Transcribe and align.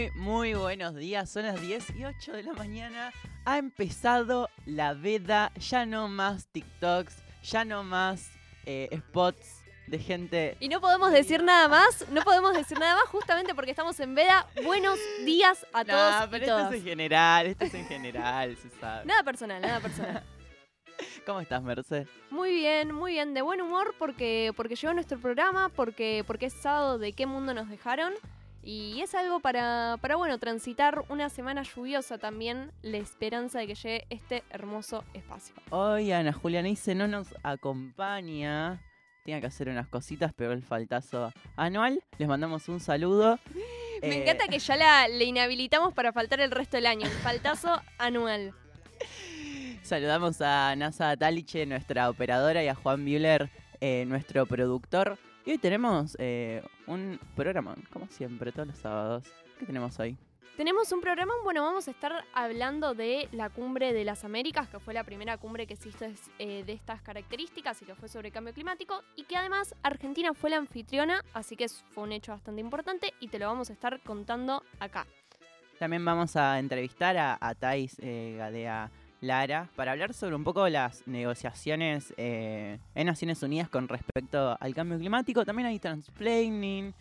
Muy, 0.00 0.10
muy 0.14 0.54
buenos 0.54 0.94
días. 0.94 1.28
Son 1.28 1.44
las 1.44 1.60
10 1.60 1.90
y 1.90 2.06
8 2.06 2.32
de 2.32 2.42
la 2.44 2.54
mañana. 2.54 3.12
Ha 3.44 3.58
empezado 3.58 4.48
la 4.64 4.94
veda. 4.94 5.52
Ya 5.56 5.84
no 5.84 6.08
más 6.08 6.46
TikToks. 6.46 7.16
Ya 7.42 7.66
no 7.66 7.84
más 7.84 8.30
eh, 8.64 8.88
spots 8.96 9.60
de 9.88 9.98
gente. 9.98 10.56
Y 10.58 10.70
no 10.70 10.80
podemos 10.80 11.12
decir 11.12 11.42
nada 11.42 11.68
más, 11.68 12.08
no 12.10 12.22
podemos 12.22 12.54
decir 12.54 12.78
nada 12.78 12.94
más 12.94 13.04
justamente 13.08 13.54
porque 13.54 13.72
estamos 13.72 14.00
en 14.00 14.14
veda. 14.14 14.46
Buenos 14.64 14.98
días 15.26 15.66
a 15.74 15.84
No, 15.84 15.92
todos 15.92 16.28
pero 16.30 16.44
y 16.44 16.48
esto 16.48 16.56
todas. 16.56 16.72
es 16.72 16.78
en 16.78 16.84
general. 16.84 17.46
Esto 17.48 17.64
es 17.66 17.74
en 17.74 17.86
general, 17.86 18.56
se 18.56 18.70
sabe. 18.70 19.04
Nada 19.04 19.22
personal, 19.22 19.60
nada 19.60 19.80
personal. 19.80 20.24
¿Cómo 21.26 21.40
estás, 21.40 21.62
Merced? 21.62 22.06
Muy 22.30 22.54
bien, 22.54 22.94
muy 22.94 23.12
bien, 23.12 23.34
de 23.34 23.42
buen 23.42 23.60
humor 23.60 23.94
porque, 23.98 24.52
porque 24.56 24.76
llegó 24.76 24.94
nuestro 24.94 25.18
programa, 25.18 25.68
porque, 25.68 26.24
porque 26.26 26.46
es 26.46 26.54
sábado 26.54 26.98
de 26.98 27.12
qué 27.12 27.26
mundo 27.26 27.52
nos 27.52 27.68
dejaron. 27.68 28.14
Y 28.62 29.00
es 29.00 29.14
algo 29.14 29.40
para, 29.40 29.96
para, 30.02 30.16
bueno, 30.16 30.38
transitar 30.38 31.04
una 31.08 31.30
semana 31.30 31.62
lluviosa 31.62 32.18
también, 32.18 32.70
la 32.82 32.98
esperanza 32.98 33.58
de 33.60 33.66
que 33.66 33.74
llegue 33.74 34.06
este 34.10 34.42
hermoso 34.50 35.02
espacio. 35.14 35.54
Hoy 35.70 36.12
Ana 36.12 36.32
Julia 36.32 36.60
Nice 36.62 36.94
no 36.94 37.08
nos 37.08 37.34
acompaña. 37.42 38.82
Tiene 39.24 39.40
que 39.40 39.46
hacer 39.46 39.68
unas 39.68 39.86
cositas, 39.88 40.32
pero 40.34 40.52
el 40.52 40.62
faltazo 40.62 41.32
anual. 41.56 42.02
Les 42.18 42.28
mandamos 42.28 42.68
un 42.68 42.80
saludo. 42.80 43.38
Me 44.02 44.08
Eh, 44.08 44.22
encanta 44.22 44.48
que 44.48 44.58
ya 44.58 44.76
la, 44.76 45.08
le 45.08 45.24
inhabilitamos 45.24 45.92
para 45.94 46.12
faltar 46.12 46.40
el 46.40 46.50
resto 46.50 46.76
del 46.76 46.86
año. 46.86 47.06
El 47.06 47.12
faltazo 47.12 47.80
anual. 47.98 48.54
Saludamos 49.82 50.40
a 50.42 50.74
Nasa 50.76 51.16
Taliche, 51.16 51.64
nuestra 51.66 52.08
operadora, 52.10 52.62
y 52.62 52.68
a 52.68 52.74
Juan 52.74 53.02
Müller, 53.02 53.50
eh, 53.80 54.04
nuestro 54.06 54.46
productor. 54.46 55.18
Y 55.44 55.52
hoy 55.52 55.58
tenemos 55.58 56.16
eh, 56.18 56.62
un 56.90 57.20
programa, 57.36 57.76
como 57.92 58.06
siempre, 58.08 58.52
todos 58.52 58.68
los 58.68 58.78
sábados. 58.78 59.24
¿Qué 59.58 59.66
tenemos 59.66 59.98
hoy? 59.98 60.16
Tenemos 60.56 60.92
un 60.92 61.00
programa, 61.00 61.32
bueno, 61.42 61.62
vamos 61.62 61.88
a 61.88 61.90
estar 61.90 62.24
hablando 62.34 62.92
de 62.94 63.28
la 63.32 63.48
cumbre 63.48 63.94
de 63.94 64.04
las 64.04 64.24
Américas, 64.24 64.68
que 64.68 64.78
fue 64.78 64.92
la 64.92 65.04
primera 65.04 65.38
cumbre 65.38 65.66
que 65.66 65.74
es, 65.74 65.86
eh, 66.38 66.64
de 66.64 66.72
estas 66.72 67.00
características 67.00 67.80
y 67.80 67.86
que 67.86 67.94
fue 67.94 68.08
sobre 68.08 68.30
cambio 68.30 68.52
climático, 68.52 69.02
y 69.16 69.24
que 69.24 69.36
además 69.36 69.74
Argentina 69.82 70.34
fue 70.34 70.50
la 70.50 70.56
anfitriona, 70.56 71.24
así 71.32 71.56
que 71.56 71.66
fue 71.68 72.04
un 72.04 72.12
hecho 72.12 72.32
bastante 72.32 72.60
importante 72.60 73.14
y 73.20 73.28
te 73.28 73.38
lo 73.38 73.46
vamos 73.46 73.70
a 73.70 73.72
estar 73.72 74.00
contando 74.00 74.62
acá. 74.80 75.06
También 75.78 76.04
vamos 76.04 76.36
a 76.36 76.58
entrevistar 76.58 77.16
a, 77.16 77.38
a 77.40 77.54
Thais 77.54 77.96
eh, 78.00 78.34
Gadea 78.36 78.90
Lara 79.20 79.68
para 79.76 79.92
hablar 79.92 80.14
sobre 80.14 80.34
un 80.34 80.44
poco 80.44 80.68
las 80.68 81.06
negociaciones 81.06 82.14
eh, 82.16 82.78
en 82.94 83.06
Naciones 83.06 83.42
Unidas 83.42 83.68
con 83.68 83.88
respecto 83.88 84.56
al 84.58 84.74
cambio 84.74 84.98
climático. 84.98 85.44
También 85.44 85.66
hay 85.68 85.78
transplaining. 85.78 86.94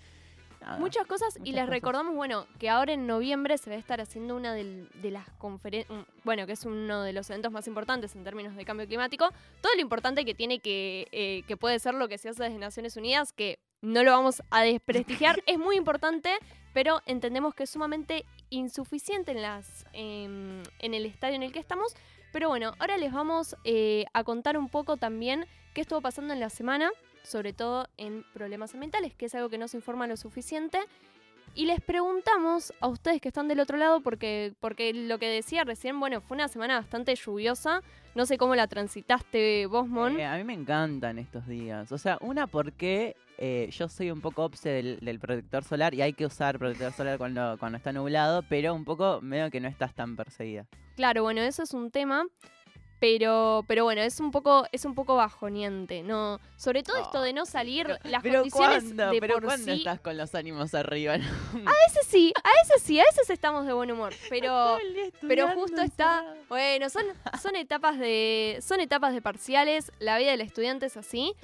nada. 0.62 0.78
Muchas 0.80 1.08
cosas 1.08 1.38
y 1.38 1.52
les 1.54 1.62
cosas. 1.62 1.70
recordamos, 1.70 2.16
bueno, 2.16 2.46
que 2.60 2.70
ahora 2.70 2.92
en 2.94 3.08
noviembre 3.08 3.58
se 3.58 3.70
va 3.70 3.78
a 3.78 3.80
estar 3.80 4.02
haciendo 4.02 4.36
una 4.36 4.54
del- 4.54 4.90
de 5.02 5.12
las 5.12 5.30
conferencias, 5.38 5.98
bueno, 6.26 6.46
que 6.46 6.52
es 6.54 6.66
uno 6.66 7.02
de 7.04 7.14
los 7.14 7.30
eventos 7.30 7.52
más 7.54 7.66
importantes 7.68 8.14
en 8.16 8.26
términos 8.26 8.56
de 8.56 8.66
cambio 8.66 8.86
climático. 8.86 9.30
Todo 9.62 9.74
lo 9.76 9.82
importante 9.82 10.26
que 10.26 10.36
tiene 10.36 10.60
que, 10.60 11.08
eh, 11.14 11.44
que 11.48 11.56
puede 11.56 11.80
ser 11.80 11.94
lo 11.94 12.10
que 12.10 12.18
se 12.18 12.28
hace 12.30 12.44
desde 12.44 12.58
Naciones 12.58 12.98
Unidas, 12.98 13.32
que 13.32 13.60
no 13.82 14.04
lo 14.04 14.12
vamos 14.12 14.44
a 14.50 14.64
desprestigiar, 14.64 15.42
es 15.48 15.58
muy 15.58 15.78
importante, 15.78 16.32
pero 16.74 17.02
entendemos 17.06 17.56
que 17.56 17.64
es 17.64 17.70
sumamente 17.70 18.26
insuficiente 18.50 19.32
en, 19.32 19.42
las, 19.42 19.86
em, 19.94 20.64
en 20.80 20.94
el 20.94 21.06
estadio 21.06 21.36
en 21.36 21.44
el 21.44 21.52
que 21.52 21.60
estamos. 21.60 21.96
Pero 22.32 22.50
bueno, 22.50 22.74
ahora 22.80 22.98
les 22.98 23.12
vamos 23.12 23.56
eh, 23.64 24.06
a 24.14 24.24
contar 24.24 24.58
un 24.58 24.70
poco 24.70 24.98
también 24.98 25.46
qué 25.74 25.82
estuvo 25.82 26.02
pasando 26.02 26.34
en 26.34 26.40
la 26.40 26.50
semana 26.50 26.92
sobre 27.24 27.54
todo 27.54 27.88
en 27.98 28.24
problemas 28.34 28.74
ambientales, 28.74 29.14
que 29.14 29.26
es 29.26 29.36
algo 29.36 29.50
que 29.50 29.58
no 29.58 29.68
se 29.68 29.78
informa 29.78 30.08
lo 30.08 30.18
suficiente. 30.18 30.80
Y 31.56 31.66
les 31.66 31.82
preguntamos 31.82 32.74
a 32.80 32.88
ustedes 32.88 33.22
que 33.22 33.28
están 33.28 33.48
del 33.48 33.60
otro 33.60 33.78
lado, 33.78 34.02
porque, 34.02 34.54
porque 34.60 34.94
lo 34.94 35.18
que 35.18 35.28
decía 35.28 35.64
recién, 35.64 36.00
bueno, 36.00 36.22
fue 36.22 36.36
una 36.36 36.48
semana 36.48 36.78
bastante 36.78 37.16
lluviosa. 37.16 37.82
No 38.20 38.26
sé 38.26 38.38
cómo 38.38 38.54
la 38.54 38.68
transitaste 38.68 39.66
vos, 39.68 39.88
Mon. 39.88 40.20
Eh, 40.20 40.26
a 40.26 40.36
mí 40.36 40.44
me 40.44 40.52
encantan 40.52 41.20
estos 41.20 41.48
días. 41.48 41.90
O 41.94 41.98
sea, 41.98 42.18
una 42.20 42.48
porque 42.48 43.16
eh, 43.38 43.70
yo 43.72 43.88
soy 43.88 44.12
un 44.12 44.20
poco 44.20 44.44
obse 44.44 44.68
del, 44.68 45.00
del 45.00 45.20
protector 45.20 45.64
solar 45.64 45.94
y 45.94 46.02
hay 46.02 46.12
que 46.12 46.26
usar 46.26 46.60
protector 46.60 46.92
solar 46.92 47.18
cuando, 47.18 47.56
cuando 47.60 47.78
está 47.78 47.94
nublado, 47.94 48.44
pero 48.50 48.76
un 48.76 48.84
poco 48.84 49.22
medio 49.22 49.50
que 49.50 49.62
no 49.62 49.70
estás 49.70 49.96
tan 49.96 50.18
perseguida. 50.18 50.66
Claro, 50.98 51.24
bueno, 51.24 51.40
eso 51.40 51.64
es 51.64 51.74
un 51.74 51.92
tema. 51.92 52.26
Pero, 53.00 53.64
pero 53.68 53.86
bueno, 53.86 54.02
es 54.02 54.20
un 54.20 54.32
poco, 54.32 54.68
es 54.74 54.84
un 54.84 54.94
poco 54.94 55.16
bajoneante, 55.16 56.04
¿no? 56.04 56.40
Sobre 56.58 56.84
todo 56.84 56.98
esto 56.98 57.22
de 57.22 57.32
no 57.32 57.46
salir, 57.46 57.88
las 58.04 58.22
pero 58.22 58.42
condiciones 58.42 58.84
¿cuándo? 58.84 59.12
de 59.12 59.20
pero 59.22 59.34
por 59.36 59.46
¿cuándo 59.46 59.66
sí. 59.66 59.80
estás 59.80 60.02
con 60.02 60.18
los 60.18 60.36
ánimos 60.36 60.74
arriba? 60.74 61.18
no? 61.18 61.26
A 61.26 61.74
veces 61.88 62.08
sí, 62.08 62.34
a 62.36 62.50
veces 62.62 62.84
sí, 62.84 63.00
a 63.00 63.04
veces 63.06 63.30
estamos 63.30 63.66
de 63.66 63.72
buen 63.72 63.90
humor. 63.90 64.14
Pero, 64.30 64.78
pero 65.22 65.48
justo 65.50 65.82
está, 65.82 66.36
bueno, 66.50 66.90
son, 66.90 67.06
son 67.42 67.56
etapas 67.56 67.98
de, 67.98 68.60
son 68.62 68.82
etapas 68.82 69.14
de 69.14 69.22
parciales, 69.22 69.94
la 70.00 70.18
vida 70.18 70.32
del 70.32 70.42
estudiante 70.42 70.88
es 70.88 70.98
así, 70.98 71.36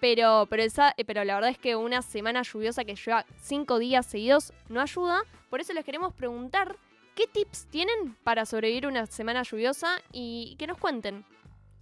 pero, 0.00 0.46
pero, 0.50 0.62
esa, 0.62 0.94
eh, 0.96 1.04
pero 1.04 1.24
la 1.24 1.34
verdad 1.36 1.50
es 1.50 1.58
que 1.58 1.76
una 1.76 2.02
semana 2.02 2.42
lluviosa 2.42 2.84
que 2.84 2.96
lleva 2.96 3.24
cinco 3.40 3.78
días 3.78 4.04
seguidos 4.04 4.52
no 4.68 4.80
ayuda, 4.80 5.22
por 5.48 5.60
eso 5.60 5.72
les 5.72 5.84
queremos 5.84 6.12
preguntar 6.12 6.76
qué 7.14 7.26
tips 7.26 7.66
tienen 7.70 8.16
para 8.24 8.46
sobrevivir 8.46 8.86
una 8.86 9.06
semana 9.06 9.42
lluviosa 9.42 9.88
y 10.12 10.56
que 10.58 10.66
nos 10.66 10.78
cuenten. 10.78 11.24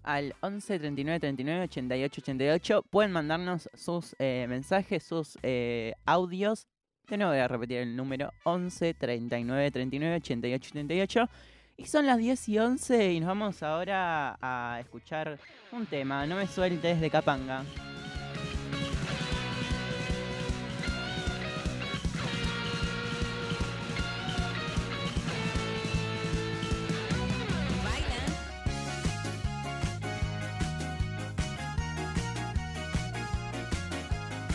Al 0.02 0.34
11 0.40 0.78
39 0.78 1.20
39 1.20 1.64
88 1.64 2.20
88 2.22 2.82
pueden 2.90 3.12
mandarnos 3.12 3.70
sus 3.74 4.16
eh, 4.18 4.46
mensajes, 4.48 5.02
sus 5.02 5.38
eh, 5.42 5.94
audios. 6.04 6.66
De 7.08 7.16
nuevo 7.16 7.32
voy 7.32 7.40
a 7.40 7.48
repetir 7.48 7.78
el 7.78 7.96
número 7.96 8.32
11 8.44 8.94
39 8.94 9.70
39 9.70 10.16
88 10.16 10.70
88. 10.72 11.28
Y 11.76 11.86
son 11.86 12.06
las 12.06 12.18
10 12.18 12.48
y 12.48 12.58
11 12.58 13.12
y 13.12 13.20
nos 13.20 13.28
vamos 13.28 13.62
ahora 13.62 14.36
a 14.40 14.78
escuchar 14.80 15.38
un 15.72 15.86
tema. 15.86 16.26
No 16.26 16.36
me 16.36 16.46
sueltes 16.46 17.00
de 17.00 17.10
Capanga. 17.10 17.64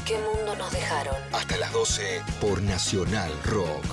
¿Qué 0.08 0.18
mundo 0.20 0.56
nos 0.56 0.72
dejaron? 0.72 1.18
Hasta 1.34 1.58
las 1.58 1.74
12 1.74 2.22
por 2.40 2.62
Nacional 2.62 3.30
Rock. 3.44 3.84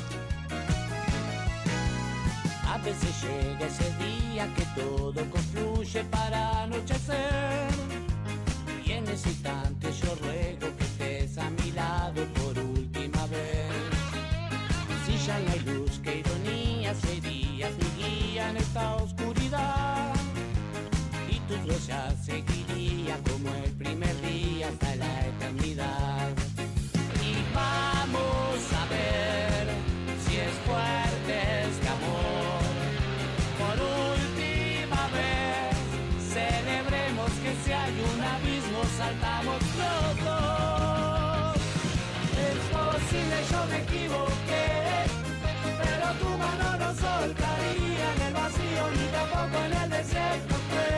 A 2.69 2.79
veces 2.79 3.21
llega 3.21 3.67
ese 3.67 3.93
día 3.97 4.49
que 4.55 4.65
todo 4.81 5.29
confluye 5.29 6.05
para 6.05 6.63
anochecer. 6.63 7.69
Y 8.85 8.93
en 8.93 9.09
ese 9.09 9.31
instante 9.31 9.93
yo 9.93 10.15
ruego 10.23 10.77
que 10.77 10.85
estés 10.85 11.37
a 11.37 11.51
mi 11.51 11.73
lado 11.73 12.25
por 12.35 12.57
última 12.61 13.27
vez. 13.27 13.73
Si 15.07 15.19
ya 15.27 15.37
no 15.41 15.51
hay 15.51 15.61
luz, 15.61 16.01
qué 16.05 16.19
ironía 16.19 16.95
serías 16.95 17.73
mi 17.73 18.05
guía 18.05 18.51
en 18.51 18.59
esta 18.59 18.95
oscuridad. 18.95 20.15
Y 21.29 21.41
tus 21.41 21.59
huellas 21.67 22.15
seguiría 22.25 23.19
como 23.29 23.53
el 23.65 23.73
primer 23.73 24.21
día 24.23 24.69
hasta 24.69 24.95
la 24.95 25.27
eternidad. 25.27 26.04
Me 43.67 43.79
equivoqué, 43.83 44.67
pero 45.83 46.07
tu 46.21 46.29
mano 46.39 46.69
no 46.79 46.91
soltaría 46.95 48.07
en 48.15 48.23
el 48.29 48.33
vacío 48.35 48.83
ni 48.97 49.07
tampoco 49.17 49.57
en 49.65 49.73
el 49.83 49.91
desierto. 49.91 50.55
fue. 50.69 50.91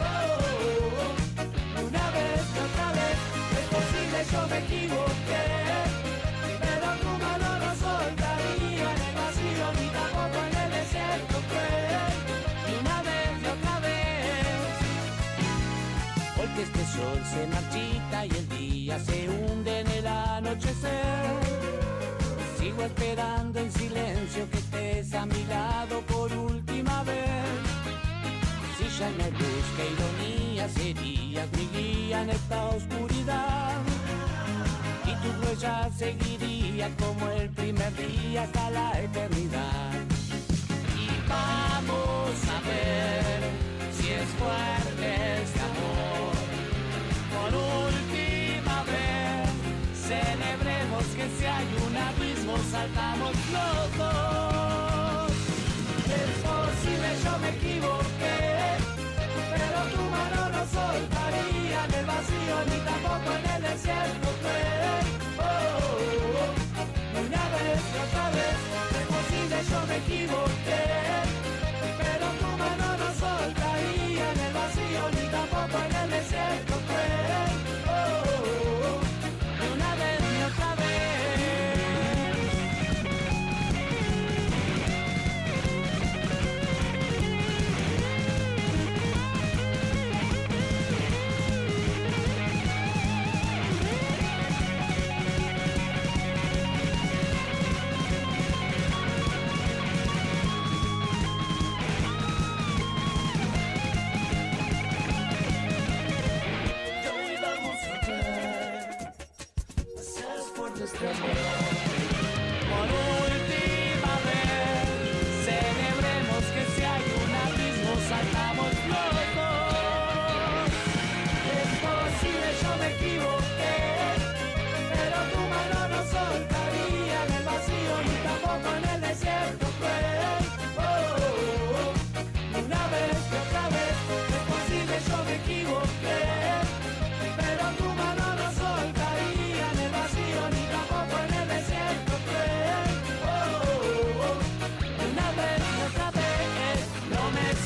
Oh, 0.00 1.86
una 1.86 2.04
vez 2.16 2.42
y 2.54 2.58
otra 2.68 2.88
vez, 2.98 3.16
es 3.58 3.66
posible, 3.76 4.18
yo 4.32 4.40
me 4.50 4.58
equivoqué. 4.64 5.46
Pero 6.64 6.88
tu 7.02 7.10
mano 7.24 7.48
no 7.64 7.70
soltaría 7.86 8.86
en 8.94 9.00
el 9.08 9.14
vacío 9.22 9.64
ni 9.78 9.86
tampoco 9.98 10.38
en 10.48 10.54
el 10.62 10.70
desierto 10.78 11.36
fue. 11.50 11.70
Una 12.80 12.96
vez 13.08 13.30
y 13.42 13.46
otra 13.56 13.74
vez. 13.86 14.46
Porque 16.36 16.60
este 16.62 16.82
sol 16.94 17.18
se 17.32 17.46
marchita 17.48 18.26
y 18.26 18.30
el 18.30 18.48
día 18.48 18.98
se 19.00 19.28
hunde 19.28 19.80
en 19.80 19.88
el 19.88 20.06
anochecer. 20.06 21.38
Sigo 22.68 22.82
esperando 22.82 23.60
en 23.60 23.72
silencio 23.72 24.50
que 24.50 24.58
estés 24.58 25.14
a 25.14 25.24
mi 25.24 25.42
lado 25.44 26.02
por 26.02 26.30
última 26.30 27.02
vez. 27.02 27.64
Si 28.76 28.84
ya 28.98 29.08
no 29.08 29.24
busca 29.24 29.82
ironía, 29.94 30.68
serías 30.68 31.48
mi 31.56 31.66
guía 31.74 32.22
en 32.24 32.28
esta 32.28 32.66
oscuridad. 32.66 33.72
Y 35.06 35.12
tu 35.22 35.46
huella 35.46 35.88
seguiría 35.96 36.90
como 36.98 37.30
el 37.30 37.48
primer 37.48 37.90
día 37.96 38.42
hasta 38.42 38.68
la 38.68 39.00
eternidad. 39.00 39.94
Y 40.94 41.08
vamos 41.26 42.36
a 42.54 42.60
ver 42.68 43.50
si 43.96 44.08
es 44.10 44.28
fuerte 44.38 45.42
este 45.42 45.60
amor. 45.60 45.97
si 51.36 51.44
hay 51.44 51.66
un 51.86 51.96
abismo 51.96 52.54
saltamos 52.70 53.32
los 53.52 53.98
dos. 53.98 55.32
Es 56.20 56.30
posible 56.48 57.08
yo 57.24 57.38
me 57.38 57.48
equivoqué, 57.50 58.38
pero 59.52 59.78
tu 59.94 60.02
mano 60.16 60.40
no 60.54 60.62
soltaría 60.78 61.84
en 61.84 61.94
el 61.94 62.06
vacío 62.06 62.56
ni 62.70 62.78
tampoco 62.84 63.28
en 63.38 63.50
el 63.54 63.62
desierto. 63.62 64.28
Fue. 64.42 65.17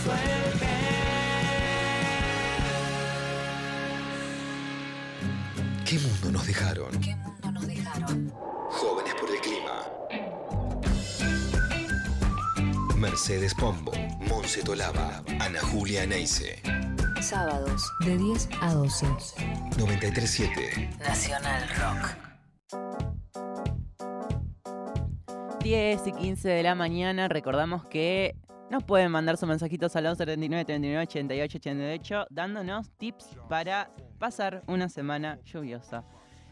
Sueltes. 0.02 0.69
¿Qué 5.84 5.99
mundo 5.99 6.31
nos 6.32 6.46
dejaron? 6.46 6.90
¿Qué 7.00 7.14
mundo 7.16 7.52
nos 7.52 7.66
dejaron? 7.66 8.32
Jóvenes 8.70 9.14
por 9.20 9.31
el 9.31 9.40
clima. 9.40 9.82
Mercedes 12.96 13.54
Pombo, 13.54 13.93
Monse 14.28 14.62
Tolaba, 14.62 15.22
Ana 15.40 15.60
Julia 15.60 16.06
Neise, 16.06 16.62
Sábados 17.20 17.93
de 18.05 18.16
10 18.16 18.48
a 18.60 18.75
12. 18.75 19.06
937. 19.78 20.90
Nacional 20.98 21.69
Rock. 21.78 22.16
10 25.62 26.06
y 26.06 26.12
15 26.12 26.48
de 26.48 26.62
la 26.64 26.75
mañana. 26.75 27.28
Recordamos 27.28 27.84
que 27.84 28.34
nos 28.72 28.82
pueden 28.84 29.10
mandar 29.10 29.36
sus 29.36 29.46
mensajitos 29.46 29.94
al 29.96 30.06
11 30.06 30.24
39 30.24 30.64
39 30.64 31.02
88 31.02 31.58
88 31.58 32.26
dándonos 32.30 32.88
tips 32.92 33.36
para 33.46 33.90
pasar 34.19 34.62
una 34.66 34.88
semana 34.88 35.38
lluviosa. 35.44 36.06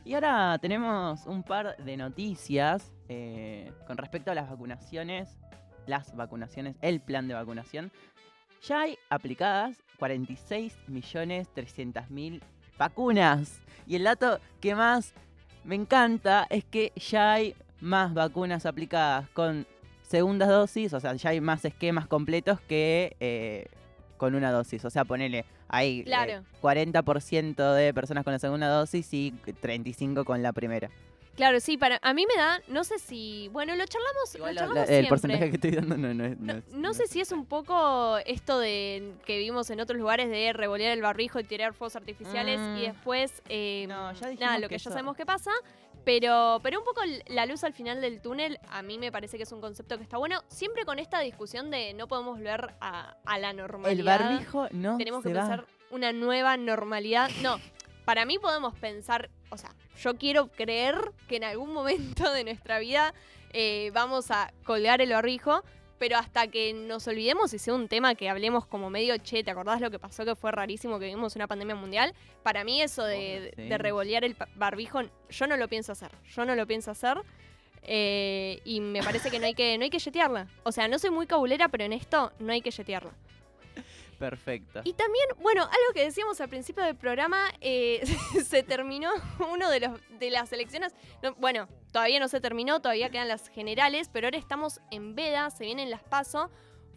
Y 0.04 0.12
ahora 0.12 0.58
tenemos 0.60 1.24
un 1.24 1.42
par 1.42 1.78
de 1.78 1.96
noticias 1.96 2.92
eh, 3.08 3.72
con 3.86 3.96
respecto 3.96 4.30
a 4.30 4.34
las 4.34 4.50
vacunaciones, 4.50 5.38
las 5.86 6.14
vacunaciones, 6.14 6.76
el 6.82 7.00
plan 7.00 7.26
de 7.26 7.32
vacunación. 7.32 7.90
Ya 8.68 8.82
hay 8.82 8.98
aplicadas 9.08 9.78
46.300.000 9.98 12.42
vacunas. 12.76 13.62
Y 13.86 13.96
el 13.96 14.04
dato 14.04 14.40
que 14.60 14.74
más 14.74 15.14
me 15.64 15.74
encanta 15.74 16.46
es 16.50 16.66
que 16.66 16.92
ya 16.96 17.32
hay 17.32 17.54
más 17.80 18.12
vacunas 18.12 18.66
aplicadas 18.66 19.26
con 19.30 19.66
segundas 20.10 20.48
dosis, 20.48 20.92
o 20.92 20.98
sea, 20.98 21.14
ya 21.14 21.30
hay 21.30 21.40
más 21.40 21.64
esquemas 21.64 22.08
completos 22.08 22.58
que 22.62 23.16
eh, 23.20 23.66
con 24.16 24.34
una 24.34 24.50
dosis. 24.50 24.84
O 24.84 24.90
sea, 24.90 25.04
ponele, 25.04 25.44
hay 25.68 26.00
eh, 26.00 26.04
Claro. 26.04 26.42
40% 26.60 27.74
de 27.74 27.94
personas 27.94 28.24
con 28.24 28.32
la 28.32 28.40
segunda 28.40 28.66
dosis 28.68 29.14
y 29.14 29.32
35% 29.62 30.24
con 30.24 30.42
la 30.42 30.52
primera. 30.52 30.90
Claro, 31.36 31.60
sí, 31.60 31.78
para 31.78 31.98
a 32.02 32.12
mí 32.12 32.26
me 32.26 32.34
da, 32.38 32.60
no 32.66 32.82
sé 32.82 32.98
si, 32.98 33.48
bueno, 33.52 33.74
lo 33.76 33.86
charlamos, 33.86 34.34
Igual 34.34 34.54
lo 34.56 34.60
la- 34.62 34.66
charlamos 34.66 34.74
la- 34.76 34.82
el 34.82 34.88
siempre. 34.88 35.08
porcentaje 35.08 35.48
que 35.50 35.54
estoy 35.56 35.70
dando 35.70 35.96
no, 35.96 36.12
no 36.12 36.24
es... 36.26 36.38
No, 36.40 36.52
es- 36.54 36.68
no 36.74 36.92
sé 36.92 37.06
si 37.06 37.20
es 37.20 37.30
un 37.32 37.46
poco 37.46 38.18
esto 38.26 38.58
de 38.58 39.14
que 39.24 39.38
vimos 39.38 39.70
en 39.70 39.80
otros 39.80 39.98
lugares 39.98 40.28
de 40.28 40.52
revolear 40.52 40.92
el 40.92 41.02
barrijo 41.02 41.38
y 41.38 41.44
tirar 41.44 41.72
fuegos 41.72 41.94
artificiales 41.96 42.58
Mm. 42.60 42.76
y 42.78 42.80
después 42.82 43.42
eh, 43.48 43.86
No, 43.88 44.12
ya 44.12 44.34
nada, 44.34 44.58
lo 44.58 44.62
que 44.68 44.74
que, 44.74 44.78
ya 44.78 44.88
eso- 44.88 44.90
sabemos 44.90 45.16
que 45.16 45.24
pasa, 45.24 45.52
pero 46.04 46.60
pero 46.62 46.78
un 46.78 46.84
poco 46.84 47.02
la 47.26 47.46
luz 47.46 47.64
al 47.64 47.72
final 47.72 48.00
del 48.00 48.20
túnel 48.20 48.58
a 48.68 48.82
mí 48.82 48.98
me 48.98 49.12
parece 49.12 49.36
que 49.36 49.42
es 49.44 49.52
un 49.52 49.60
concepto 49.60 49.96
que 49.96 50.02
está 50.02 50.16
bueno, 50.16 50.42
siempre 50.48 50.84
con 50.84 50.98
esta 50.98 51.20
discusión 51.20 51.70
de 51.70 51.94
no 51.94 52.08
podemos 52.08 52.36
volver 52.38 52.74
a, 52.80 53.16
a 53.24 53.38
la 53.38 53.52
normalidad. 53.52 53.92
El 53.92 54.04
barbijo 54.04 54.68
no 54.72 54.96
tenemos 54.96 55.22
se 55.22 55.28
que 55.28 55.34
va. 55.34 55.40
pensar 55.42 55.66
una 55.90 56.12
nueva 56.12 56.56
normalidad. 56.56 57.30
No, 57.42 57.58
para 58.04 58.24
mí 58.24 58.38
podemos 58.38 58.74
pensar, 58.76 59.30
o 59.50 59.56
sea, 59.56 59.74
yo 59.98 60.16
quiero 60.16 60.48
creer 60.48 61.12
que 61.28 61.36
en 61.36 61.44
algún 61.44 61.72
momento 61.72 62.30
de 62.32 62.44
nuestra 62.44 62.78
vida 62.78 63.12
eh, 63.52 63.90
vamos 63.92 64.30
a 64.30 64.52
colgar 64.64 65.00
el 65.00 65.10
barrijo, 65.10 65.62
pero 66.00 66.16
hasta 66.16 66.46
que 66.46 66.72
nos 66.72 67.06
olvidemos 67.06 67.52
y 67.52 67.58
sea 67.58 67.74
un 67.74 67.86
tema 67.86 68.14
que 68.14 68.30
hablemos 68.30 68.64
como 68.64 68.88
medio, 68.88 69.18
che, 69.18 69.44
¿te 69.44 69.50
acordás 69.50 69.82
lo 69.82 69.90
que 69.90 69.98
pasó 69.98 70.24
que 70.24 70.34
fue 70.34 70.50
rarísimo 70.50 70.98
que 70.98 71.04
vivimos 71.04 71.36
una 71.36 71.46
pandemia 71.46 71.74
mundial? 71.74 72.14
Para 72.42 72.64
mí 72.64 72.80
eso 72.80 73.04
de, 73.04 73.52
sí. 73.54 73.68
de 73.68 73.76
revolear 73.76 74.24
el 74.24 74.34
barbijo, 74.56 75.02
yo 75.28 75.46
no 75.46 75.58
lo 75.58 75.68
pienso 75.68 75.92
hacer, 75.92 76.10
yo 76.34 76.46
no 76.46 76.54
lo 76.54 76.66
pienso 76.66 76.90
hacer. 76.90 77.18
eh, 77.82 78.60
y 78.64 78.80
me 78.80 79.02
parece 79.02 79.30
que 79.30 79.38
no 79.38 79.44
hay 79.44 79.54
que 79.54 79.76
no 79.76 79.84
hay 79.84 79.90
que 79.90 79.98
yetearla. 79.98 80.48
O 80.62 80.72
sea, 80.72 80.88
no 80.88 80.98
soy 80.98 81.10
muy 81.10 81.26
cabulera, 81.26 81.68
pero 81.68 81.84
en 81.84 81.92
esto 81.92 82.32
no 82.38 82.50
hay 82.52 82.62
que 82.62 82.70
yetearla. 82.70 83.12
Perfecto. 84.18 84.80
Y 84.84 84.94
también, 84.94 85.26
bueno, 85.40 85.62
algo 85.64 85.94
que 85.94 86.04
decíamos 86.04 86.40
al 86.40 86.48
principio 86.48 86.82
del 86.82 86.96
programa, 86.96 87.52
eh, 87.60 88.02
se 88.46 88.62
terminó 88.62 89.10
uno 89.52 89.68
de 89.70 89.80
los 89.80 90.00
de 90.18 90.30
las 90.30 90.50
elecciones. 90.52 90.94
no, 91.22 91.34
bueno, 91.34 91.68
todavía 91.92 92.20
no 92.20 92.28
se 92.28 92.40
terminó, 92.40 92.80
todavía 92.80 93.10
quedan 93.10 93.28
las 93.28 93.48
generales, 93.48 94.08
pero 94.12 94.26
ahora 94.26 94.38
estamos 94.38 94.80
en 94.90 95.14
veda, 95.14 95.50
se 95.50 95.64
vienen 95.64 95.90
las 95.90 96.02
paso. 96.02 96.50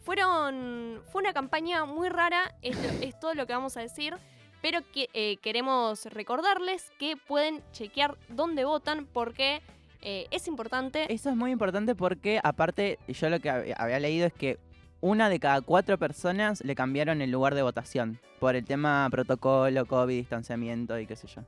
Fueron, 0.03 1.01
fue 1.11 1.21
una 1.21 1.33
campaña 1.33 1.85
muy 1.85 2.09
rara, 2.09 2.55
es, 2.61 2.77
todo 3.19 3.33
lo 3.33 3.47
que 3.47 3.53
vamos 3.53 3.77
a 3.77 3.81
decir, 3.81 4.15
pero 4.61 4.79
eh, 4.95 5.37
queremos 5.37 6.05
recordarles 6.05 6.91
que 6.99 7.15
pueden 7.15 7.63
chequear 7.71 8.17
dónde 8.29 8.65
votan 8.65 9.05
porque 9.05 9.61
eh, 10.01 10.27
es 10.31 10.47
importante. 10.47 11.11
Eso 11.13 11.29
es 11.29 11.35
muy 11.35 11.51
importante 11.51 11.95
porque, 11.95 12.39
aparte, 12.43 12.99
yo 13.07 13.29
lo 13.29 13.39
que 13.39 13.49
hab- 13.49 13.73
había 13.77 13.99
leído 13.99 14.27
es 14.27 14.33
que 14.33 14.57
una 14.99 15.29
de 15.29 15.39
cada 15.39 15.61
cuatro 15.61 15.97
personas 15.97 16.61
le 16.63 16.75
cambiaron 16.75 17.21
el 17.21 17.31
lugar 17.31 17.55
de 17.55 17.61
votación 17.61 18.19
por 18.39 18.55
el 18.55 18.65
tema 18.65 19.07
protocolo, 19.09 19.85
COVID, 19.85 20.15
distanciamiento 20.17 20.99
y 20.99 21.07
qué 21.07 21.15
sé 21.15 21.27
yo. 21.27 21.43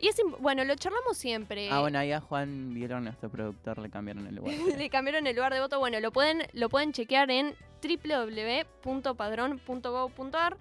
Y 0.00 0.08
es, 0.08 0.16
bueno, 0.38 0.64
lo 0.64 0.74
charlamos 0.76 1.18
siempre. 1.18 1.68
Ah, 1.70 1.80
bueno, 1.80 1.98
ahí 1.98 2.12
a 2.12 2.20
Juan 2.20 2.72
Vieron, 2.72 3.04
nuestro 3.04 3.28
productor, 3.28 3.78
le 3.78 3.90
cambiaron 3.90 4.26
el 4.26 4.36
lugar. 4.36 4.54
le 4.78 4.88
cambiaron 4.88 5.26
el 5.26 5.36
lugar 5.36 5.52
de 5.52 5.60
voto. 5.60 5.78
Bueno, 5.78 6.00
lo 6.00 6.10
pueden, 6.10 6.46
lo 6.54 6.70
pueden 6.70 6.92
chequear 6.92 7.30
en 7.30 7.54
www.padrón.gov.ar. 7.82 10.56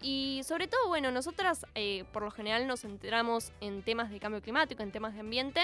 Y 0.00 0.40
sobre 0.44 0.68
todo, 0.68 0.88
bueno, 0.88 1.10
nosotras 1.10 1.66
eh, 1.74 2.04
por 2.12 2.22
lo 2.22 2.30
general 2.30 2.66
nos 2.66 2.84
enteramos 2.84 3.52
en 3.60 3.82
temas 3.82 4.10
de 4.10 4.20
cambio 4.20 4.40
climático, 4.40 4.82
en 4.82 4.90
temas 4.92 5.12
de 5.14 5.20
ambiente, 5.20 5.60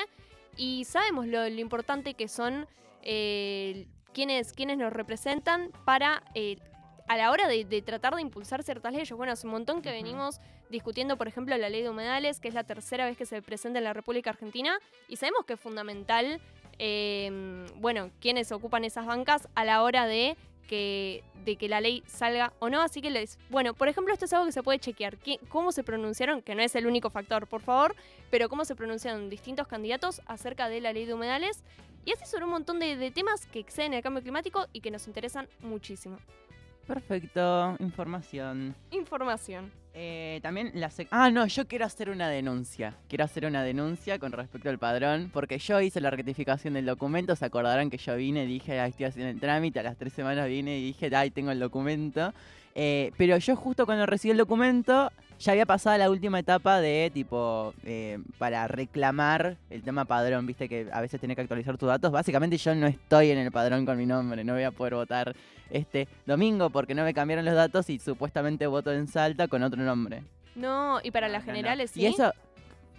y 0.57 0.85
sabemos 0.85 1.27
lo, 1.27 1.49
lo 1.49 1.61
importante 1.61 2.13
que 2.15 2.29
son 2.29 2.67
eh, 3.03 3.87
quienes, 4.13 4.53
quienes 4.53 4.77
nos 4.77 4.93
representan 4.93 5.71
para, 5.85 6.25
eh, 6.35 6.59
a 7.07 7.17
la 7.17 7.31
hora 7.31 7.49
de, 7.49 7.65
de 7.65 7.81
tratar 7.81 8.17
de 8.17 8.23
impulsar 8.23 8.65
ciertas 8.65 8.93
leyes. 8.93 9.13
Bueno, 9.13 9.33
hace 9.33 9.47
un 9.47 9.53
montón 9.53 9.83
que 9.83 9.93
venimos 9.93 10.41
discutiendo, 10.75 11.17
por 11.17 11.27
ejemplo, 11.29 11.57
la 11.57 11.69
ley 11.69 11.83
de 11.83 11.89
humedales, 11.91 12.41
que 12.41 12.49
es 12.49 12.55
la 12.55 12.65
tercera 12.65 13.07
vez 13.07 13.17
que 13.17 13.25
se 13.27 13.41
presenta 13.43 13.79
en 13.79 13.85
la 13.85 13.93
República 13.93 14.31
Argentina, 14.31 14.79
y 15.09 15.17
sabemos 15.17 15.45
que 15.47 15.55
es 15.55 15.61
fundamental 15.61 16.41
eh, 16.79 17.67
bueno, 17.77 18.11
quienes 18.21 18.51
ocupan 18.53 18.85
esas 18.85 19.07
bancas 19.07 19.49
a 19.55 19.65
la 19.65 19.83
hora 19.83 20.07
de 20.07 20.37
que, 20.69 21.23
de 21.45 21.57
que 21.57 21.69
la 21.69 21.81
ley 21.81 22.03
salga 22.07 22.53
o 22.59 22.69
no. 22.69 22.81
Así 22.83 23.01
que 23.01 23.11
les. 23.11 23.39
Bueno, 23.51 23.75
por 23.75 23.87
ejemplo, 23.89 24.13
esto 24.13 24.25
es 24.25 24.33
algo 24.33 24.47
que 24.47 24.53
se 24.53 24.63
puede 24.63 24.79
chequear. 24.79 25.17
¿Qué- 25.19 25.39
¿Cómo 25.49 25.71
se 25.73 25.85
pronunciaron? 25.85 26.43
Que 26.43 26.55
no 26.55 26.63
es 26.63 26.75
el 26.75 26.87
único 26.87 27.11
factor, 27.11 27.47
por 27.47 27.61
favor, 27.61 27.95
pero 28.31 28.49
cómo 28.49 28.65
se 28.65 28.75
pronunciaron 28.75 29.31
distintos 29.31 29.69
candidatos 29.69 30.21
acerca 30.27 30.69
de 30.69 30.81
la 30.81 30.93
ley 30.93 31.05
de 31.05 31.15
humedales. 31.15 31.63
Y 32.07 32.13
así 32.13 32.25
sobre 32.27 32.45
un 32.45 32.51
montón 32.51 32.81
de, 32.81 32.97
de 32.97 33.11
temas 33.11 33.47
que 33.47 33.61
exceden 33.61 33.95
el 33.95 34.03
cambio 34.03 34.23
climático 34.23 34.67
y 34.73 34.81
que 34.81 34.91
nos 34.91 35.07
interesan 35.07 35.49
muchísimo. 35.61 36.19
Perfecto, 36.87 37.77
información. 37.79 38.75
Información. 38.91 39.71
Eh, 39.97 40.41
también 40.43 40.73
la 40.75 40.91
sec- 40.91 41.07
Ah, 41.13 41.31
no, 41.31 41.47
yo 41.47 41.69
quiero 41.69 41.85
hacer 41.85 42.11
una 42.11 42.29
denuncia. 42.29 42.95
Quiero 43.09 43.25
hacer 43.25 43.47
una 43.47 43.63
denuncia 43.63 44.19
con 44.19 44.33
respecto 44.33 44.69
al 44.69 44.79
padrón, 44.79 45.31
porque 45.33 45.59
yo 45.59 45.81
hice 45.81 46.01
la 46.01 46.11
rectificación 46.11 46.75
del 46.75 46.87
documento. 46.87 47.37
Se 47.37 47.45
acordarán 47.45 47.91
que 47.91 47.97
yo 47.99 48.17
vine, 48.17 48.45
dije, 48.45 48.81
"Ay, 48.81 48.91
estoy 48.91 49.07
haciendo 49.07 49.31
el 49.31 49.39
trámite. 49.39 49.79
A 49.79 49.85
las 49.85 49.97
tres 49.97 50.13
semanas 50.13 50.49
vine 50.49 50.79
y 50.79 50.85
dije, 50.87 51.15
ay, 51.15 51.31
tengo 51.31 51.53
el 51.53 51.61
documento. 51.61 52.35
Eh, 52.75 53.13
pero 53.17 53.37
yo 53.39 53.55
justo 53.55 53.87
cuando 53.87 54.05
recibí 54.05 54.33
el 54.33 54.39
documento, 54.39 55.13
ya 55.39 55.53
había 55.53 55.65
pasado 55.65 55.97
la 55.97 56.11
última 56.11 56.41
etapa 56.41 56.81
de 56.81 57.09
tipo, 57.15 57.73
eh, 57.85 58.19
para 58.39 58.67
reclamar 58.67 59.57
el 59.71 59.83
tema 59.85 60.07
padrón. 60.07 60.45
Viste 60.45 60.69
que 60.69 60.89
a 60.93 61.01
veces 61.01 61.21
tenés 61.21 61.37
que 61.37 61.43
actualizar 61.43 61.79
tus 61.79 61.87
datos. 61.89 62.11
Básicamente 62.11 62.57
yo 62.57 62.75
no 62.75 62.89
estoy 62.89 63.31
en 63.31 63.39
el 63.39 63.53
padrón 63.53 63.87
con 63.87 63.97
mi 63.97 64.07
nombre. 64.07 64.43
No 64.43 64.55
voy 64.55 64.65
a 64.65 64.73
poder 64.73 64.95
votar 64.95 65.37
este 65.71 66.09
domingo 66.27 66.71
porque 66.71 66.95
no 66.95 67.05
me 67.05 67.15
cambiaron 67.15 67.45
los 67.45 67.55
datos 67.55 67.89
y 67.91 67.99
supuestamente 67.99 68.67
voto 68.67 68.93
en 68.93 69.07
Salta 69.09 69.49
con 69.49 69.63
otro 69.63 69.83
nombre. 69.83 70.23
No, 70.55 71.01
y 71.03 71.11
para 71.11 71.27
No, 71.29 71.33
las 71.35 71.43
no, 71.43 71.47
no. 71.49 71.57
generales 71.57 71.91
sí. 71.91 72.03
Y 72.03 72.07
eso, 72.07 72.33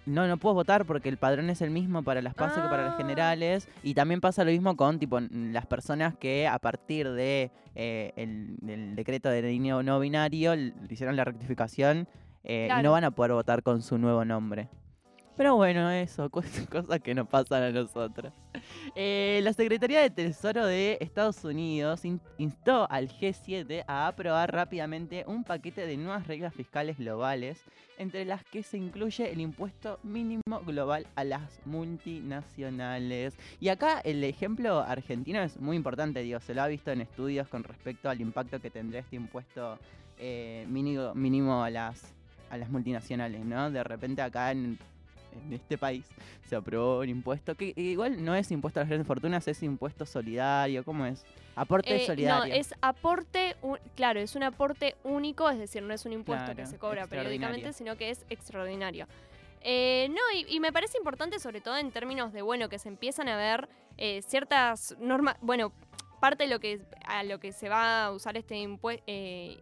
no, 0.05 0.27
no 0.27 0.37
puedo 0.37 0.55
votar 0.55 0.85
porque 0.85 1.09
el 1.09 1.17
padrón 1.17 1.49
es 1.49 1.61
el 1.61 1.71
mismo 1.71 2.03
para 2.03 2.21
las 2.21 2.33
PASO 2.35 2.61
que 2.61 2.67
para 2.67 2.83
las 2.85 2.93
Ah. 2.93 2.97
generales. 2.97 3.67
Y 3.81 3.93
también 3.93 4.21
pasa 4.21 4.43
lo 4.43 4.51
mismo 4.51 4.75
con 4.75 4.99
tipo 4.99 5.19
las 5.19 5.65
personas 5.65 6.15
que 6.15 6.47
a 6.47 6.59
partir 6.59 7.09
de 7.11 7.49
eh, 7.75 8.11
el, 8.15 8.55
del 8.61 8.95
decreto 8.95 9.29
de 9.29 9.41
niño 9.41 9.81
no 9.83 9.99
binario 9.99 10.53
hicieron 10.89 11.15
la 11.15 11.23
rectificación 11.23 12.07
eh, 12.43 12.69
y 12.77 12.83
no 12.83 12.91
van 12.91 13.03
a 13.03 13.11
poder 13.11 13.31
votar 13.31 13.63
con 13.63 13.81
su 13.81 13.97
nuevo 13.97 14.23
nombre. 14.25 14.67
Pero 15.37 15.55
bueno, 15.57 15.89
eso, 15.91 16.29
co- 16.31 16.43
cosas 16.71 17.01
que 17.01 17.13
nos 17.13 17.27
pasan 17.27 17.63
a 17.63 17.71
nosotros. 17.71 18.31
Eh, 18.95 19.41
la 19.43 19.51
Secretaría 19.51 20.01
de 20.01 20.09
Tesoro 20.09 20.65
de 20.65 20.97
Estados 21.01 21.43
Unidos 21.43 22.05
in- 22.05 22.21
instó 22.37 22.89
al 22.89 23.09
G7 23.09 23.83
a 23.87 24.07
aprobar 24.07 24.53
rápidamente 24.53 25.25
un 25.27 25.43
paquete 25.43 25.85
de 25.85 25.97
nuevas 25.97 26.25
reglas 26.27 26.53
fiscales 26.53 26.97
globales, 26.97 27.61
entre 27.97 28.23
las 28.25 28.43
que 28.45 28.63
se 28.63 28.77
incluye 28.77 29.29
el 29.31 29.41
impuesto 29.41 29.99
mínimo 30.03 30.41
global 30.65 31.05
a 31.15 31.23
las 31.25 31.59
multinacionales. 31.65 33.35
Y 33.59 33.67
acá 33.69 33.99
el 33.99 34.23
ejemplo 34.23 34.79
argentino 34.79 35.41
es 35.41 35.59
muy 35.59 35.75
importante, 35.75 36.21
digo, 36.21 36.39
se 36.39 36.53
lo 36.53 36.61
ha 36.61 36.67
visto 36.67 36.91
en 36.91 37.01
estudios 37.01 37.47
con 37.49 37.63
respecto 37.63 38.09
al 38.09 38.21
impacto 38.21 38.59
que 38.61 38.69
tendría 38.69 39.01
este 39.01 39.15
impuesto 39.17 39.77
eh, 40.17 40.65
mínimo, 40.69 41.13
mínimo 41.13 41.63
a 41.63 41.69
las 41.69 42.13
a 42.51 42.57
las 42.57 42.69
multinacionales, 42.69 43.43
¿no? 43.43 43.71
De 43.71 43.83
repente 43.83 44.21
acá 44.21 44.51
en, 44.51 44.77
en 45.39 45.53
este 45.53 45.77
país 45.77 46.05
se 46.47 46.55
aprobó 46.55 46.99
un 46.99 47.09
impuesto 47.09 47.55
que 47.55 47.73
igual 47.75 48.23
no 48.23 48.35
es 48.35 48.51
impuesto 48.51 48.79
a 48.79 48.83
las 48.83 48.89
grandes 48.89 49.07
fortunas, 49.07 49.47
es 49.47 49.61
impuesto 49.63 50.05
solidario, 50.05 50.83
¿cómo 50.83 51.05
es? 51.05 51.25
Aporte 51.55 51.95
Eh, 51.95 52.05
solidario. 52.05 52.53
No, 52.53 52.59
es 52.59 52.73
aporte, 52.81 53.55
u- 53.61 53.77
claro, 53.95 54.19
es 54.19 54.35
un 54.35 54.43
aporte 54.43 54.95
único, 55.03 55.49
es 55.49 55.57
decir, 55.57 55.81
no 55.83 55.93
es 55.93 56.05
un 56.05 56.13
impuesto 56.13 56.55
que 56.55 56.65
se 56.65 56.77
cobra 56.77 57.07
periódicamente, 57.07 57.73
sino 57.73 57.95
que 57.97 58.09
es 58.09 58.25
extraordinario. 58.29 59.07
Eh, 59.61 60.07
no, 60.09 60.21
y, 60.37 60.45
y 60.55 60.59
me 60.59 60.71
parece 60.71 60.97
importante 60.97 61.39
sobre 61.39 61.59
todo 61.61 61.77
en 61.77 61.91
términos 61.91 62.31
de, 62.33 62.41
bueno, 62.43 62.69
que 62.69 62.77
se 62.77 62.87
empiezan 62.89 63.27
a 63.29 63.35
ver 63.35 63.67
eh, 63.97 64.21
ciertas 64.21 64.95
normas, 64.99 65.37
bueno, 65.41 65.71
parte 66.19 66.43
de 66.43 66.49
lo 66.49 66.59
que 66.59 66.81
a 67.05 67.23
lo 67.23 67.39
que 67.39 67.51
se 67.51 67.67
va 67.69 68.05
a 68.05 68.11
usar 68.11 68.37
este, 68.37 68.55
impue- 68.63 69.01
eh, 69.07 69.57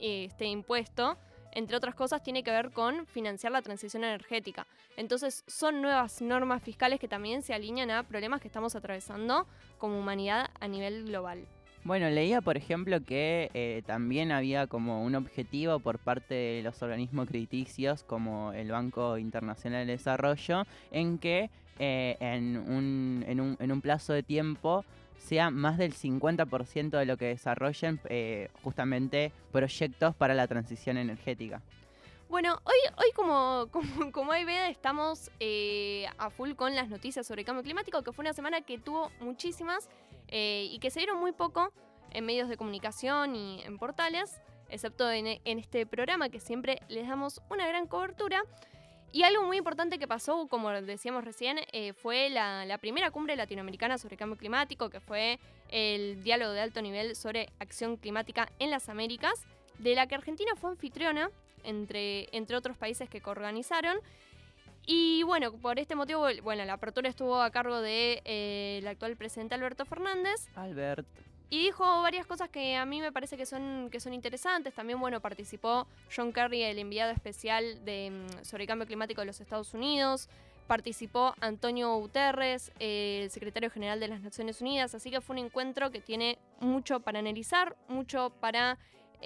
este 0.00 0.46
impuesto, 0.46 1.18
entre 1.54 1.76
otras 1.76 1.94
cosas, 1.94 2.22
tiene 2.22 2.42
que 2.42 2.50
ver 2.50 2.70
con 2.70 3.06
financiar 3.06 3.52
la 3.52 3.62
transición 3.62 4.04
energética. 4.04 4.66
Entonces, 4.96 5.44
son 5.46 5.82
nuevas 5.82 6.20
normas 6.22 6.62
fiscales 6.62 7.00
que 7.00 7.08
también 7.08 7.42
se 7.42 7.54
alinean 7.54 7.90
a 7.90 8.02
problemas 8.02 8.40
que 8.40 8.48
estamos 8.48 8.74
atravesando 8.76 9.46
como 9.78 9.98
humanidad 9.98 10.50
a 10.60 10.68
nivel 10.68 11.04
global. 11.04 11.46
Bueno, 11.84 12.08
leía, 12.08 12.40
por 12.40 12.56
ejemplo, 12.56 13.04
que 13.04 13.50
eh, 13.52 13.82
también 13.84 14.32
había 14.32 14.66
como 14.66 15.04
un 15.04 15.14
objetivo 15.14 15.80
por 15.80 15.98
parte 15.98 16.34
de 16.34 16.62
los 16.62 16.82
organismos 16.82 17.28
crediticios, 17.28 18.02
como 18.04 18.52
el 18.52 18.70
Banco 18.70 19.18
Internacional 19.18 19.86
de 19.86 19.92
Desarrollo, 19.92 20.64
en 20.90 21.18
que 21.18 21.50
eh, 21.78 22.16
en, 22.20 22.56
un, 22.56 23.24
en, 23.28 23.38
un, 23.38 23.56
en 23.60 23.70
un 23.70 23.80
plazo 23.82 24.14
de 24.14 24.22
tiempo 24.22 24.84
sea 25.24 25.50
más 25.50 25.78
del 25.78 25.94
50% 25.94 26.90
de 26.90 27.06
lo 27.06 27.16
que 27.16 27.26
desarrollen 27.26 27.98
eh, 28.08 28.50
justamente 28.62 29.32
proyectos 29.52 30.14
para 30.14 30.34
la 30.34 30.46
transición 30.46 30.98
energética. 30.98 31.62
Bueno, 32.28 32.60
hoy, 32.64 32.74
hoy 32.96 33.10
como, 33.14 33.68
como, 33.72 34.12
como 34.12 34.32
hay 34.32 34.44
ve, 34.44 34.68
estamos 34.68 35.30
eh, 35.40 36.06
a 36.18 36.30
full 36.30 36.52
con 36.52 36.74
las 36.74 36.88
noticias 36.88 37.26
sobre 37.26 37.42
el 37.42 37.46
cambio 37.46 37.62
climático, 37.62 38.02
que 38.02 38.12
fue 38.12 38.22
una 38.22 38.34
semana 38.34 38.60
que 38.60 38.78
tuvo 38.78 39.10
muchísimas 39.20 39.88
eh, 40.28 40.68
y 40.70 40.78
que 40.78 40.90
se 40.90 41.00
dieron 41.00 41.18
muy 41.18 41.32
poco 41.32 41.72
en 42.10 42.26
medios 42.26 42.48
de 42.48 42.56
comunicación 42.56 43.34
y 43.34 43.62
en 43.62 43.78
portales, 43.78 44.40
excepto 44.68 45.10
en, 45.10 45.26
en 45.26 45.58
este 45.58 45.86
programa 45.86 46.28
que 46.28 46.38
siempre 46.38 46.80
les 46.88 47.08
damos 47.08 47.40
una 47.50 47.66
gran 47.66 47.86
cobertura. 47.86 48.42
Y 49.14 49.22
algo 49.22 49.44
muy 49.44 49.58
importante 49.58 50.00
que 50.00 50.08
pasó, 50.08 50.48
como 50.48 50.72
decíamos 50.72 51.24
recién, 51.24 51.60
eh, 51.70 51.92
fue 51.92 52.30
la, 52.30 52.66
la 52.66 52.78
primera 52.78 53.12
cumbre 53.12 53.36
latinoamericana 53.36 53.96
sobre 53.96 54.16
cambio 54.16 54.36
climático, 54.36 54.90
que 54.90 54.98
fue 54.98 55.38
el 55.68 56.24
diálogo 56.24 56.50
de 56.50 56.60
alto 56.60 56.82
nivel 56.82 57.14
sobre 57.14 57.48
acción 57.60 57.96
climática 57.96 58.50
en 58.58 58.70
las 58.70 58.88
Américas, 58.88 59.34
de 59.78 59.94
la 59.94 60.08
que 60.08 60.16
Argentina 60.16 60.56
fue 60.56 60.70
anfitriona 60.70 61.30
entre, 61.62 62.28
entre 62.36 62.56
otros 62.56 62.76
países 62.76 63.08
que 63.08 63.20
coorganizaron. 63.20 63.98
Y 64.84 65.22
bueno, 65.22 65.52
por 65.52 65.78
este 65.78 65.94
motivo, 65.94 66.26
bueno, 66.42 66.64
la 66.64 66.72
apertura 66.72 67.08
estuvo 67.08 67.40
a 67.40 67.52
cargo 67.52 67.80
de 67.80 68.20
eh, 68.24 68.82
actual 68.84 69.16
presidente 69.16 69.54
Alberto 69.54 69.84
Fernández 69.84 70.48
Albert. 70.56 71.06
Y 71.54 71.58
dijo 71.58 71.84
varias 72.02 72.26
cosas 72.26 72.48
que 72.48 72.74
a 72.74 72.84
mí 72.84 73.00
me 73.00 73.12
parece 73.12 73.36
que 73.36 73.46
son, 73.46 73.88
que 73.88 74.00
son 74.00 74.12
interesantes. 74.12 74.74
También, 74.74 74.98
bueno, 74.98 75.20
participó 75.20 75.86
John 76.14 76.32
Kerry, 76.32 76.64
el 76.64 76.80
enviado 76.80 77.12
especial 77.12 77.84
de, 77.84 78.10
mm, 78.10 78.44
sobre 78.44 78.64
el 78.64 78.68
cambio 78.68 78.88
climático 78.88 79.20
de 79.20 79.26
los 79.28 79.40
Estados 79.40 79.72
Unidos. 79.72 80.28
Participó 80.66 81.32
Antonio 81.40 81.94
Guterres, 81.94 82.72
el 82.80 83.30
secretario 83.30 83.70
general 83.70 84.00
de 84.00 84.08
las 84.08 84.20
Naciones 84.20 84.60
Unidas. 84.62 84.96
Así 84.96 85.12
que 85.12 85.20
fue 85.20 85.34
un 85.34 85.44
encuentro 85.44 85.92
que 85.92 86.00
tiene 86.00 86.38
mucho 86.58 86.98
para 86.98 87.20
analizar, 87.20 87.76
mucho 87.86 88.30
para... 88.40 88.76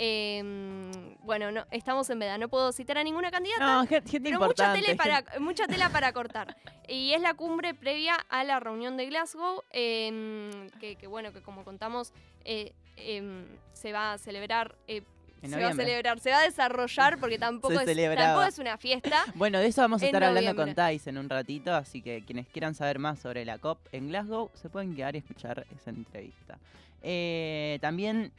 eh, 0.01 1.17
bueno, 1.23 1.51
no, 1.51 1.67
estamos 1.73 2.09
en 2.11 2.19
veda, 2.21 2.39
no 2.39 2.49
puedo 2.49 2.71
citar 2.73 2.99
a 2.99 3.03
ninguna 3.05 3.31
candidata. 3.31 3.67
No, 3.67 3.87
gen- 3.87 4.07
gente 4.07 4.31
Pero 4.31 4.39
mucha, 4.39 4.47
importante. 4.47 4.81
tele 4.83 4.97
para, 4.97 5.17
gente- 5.17 5.41
mucha 5.41 5.67
tela 5.67 5.91
para 5.91 6.13
cortar. 6.13 6.57
Y 6.87 7.13
es 7.13 7.21
la 7.21 7.35
cumbre 7.35 7.75
previa 7.75 8.15
a 8.29 8.45
la 8.45 8.61
reunión 8.61 8.97
de 8.97 9.07
Glasgow, 9.07 9.65
em, 9.71 10.71
que, 10.81 10.97
que, 10.97 11.07
bueno, 11.09 11.33
que 11.33 11.43
como 11.43 11.65
contamos, 11.65 12.13
eh, 12.45 12.73
em, 12.97 13.45
se 13.73 13.93
va 13.93 14.13
a 14.13 14.19
celebrar. 14.19 14.77
eh, 14.87 15.03
se 15.43 15.61
va 15.61 15.69
a 15.69 15.73
celebrar, 15.75 16.19
se 16.19 16.31
va 16.33 16.39
a 16.39 16.43
desarrollar 16.43 17.19
porque 17.21 17.39
tampoco, 17.39 17.79
es, 17.79 17.87
tampoco 18.17 18.43
es 18.47 18.59
una 18.59 18.77
fiesta. 18.77 19.23
Bueno, 19.37 19.59
de 19.61 19.67
eso 19.69 19.83
vamos 19.83 20.03
a 20.03 20.07
estar 20.07 20.23
hablando 20.25 20.57
con. 20.57 20.75
Thais 20.75 21.07
en 21.07 21.17
un 21.19 21.29
ratito, 21.29 21.73
así 21.75 22.03
que 22.03 22.23
quienes 22.25 22.49
quieran 22.49 22.75
saber 22.75 22.99
más 22.99 23.21
sobre 23.21 23.45
la 23.45 23.59
COP 23.59 23.79
en 23.93 24.09
Glasgow 24.09 24.51
se 24.55 24.69
pueden 24.69 24.97
quedar 24.97 25.15
y 25.15 25.19
escuchar 25.19 25.65
esa 25.77 25.91
entrevista. 25.91 26.59
Eh, 27.03 27.79
también, 27.81 28.33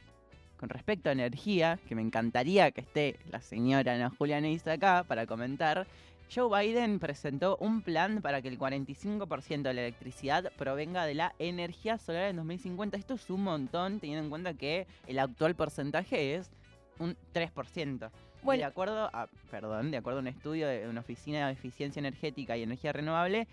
con 0.60 0.68
respecto 0.68 1.08
a 1.08 1.12
energía, 1.12 1.78
que 1.88 1.94
me 1.94 2.02
encantaría 2.02 2.70
que 2.70 2.82
esté 2.82 3.16
la 3.30 3.40
señora 3.40 3.94
Ana 3.94 4.10
Julia 4.10 4.42
Neis 4.42 4.66
acá 4.66 5.04
para 5.08 5.24
comentar, 5.26 5.86
Joe 6.32 6.50
Biden 6.54 6.98
presentó 6.98 7.56
un 7.56 7.80
plan 7.80 8.20
para 8.20 8.42
que 8.42 8.48
el 8.48 8.58
45% 8.58 9.62
de 9.62 9.74
la 9.74 9.80
electricidad 9.80 10.52
provenga 10.58 11.06
de 11.06 11.14
la 11.14 11.34
energía 11.38 11.96
solar 11.96 12.24
en 12.24 12.36
2050. 12.36 12.98
Esto 12.98 13.14
es 13.14 13.30
un 13.30 13.42
montón, 13.42 14.00
teniendo 14.00 14.22
en 14.22 14.28
cuenta 14.28 14.52
que 14.52 14.86
el 15.06 15.18
actual 15.18 15.54
porcentaje 15.54 16.34
es 16.34 16.50
un 16.98 17.16
3%. 17.32 18.10
Y 18.42 18.44
Bueno. 18.44 18.58
de 18.58 18.64
acuerdo 18.66 19.10
a, 19.14 19.28
perdón, 19.50 19.90
de 19.90 19.96
acuerdo 19.96 20.18
a 20.18 20.22
un 20.22 20.28
estudio 20.28 20.68
de 20.68 20.86
una 20.86 21.00
oficina 21.00 21.46
de 21.46 21.54
eficiencia 21.54 22.00
energética 22.00 22.58
y 22.58 22.64
energía 22.64 22.92
renovable, 22.92 23.48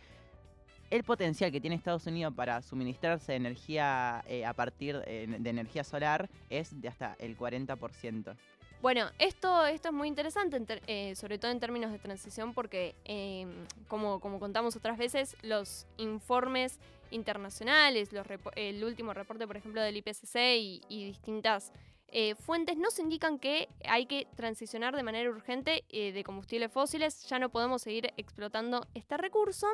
el 0.89 1.03
potencial 1.03 1.51
que 1.51 1.59
tiene 1.59 1.75
Estados 1.75 2.05
Unidos 2.07 2.33
para 2.33 2.61
suministrarse 2.61 3.35
energía 3.35 4.23
eh, 4.27 4.45
a 4.45 4.53
partir 4.53 5.01
eh, 5.05 5.27
de 5.27 5.49
energía 5.49 5.83
solar 5.83 6.29
es 6.49 6.79
de 6.79 6.87
hasta 6.87 7.15
el 7.19 7.37
40%. 7.37 8.35
Bueno, 8.81 9.09
esto, 9.17 9.65
esto 9.65 9.89
es 9.89 9.93
muy 9.93 10.07
interesante, 10.07 10.81
eh, 10.85 11.15
sobre 11.15 11.39
todo 11.39 11.51
en 11.51 11.59
términos 11.59 11.91
de 11.91 11.97
transición, 11.97 12.53
porque 12.53 12.95
em, 13.05 13.65
como, 13.87 14.19
como 14.19 14.39
contamos 14.39 14.75
otras 14.75 14.97
veces, 14.97 15.35
los 15.41 15.87
informes 15.97 16.79
internacionales, 17.09 18.09
el 18.55 18.83
último 18.83 19.13
reporte, 19.13 19.47
por 19.47 19.57
ejemplo, 19.57 19.81
del 19.81 19.97
IPCC 19.97 20.35
y, 20.89 21.05
distintas 21.05 21.71
fuentes 22.39 22.77
nos 22.77 22.99
indican 22.99 23.37
que 23.37 23.67
hay 23.83 24.05
que 24.05 24.27
transicionar 24.35 24.95
de 24.95 25.03
manera 25.03 25.29
urgente 25.29 25.83
de 25.89 26.23
combustibles 26.23 26.71
fósiles, 26.71 27.27
ya 27.27 27.37
no 27.37 27.49
podemos 27.49 27.81
seguir 27.81 28.13
explotando 28.15 28.85
este 28.93 29.17
recurso, 29.17 29.67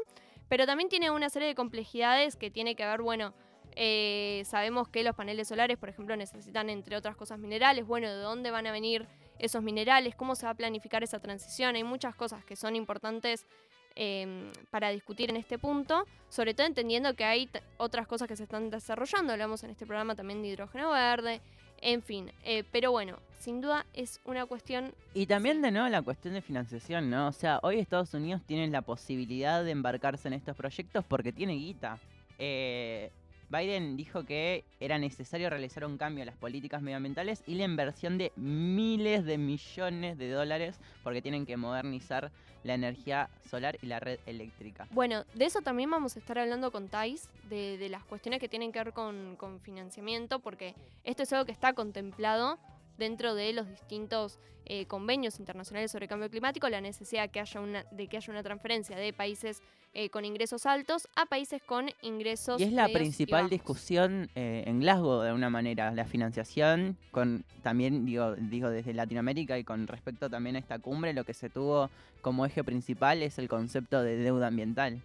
pero 0.54 0.68
también 0.68 0.88
tiene 0.88 1.10
una 1.10 1.32
serie 1.32 1.48
de 1.48 1.56
complejidades 1.56 2.36
que 2.36 2.52
tiene 2.52 2.76
que 2.76 2.86
ver, 2.86 3.02
bueno, 3.02 3.34
eh, 3.76 4.44
sabemos 4.46 4.88
que 4.88 5.02
los 5.02 5.16
paneles 5.16 5.48
solares, 5.48 5.80
por 5.80 5.90
ejemplo, 5.90 6.16
necesitan, 6.16 6.70
entre 6.70 6.96
otras 6.96 7.16
cosas, 7.16 7.40
minerales. 7.40 7.88
Bueno, 7.88 8.08
¿de 8.08 8.22
dónde 8.22 8.52
van 8.52 8.68
a 8.68 8.72
venir 8.72 9.08
esos 9.40 9.64
minerales? 9.64 10.14
¿Cómo 10.14 10.36
se 10.36 10.46
va 10.46 10.52
a 10.52 10.54
planificar 10.54 11.02
esa 11.02 11.18
transición? 11.18 11.76
Hay 11.76 11.84
muchas 11.84 12.14
cosas 12.14 12.46
que 12.46 12.56
son 12.56 12.76
importantes 12.76 13.48
eh, 13.96 14.52
para 14.70 14.92
discutir 14.92 15.32
en 15.32 15.38
este 15.38 15.58
punto, 15.58 16.06
sobre 16.30 16.54
todo 16.54 16.68
entendiendo 16.68 17.16
que 17.16 17.26
hay 17.26 17.50
otras 17.78 18.06
cosas 18.06 18.28
que 18.28 18.36
se 18.36 18.44
están 18.44 18.70
desarrollando. 18.70 19.34
Hablamos 19.34 19.64
en 19.64 19.72
este 19.72 19.88
programa 19.88 20.14
también 20.14 20.44
de 20.44 20.50
hidrógeno 20.50 20.92
verde, 20.92 21.42
en 21.84 22.02
fin. 22.02 22.32
eh, 22.44 22.64
pero 22.72 22.92
bueno, 22.92 23.18
sin 23.40 23.60
duda 23.62 23.86
es 23.94 24.22
una 24.24 24.46
cuestión 24.46 24.94
Y 25.14 25.26
también 25.26 25.62
de 25.62 25.72
nuevo 25.72 25.88
la 25.90 26.02
cuestión 26.02 26.34
de 26.34 26.42
financiación, 26.42 27.10
¿no? 27.10 27.28
O 27.28 27.32
sea, 27.34 27.60
hoy 27.62 27.80
Estados 27.80 28.14
Unidos 28.14 28.42
tiene 28.46 28.68
la 28.70 28.82
posibilidad 28.82 29.64
de 29.64 29.72
embarcarse 29.72 30.30
en 30.30 30.34
estos 30.34 30.56
proyectos 30.56 31.04
porque 31.06 31.34
tiene 31.34 31.54
guita. 31.54 32.00
Eh, 32.40 33.12
Biden 33.54 33.96
dijo 33.96 34.24
que 34.24 34.66
era 34.80 34.98
necesario 34.98 35.50
realizar 35.50 35.86
un 35.86 35.98
cambio 35.98 36.24
a 36.24 36.26
las 36.26 36.36
políticas 36.36 36.82
medioambientales 36.82 37.44
y 37.46 37.54
la 37.54 37.66
inversión 37.66 38.18
de 38.18 38.32
miles 38.36 39.26
de 39.26 39.38
millones 39.38 40.18
de 40.18 40.32
dólares 40.32 40.80
porque 41.04 41.22
tienen 41.22 41.46
que 41.46 41.56
modernizar 41.56 42.32
la 42.64 42.74
energía 42.74 43.30
solar 43.50 43.78
y 43.82 43.88
la 43.88 44.00
red 44.00 44.20
eléctrica. 44.26 44.88
Bueno, 44.92 45.26
de 45.36 45.46
eso 45.46 45.62
también 45.62 45.92
vamos 45.92 46.16
a 46.16 46.20
estar 46.20 46.40
hablando 46.40 46.72
con 46.72 46.88
Thais, 46.88 47.30
de, 47.50 47.78
de 47.78 47.90
las 47.90 48.04
cuestiones 48.06 48.40
que 48.40 48.50
tienen 48.50 48.72
que 48.72 48.80
ver 48.80 48.94
con, 48.94 49.36
con 49.36 49.60
financiamiento, 49.60 50.40
porque 50.40 50.74
esto 51.04 51.24
es 51.24 51.34
algo 51.34 51.46
que 51.46 51.52
está 51.52 51.74
contemplado 51.74 52.58
dentro 52.98 53.36
de 53.36 53.54
los 53.54 53.68
distintos 53.68 54.40
eh, 54.66 54.86
convenios 54.86 55.40
internacionales 55.40 55.92
sobre 55.92 56.08
cambio 56.08 56.30
climático, 56.30 56.70
la 56.70 56.80
necesidad 56.80 57.30
que 57.30 57.42
haya 57.42 57.60
una, 57.60 57.84
de 57.92 58.08
que 58.08 58.18
haya 58.18 58.32
una 58.32 58.44
transferencia 58.44 58.96
de 58.96 59.12
países 59.12 59.62
eh, 59.94 60.10
con 60.10 60.26
ingresos 60.26 60.66
altos 60.66 61.08
a 61.16 61.26
países 61.26 61.62
con 61.62 61.90
ingresos 62.02 62.60
Y 62.60 62.64
es 62.64 62.74
la 62.74 62.88
principal 62.88 63.50
discusión 63.50 64.30
eh, 64.36 64.64
en 64.66 64.80
Glasgow, 64.80 65.22
de 65.22 65.28
alguna 65.28 65.50
manera, 65.50 65.92
la 65.92 66.06
financiación, 66.06 66.98
con 67.12 67.44
también 67.62 68.06
digo, 68.06 68.36
digo 68.36 68.70
desde 68.70 68.94
Latinoamérica 68.94 69.60
y 69.60 69.64
con 69.64 69.86
respecto 69.86 70.30
también 70.30 70.56
a 70.56 70.60
esta 70.60 70.80
cumbre, 70.80 71.14
lo 71.14 71.26
que 71.26 71.34
se 71.34 71.50
tuvo 71.50 71.90
como 72.22 72.46
eje 72.46 72.64
principal 72.64 73.22
es 73.22 73.38
el 73.38 73.50
concepto 73.50 74.02
de 74.02 74.16
deuda 74.16 74.48
ambiental. 74.48 75.02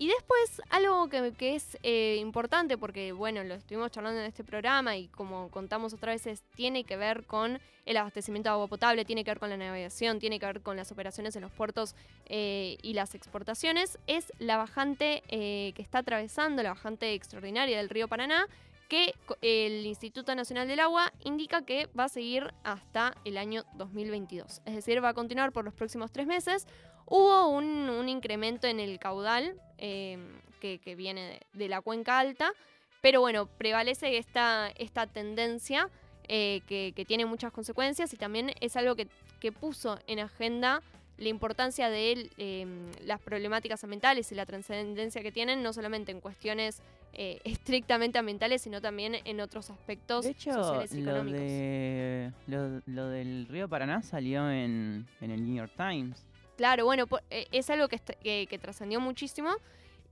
Y 0.00 0.08
después, 0.08 0.62
algo 0.70 1.10
que, 1.10 1.34
que 1.36 1.56
es 1.56 1.76
eh, 1.82 2.16
importante, 2.20 2.78
porque 2.78 3.12
bueno, 3.12 3.44
lo 3.44 3.52
estuvimos 3.52 3.90
charlando 3.90 4.18
en 4.20 4.26
este 4.28 4.42
programa 4.42 4.96
y 4.96 5.08
como 5.08 5.50
contamos 5.50 5.92
otras 5.92 6.14
veces, 6.14 6.42
tiene 6.54 6.84
que 6.84 6.96
ver 6.96 7.26
con 7.26 7.60
el 7.84 7.96
abastecimiento 7.98 8.48
de 8.48 8.54
agua 8.54 8.66
potable, 8.66 9.04
tiene 9.04 9.24
que 9.24 9.30
ver 9.30 9.38
con 9.38 9.50
la 9.50 9.58
navegación, 9.58 10.18
tiene 10.18 10.40
que 10.40 10.46
ver 10.46 10.62
con 10.62 10.78
las 10.78 10.90
operaciones 10.90 11.36
en 11.36 11.42
los 11.42 11.52
puertos 11.52 11.94
eh, 12.24 12.78
y 12.80 12.94
las 12.94 13.14
exportaciones, 13.14 13.98
es 14.06 14.32
la 14.38 14.56
bajante 14.56 15.22
eh, 15.28 15.74
que 15.76 15.82
está 15.82 15.98
atravesando, 15.98 16.62
la 16.62 16.70
bajante 16.70 17.12
extraordinaria 17.12 17.76
del 17.76 17.90
río 17.90 18.08
Paraná, 18.08 18.46
que 18.90 19.14
el 19.40 19.86
Instituto 19.86 20.34
Nacional 20.34 20.66
del 20.66 20.80
Agua 20.80 21.12
indica 21.24 21.64
que 21.64 21.88
va 21.98 22.04
a 22.04 22.08
seguir 22.08 22.52
hasta 22.64 23.14
el 23.24 23.38
año 23.38 23.64
2022. 23.74 24.62
Es 24.66 24.74
decir, 24.74 25.02
va 25.02 25.10
a 25.10 25.14
continuar 25.14 25.52
por 25.52 25.64
los 25.64 25.72
próximos 25.72 26.10
tres 26.10 26.26
meses. 26.26 26.66
Hubo 27.06 27.48
un, 27.48 28.08
incremento 28.08 28.66
en 28.66 28.80
el 28.80 28.98
caudal 28.98 29.54
eh, 29.78 30.18
que, 30.60 30.94
viene 30.96 31.20
de, 31.22 31.40
de 31.52 31.68
la 31.68 31.80
cuenca 31.80 32.18
alta, 32.18 32.52
pero 33.00 33.20
bueno, 33.20 33.46
prevalece 33.46 34.18
esta, 34.18 34.68
esta 34.76 35.06
tendencia 35.06 35.88
eh, 36.26 36.60
que, 36.66 36.92
que 36.94 37.04
tiene 37.04 37.26
muchas 37.26 37.52
consecuencias 37.52 38.12
y 38.12 38.16
también 38.16 38.52
es 38.60 38.76
algo 38.76 38.96
que, 38.96 39.06
que 39.38 39.52
puso 39.52 40.00
en 40.08 40.18
agenda 40.18 40.82
la 41.20 41.28
importancia 41.28 41.88
de 41.90 42.28
eh, 42.38 42.66
las 43.04 43.20
problemáticas 43.20 43.84
ambientales 43.84 44.32
y 44.32 44.34
la 44.34 44.46
trascendencia 44.46 45.22
que 45.22 45.30
tienen, 45.30 45.62
no 45.62 45.72
solamente 45.72 46.10
en 46.10 46.20
cuestiones 46.20 46.80
eh, 47.12 47.40
estrictamente 47.44 48.18
ambientales, 48.18 48.62
sino 48.62 48.80
también 48.80 49.16
en 49.24 49.40
otros 49.40 49.70
aspectos 49.70 50.24
De 50.24 50.30
hecho, 50.32 50.52
sociales 50.52 50.92
y 50.94 51.02
lo, 51.02 51.10
económicos. 51.12 51.40
de, 51.40 52.32
lo, 52.48 52.82
lo 52.86 53.08
del 53.08 53.46
río 53.48 53.68
Paraná 53.68 54.02
salió 54.02 54.50
en, 54.50 55.06
en 55.20 55.30
el 55.30 55.44
New 55.44 55.54
York 55.56 55.72
Times. 55.76 56.24
Claro, 56.56 56.84
bueno, 56.86 57.06
po- 57.06 57.20
eh, 57.30 57.46
es 57.52 57.70
algo 57.70 57.88
que, 57.88 57.98
que- 57.98 58.46
que 58.48 58.58
trascendió 58.58 58.98
muchísimo 59.00 59.50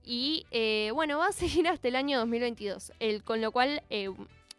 y 0.05 0.45
eh, 0.51 0.91
bueno, 0.93 1.17
va 1.17 1.27
a 1.27 1.31
seguir 1.33 1.67
hasta 1.67 1.87
el 1.87 1.95
año 1.95 2.19
2022, 2.19 2.91
el, 2.99 3.23
con 3.23 3.41
lo 3.41 3.51
cual 3.51 3.81
eh, 3.89 4.09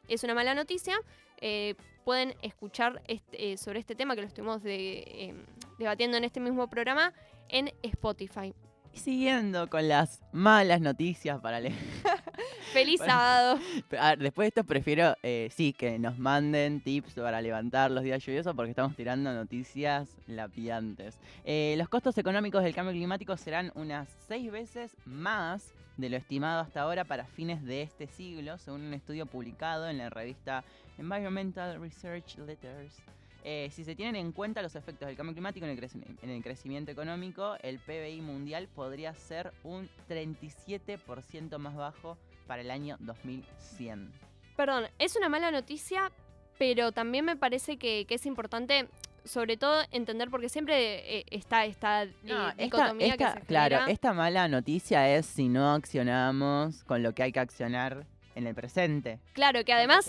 es 0.09 0.25
una 0.25 0.35
mala 0.35 0.55
noticia. 0.55 0.96
Eh, 1.40 1.75
pueden 2.05 2.35
escuchar 2.42 3.03
este- 3.07 3.57
sobre 3.57 3.79
este 3.79 3.94
tema 3.94 4.14
que 4.16 4.22
lo 4.22 4.27
estuvimos 4.27 4.62
de- 4.62 5.05
em, 5.16 5.37
debatiendo 5.81 6.16
en 6.16 6.25
este 6.25 6.38
mismo 6.38 6.69
programa 6.69 7.12
en 7.49 7.73
Spotify. 7.83 8.55
Y 8.93 8.99
siguiendo 8.99 9.69
con 9.71 9.88
las 9.88 10.21
malas 10.33 10.81
noticias 10.81 11.40
para 11.40 11.61
leer. 11.61 11.75
¡Feliz 12.73 12.99
Bueno. 12.99 13.12
sábado! 13.12 13.59
A 13.99 14.09
ver, 14.11 14.19
después 14.19 14.45
de 14.45 14.49
esto 14.49 14.64
prefiero, 14.64 15.16
eh, 15.23 15.49
sí, 15.53 15.73
que 15.73 15.99
nos 15.99 16.19
manden 16.19 16.81
tips 16.81 17.14
para 17.14 17.40
levantar 17.40 17.90
los 17.93 18.03
días 18.03 18.25
lluviosos 18.25 18.55
porque 18.55 18.71
estamos 18.71 18.95
tirando 18.97 19.33
noticias 19.33 20.09
lapidantes. 20.27 21.19
Eh, 21.45 21.75
los 21.79 21.88
costos 21.88 22.19
económicos 22.19 22.62
del 22.64 22.75
cambio 22.75 22.93
climático 22.93 23.37
serán 23.37 23.73
unas 23.75 24.09
seis 24.29 24.51
veces 24.51 24.97
más 25.05 25.73
de 25.97 26.09
lo 26.09 26.16
estimado 26.16 26.61
hasta 26.61 26.81
ahora 26.81 27.05
para 27.05 27.27
fines 27.27 27.64
de 27.64 27.83
este 27.83 28.07
siglo, 28.09 28.59
según 28.59 28.83
un 28.83 28.95
estudio 28.95 29.27
publicado 29.27 29.88
en 29.88 29.99
la 29.99 30.11
revista 30.11 30.64
Environmental 30.99 31.81
Research 31.81 32.38
Letters. 32.38 32.95
Eh, 33.42 33.70
si 33.72 33.85
se 33.85 33.94
tienen 33.94 34.16
en 34.16 34.33
cuenta 34.33 34.61
los 34.61 34.74
efectos 34.76 35.07
del 35.09 35.16
cambio 35.16 35.35
climático 35.35 35.64
en 35.64 35.72
el, 35.72 35.81
creci- 35.81 36.05
en 36.22 36.31
el 36.31 36.42
crecimiento 36.42 36.90
económico, 36.90 37.57
el 37.62 37.79
PBI 37.79 38.20
mundial 38.20 38.68
podría 38.68 39.14
ser 39.14 39.53
un 39.64 39.88
37% 40.09 41.59
más 41.59 41.74
bajo 41.74 42.18
para 42.46 42.62
el 42.62 42.70
año 42.70 42.96
2100. 43.00 44.12
Perdón, 44.57 44.85
es 44.98 45.16
una 45.16 45.29
mala 45.29 45.50
noticia, 45.50 46.11
pero 46.59 46.92
también 46.92 47.24
me 47.24 47.37
parece 47.37 47.76
que, 47.79 48.05
que 48.07 48.16
es 48.16 48.26
importante, 48.26 48.88
sobre 49.24 49.57
todo, 49.57 49.83
entender 49.90 50.29
porque 50.31 50.48
siempre 50.48 51.18
eh, 51.20 51.24
está 51.31 51.64
esta 51.64 52.05
No, 52.24 52.48
esta, 52.50 52.62
dicotomía 52.62 53.07
esta- 53.14 53.35
que 53.35 53.40
se 53.40 53.46
claro, 53.46 53.76
genera. 53.76 53.92
esta 53.92 54.12
mala 54.12 54.48
noticia 54.48 55.09
es 55.16 55.24
si 55.26 55.48
no 55.48 55.72
accionamos 55.72 56.85
con 56.85 57.03
lo 57.03 57.14
que 57.14 57.22
hay 57.22 57.33
que 57.33 57.40
accionar 57.40 58.07
en 58.40 58.46
el 58.48 58.55
presente. 58.55 59.20
Claro, 59.33 59.64
que 59.64 59.72
además. 59.72 60.07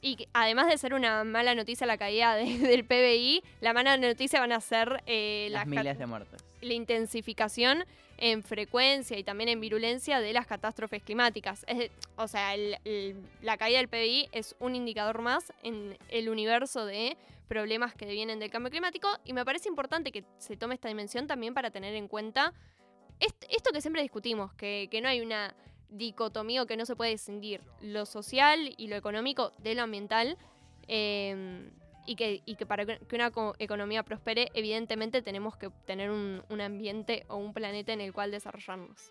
Y 0.00 0.16
que 0.16 0.28
además 0.32 0.66
de 0.68 0.76
ser 0.78 0.94
una 0.94 1.22
mala 1.24 1.54
noticia 1.54 1.86
la 1.86 1.96
caída 1.96 2.34
de- 2.34 2.44
del 2.58 2.84
PBI, 2.84 3.42
la 3.60 3.72
mala 3.72 3.96
noticia 3.96 4.40
van 4.40 4.52
a 4.52 4.60
ser 4.60 5.02
eh, 5.06 5.48
las 5.50 5.60
las 5.60 5.68
miles 5.68 5.98
de 5.98 6.06
muertos. 6.06 6.44
la 6.60 6.72
intensificación 6.74 7.84
en 8.18 8.42
frecuencia 8.42 9.18
y 9.18 9.22
también 9.24 9.48
en 9.50 9.60
virulencia 9.60 10.20
de 10.20 10.32
las 10.32 10.46
catástrofes 10.46 11.02
climáticas. 11.02 11.64
Es 11.68 11.90
o 12.16 12.26
sea, 12.28 12.54
el- 12.54 12.78
el- 12.84 13.16
la 13.42 13.56
caída 13.58 13.78
del 13.78 13.88
PBI 13.88 14.28
es 14.32 14.56
un 14.58 14.74
indicador 14.74 15.20
más 15.20 15.52
en 15.62 15.96
el 16.08 16.28
universo 16.30 16.86
de 16.86 17.16
problemas 17.46 17.94
que 17.94 18.06
vienen 18.06 18.38
del 18.40 18.50
cambio 18.50 18.70
climático 18.70 19.06
y 19.24 19.32
me 19.34 19.44
parece 19.44 19.68
importante 19.68 20.10
que 20.10 20.24
se 20.38 20.56
tome 20.56 20.74
esta 20.74 20.88
dimensión 20.88 21.26
también 21.26 21.54
para 21.54 21.70
tener 21.70 21.94
en 21.94 22.08
cuenta 22.08 22.52
est- 23.20 23.44
esto 23.50 23.70
que 23.72 23.80
siempre 23.80 24.02
discutimos, 24.02 24.52
que, 24.54 24.88
que 24.90 25.00
no 25.00 25.08
hay 25.08 25.20
una 25.20 25.54
dicotomía 25.90 26.66
que 26.66 26.76
no 26.76 26.84
se 26.86 26.96
puede 26.96 27.12
distinguir 27.12 27.60
lo 27.80 28.06
social 28.06 28.74
y 28.76 28.88
lo 28.88 28.96
económico 28.96 29.52
de 29.58 29.74
lo 29.74 29.82
ambiental. 29.82 30.36
eh, 30.88 31.70
y 32.08 32.14
que, 32.14 32.66
para 32.66 32.86
que 32.86 33.16
una 33.16 33.32
co- 33.32 33.56
economía 33.58 34.04
prospere, 34.04 34.48
evidentemente 34.54 35.22
tenemos 35.22 35.56
que 35.56 35.70
tener 35.86 36.08
un, 36.12 36.40
un 36.50 36.60
ambiente 36.60 37.24
o 37.26 37.34
un 37.36 37.52
planeta 37.52 37.92
en 37.92 38.00
el 38.00 38.12
cual 38.12 38.30
desarrollarnos. 38.30 39.10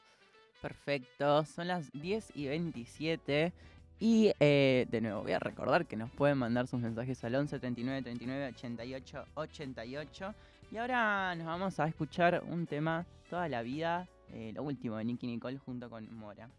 Perfecto, 0.61 1.43
son 1.43 1.67
las 1.67 1.91
10 1.91 2.31
y 2.35 2.47
27. 2.47 3.51
Y 3.99 4.31
eh, 4.39 4.87
de 4.89 5.01
nuevo, 5.01 5.23
voy 5.23 5.33
a 5.33 5.39
recordar 5.39 5.85
que 5.85 5.97
nos 5.97 6.09
pueden 6.11 6.37
mandar 6.37 6.67
sus 6.67 6.79
mensajes 6.79 7.21
al 7.25 7.35
11 7.35 7.59
39 7.59 8.01
39 8.01 8.47
88 8.55 9.25
88. 9.35 10.33
Y 10.71 10.77
ahora 10.77 11.35
nos 11.35 11.47
vamos 11.47 11.77
a 11.81 11.87
escuchar 11.87 12.43
un 12.47 12.65
tema 12.65 13.05
toda 13.29 13.49
la 13.49 13.61
vida, 13.61 14.07
eh, 14.31 14.51
lo 14.55 14.63
último 14.63 14.95
de 14.97 15.03
Nicky 15.03 15.27
Nicole 15.27 15.57
junto 15.57 15.89
con 15.89 16.13
Mora. 16.17 16.49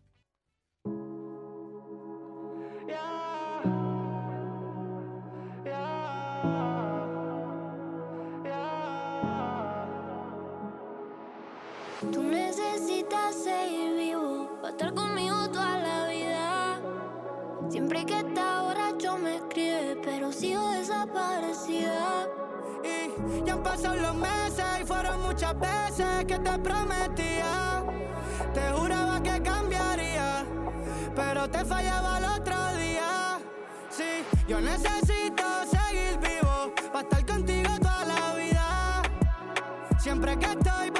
Tú 12.13 12.23
necesitas 12.23 13.35
seguir 13.35 13.95
vivo, 13.97 14.61
va 14.63 14.69
a 14.69 14.71
estar 14.71 14.95
conmigo 14.95 15.49
toda 15.51 15.79
la 15.79 16.09
vida. 16.09 16.81
Siempre 17.69 18.05
que 18.05 18.19
está 18.19 18.63
borracho 18.63 19.19
me 19.19 19.37
escribe, 19.37 19.99
pero 20.05 20.31
sigo 20.31 20.71
desaparecida. 20.71 22.29
Y 22.85 23.45
ya 23.45 23.55
han 23.55 23.63
pasado 23.63 23.97
los 23.97 24.15
meses 24.15 24.65
y 24.81 24.85
fueron 24.85 25.23
muchas 25.23 25.59
veces 25.59 26.25
que 26.27 26.39
te 26.39 26.59
prometía. 26.59 27.83
Te 28.55 28.71
juraba 28.73 29.16
pero 31.17 31.49
te 31.49 31.65
fallaba 31.65 32.19
el 32.19 32.25
otro 32.27 32.77
día. 32.77 33.39
Sí, 33.89 34.23
yo 34.47 34.61
necesito 34.61 35.45
seguir 35.65 36.19
vivo 36.21 36.73
para 36.93 37.09
estar 37.09 37.27
contigo 37.27 37.71
toda 37.81 38.05
la 38.05 38.35
vida. 38.35 39.03
Siempre 39.99 40.39
que 40.39 40.47
estoy 40.47 40.91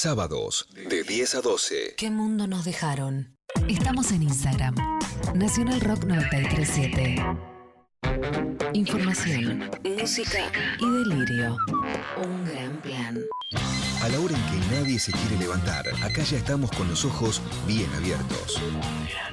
Sábados, 0.00 0.66
de 0.88 1.02
10 1.02 1.34
a 1.34 1.40
12. 1.42 1.94
¿Qué 1.98 2.10
mundo 2.10 2.46
nos 2.46 2.64
dejaron? 2.64 3.36
Estamos 3.68 4.12
en 4.12 4.22
Instagram. 4.22 4.74
Nacional 5.34 5.78
Rock 5.82 6.04
937. 6.04 7.16
Información, 8.72 9.70
música 9.84 10.50
y 10.78 10.90
delirio. 10.90 11.54
Un 12.16 12.44
gran 12.46 12.80
plan. 12.80 13.18
A 14.02 14.08
la 14.08 14.20
hora 14.20 14.34
en 14.34 14.42
que 14.46 14.74
nadie 14.74 14.98
se 14.98 15.12
quiere 15.12 15.36
levantar, 15.36 15.86
acá 16.02 16.22
ya 16.22 16.38
estamos 16.38 16.70
con 16.70 16.88
los 16.88 17.04
ojos 17.04 17.42
bien 17.66 17.92
abiertos. 17.92 18.58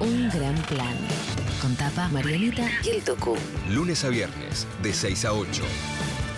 Un 0.00 0.28
gran 0.28 0.54
plan. 0.66 0.98
Con 1.62 1.74
tapa 1.76 2.08
Marianita 2.08 2.68
y 2.84 2.90
el 2.90 3.02
Toku. 3.02 3.38
Lunes 3.70 4.04
a 4.04 4.10
viernes, 4.10 4.66
de 4.82 4.92
6 4.92 5.24
a 5.24 5.32
8. 5.32 5.62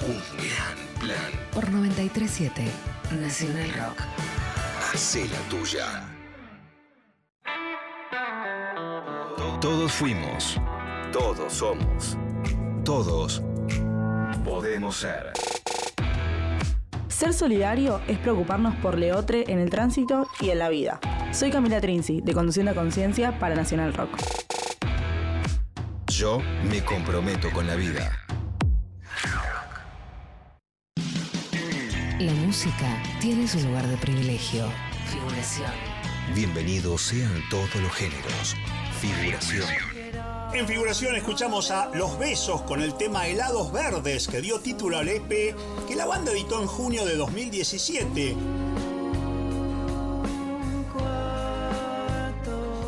Un 0.06 0.22
gran 0.38 1.00
plan. 1.00 1.32
Por 1.52 1.68
937. 1.68 2.89
Nacional 3.12 3.68
Rock. 3.72 4.02
Hacé 4.92 5.28
la 5.28 5.38
tuya. 5.48 6.06
Todos 9.60 9.92
fuimos. 9.92 10.60
Todos 11.12 11.52
somos. 11.52 12.16
Todos 12.84 13.42
podemos 14.44 14.96
ser. 14.96 15.32
Ser 17.08 17.34
solidario 17.34 18.00
es 18.06 18.16
preocuparnos 18.18 18.76
por 18.76 18.96
Leotre 18.96 19.44
en 19.48 19.58
el 19.58 19.70
tránsito 19.70 20.28
y 20.40 20.50
en 20.50 20.60
la 20.60 20.68
vida. 20.68 21.00
Soy 21.32 21.50
Camila 21.50 21.80
Trinzi, 21.80 22.20
de 22.20 22.32
Conduciendo 22.32 22.70
a 22.70 22.74
Conciencia 22.74 23.38
para 23.40 23.56
Nacional 23.56 23.92
Rock. 23.92 24.10
Yo 26.06 26.40
me 26.70 26.84
comprometo 26.84 27.50
con 27.50 27.66
la 27.66 27.74
vida. 27.74 28.20
La 32.20 32.34
música 32.34 32.99
tiene 33.20 33.46
su 33.46 33.60
lugar 33.60 33.86
de 33.86 33.98
privilegio. 33.98 34.64
Figuración. 35.12 35.70
Bienvenidos 36.34 37.02
sean 37.02 37.42
todos 37.50 37.74
los 37.76 37.92
géneros. 37.92 38.56
Figuración. 38.98 39.68
En 40.54 40.66
figuración 40.66 41.14
escuchamos 41.16 41.70
a 41.70 41.90
Los 41.94 42.18
Besos 42.18 42.62
con 42.62 42.80
el 42.80 42.96
tema 42.96 43.28
Helados 43.28 43.72
Verdes 43.72 44.26
que 44.26 44.40
dio 44.40 44.58
título 44.60 44.98
al 44.98 45.08
EP 45.08 45.54
que 45.86 45.96
la 45.96 46.06
banda 46.06 46.32
editó 46.32 46.62
en 46.62 46.66
junio 46.66 47.04
de 47.04 47.16
2017 47.16 48.36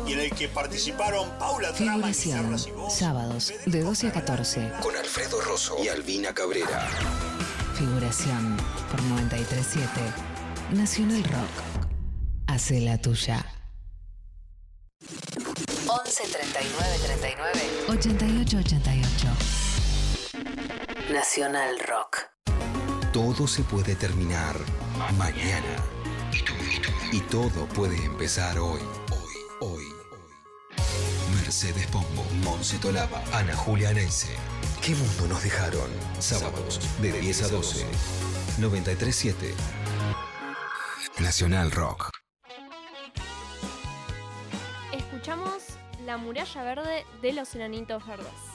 y 0.07 0.13
en 0.13 0.19
el 0.19 0.31
que 0.31 0.49
participaron 0.49 1.29
Paula 1.37 1.71
Trama 1.73 2.09
y 2.09 2.71
voz, 2.71 2.93
Sábados, 2.93 3.45
Federico 3.45 3.71
de 3.71 3.81
12 3.81 4.07
a 4.07 4.11
Ferrer, 4.11 4.25
14. 4.25 4.71
Con 4.81 4.95
Alfredo 4.97 5.41
Rosso 5.41 5.77
y 5.83 5.87
Albina 5.89 6.33
Cabrera. 6.33 6.89
Figuración 7.75 8.57
937. 9.09 9.89
Nacional 10.73 11.23
Rock. 11.23 11.63
Hace 12.47 12.79
la 12.81 12.97
tuya. 12.97 13.45
11 15.87 16.23
39 16.31 16.99
39 17.05 17.61
88 17.89 18.57
88. 18.57 19.27
Nacional 21.11 21.79
Rock. 21.87 22.17
Todo 23.11 23.47
se 23.47 23.63
puede 23.63 23.95
terminar 23.95 24.55
mañana. 25.17 25.75
Y 27.11 27.19
todo 27.21 27.67
puede 27.67 27.95
empezar 28.05 28.57
hoy. 28.57 28.81
Hoy, 29.11 29.35
hoy. 29.59 29.83
Mercedes 31.35 31.85
Pombo, 31.87 32.25
Monse 32.43 32.77
Tolaba, 32.77 33.21
Ana 33.33 33.55
Julia 33.55 33.93
Neise. 33.93 34.35
¿Qué 34.81 34.95
mundo 34.95 35.27
nos 35.27 35.43
dejaron? 35.43 35.89
Sábados, 36.19 36.79
de 37.01 37.11
10 37.11 37.43
a 37.43 37.47
12. 37.49 37.85
937. 38.59 39.55
Nacional 41.19 41.71
Rock. 41.71 42.09
Escuchamos 44.93 45.63
La 46.05 46.17
muralla 46.17 46.63
verde 46.63 47.05
de 47.21 47.33
los 47.33 47.55
enanitos 47.55 48.05
verdes. 48.05 48.52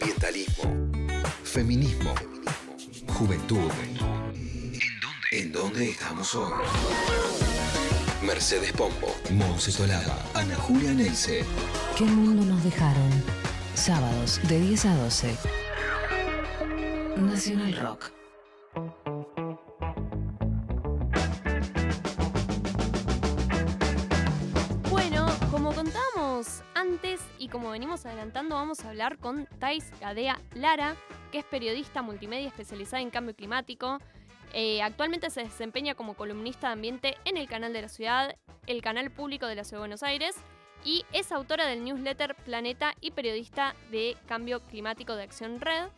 Ambientalismo, 0.00 0.64
feminismo, 1.44 2.14
juventud. 3.06 3.70
¿En 5.30 5.52
dónde 5.52 5.90
estamos 5.90 6.34
hoy? 6.34 6.52
Mercedes 8.22 8.72
Pombo, 8.72 9.14
Monse 9.30 9.70
Solava, 9.70 10.16
Ana 10.34 10.56
Julia 10.56 10.92
Neise. 10.94 11.44
¿Qué 11.96 12.04
mundo 12.04 12.44
nos 12.44 12.64
dejaron? 12.64 13.10
Sábados 13.74 14.40
de 14.48 14.60
10 14.60 14.86
a 14.86 14.96
12. 14.96 15.36
Nacional 17.16 17.76
Rock. 17.76 18.19
Con 29.20 29.46
Thais 29.58 29.90
Gadea 30.00 30.38
Lara, 30.54 30.96
que 31.30 31.38
es 31.38 31.44
periodista 31.44 32.02
multimedia 32.02 32.48
especializada 32.48 33.02
en 33.02 33.10
cambio 33.10 33.34
climático. 33.34 33.98
Eh, 34.52 34.82
actualmente 34.82 35.30
se 35.30 35.44
desempeña 35.44 35.94
como 35.94 36.14
columnista 36.14 36.68
de 36.68 36.72
ambiente 36.72 37.16
en 37.24 37.36
el 37.36 37.48
canal 37.48 37.72
de 37.72 37.82
la 37.82 37.88
ciudad, 37.88 38.36
el 38.66 38.82
canal 38.82 39.10
público 39.10 39.46
de 39.46 39.54
la 39.54 39.64
Ciudad 39.64 39.78
de 39.78 39.82
Buenos 39.82 40.02
Aires, 40.02 40.36
y 40.84 41.04
es 41.12 41.30
autora 41.30 41.66
del 41.66 41.84
newsletter 41.84 42.34
Planeta 42.34 42.94
y 43.00 43.12
periodista 43.12 43.74
de 43.90 44.16
cambio 44.26 44.60
climático 44.60 45.14
de 45.14 45.22
Acción 45.22 45.60
Red. 45.60 45.88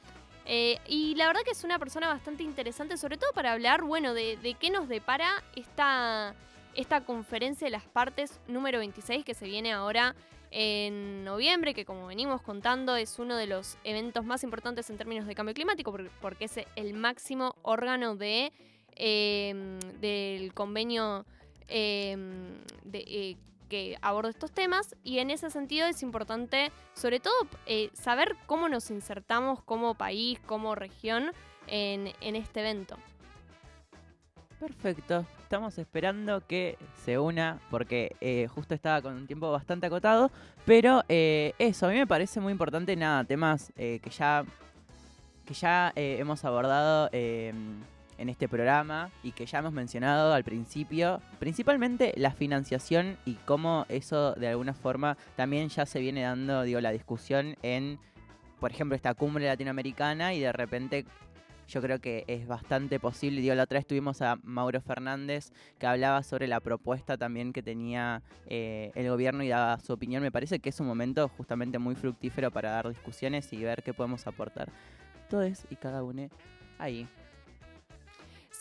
Eh, 0.44 0.78
y 0.88 1.14
la 1.14 1.28
verdad 1.28 1.42
que 1.44 1.52
es 1.52 1.62
una 1.62 1.78
persona 1.78 2.08
bastante 2.08 2.42
interesante, 2.42 2.96
sobre 2.96 3.16
todo 3.16 3.30
para 3.32 3.52
hablar, 3.52 3.82
bueno, 3.82 4.12
de, 4.12 4.36
de 4.36 4.54
qué 4.54 4.70
nos 4.70 4.88
depara 4.88 5.42
esta, 5.54 6.34
esta 6.74 7.02
conferencia 7.02 7.66
de 7.66 7.70
las 7.70 7.84
partes 7.84 8.40
número 8.48 8.80
26 8.80 9.24
que 9.24 9.34
se 9.34 9.46
viene 9.46 9.72
ahora 9.72 10.16
en 10.54 11.24
noviembre, 11.24 11.72
que 11.74 11.84
como 11.86 12.06
venimos 12.06 12.42
contando 12.42 12.94
es 12.94 13.18
uno 13.18 13.36
de 13.36 13.46
los 13.46 13.78
eventos 13.84 14.24
más 14.24 14.44
importantes 14.44 14.90
en 14.90 14.98
términos 14.98 15.26
de 15.26 15.34
cambio 15.34 15.54
climático, 15.54 15.90
por- 15.90 16.10
porque 16.20 16.44
es 16.44 16.60
el 16.76 16.92
máximo 16.94 17.56
órgano 17.62 18.14
de, 18.16 18.52
eh, 18.94 19.78
del 20.00 20.52
convenio 20.52 21.24
eh, 21.68 22.16
de, 22.84 23.36
que 23.70 23.96
aborda 24.02 24.28
estos 24.28 24.52
temas 24.52 24.94
y 25.02 25.20
en 25.20 25.30
ese 25.30 25.48
sentido 25.48 25.86
es 25.86 26.02
importante 26.02 26.70
sobre 26.92 27.18
todo 27.20 27.34
eh, 27.64 27.88
saber 27.94 28.36
cómo 28.44 28.68
nos 28.68 28.90
insertamos 28.90 29.62
como 29.62 29.94
país, 29.94 30.38
como 30.40 30.74
región 30.74 31.32
en, 31.66 32.12
en 32.20 32.36
este 32.36 32.60
evento. 32.60 32.98
Perfecto. 34.62 35.26
Estamos 35.42 35.76
esperando 35.78 36.46
que 36.46 36.78
se 37.04 37.18
una 37.18 37.58
porque 37.68 38.14
eh, 38.20 38.46
justo 38.46 38.76
estaba 38.76 39.02
con 39.02 39.14
un 39.14 39.26
tiempo 39.26 39.50
bastante 39.50 39.86
acotado. 39.86 40.30
Pero 40.64 41.02
eh, 41.08 41.52
eso, 41.58 41.86
a 41.86 41.88
mí 41.88 41.96
me 41.96 42.06
parece 42.06 42.38
muy 42.38 42.52
importante, 42.52 42.94
nada, 42.94 43.24
temas 43.24 43.72
eh, 43.76 43.98
que 44.00 44.10
ya, 44.10 44.44
que 45.44 45.52
ya 45.52 45.92
hemos 45.96 46.44
abordado 46.44 47.08
eh, 47.10 47.52
en 48.18 48.28
este 48.28 48.48
programa 48.48 49.10
y 49.24 49.32
que 49.32 49.46
ya 49.46 49.58
hemos 49.58 49.72
mencionado 49.72 50.32
al 50.32 50.44
principio. 50.44 51.20
Principalmente 51.40 52.14
la 52.16 52.30
financiación 52.30 53.16
y 53.24 53.34
cómo 53.44 53.84
eso 53.88 54.34
de 54.34 54.46
alguna 54.46 54.74
forma 54.74 55.16
también 55.34 55.70
ya 55.70 55.86
se 55.86 55.98
viene 55.98 56.22
dando, 56.22 56.62
digo, 56.62 56.80
la 56.80 56.92
discusión 56.92 57.56
en, 57.62 57.98
por 58.60 58.70
ejemplo, 58.70 58.94
esta 58.94 59.14
cumbre 59.14 59.44
latinoamericana 59.44 60.34
y 60.34 60.38
de 60.38 60.52
repente 60.52 61.04
yo 61.68 61.80
creo 61.80 62.00
que 62.00 62.24
es 62.26 62.46
bastante 62.46 62.98
posible. 63.00 63.40
Digo, 63.40 63.54
la 63.54 63.64
otra 63.64 63.78
vez 63.78 63.86
tuvimos 63.86 64.22
a 64.22 64.36
Mauro 64.42 64.80
Fernández 64.80 65.52
que 65.78 65.86
hablaba 65.86 66.22
sobre 66.22 66.46
la 66.46 66.60
propuesta 66.60 67.16
también 67.16 67.52
que 67.52 67.62
tenía 67.62 68.22
eh, 68.46 68.90
el 68.94 69.08
gobierno 69.08 69.42
y 69.42 69.48
daba 69.48 69.78
su 69.80 69.92
opinión. 69.92 70.22
Me 70.22 70.32
parece 70.32 70.58
que 70.58 70.68
es 70.68 70.80
un 70.80 70.86
momento 70.86 71.28
justamente 71.28 71.78
muy 71.78 71.94
fructífero 71.94 72.50
para 72.50 72.70
dar 72.70 72.88
discusiones 72.88 73.52
y 73.52 73.62
ver 73.62 73.82
qué 73.82 73.94
podemos 73.94 74.26
aportar. 74.26 74.70
Todos 75.28 75.66
y 75.70 75.76
cada 75.76 76.02
uno 76.02 76.28
ahí. 76.78 77.08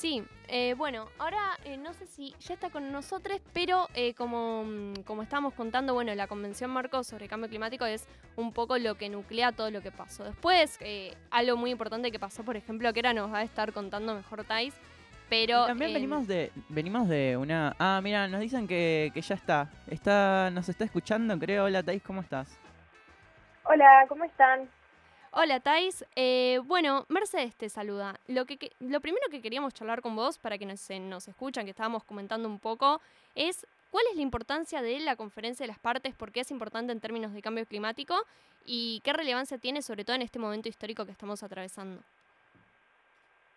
Sí, 0.01 0.23
eh, 0.47 0.73
bueno, 0.73 1.09
ahora 1.19 1.59
eh, 1.63 1.77
no 1.77 1.93
sé 1.93 2.07
si 2.07 2.33
ya 2.39 2.55
está 2.55 2.71
con 2.71 2.91
nosotros, 2.91 3.39
pero 3.53 3.87
eh, 3.93 4.15
como, 4.15 4.63
mm, 4.63 5.03
como 5.05 5.21
estábamos 5.21 5.53
contando, 5.53 5.93
bueno, 5.93 6.15
la 6.15 6.25
Convención 6.25 6.71
Marco 6.71 7.03
sobre 7.03 7.27
Cambio 7.27 7.47
Climático 7.49 7.85
es 7.85 8.07
un 8.35 8.51
poco 8.51 8.79
lo 8.79 8.95
que 8.95 9.09
nuclea 9.09 9.51
todo 9.51 9.69
lo 9.69 9.81
que 9.81 9.91
pasó. 9.91 10.23
Después, 10.23 10.79
eh, 10.81 11.15
algo 11.29 11.55
muy 11.55 11.69
importante 11.69 12.11
que 12.11 12.17
pasó, 12.17 12.43
por 12.43 12.57
ejemplo, 12.57 12.91
que 12.93 13.01
ahora 13.01 13.13
nos 13.13 13.31
va 13.31 13.37
a 13.37 13.43
estar 13.43 13.73
contando 13.73 14.15
mejor 14.15 14.43
Thais, 14.43 14.73
pero... 15.29 15.65
Y 15.65 15.67
también 15.67 15.91
eh, 15.91 15.93
venimos 15.93 16.27
de 16.27 16.51
venimos 16.69 17.07
de 17.07 17.37
una... 17.37 17.75
Ah, 17.77 17.99
mira, 18.01 18.27
nos 18.27 18.41
dicen 18.41 18.67
que, 18.67 19.11
que 19.13 19.21
ya 19.21 19.35
está. 19.35 19.69
está. 19.85 20.49
Nos 20.49 20.67
está 20.67 20.83
escuchando, 20.83 21.37
creo. 21.37 21.65
Hola, 21.65 21.83
Thais, 21.83 22.01
¿cómo 22.01 22.21
estás? 22.21 22.57
Hola, 23.65 24.05
¿cómo 24.09 24.23
están? 24.23 24.67
Hola 25.33 25.61
Thais, 25.61 26.05
Eh, 26.15 26.59
bueno, 26.65 27.05
Mercedes 27.07 27.55
te 27.55 27.69
saluda. 27.69 28.19
Lo, 28.27 28.45
que, 28.45 28.57
que- 28.57 28.71
lo 28.79 28.99
primero 28.99 29.25
que 29.31 29.41
queríamos 29.41 29.73
charlar 29.73 30.01
con 30.01 30.15
vos, 30.15 30.37
para 30.37 30.57
que 30.57 30.65
nos, 30.65 30.89
nos 30.89 31.27
escuchan, 31.27 31.63
que 31.65 31.71
estábamos 31.71 32.03
comentando 32.03 32.49
un 32.49 32.59
poco, 32.59 32.99
es 33.35 33.65
cuál 33.91 34.03
es 34.09 34.17
la 34.17 34.21
importancia 34.23 34.81
de 34.81 34.99
la 34.99 35.15
conferencia 35.15 35.63
de 35.63 35.69
las 35.69 35.79
partes, 35.79 36.13
por 36.15 36.31
qué 36.33 36.41
es 36.41 36.51
importante 36.51 36.91
en 36.91 36.99
términos 36.99 37.33
de 37.33 37.41
cambio 37.41 37.65
climático 37.65 38.15
y 38.65 38.99
qué 39.05 39.13
relevancia 39.13 39.57
tiene 39.57 39.81
sobre 39.81 40.03
todo 40.03 40.15
en 40.17 40.21
este 40.21 40.37
momento 40.39 40.67
histórico 40.67 41.05
que 41.05 41.11
estamos 41.13 41.41
atravesando. 41.43 42.01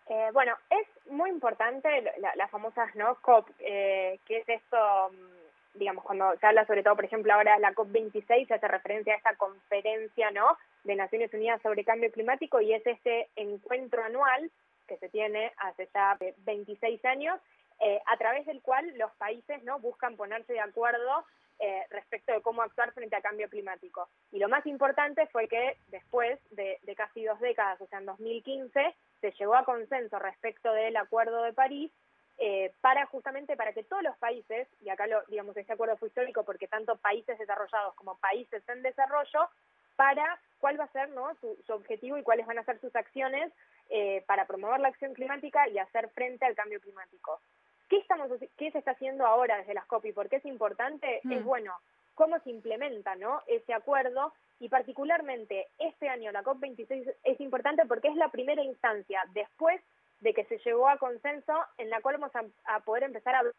Eh, 0.07 0.29
bueno, 0.33 0.55
es 0.69 0.87
muy 1.11 1.29
importante 1.29 1.89
la- 2.03 2.17
la- 2.19 2.35
las 2.35 2.51
famosas 2.51 2.95
¿no? 2.95 3.15
COP, 3.21 3.49
eh, 3.59 4.19
que 4.25 4.37
es 4.37 4.47
esto, 4.47 4.77
mm, 5.11 5.44
digamos, 5.75 6.03
cuando 6.03 6.35
se 6.39 6.45
habla 6.45 6.65
sobre 6.65 6.83
todo, 6.83 6.95
por 6.95 7.05
ejemplo, 7.05 7.33
ahora 7.33 7.55
de 7.55 7.61
la 7.61 7.73
COP26, 7.73 8.47
se 8.47 8.53
hace 8.53 8.67
referencia 8.67 9.13
a 9.13 9.17
esta 9.17 9.35
conferencia 9.35 10.31
¿no? 10.31 10.57
de 10.83 10.95
Naciones 10.95 11.33
Unidas 11.33 11.61
sobre 11.61 11.83
Cambio 11.83 12.11
Climático 12.11 12.61
y 12.61 12.73
es 12.73 12.85
este 12.85 13.29
encuentro 13.35 14.03
anual 14.03 14.51
que 14.87 14.97
se 14.97 15.09
tiene 15.09 15.51
hace 15.57 15.89
ya 15.93 16.17
eh, 16.19 16.35
26 16.39 17.03
años, 17.05 17.39
eh, 17.79 18.01
a 18.05 18.17
través 18.17 18.45
del 18.45 18.61
cual 18.61 18.85
los 18.97 19.11
países 19.13 19.63
no 19.63 19.79
buscan 19.79 20.15
ponerse 20.15 20.53
de 20.53 20.59
acuerdo 20.59 21.25
eh, 21.59 21.83
respecto 21.89 22.33
de 22.33 22.41
cómo 22.41 22.61
actuar 22.61 22.93
frente 22.93 23.15
al 23.15 23.21
cambio 23.21 23.49
climático. 23.49 24.09
Y 24.31 24.39
lo 24.39 24.49
más 24.49 24.65
importante 24.65 25.25
fue 25.27 25.47
que 25.47 25.77
después 25.87 26.39
de, 26.51 26.79
de 26.83 26.95
casi 26.95 27.23
dos 27.23 27.39
décadas, 27.39 27.79
o 27.81 27.87
sea, 27.87 27.99
en 27.99 28.05
2015, 28.05 28.95
se 29.21 29.31
llegó 29.31 29.55
a 29.55 29.65
consenso 29.65 30.19
respecto 30.19 30.71
del 30.73 30.95
Acuerdo 30.97 31.43
de 31.43 31.53
París 31.53 31.91
eh, 32.37 32.73
para 32.81 33.05
justamente 33.05 33.55
para 33.55 33.73
que 33.73 33.83
todos 33.83 34.03
los 34.03 34.17
países, 34.17 34.67
y 34.81 34.89
acá 34.89 35.07
lo, 35.07 35.23
digamos, 35.27 35.55
este 35.55 35.73
acuerdo 35.73 35.97
fue 35.97 36.09
histórico 36.09 36.43
porque 36.43 36.67
tanto 36.67 36.97
países 36.97 37.37
desarrollados 37.39 37.93
como 37.95 38.17
países 38.17 38.61
en 38.67 38.81
desarrollo, 38.81 39.49
para 39.95 40.39
cuál 40.59 40.79
va 40.79 40.85
a 40.85 40.91
ser 40.91 41.09
¿no? 41.09 41.33
su, 41.35 41.57
su 41.65 41.73
objetivo 41.73 42.17
y 42.17 42.23
cuáles 42.23 42.45
van 42.45 42.59
a 42.59 42.65
ser 42.65 42.79
sus 42.79 42.95
acciones 42.95 43.51
eh, 43.89 44.23
para 44.27 44.45
promover 44.45 44.79
la 44.79 44.89
acción 44.89 45.13
climática 45.13 45.67
y 45.69 45.77
hacer 45.77 46.09
frente 46.09 46.45
al 46.45 46.55
cambio 46.55 46.81
climático. 46.81 47.39
¿Qué, 47.87 47.97
estamos, 47.97 48.29
¿Qué 48.57 48.71
se 48.71 48.79
está 48.79 48.91
haciendo 48.91 49.25
ahora 49.25 49.57
desde 49.57 49.75
las 49.75 49.85
COP 49.85 50.05
y 50.05 50.11
por 50.11 50.27
qué 50.27 50.37
es 50.37 50.45
importante? 50.45 51.21
Mm. 51.23 51.31
Es 51.31 51.43
bueno 51.43 51.73
cómo 52.15 52.39
se 52.39 52.49
implementa 52.49 53.15
¿no? 53.15 53.41
ese 53.47 53.73
acuerdo 53.73 54.33
y 54.59 54.69
particularmente 54.69 55.67
este 55.77 56.09
año 56.09 56.31
la 56.31 56.43
COP26 56.43 57.13
es 57.23 57.39
importante 57.41 57.85
porque 57.85 58.07
es 58.07 58.15
la 58.15 58.29
primera 58.29 58.63
instancia 58.63 59.21
después 59.33 59.81
de 60.19 60.33
que 60.33 60.45
se 60.45 60.57
llegó 60.59 60.87
a 60.87 60.97
consenso 60.97 61.53
en 61.77 61.89
la 61.89 62.01
cual 62.01 62.17
vamos 62.17 62.31
a, 62.65 62.79
poder 62.81 63.03
empezar 63.03 63.35
a 63.35 63.43
ver 63.43 63.53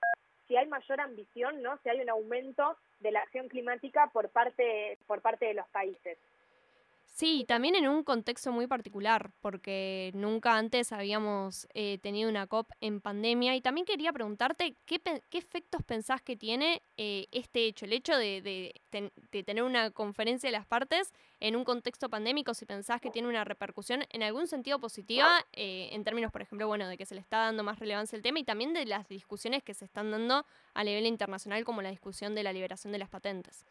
si 0.47 0.57
hay 0.57 0.67
mayor 0.67 1.01
ambición, 1.01 1.63
¿no? 1.63 1.79
Si 1.83 1.89
hay 1.89 2.01
un 2.01 2.11
aumento 2.11 2.77
de 3.01 3.11
la 3.11 3.21
acción 3.21 3.49
climática 3.49 4.09
por 4.13 4.31
parte 4.31 4.99
por 5.07 5.21
parte 5.21 5.47
de 5.47 5.55
los 5.55 5.69
países. 5.69 6.19
Sí, 7.17 7.47
también 7.49 7.75
en 7.77 7.89
un 7.89 8.05
contexto 8.05 8.53
muy 8.53 8.67
particular, 8.67 9.31
porque 9.41 10.11
nunca 10.13 10.59
antes 10.59 10.93
habíamos 10.93 11.67
eh, 11.73 11.97
tenido 12.03 12.29
una 12.29 12.47
COP 12.47 12.71
en 12.83 13.01
pandemia. 13.01 13.57
Y 13.57 13.63
también 13.63 13.87
quería 13.87 14.13
preguntarte 14.13 14.75
qué, 14.85 15.01
qué 15.31 15.39
efectos 15.39 15.83
pensás 15.83 16.21
que 16.21 16.37
tiene 16.37 16.83
eh, 16.99 17.27
este 17.33 17.65
hecho, 17.65 17.87
el 17.87 17.95
hecho 17.95 18.15
de, 18.19 18.43
de 19.33 19.43
tener 19.45 19.63
una 19.65 19.91
conferencia 19.93 20.49
de 20.49 20.53
las 20.59 20.67
partes 20.67 21.15
en 21.41 21.57
un 21.57 21.65
contexto 21.65 22.11
pandémico, 22.11 22.53
si 22.53 22.67
pensás 22.67 23.01
que 23.01 23.11
tiene 23.11 23.29
una 23.29 23.45
repercusión 23.45 24.05
en 24.11 24.23
algún 24.23 24.47
sentido 24.47 24.79
positiva, 24.79 25.43
eh, 25.55 25.89
en 25.93 26.05
términos, 26.05 26.31
por 26.31 26.43
ejemplo, 26.43 26.67
bueno, 26.67 26.87
de 26.87 26.99
que 26.99 27.07
se 27.07 27.15
le 27.15 27.23
está 27.23 27.39
dando 27.39 27.65
más 27.65 27.79
relevancia 27.79 28.17
al 28.17 28.23
tema 28.23 28.41
y 28.41 28.45
también 28.45 28.75
de 28.75 28.85
las 28.85 29.09
discusiones 29.09 29.63
que 29.63 29.73
se 29.73 29.87
están 29.87 30.11
dando 30.11 30.45
a 30.75 30.85
nivel 30.85 31.07
internacional, 31.07 31.65
como 31.65 31.81
la 31.81 31.89
discusión 31.89 32.35
de 32.35 32.43
la 32.43 32.53
liberación 32.53 32.93
de 32.93 32.99
las 32.99 33.09
patentes. 33.09 33.65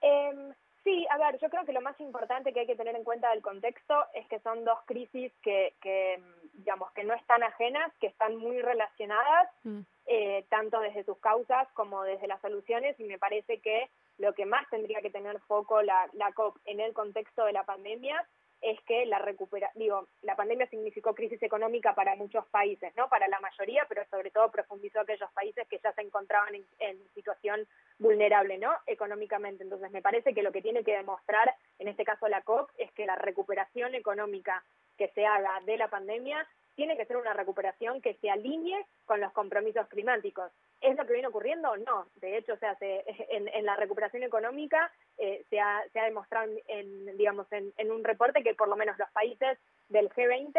Em, 0.00 0.54
sí, 0.84 1.06
a 1.10 1.18
ver, 1.18 1.38
yo 1.40 1.48
creo 1.48 1.64
que 1.64 1.72
lo 1.72 1.80
más 1.80 1.98
importante 2.00 2.52
que 2.52 2.60
hay 2.60 2.66
que 2.66 2.76
tener 2.76 2.94
en 2.96 3.04
cuenta 3.04 3.30
del 3.30 3.42
contexto 3.42 3.94
es 4.14 4.26
que 4.28 4.40
son 4.40 4.64
dos 4.64 4.78
crisis 4.86 5.32
que, 5.42 5.74
que 5.80 6.22
digamos, 6.54 6.90
que 6.92 7.04
no 7.04 7.14
están 7.14 7.42
ajenas, 7.42 7.92
que 8.00 8.08
están 8.08 8.36
muy 8.36 8.60
relacionadas, 8.60 9.48
Mm. 9.64 9.80
eh, 10.06 10.44
tanto 10.50 10.80
desde 10.80 11.04
sus 11.04 11.18
causas 11.18 11.68
como 11.74 12.02
desde 12.02 12.26
las 12.26 12.40
soluciones, 12.40 12.98
y 12.98 13.04
me 13.04 13.18
parece 13.18 13.60
que 13.60 13.88
lo 14.18 14.34
que 14.34 14.44
más 14.46 14.68
tendría 14.70 15.00
que 15.00 15.10
tener 15.10 15.38
foco 15.40 15.82
la, 15.82 16.08
la 16.12 16.32
COP 16.32 16.58
en 16.64 16.80
el 16.80 16.92
contexto 16.92 17.44
de 17.44 17.52
la 17.52 17.64
pandemia 17.64 18.26
es 18.62 18.80
que 18.82 19.04
la 19.06 19.18
recupera, 19.18 19.70
digo, 19.74 20.06
la 20.22 20.36
pandemia 20.36 20.68
significó 20.68 21.14
crisis 21.14 21.42
económica 21.42 21.94
para 21.94 22.14
muchos 22.14 22.46
países, 22.46 22.94
¿no? 22.96 23.08
Para 23.08 23.26
la 23.28 23.40
mayoría, 23.40 23.84
pero 23.88 24.04
sobre 24.08 24.30
todo 24.30 24.50
profundizó 24.50 25.00
aquellos 25.00 25.30
países 25.32 25.66
que 25.68 25.80
ya 25.82 25.92
se 25.92 26.02
encontraban 26.02 26.54
en, 26.54 26.64
en 26.78 26.98
situación 27.12 27.66
vulnerable, 27.98 28.58
¿no? 28.58 28.72
Económicamente. 28.86 29.64
Entonces, 29.64 29.90
me 29.90 30.00
parece 30.00 30.32
que 30.32 30.42
lo 30.42 30.52
que 30.52 30.62
tiene 30.62 30.84
que 30.84 30.96
demostrar, 30.96 31.54
en 31.80 31.88
este 31.88 32.04
caso 32.04 32.28
la 32.28 32.42
COP, 32.42 32.70
es 32.78 32.92
que 32.92 33.04
la 33.04 33.16
recuperación 33.16 33.96
económica 33.96 34.62
que 34.96 35.08
se 35.08 35.26
haga 35.26 35.60
de 35.66 35.76
la 35.76 35.88
pandemia 35.88 36.46
tiene 36.74 36.96
que 36.96 37.04
ser 37.04 37.16
una 37.16 37.34
recuperación 37.34 38.00
que 38.00 38.14
se 38.14 38.30
alinee 38.30 38.86
con 39.04 39.20
los 39.20 39.32
compromisos 39.32 39.88
climáticos. 39.88 40.52
¿Es 40.82 40.96
lo 40.96 41.06
que 41.06 41.12
viene 41.12 41.28
ocurriendo? 41.28 41.76
No. 41.78 42.08
De 42.16 42.36
hecho, 42.36 42.54
o 42.54 42.58
sea, 42.58 42.74
se, 42.76 43.04
en, 43.30 43.64
la 43.64 43.76
recuperación 43.76 44.22
económica 44.22 44.92
eh, 45.16 45.44
se, 45.48 45.60
ha, 45.60 45.82
se, 45.92 46.00
ha, 46.00 46.04
demostrado, 46.04 46.52
en, 46.68 47.16
digamos, 47.16 47.50
en, 47.52 47.72
en, 47.76 47.90
un 47.90 48.04
reporte 48.04 48.42
que 48.42 48.54
por 48.54 48.68
lo 48.68 48.76
menos 48.76 48.98
los 48.98 49.10
países 49.10 49.58
del 49.88 50.10
G20 50.10 50.58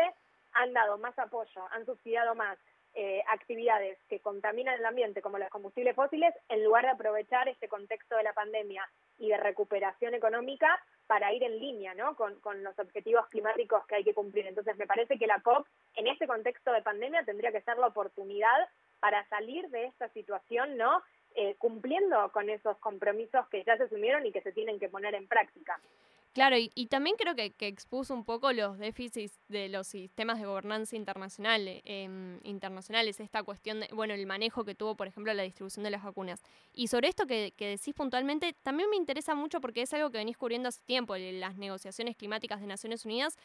han 0.53 0.73
dado 0.73 0.97
más 0.97 1.17
apoyo, 1.19 1.67
han 1.71 1.85
subsidiado 1.85 2.35
más 2.35 2.57
eh, 2.95 3.23
actividades 3.27 3.97
que 4.07 4.19
contaminan 4.19 4.77
el 4.77 4.85
ambiente, 4.85 5.23
como 5.23 5.39
los 5.39 5.49
combustibles 5.49 5.95
fósiles, 5.95 6.31
en 6.47 6.63
lugar 6.63 6.85
de 6.85 6.91
aprovechar 6.91 7.49
este 7.49 7.67
contexto 7.67 8.15
de 8.15 8.23
la 8.23 8.33
pandemia 8.33 8.87
y 9.17 9.29
de 9.29 9.37
recuperación 9.37 10.13
económica 10.13 10.79
para 11.07 11.33
ir 11.33 11.43
en 11.43 11.59
línea 11.59 11.95
¿no? 11.95 12.15
con, 12.15 12.39
con 12.39 12.63
los 12.63 12.77
objetivos 12.77 13.25
climáticos 13.29 13.83
que 13.87 13.95
hay 13.95 14.03
que 14.03 14.13
cumplir. 14.13 14.45
Entonces, 14.45 14.77
me 14.77 14.85
parece 14.85 15.17
que 15.17 15.25
la 15.25 15.41
COP, 15.41 15.65
en 15.95 16.05
este 16.05 16.27
contexto 16.27 16.71
de 16.71 16.83
pandemia, 16.83 17.25
tendría 17.25 17.51
que 17.51 17.61
ser 17.61 17.77
la 17.79 17.87
oportunidad 17.87 18.69
para 19.03 19.27
salir 19.27 19.67
de 19.67 19.83
esta 19.87 20.07
situación, 20.13 20.77
¿no? 20.77 21.03
Eh, 21.35 21.55
cumpliendo 21.57 22.31
con 22.31 22.49
esos 22.49 22.77
compromisos 22.77 23.45
que 23.49 23.61
ya 23.65 23.75
se 23.75 23.83
asumieron 23.83 24.25
y 24.25 24.31
que 24.31 24.41
se 24.41 24.53
tienen 24.53 24.79
que 24.79 24.87
poner 24.87 25.13
en 25.13 25.27
práctica. 25.27 25.77
Claro, 26.31 26.55
y, 26.57 26.71
y 26.73 26.87
también 26.87 27.17
creo 27.17 27.35
que, 27.35 27.51
que, 27.51 27.67
expuso 27.67 28.13
un 28.13 28.23
poco 28.23 28.53
los 28.53 28.77
déficits 28.77 29.41
de 29.49 29.67
los 29.67 29.87
sistemas 29.87 30.39
de 30.39 30.45
gobernanza 30.45 30.95
internacional, 30.95 31.67
eh, 31.67 32.39
internacionales, 32.43 33.19
esta 33.19 33.43
cuestión 33.43 33.81
de, 33.81 33.89
bueno, 33.91 34.13
el 34.13 34.25
manejo 34.25 34.63
que 34.63 34.73
tuvo, 34.73 34.95
por 34.95 35.07
ejemplo, 35.07 35.33
la 35.33 35.43
distribución 35.43 35.83
de 35.83 35.91
las 35.91 36.01
vacunas. 36.01 36.41
Y 36.71 36.87
sobre 36.87 37.09
esto 37.09 37.27
que, 37.27 37.51
que 37.57 37.67
decís 37.67 37.93
puntualmente, 37.93 38.55
también 38.63 38.89
me 38.89 38.95
interesa 38.95 39.35
mucho 39.35 39.59
porque 39.59 39.81
es 39.81 39.93
algo 39.93 40.11
que 40.11 40.19
venís 40.19 40.37
cubriendo 40.37 40.69
hace 40.69 40.81
tiempo, 40.85 41.17
las 41.17 41.57
negociaciones 41.57 42.15
climáticas 42.15 42.61
de 42.61 42.67
Naciones 42.67 43.03
Unidas. 43.03 43.37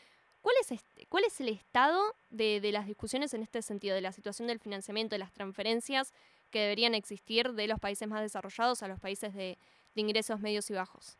¿Cuál 0.43 0.55
es, 0.61 0.73
este, 0.73 1.07
cuál 1.07 1.25
es 1.25 1.41
el 1.41 1.49
estado 1.49 2.15
de, 2.31 2.61
de 2.61 2.73
las 2.73 2.87
discusiones 2.87 3.35
en 3.35 3.43
este 3.43 3.61
sentido, 3.63 3.95
de 3.95 4.01
la 4.01 4.13
situación 4.13 4.49
del 4.49 4.61
financiamiento, 4.61 5.15
de 5.15 5.19
las 5.19 5.33
transferencias 5.33 6.15
que 6.51 6.61
deberían 6.61 6.95
existir 6.95 7.53
de 7.53 7.67
los 7.67 7.79
países 7.81 8.09
más 8.09 8.23
desarrollados 8.23 8.83
a 8.83 8.89
los 8.89 9.01
países 9.01 9.35
de, 9.35 9.59
de 9.95 10.01
ingresos 10.01 10.41
medios 10.41 10.71
y 10.71 10.75
bajos? 10.75 11.19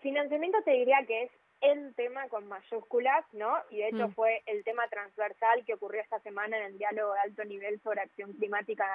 Financiamiento 0.00 0.58
te 0.64 0.72
diría 0.72 0.98
que 1.06 1.24
es 1.24 1.30
el 1.60 1.94
tema 1.94 2.28
con 2.28 2.46
mayúsculas, 2.46 3.24
¿no? 3.32 3.56
Y 3.70 3.78
de 3.78 3.88
hecho 3.88 4.08
mm. 4.08 4.12
fue 4.12 4.42
el 4.46 4.62
tema 4.64 4.86
transversal 4.88 5.64
que 5.64 5.74
ocurrió 5.74 6.02
esta 6.02 6.20
semana 6.20 6.58
en 6.58 6.64
el 6.64 6.78
diálogo 6.78 7.14
de 7.14 7.20
alto 7.20 7.44
nivel 7.44 7.80
sobre 7.80 8.02
acción 8.02 8.32
climática 8.34 8.86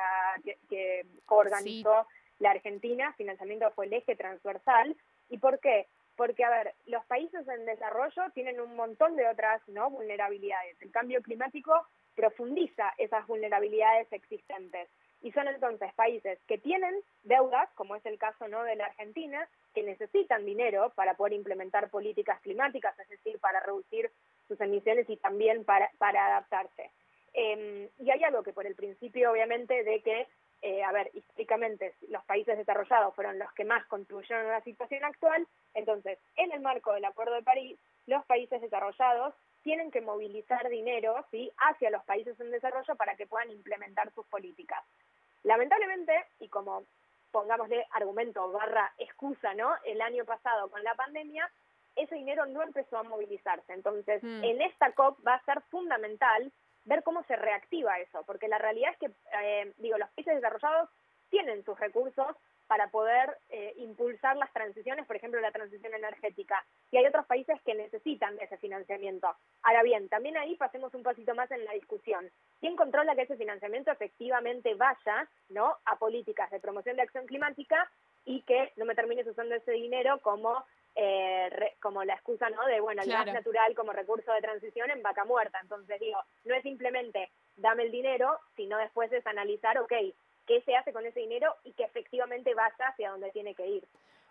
que, 0.44 0.58
que 0.70 1.06
organizó 1.28 2.06
sí. 2.08 2.16
la 2.40 2.52
Argentina. 2.52 3.14
Financiamiento 3.14 3.72
fue 3.72 3.88
el 3.88 3.94
eje 3.94 4.16
transversal. 4.16 4.96
¿Y 5.30 5.40
por 5.40 5.60
qué? 5.60 5.88
Porque, 6.20 6.44
a 6.44 6.50
ver, 6.50 6.74
los 6.86 7.06
países 7.06 7.48
en 7.48 7.66
desarrollo 7.66 8.24
tienen 8.34 8.60
un 8.60 8.76
montón 8.76 9.16
de 9.16 9.26
otras 9.26 9.66
¿no? 9.70 9.90
vulnerabilidades. 9.90 10.76
El 10.82 10.92
cambio 10.92 11.22
climático 11.22 11.72
profundiza 12.14 12.94
esas 12.98 13.26
vulnerabilidades 13.26 14.12
existentes. 14.12 14.90
Y 15.22 15.32
son 15.32 15.48
entonces 15.48 15.94
países 15.94 16.38
que 16.46 16.58
tienen 16.58 16.94
deudas, 17.24 17.70
como 17.76 17.96
es 17.96 18.06
el 18.06 18.18
caso 18.18 18.50
no 18.50 18.64
de 18.64 18.76
la 18.76 18.88
Argentina, 18.88 19.48
que 19.74 19.82
necesitan 19.82 20.46
dinero 20.46 20.92
para 20.94 21.14
poder 21.14 21.32
implementar 21.32 21.90
políticas 21.90 22.42
climáticas, 22.42 23.00
es 23.00 23.08
decir, 23.08 23.40
para 23.40 23.62
reducir 23.62 24.12
sus 24.50 24.60
emisiones 24.60 25.10
y 25.10 25.16
también 25.16 25.64
para, 25.64 25.90
para 26.00 26.26
adaptarse. 26.26 26.92
Eh, 27.34 27.90
y 27.98 28.12
hay 28.12 28.24
algo 28.26 28.44
que 28.44 28.52
por 28.52 28.66
el 28.66 28.76
principio, 28.76 29.32
obviamente, 29.32 29.86
de 29.86 30.02
que, 30.02 30.28
eh, 30.62 30.84
a 30.84 30.92
ver, 30.92 31.10
históricamente 31.14 31.96
los 32.10 32.24
países 32.26 32.58
desarrollados 32.58 33.16
fueron 33.16 33.40
los 33.40 33.52
que 33.54 33.64
más 33.64 33.86
contribuyeron 33.88 34.48
a 34.48 34.52
la 34.52 34.62
situación 34.62 35.04
actual, 35.04 35.48
entonces, 35.74 36.20
en 36.36 36.52
el 36.52 36.60
marco 36.60 36.94
del 36.94 37.06
Acuerdo 37.06 37.36
de 37.36 37.44
París, 37.44 37.80
los 38.08 38.26
países 38.26 38.62
desarrollados 38.62 39.34
tienen 39.62 39.92
que 39.92 40.02
movilizar 40.02 40.68
dinero 40.70 41.26
¿sí? 41.32 41.52
hacia 41.58 41.90
los 41.90 42.04
países 42.04 42.40
en 42.40 42.52
desarrollo 42.52 42.96
para 42.96 43.16
que 43.16 43.28
puedan 43.28 43.52
implementar 43.52 44.12
sus 44.14 44.26
políticas. 44.28 44.84
Lamentablemente, 45.44 46.26
y 46.40 46.50
como 46.50 46.84
pongámosle 47.32 47.86
argumento 47.92 48.52
barra 48.52 48.92
excusa, 48.98 49.54
¿no? 49.54 49.72
El 49.86 50.02
año 50.02 50.26
pasado 50.26 50.70
con 50.70 50.84
la 50.84 50.96
pandemia, 50.96 51.50
ese 51.96 52.16
dinero 52.16 52.46
no 52.46 52.64
empezó 52.64 52.98
a 52.98 53.04
movilizarse. 53.04 53.74
Entonces, 53.74 54.24
mm. 54.24 54.44
en 54.44 54.62
esta 54.62 54.92
COP 54.94 55.26
va 55.26 55.36
a 55.36 55.46
ser 55.46 55.62
fundamental 55.70 56.52
ver 56.90 57.04
cómo 57.04 57.24
se 57.24 57.36
reactiva 57.36 58.00
eso, 58.00 58.24
porque 58.26 58.48
la 58.48 58.58
realidad 58.58 58.92
es 58.92 58.98
que, 58.98 59.12
eh, 59.42 59.74
digo, 59.78 59.98
los 59.98 60.10
países 60.10 60.36
desarrollados 60.36 60.90
tienen 61.30 61.64
sus 61.64 61.80
recursos 61.80 62.36
para 62.66 62.90
poder 62.90 63.38
eh, 63.50 63.74
impulsar 63.78 64.38
las 64.38 64.52
transiciones, 64.54 65.06
por 65.06 65.16
ejemplo, 65.16 65.40
la 65.40 65.52
transición 65.52 65.94
energética. 65.94 66.64
Y 66.92 66.98
hay 66.98 67.06
otros 67.06 67.26
países 67.26 67.60
que 67.64 67.74
necesitan 67.74 68.38
ese 68.40 68.58
financiamiento. 68.58 69.28
Ahora 69.64 69.82
bien, 69.82 70.08
también 70.10 70.38
ahí 70.38 70.56
pasemos 70.56 70.94
un 70.94 71.02
pasito 71.02 71.34
más 71.34 71.50
en 71.52 71.66
la 71.66 71.74
discusión. 71.74 72.30
¿Quién 72.60 72.76
controla 72.76 73.16
que 73.16 73.24
ese 73.24 73.38
financiamiento 73.38 73.92
efectivamente 73.92 74.76
vaya 74.76 75.28
¿no? 75.50 75.78
a 75.86 75.98
políticas 75.98 76.52
de 76.52 76.60
promoción 76.60 76.96
de 76.96 77.04
acción 77.04 77.26
climática 77.26 77.90
y 78.26 78.42
que 78.44 78.72
no 78.78 78.86
me 78.86 78.96
termines 78.96 79.26
usando 79.26 79.56
ese 79.56 79.72
dinero 79.72 80.20
como 80.22 80.64
eh, 81.02 81.50
re, 81.50 81.78
como 81.80 82.04
la 82.04 82.16
excusa 82.16 82.50
no 82.50 82.66
de 82.66 82.82
bueno 82.82 83.02
el 83.02 83.08
claro. 83.08 83.26
gas 83.26 83.34
natural 83.36 83.74
como 83.76 83.94
recurso 83.94 84.34
de 84.34 84.42
transición 84.42 84.92
en 84.92 85.02
vaca 85.02 85.24
muerta 85.24 85.60
entonces 85.62 85.98
digo 86.00 86.20
no 86.44 86.56
es 86.56 86.64
simplemente 86.64 87.30
dame 87.56 87.84
el 87.84 87.92
dinero 87.92 88.38
sino 88.56 88.78
después 88.78 89.12
es 89.14 89.26
analizar 89.26 89.78
ok 89.78 89.94
qué 90.50 90.62
se 90.64 90.76
hace 90.76 90.92
con 90.92 91.06
ese 91.06 91.20
dinero 91.20 91.56
y 91.64 91.74
que 91.74 91.84
efectivamente 91.84 92.56
vaya 92.56 92.88
hacia 92.88 93.12
donde 93.12 93.30
tiene 93.32 93.54
que 93.54 93.68
ir. 93.68 93.88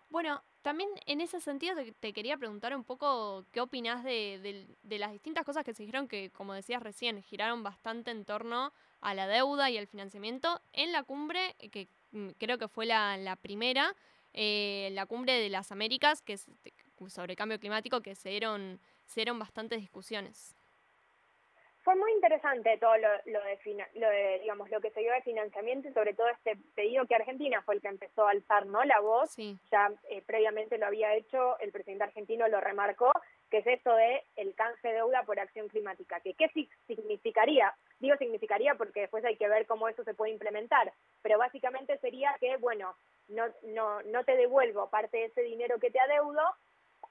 Bueno, 0.09 0.43
también 0.63 0.89
en 1.05 1.21
ese 1.21 1.39
sentido 1.39 1.75
te, 2.01 2.13
quería 2.13 2.35
preguntar 2.35 2.75
un 2.75 2.83
poco 2.83 3.45
qué 3.53 3.61
opinás 3.61 4.03
de, 4.03 4.39
de, 4.41 4.67
de, 4.83 4.99
las 4.99 5.13
distintas 5.13 5.45
cosas 5.45 5.63
que 5.63 5.73
se 5.73 5.83
dijeron 5.83 6.09
que, 6.09 6.29
como 6.31 6.53
decías 6.53 6.83
recién, 6.83 7.23
giraron 7.23 7.63
bastante 7.63 8.11
en 8.11 8.25
torno 8.25 8.73
a 8.99 9.13
la 9.13 9.27
deuda 9.27 9.69
y 9.69 9.77
el 9.77 9.87
financiamiento 9.87 10.59
en 10.73 10.91
la 10.91 11.03
cumbre, 11.03 11.55
que 11.71 11.87
mm, 12.11 12.31
creo 12.37 12.57
que 12.57 12.67
fue 12.67 12.85
la, 12.85 13.15
la 13.15 13.37
primera, 13.37 13.95
eh, 14.33 14.89
la 14.93 15.05
cumbre 15.05 15.33
de 15.33 15.49
las 15.49 15.71
Américas, 15.71 16.21
que 16.21 16.33
es 16.33 16.45
sobre 17.07 17.35
cambio 17.35 17.59
climático, 17.59 18.01
que 18.01 18.15
se 18.15 18.29
dieron, 18.29 18.79
se 19.05 19.21
dieron 19.21 19.39
bastantes 19.39 19.79
discusiones 19.79 20.55
fue 21.89 21.95
muy 21.95 22.11
interesante 22.11 22.77
todo 22.77 22.95
lo, 22.97 23.07
lo, 23.25 23.43
de, 23.43 23.87
lo 23.95 24.09
de, 24.09 24.39
digamos, 24.41 24.69
lo 24.69 24.79
que 24.79 24.91
se 24.91 24.99
dio 24.99 25.11
de 25.11 25.21
financiamiento 25.21 25.87
y 25.87 25.93
sobre 25.93 26.13
todo 26.13 26.27
este 26.29 26.55
pedido 26.75 27.07
que 27.07 27.15
Argentina 27.15 27.63
fue 27.63 27.73
el 27.73 27.81
que 27.81 27.87
empezó 27.87 28.27
a 28.27 28.31
alzar, 28.31 28.67
¿no? 28.67 28.83
La 28.83 28.99
voz, 28.99 29.31
sí. 29.31 29.57
ya 29.71 29.91
eh, 30.09 30.21
previamente 30.25 30.77
lo 30.77 30.85
había 30.85 31.15
hecho, 31.15 31.57
el 31.59 31.71
presidente 31.71 32.03
argentino 32.03 32.47
lo 32.47 32.59
remarcó, 32.61 33.11
que 33.49 33.59
es 33.59 33.65
esto 33.65 33.95
de 33.95 34.23
el 34.35 34.53
canje 34.53 34.89
de 34.89 34.95
deuda 34.95 35.23
por 35.23 35.39
acción 35.39 35.67
climática, 35.67 36.19
que 36.19 36.35
qué 36.35 36.51
significaría, 36.85 37.73
digo 37.99 38.15
significaría 38.17 38.75
porque 38.75 39.01
después 39.01 39.25
hay 39.25 39.37
que 39.37 39.47
ver 39.47 39.65
cómo 39.65 39.89
eso 39.89 40.03
se 40.03 40.13
puede 40.13 40.31
implementar, 40.31 40.93
pero 41.23 41.39
básicamente 41.39 41.97
sería 41.97 42.35
que, 42.39 42.57
bueno, 42.57 42.95
no, 43.29 43.45
no, 43.63 44.01
no 44.03 44.23
te 44.23 44.35
devuelvo 44.35 44.89
parte 44.89 45.17
de 45.17 45.25
ese 45.25 45.41
dinero 45.41 45.79
que 45.79 45.91
te 45.91 45.99
adeudo 45.99 46.41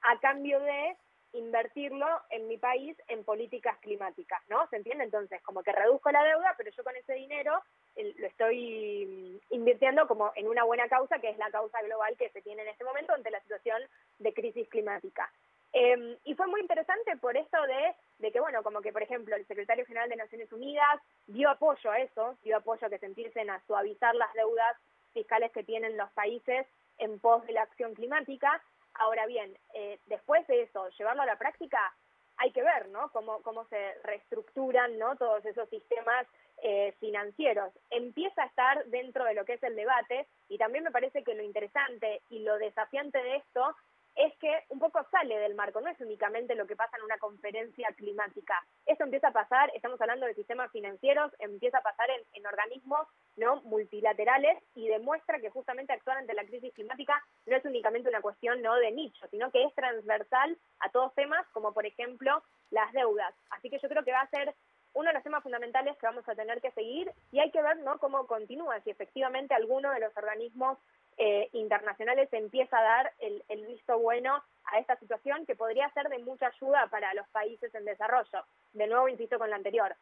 a 0.02 0.20
cambio 0.20 0.60
de 0.60 0.96
invertirlo 1.32 2.06
en 2.30 2.48
mi 2.48 2.56
país 2.56 2.96
en 3.08 3.22
políticas 3.24 3.76
climáticas, 3.78 4.40
¿no? 4.48 4.66
¿Se 4.68 4.76
entiende? 4.76 5.04
Entonces, 5.04 5.42
como 5.42 5.62
que 5.62 5.72
reduzco 5.72 6.10
la 6.10 6.24
deuda, 6.24 6.54
pero 6.56 6.70
yo 6.70 6.82
con 6.82 6.96
ese 6.96 7.14
dinero 7.14 7.62
lo 7.96 8.26
estoy 8.26 9.06
mm, 9.50 9.54
invirtiendo 9.54 10.06
como 10.06 10.32
en 10.36 10.48
una 10.48 10.64
buena 10.64 10.88
causa, 10.88 11.18
que 11.18 11.30
es 11.30 11.38
la 11.38 11.50
causa 11.50 11.82
global 11.82 12.16
que 12.16 12.30
se 12.30 12.42
tiene 12.42 12.62
en 12.62 12.68
este 12.68 12.84
momento 12.84 13.12
ante 13.12 13.30
la 13.30 13.40
situación 13.40 13.82
de 14.18 14.32
crisis 14.32 14.68
climática. 14.68 15.30
Eh, 15.72 16.18
y 16.24 16.34
fue 16.34 16.46
muy 16.46 16.62
interesante 16.62 17.16
por 17.18 17.36
esto 17.36 17.60
de, 17.62 17.94
de 18.18 18.32
que, 18.32 18.40
bueno, 18.40 18.62
como 18.62 18.80
que, 18.80 18.92
por 18.92 19.02
ejemplo, 19.02 19.36
el 19.36 19.46
secretario 19.46 19.84
general 19.84 20.08
de 20.08 20.16
Naciones 20.16 20.50
Unidas 20.50 21.00
dio 21.26 21.50
apoyo 21.50 21.90
a 21.90 21.98
eso, 21.98 22.38
dio 22.42 22.56
apoyo 22.56 22.86
a 22.86 22.90
que 22.90 22.98
se 22.98 23.06
empiecen 23.06 23.50
a 23.50 23.60
suavizar 23.66 24.14
las 24.14 24.32
deudas 24.32 24.76
fiscales 25.18 25.52
que 25.52 25.64
tienen 25.64 25.96
los 25.96 26.10
países 26.12 26.66
en 26.98 27.18
pos 27.20 27.46
de 27.46 27.52
la 27.52 27.62
acción 27.62 27.94
climática, 27.94 28.62
Ahora 28.98 29.26
bien, 29.26 29.56
eh, 29.74 29.98
después 30.06 30.46
de 30.48 30.62
eso, 30.62 30.88
llevarlo 30.98 31.22
a 31.22 31.26
la 31.26 31.38
práctica, 31.38 31.78
hay 32.36 32.52
que 32.52 32.62
ver, 32.62 32.88
¿no? 32.88 33.10
Cómo, 33.10 33.42
cómo 33.42 33.64
se 33.66 33.94
reestructuran, 34.02 34.98
¿no? 34.98 35.16
Todos 35.16 35.44
esos 35.44 35.68
sistemas 35.68 36.26
eh, 36.62 36.92
financieros. 36.98 37.72
Empieza 37.90 38.42
a 38.42 38.46
estar 38.46 38.84
dentro 38.86 39.24
de 39.24 39.34
lo 39.34 39.44
que 39.44 39.54
es 39.54 39.62
el 39.62 39.76
debate 39.76 40.26
y 40.48 40.58
también 40.58 40.84
me 40.84 40.90
parece 40.90 41.22
que 41.22 41.34
lo 41.34 41.42
interesante 41.42 42.22
y 42.28 42.40
lo 42.40 42.58
desafiante 42.58 43.22
de 43.22 43.36
esto 43.36 43.74
es 44.18 44.36
que 44.38 44.64
un 44.68 44.80
poco 44.80 45.06
sale 45.12 45.38
del 45.38 45.54
marco, 45.54 45.80
no 45.80 45.88
es 45.88 46.00
únicamente 46.00 46.56
lo 46.56 46.66
que 46.66 46.74
pasa 46.74 46.96
en 46.96 47.04
una 47.04 47.18
conferencia 47.18 47.88
climática. 47.96 48.66
Esto 48.84 49.04
empieza 49.04 49.28
a 49.28 49.32
pasar, 49.32 49.70
estamos 49.74 50.00
hablando 50.00 50.26
de 50.26 50.34
sistemas 50.34 50.72
financieros, 50.72 51.32
empieza 51.38 51.78
a 51.78 51.82
pasar 51.82 52.10
en, 52.10 52.22
en 52.32 52.46
organismos 52.46 53.06
no 53.36 53.62
multilaterales 53.62 54.58
y 54.74 54.88
demuestra 54.88 55.38
que 55.38 55.50
justamente 55.50 55.92
actuar 55.92 56.18
ante 56.18 56.34
la 56.34 56.44
crisis 56.44 56.74
climática 56.74 57.22
no 57.46 57.56
es 57.56 57.64
únicamente 57.64 58.08
una 58.08 58.20
cuestión 58.20 58.60
no 58.60 58.74
de 58.74 58.90
nicho, 58.90 59.24
sino 59.30 59.52
que 59.52 59.62
es 59.62 59.72
transversal 59.76 60.58
a 60.80 60.90
todos 60.90 61.14
temas, 61.14 61.46
como 61.52 61.72
por 61.72 61.86
ejemplo 61.86 62.42
las 62.70 62.92
deudas. 62.92 63.32
Así 63.50 63.70
que 63.70 63.78
yo 63.78 63.88
creo 63.88 64.04
que 64.04 64.12
va 64.12 64.22
a 64.22 64.30
ser 64.30 64.52
uno 64.94 65.08
de 65.08 65.14
los 65.14 65.22
temas 65.22 65.42
fundamentales 65.44 65.96
que 65.98 66.06
vamos 66.06 66.28
a 66.28 66.34
tener 66.34 66.60
que 66.60 66.72
seguir 66.72 67.12
y 67.30 67.38
hay 67.38 67.50
que 67.52 67.62
ver 67.62 67.78
¿no? 67.78 67.98
cómo 67.98 68.26
continúa, 68.26 68.80
si 68.80 68.90
efectivamente 68.90 69.54
alguno 69.54 69.92
de 69.92 70.00
los 70.00 70.16
organismos 70.16 70.78
eh, 71.18 71.48
internacionales 71.52 72.28
empieza 72.32 72.78
a 72.78 72.82
dar 72.82 73.12
el, 73.18 73.42
el 73.48 73.66
visto 73.66 73.98
bueno 73.98 74.42
a 74.64 74.78
esta 74.78 74.96
situación 74.98 75.44
que 75.46 75.56
podría 75.56 75.90
ser 75.90 76.08
de 76.08 76.18
mucha 76.18 76.46
ayuda 76.46 76.86
para 76.88 77.12
los 77.14 77.26
países 77.28 77.74
en 77.74 77.84
desarrollo. 77.84 78.44
De 78.72 78.86
nuevo, 78.86 79.08
insisto 79.08 79.38
con 79.38 79.50
la 79.50 79.56
anterior, 79.56 79.96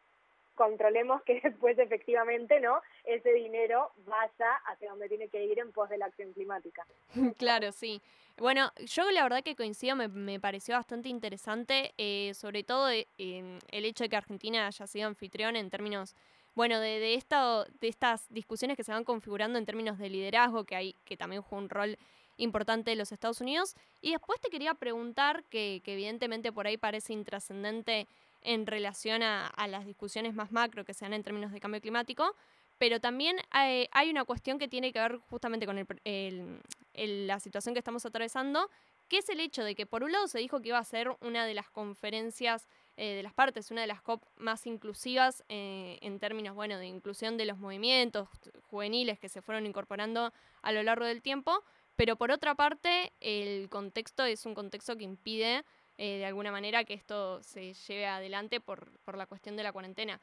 controlemos 0.57 1.23
que 1.23 1.39
después 1.43 1.79
efectivamente 1.79 2.59
no 2.59 2.81
ese 3.05 3.31
dinero 3.31 3.91
vaya 4.05 4.55
hacia 4.65 4.89
donde 4.89 5.07
tiene 5.07 5.29
que 5.29 5.45
ir 5.45 5.57
en 5.59 5.71
pos 5.71 5.89
de 5.89 5.97
la 5.97 6.07
acción 6.07 6.33
climática. 6.33 6.85
claro, 7.37 7.71
sí. 7.71 8.01
Bueno, 8.37 8.71
yo 8.85 9.09
la 9.09 9.23
verdad 9.23 9.43
que 9.43 9.55
coincido, 9.55 9.95
me, 9.95 10.07
me 10.09 10.39
pareció 10.39 10.75
bastante 10.75 11.09
interesante, 11.09 11.93
eh, 11.97 12.33
sobre 12.35 12.63
todo 12.63 12.91
eh, 12.91 13.07
el 13.17 13.85
hecho 13.85 14.03
de 14.03 14.09
que 14.09 14.15
Argentina 14.15 14.67
haya 14.67 14.85
sido 14.85 15.07
anfitrión 15.07 15.55
en 15.55 15.71
términos, 15.71 16.15
bueno, 16.57 16.79
de, 16.79 16.99
de, 16.99 17.13
esta, 17.13 17.65
de 17.79 17.87
estas 17.87 18.27
discusiones 18.33 18.77
que 18.77 18.83
se 18.83 18.91
van 18.91 19.03
configurando 19.03 19.59
en 19.59 19.65
términos 19.67 19.99
de 19.99 20.09
liderazgo, 20.09 20.63
que, 20.63 20.75
hay, 20.75 20.95
que 21.05 21.15
también 21.15 21.43
juega 21.43 21.63
un 21.63 21.69
rol 21.69 21.99
importante 22.37 22.89
de 22.89 22.95
los 22.95 23.11
Estados 23.11 23.41
Unidos. 23.41 23.75
Y 24.01 24.13
después 24.13 24.41
te 24.41 24.49
quería 24.49 24.73
preguntar, 24.73 25.43
que, 25.51 25.83
que 25.85 25.93
evidentemente 25.93 26.51
por 26.51 26.65
ahí 26.65 26.75
parece 26.75 27.13
intrascendente 27.13 28.07
en 28.41 28.65
relación 28.65 29.21
a, 29.21 29.53
las 29.67 29.85
discusiones 29.85 30.33
más 30.33 30.51
macro 30.51 30.83
que 30.83 30.95
se 30.95 31.05
dan 31.05 31.13
en 31.13 31.21
términos 31.21 31.51
de 31.51 31.59
cambio 31.59 31.79
climático, 31.79 32.35
pero 32.79 32.99
también 32.99 33.37
hay, 33.51 33.87
una 34.09 34.25
cuestión 34.25 34.57
que 34.57 34.67
tiene 34.67 34.91
que 34.91 34.99
ver 34.99 35.19
justamente 35.29 35.67
con 35.67 35.77
el, 35.77 36.59
el, 36.95 37.27
la 37.27 37.39
situación 37.39 37.75
que 37.75 37.79
estamos 37.79 38.03
atravesando, 38.03 38.67
que 39.09 39.19
es 39.19 39.29
el 39.29 39.41
hecho 39.41 39.63
de 39.63 39.75
que 39.75 39.85
por 39.85 40.03
un 40.03 40.11
lado 40.11 40.27
se 40.27 40.39
dijo 40.39 40.59
que 40.59 40.69
iba 40.69 40.79
a 40.79 40.83
ser 40.83 41.15
una 41.21 41.45
de 41.45 41.53
las 41.53 41.69
conferencias 41.69 42.67
eh, 42.99 43.13
de 43.13 43.21
las 43.21 43.33
partes, 43.33 43.69
una 43.69 43.81
de 43.81 43.87
las 43.87 44.01
COP 44.01 44.23
más 44.37 44.65
inclusivas 44.65 45.43
eh, 45.49 45.99
en 46.01 46.17
términos, 46.19 46.55
bueno, 46.55 46.79
de 46.79 46.87
inclusión 46.87 47.37
de 47.37 47.45
los 47.45 47.59
movimientos 47.59 48.27
juveniles 48.71 49.19
que 49.19 49.29
se 49.29 49.43
fueron 49.43 49.67
incorporando 49.67 50.33
a 50.63 50.71
lo 50.71 50.81
largo 50.81 51.05
del 51.05 51.21
tiempo, 51.21 51.63
pero 51.95 52.15
por 52.15 52.31
otra 52.31 52.55
parte 52.55 53.13
el 53.19 53.69
contexto 53.69 54.25
es 54.25 54.47
un 54.47 54.55
contexto 54.55 54.97
que 54.97 55.03
impide 55.03 55.63
eh, 55.99 56.17
de 56.17 56.25
alguna 56.25 56.51
manera 56.51 56.85
que 56.85 56.95
esto 56.95 57.41
se 57.43 57.75
lleve 57.75 58.07
adelante 58.07 58.59
por, 58.59 58.89
por 59.05 59.15
la 59.15 59.27
cuestión 59.27 59.55
de 59.57 59.63
la 59.63 59.71
cuarentena. 59.71 60.19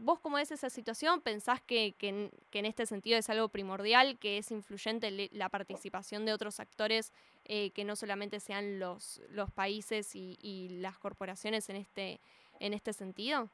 ¿Vos 0.00 0.20
cómo 0.20 0.38
es 0.38 0.52
esa 0.52 0.70
situación? 0.70 1.20
¿Pensás 1.20 1.60
que, 1.60 1.92
que, 1.98 2.08
en, 2.08 2.64
este 2.64 2.86
sentido 2.86 3.18
es 3.18 3.28
algo 3.30 3.48
primordial, 3.48 4.16
que 4.18 4.38
es 4.38 4.52
influyente 4.52 5.28
la 5.32 5.48
participación 5.48 6.24
de 6.24 6.32
otros 6.32 6.60
actores 6.60 7.12
eh, 7.44 7.72
que 7.72 7.84
no 7.84 7.96
solamente 7.96 8.38
sean 8.38 8.78
los, 8.78 9.20
los 9.30 9.50
países 9.50 10.14
y, 10.14 10.38
y 10.40 10.68
las 10.80 10.98
corporaciones 10.98 11.68
en 11.68 11.76
este, 11.76 12.20
en 12.60 12.74
este 12.74 12.92
sentido? 12.92 13.48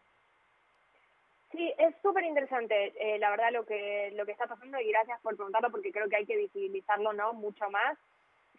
Sí, 1.51 1.73
es 1.79 1.95
súper 2.03 2.25
interesante, 2.25 2.93
eh, 2.99 3.19
la 3.19 3.31
verdad, 3.31 3.51
lo 3.51 3.65
que, 3.65 4.11
lo 4.15 4.27
que 4.27 4.33
está 4.33 4.47
pasando 4.47 4.79
y 4.81 4.89
gracias 4.91 5.21
por 5.23 5.37
preguntarlo 5.37 5.71
porque 5.71 5.93
creo 5.93 6.09
que 6.11 6.17
hay 6.17 6.27
que 6.27 6.37
visibilizarlo 6.37 7.15
no 7.15 7.33
mucho 7.33 7.71
más. 7.71 7.97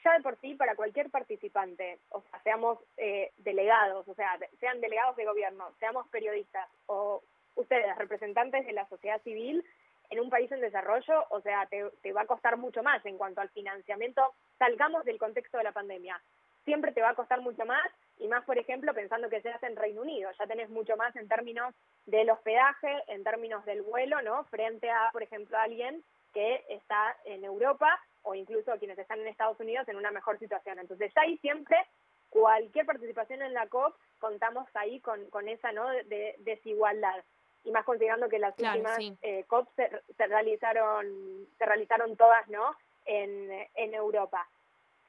Ya 0.04 0.14
de 0.14 0.24
por 0.24 0.40
sí, 0.40 0.56
para 0.56 0.76
cualquier 0.76 1.10
participante, 1.12 2.00
o 2.10 2.22
sea, 2.22 2.42
seamos 2.42 2.80
eh, 2.98 3.32
delegados, 3.38 4.08
o 4.08 4.16
sea, 4.16 4.40
sean 4.60 4.82
delegados 4.82 5.16
de 5.18 5.26
gobierno, 5.26 5.72
seamos 5.80 6.08
periodistas 6.08 6.68
o 6.88 7.22
ustedes, 7.56 7.98
representantes 7.98 8.66
de 8.66 8.74
la 8.74 8.88
sociedad 8.88 9.22
civil, 9.24 9.64
en 10.10 10.20
un 10.20 10.30
país 10.30 10.52
en 10.52 10.62
desarrollo, 10.62 11.26
o 11.30 11.42
sea, 11.42 11.68
te, 11.68 12.14
va 12.14 12.22
a 12.22 12.28
costar 12.28 12.58
mucho 12.58 12.84
más 12.84 13.06
en 13.06 13.18
cuanto 13.18 13.42
al 13.42 13.50
financiamiento. 13.50 14.22
Salgamos 14.58 15.04
del 15.06 15.18
contexto 15.18 15.58
de 15.58 15.64
la 15.64 15.72
pandemia. 15.72 16.22
Siempre 16.64 16.92
te 16.92 17.02
va 17.02 17.10
a 17.10 17.16
costar 17.16 17.42
mucho 17.42 17.66
más, 17.66 17.92
y 18.18 18.28
más, 18.28 18.44
por 18.46 18.58
ejemplo, 18.58 18.94
pensando 18.94 19.30
que 19.30 19.42
se 19.42 19.50
hace 19.50 19.68
en 19.68 19.76
Reino 19.76 20.02
Unido. 20.02 20.30
Ya 20.40 20.48
tenés 20.48 20.70
mucho 20.70 20.96
más 20.96 21.16
en 21.16 21.28
términos 21.28 21.74
del 22.06 22.30
hospedaje, 22.30 23.04
en 23.08 23.24
términos 23.24 23.66
del 23.66 23.82
vuelo, 23.82 24.22
¿no? 24.22 24.46
Frente 24.46 24.90
a, 24.90 25.10
por 25.12 25.22
ejemplo, 25.22 25.58
alguien 25.58 26.04
que 26.34 26.64
está 26.70 27.16
en 27.26 27.44
Europa 27.44 28.00
o 28.24 28.36
incluso 28.36 28.78
quienes 28.80 28.98
están 28.98 29.20
en 29.20 29.28
Estados 29.28 29.60
Unidos 29.60 29.88
en 29.88 29.98
una 29.98 30.12
mejor 30.12 30.40
situación. 30.40 30.80
Entonces, 30.80 31.12
ahí 31.16 31.38
siempre 31.38 31.78
cualquier 32.30 32.86
participación 32.86 33.42
en 33.42 33.54
la 33.54 33.68
COP 33.68 33.96
contamos 34.20 34.68
ahí 34.74 35.00
con, 35.02 35.30
con 35.30 35.48
esa 35.48 35.72
¿no? 35.72 35.88
de 35.90 36.36
desigualdad 36.40 37.24
y 37.66 37.72
más 37.72 37.84
considerando 37.84 38.30
que 38.30 38.40
las 38.40 38.56
claro, 38.56 38.78
últimas 38.78 38.98
sí. 38.98 39.18
eh, 39.22 39.44
COP 39.48 39.68
se, 39.76 39.90
se, 40.16 40.28
realizaron 40.28 41.48
se 41.58 41.66
realizaron 41.66 42.16
todas 42.16 42.48
no 42.48 42.76
en, 43.06 43.50
en 43.76 43.94
Europa. 43.94 44.48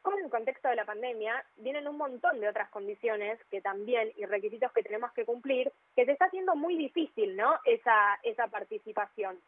Con 0.02 0.18
el 0.18 0.30
contexto 0.30 0.68
de 0.68 0.76
la 0.76 0.84
pandemia 0.84 1.44
vienen 1.56 1.86
un 1.88 1.96
montón 1.96 2.40
de 2.40 2.48
otras 2.48 2.70
condiciones 2.70 3.38
que 3.50 3.60
también 3.60 4.12
y 4.16 4.24
requisitos 4.24 4.72
que 4.72 4.82
tenemos 4.82 5.12
que 5.12 5.24
cumplir 5.24 5.72
que 5.94 6.04
se 6.04 6.12
está 6.12 6.26
haciendo 6.26 6.54
muy 6.56 6.76
difícil 6.76 7.36
no 7.36 7.58
esa 7.64 8.18
esa 8.22 8.48
participación. 8.48 9.38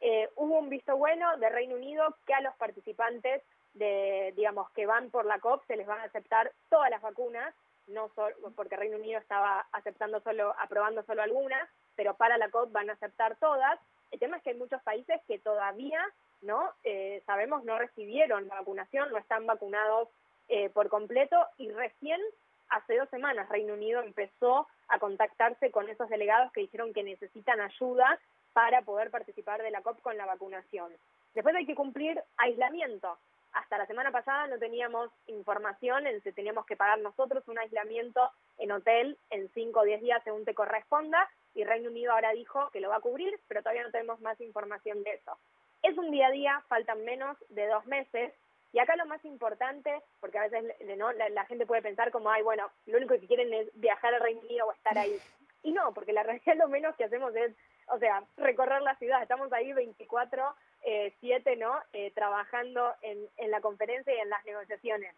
Eh, 0.00 0.28
hubo 0.36 0.58
un 0.58 0.68
visto 0.68 0.96
bueno 0.96 1.36
de 1.38 1.48
Reino 1.48 1.76
Unido 1.76 2.16
que 2.26 2.34
a 2.34 2.40
los 2.40 2.54
participantes 2.56 3.42
de 3.74 4.32
digamos 4.36 4.70
que 4.70 4.86
van 4.86 5.10
por 5.10 5.24
la 5.24 5.38
COP 5.38 5.64
se 5.66 5.76
les 5.76 5.86
van 5.86 6.00
a 6.00 6.04
aceptar 6.04 6.50
todas 6.68 6.90
las 6.90 7.00
vacunas 7.00 7.54
no 7.86 8.10
solo 8.14 8.34
porque 8.56 8.76
Reino 8.76 8.96
Unido 8.96 9.20
estaba 9.20 9.66
aceptando 9.72 10.20
solo 10.20 10.54
aprobando 10.58 11.02
solo 11.04 11.22
algunas 11.22 11.68
pero 11.96 12.14
para 12.14 12.38
la 12.38 12.50
COP 12.50 12.72
van 12.72 12.90
a 12.90 12.92
aceptar 12.92 13.36
todas. 13.36 13.80
El 14.10 14.20
tema 14.20 14.36
es 14.36 14.42
que 14.42 14.50
hay 14.50 14.56
muchos 14.56 14.82
países 14.82 15.20
que 15.26 15.38
todavía, 15.38 16.00
¿no? 16.42 16.72
Eh, 16.84 17.22
sabemos, 17.26 17.64
no 17.64 17.78
recibieron 17.78 18.46
la 18.46 18.56
vacunación, 18.56 19.10
no 19.10 19.18
están 19.18 19.46
vacunados 19.46 20.08
eh, 20.48 20.70
por 20.70 20.88
completo 20.88 21.36
y 21.58 21.70
recién 21.70 22.20
hace 22.68 22.96
dos 22.96 23.08
semanas 23.10 23.48
Reino 23.48 23.74
Unido 23.74 24.00
empezó 24.02 24.68
a 24.88 24.98
contactarse 24.98 25.70
con 25.70 25.88
esos 25.88 26.08
delegados 26.08 26.52
que 26.52 26.60
dijeron 26.60 26.92
que 26.92 27.02
necesitan 27.02 27.60
ayuda 27.60 28.18
para 28.52 28.82
poder 28.82 29.10
participar 29.10 29.62
de 29.62 29.70
la 29.70 29.82
COP 29.82 30.00
con 30.00 30.16
la 30.16 30.26
vacunación. 30.26 30.92
Después 31.34 31.54
hay 31.54 31.66
que 31.66 31.74
cumplir 31.74 32.22
aislamiento. 32.38 33.18
Hasta 33.52 33.78
la 33.78 33.86
semana 33.86 34.10
pasada 34.10 34.46
no 34.46 34.58
teníamos 34.58 35.10
información 35.26 36.06
en 36.06 36.22
si 36.22 36.32
teníamos 36.32 36.66
que 36.66 36.76
pagar 36.76 36.98
nosotros 37.00 37.46
un 37.48 37.58
aislamiento 37.58 38.30
en 38.58 38.72
hotel 38.72 39.18
en 39.30 39.48
5 39.52 39.80
o 39.80 39.84
10 39.84 40.00
días 40.02 40.22
según 40.24 40.44
te 40.44 40.54
corresponda 40.54 41.28
y 41.56 41.64
Reino 41.64 41.90
Unido 41.90 42.12
ahora 42.12 42.30
dijo 42.32 42.70
que 42.70 42.80
lo 42.80 42.90
va 42.90 42.96
a 42.96 43.00
cubrir, 43.00 43.40
pero 43.48 43.62
todavía 43.62 43.82
no 43.82 43.90
tenemos 43.90 44.20
más 44.20 44.40
información 44.40 45.02
de 45.02 45.14
eso. 45.14 45.36
Es 45.82 45.96
un 45.98 46.10
día 46.10 46.28
a 46.28 46.30
día, 46.30 46.62
faltan 46.68 47.04
menos 47.04 47.36
de 47.48 47.66
dos 47.66 47.84
meses, 47.86 48.32
y 48.72 48.78
acá 48.78 48.94
lo 48.96 49.06
más 49.06 49.24
importante, 49.24 50.02
porque 50.20 50.38
a 50.38 50.48
veces 50.48 50.74
¿no? 50.98 51.10
la, 51.12 51.30
la 51.30 51.46
gente 51.46 51.64
puede 51.64 51.80
pensar 51.80 52.10
como, 52.10 52.30
ay, 52.30 52.42
bueno, 52.42 52.70
lo 52.84 52.98
único 52.98 53.14
que 53.14 53.26
quieren 53.26 53.52
es 53.54 53.70
viajar 53.74 54.12
al 54.12 54.20
Reino 54.20 54.42
Unido 54.42 54.66
o 54.66 54.72
estar 54.72 54.96
ahí. 54.98 55.16
Y 55.62 55.72
no, 55.72 55.92
porque 55.94 56.12
la 56.12 56.22
realidad 56.22 56.54
lo 56.54 56.68
menos 56.68 56.94
que 56.94 57.02
hacemos 57.02 57.34
es, 57.34 57.52
o 57.88 57.98
sea, 57.98 58.22
recorrer 58.36 58.82
la 58.82 58.94
ciudad. 58.98 59.20
Estamos 59.20 59.52
ahí 59.52 59.72
24, 59.72 60.54
eh, 60.82 61.12
7, 61.18 61.56
¿no? 61.56 61.74
Eh, 61.92 62.12
trabajando 62.14 62.94
en, 63.02 63.26
en 63.36 63.50
la 63.50 63.60
conferencia 63.60 64.14
y 64.14 64.18
en 64.18 64.30
las 64.30 64.44
negociaciones. 64.44 65.12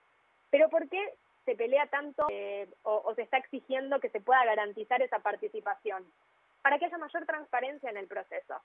Pero 0.48 0.70
¿por 0.70 0.88
qué 0.88 1.14
se 1.44 1.54
pelea 1.54 1.86
tanto 1.88 2.26
eh, 2.30 2.66
o, 2.82 3.02
o 3.04 3.14
se 3.14 3.22
está 3.22 3.36
exigiendo 3.36 4.00
que 4.00 4.08
se 4.08 4.20
pueda 4.20 4.42
garantizar 4.46 5.02
esa 5.02 5.18
participación? 5.18 6.06
Para 6.62 6.78
que 6.78 6.86
haya 6.86 6.98
mayor 6.98 7.26
transparencia 7.26 7.90
en 7.90 7.96
el 7.96 8.06
proceso. 8.06 8.60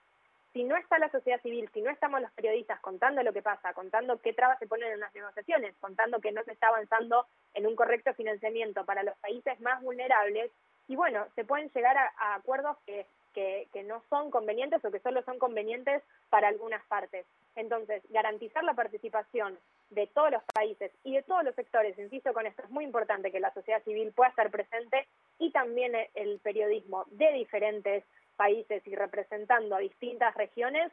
Si 0.53 0.63
no 0.63 0.75
está 0.75 0.99
la 0.99 1.09
sociedad 1.09 1.41
civil, 1.41 1.67
si 1.73 1.81
no 1.81 1.89
estamos 1.89 2.21
los 2.21 2.31
periodistas 2.33 2.79
contando 2.79 3.23
lo 3.23 3.33
que 3.33 3.41
pasa, 3.41 3.73
contando 3.73 4.21
qué 4.21 4.33
trabas 4.33 4.59
se 4.59 4.67
ponen 4.67 4.91
en 4.91 4.99
las 4.99 5.13
negociaciones, 5.15 5.75
contando 5.79 6.21
que 6.21 6.31
no 6.31 6.43
se 6.43 6.51
está 6.51 6.67
avanzando 6.67 7.25
en 7.55 7.65
un 7.65 7.75
correcto 7.75 8.13
financiamiento 8.13 8.85
para 8.85 9.01
los 9.01 9.17
países 9.17 9.59
más 9.61 9.81
vulnerables, 9.81 10.51
y 10.87 10.95
bueno, 10.95 11.25
se 11.35 11.45
pueden 11.45 11.69
llegar 11.69 11.97
a, 11.97 12.35
acuerdos 12.35 12.77
que, 12.85 13.07
que, 13.33 13.67
que 13.73 13.83
no 13.83 14.03
son 14.09 14.29
convenientes 14.29 14.83
o 14.85 14.91
que 14.91 14.99
solo 14.99 15.23
son 15.23 15.39
convenientes 15.39 16.03
para 16.29 16.49
algunas 16.49 16.83
partes. 16.85 17.25
Entonces, 17.55 18.03
garantizar 18.09 18.63
la 18.63 18.73
participación 18.73 19.57
de 19.93 20.07
todos 20.07 20.31
los 20.31 20.43
países 20.53 20.91
y 21.03 21.13
de 21.13 21.23
todos 21.23 21.43
los 21.43 21.55
sectores, 21.55 21.97
insisto 21.97 22.33
con 22.33 22.45
esto, 22.45 22.63
es 22.63 22.69
muy 22.69 22.83
importante 22.83 23.31
que 23.31 23.39
la 23.39 23.53
sociedad 23.53 23.83
civil 23.83 24.11
pueda 24.13 24.29
estar 24.29 24.49
presente 24.49 25.07
y 25.39 25.51
también 25.51 25.93
el 26.15 26.39
periodismo 26.39 27.05
de 27.11 27.31
diferentes 27.33 28.03
países 28.35 28.85
y 28.87 28.95
representando 28.95 29.75
a 29.75 29.79
distintas 29.79 30.33
regiones 30.35 30.91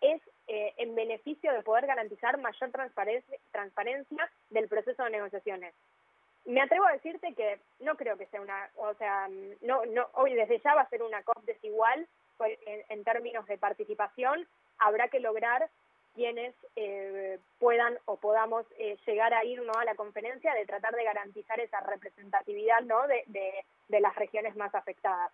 es 0.00 0.20
eh, 0.48 0.74
en 0.78 0.94
beneficio 0.94 1.52
de 1.52 1.62
poder 1.62 1.86
garantizar 1.86 2.38
mayor 2.38 2.70
transparencia, 2.70 3.38
transparencia 3.52 4.30
del 4.50 4.68
proceso 4.68 5.04
de 5.04 5.10
negociaciones. 5.10 5.74
Me 6.46 6.62
atrevo 6.62 6.86
a 6.86 6.92
decirte 6.92 7.34
que 7.34 7.60
no 7.80 7.96
creo 7.96 8.16
que 8.16 8.26
sea 8.26 8.40
una, 8.40 8.70
o 8.76 8.94
sea, 8.94 9.28
no, 9.60 9.84
no, 9.86 10.08
hoy 10.14 10.34
desde 10.34 10.58
ya 10.60 10.74
va 10.74 10.82
a 10.82 10.88
ser 10.88 11.02
una 11.02 11.22
COP 11.22 11.44
desigual 11.44 12.06
en, 12.40 12.82
en 12.88 13.04
términos 13.04 13.46
de 13.46 13.58
participación. 13.58 14.48
Habrá 14.78 15.08
que 15.08 15.20
lograr 15.20 15.68
quienes 16.14 16.54
eh, 16.76 17.38
puedan 17.58 17.98
o 18.06 18.16
podamos 18.16 18.66
eh, 18.78 18.96
llegar 19.06 19.32
a 19.34 19.44
ir 19.44 19.62
¿no? 19.62 19.72
a 19.72 19.84
la 19.84 19.94
conferencia 19.94 20.54
de 20.54 20.66
tratar 20.66 20.94
de 20.94 21.04
garantizar 21.04 21.60
esa 21.60 21.80
representatividad 21.80 22.80
¿no? 22.82 23.06
de, 23.06 23.64
las 23.88 24.14
regiones 24.16 24.56
más 24.56 24.74
afectadas. 24.74 25.30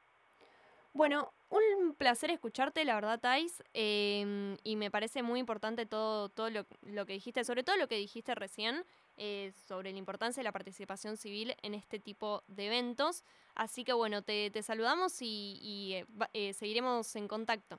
Bueno, 0.93 1.31
un 1.51 1.95
placer 1.95 2.31
escucharte, 2.31 2.85
la 2.85 2.95
verdad, 2.95 3.21
Thais, 3.21 3.63
eh, 3.75 4.57
y 4.65 4.77
me 4.77 4.91
parece 4.91 5.23
muy 5.23 5.41
importante 5.41 5.85
todo, 5.85 6.31
todo 6.31 6.49
lo, 6.49 6.65
lo, 6.83 7.05
que 7.05 7.13
dijiste, 7.13 7.45
sobre 7.45 7.63
todo 7.63 7.77
lo 7.77 7.87
que 7.87 7.97
dijiste 7.97 8.35
recién, 8.35 8.83
eh, 9.19 9.53
sobre 9.67 9.93
la 9.93 9.99
importancia 9.99 10.43
de 10.43 10.45
la 10.45 10.53
participación 10.53 11.17
civil 11.17 11.55
en 11.63 11.73
este 11.73 11.99
tipo 11.99 12.43
de 12.49 12.67
eventos. 12.67 13.25
Así 13.55 13.83
que 13.83 13.95
bueno, 13.95 14.21
te, 14.21 14.51
te 14.51 14.63
saludamos 14.63 15.23
y, 15.23 15.59
y 15.63 16.05
eh, 16.35 16.53
seguiremos 16.53 17.17
en 17.17 17.27
contacto. 17.27 17.79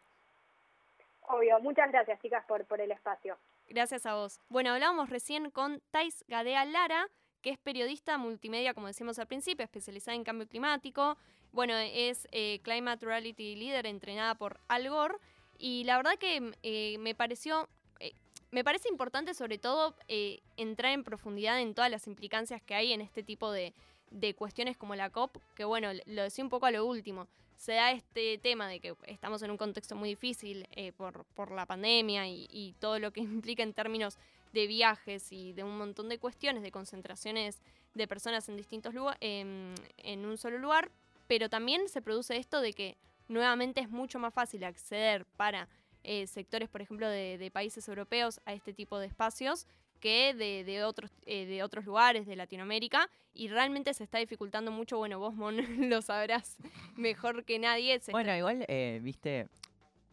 Obvio, 1.27 1.59
muchas 1.59 1.91
gracias 1.91 2.21
chicas 2.21 2.43
por, 2.45 2.65
por 2.65 2.81
el 2.81 2.91
espacio. 2.91 3.37
Gracias 3.67 4.05
a 4.05 4.15
vos. 4.15 4.39
Bueno, 4.49 4.71
hablábamos 4.71 5.09
recién 5.09 5.51
con 5.51 5.81
Thais 5.91 6.23
Gadea 6.27 6.65
Lara, 6.65 7.07
que 7.41 7.49
es 7.51 7.57
periodista 7.57 8.17
multimedia, 8.17 8.73
como 8.73 8.87
decíamos 8.87 9.19
al 9.19 9.27
principio, 9.27 9.63
especializada 9.63 10.15
en 10.15 10.23
cambio 10.23 10.47
climático. 10.47 11.17
Bueno, 11.51 11.73
es 11.75 12.27
eh, 12.31 12.59
Climate 12.63 13.05
Reality 13.05 13.55
Leader 13.55 13.85
entrenada 13.85 14.35
por 14.35 14.59
Al 14.67 14.89
Gore. 14.89 15.15
Y 15.57 15.83
la 15.83 15.97
verdad 15.97 16.17
que 16.19 16.53
eh, 16.63 16.97
me 16.99 17.15
pareció 17.15 17.67
eh, 17.99 18.13
me 18.51 18.63
parece 18.63 18.89
importante 18.89 19.33
sobre 19.33 19.57
todo 19.57 19.95
eh, 20.07 20.39
entrar 20.55 20.93
en 20.93 21.03
profundidad 21.03 21.59
en 21.59 21.73
todas 21.73 21.91
las 21.91 22.07
implicancias 22.07 22.61
que 22.61 22.75
hay 22.75 22.93
en 22.93 23.01
este 23.01 23.23
tipo 23.23 23.51
de, 23.51 23.73
de 24.09 24.33
cuestiones 24.35 24.77
como 24.77 24.95
la 24.95 25.09
COP, 25.09 25.37
que 25.55 25.65
bueno, 25.65 25.89
lo 26.05 26.23
decía 26.23 26.43
un 26.43 26.49
poco 26.49 26.65
a 26.65 26.71
lo 26.71 26.85
último, 26.85 27.27
se 27.57 27.73
da 27.73 27.91
este 27.91 28.37
tema 28.37 28.67
de 28.67 28.79
que 28.79 28.95
estamos 29.07 29.41
en 29.41 29.51
un 29.51 29.57
contexto 29.57 29.95
muy 29.95 30.09
difícil 30.09 30.67
eh, 30.71 30.93
por, 30.93 31.25
por 31.33 31.51
la 31.51 31.65
pandemia 31.65 32.27
y, 32.27 32.75
todo 32.79 32.99
lo 32.99 33.11
que 33.11 33.21
implica 33.21 33.63
en 33.63 33.73
términos 33.73 34.17
de 34.53 34.67
viajes 34.67 35.31
y 35.31 35.53
de 35.53 35.63
un 35.63 35.77
montón 35.77 36.07
de 36.07 36.19
cuestiones, 36.19 36.63
de 36.63 36.71
concentraciones 36.71 37.61
de 37.93 38.07
personas 38.07 38.47
en 38.47 38.57
distintos 38.57 38.93
lugares, 38.93 39.19
en 39.21 40.25
un 40.25 40.37
solo 40.37 40.59
lugar, 40.59 40.91
pero 41.27 41.49
también 41.49 41.89
se 41.89 42.01
produce 42.01 42.37
esto 42.37 42.61
de 42.61 42.73
que 42.73 42.97
nuevamente 43.27 43.81
es 43.81 43.89
mucho 43.89 44.19
más 44.19 44.33
fácil 44.33 44.63
acceder 44.63 45.25
para 45.25 45.67
eh, 46.03 46.27
sectores, 46.27 46.69
por 46.69 46.81
ejemplo, 46.81 47.09
de 47.09 47.51
países 47.51 47.87
europeos 47.87 48.39
a 48.45 48.53
este 48.53 48.71
tipo 48.71 48.99
de 48.99 49.07
espacios 49.07 49.67
que 49.99 50.33
de, 50.33 50.63
de 50.63 50.83
otros, 50.83 51.11
eh, 51.25 51.45
de 51.45 51.63
otros 51.63 51.85
lugares 51.85 52.25
de 52.27 52.35
Latinoamérica 52.35 53.09
y 53.33 53.47
realmente 53.49 53.93
se 53.93 54.03
está 54.03 54.17
dificultando 54.19 54.71
mucho. 54.71 54.97
Bueno, 54.97 55.19
vos, 55.19 55.33
Mon, 55.35 55.55
lo 55.89 56.01
sabrás 56.01 56.57
mejor 56.95 57.43
que 57.43 57.59
nadie. 57.59 57.99
se 57.99 58.11
Bueno, 58.11 58.29
está- 58.29 58.37
igual, 58.37 58.65
eh, 58.67 58.99
viste, 59.03 59.47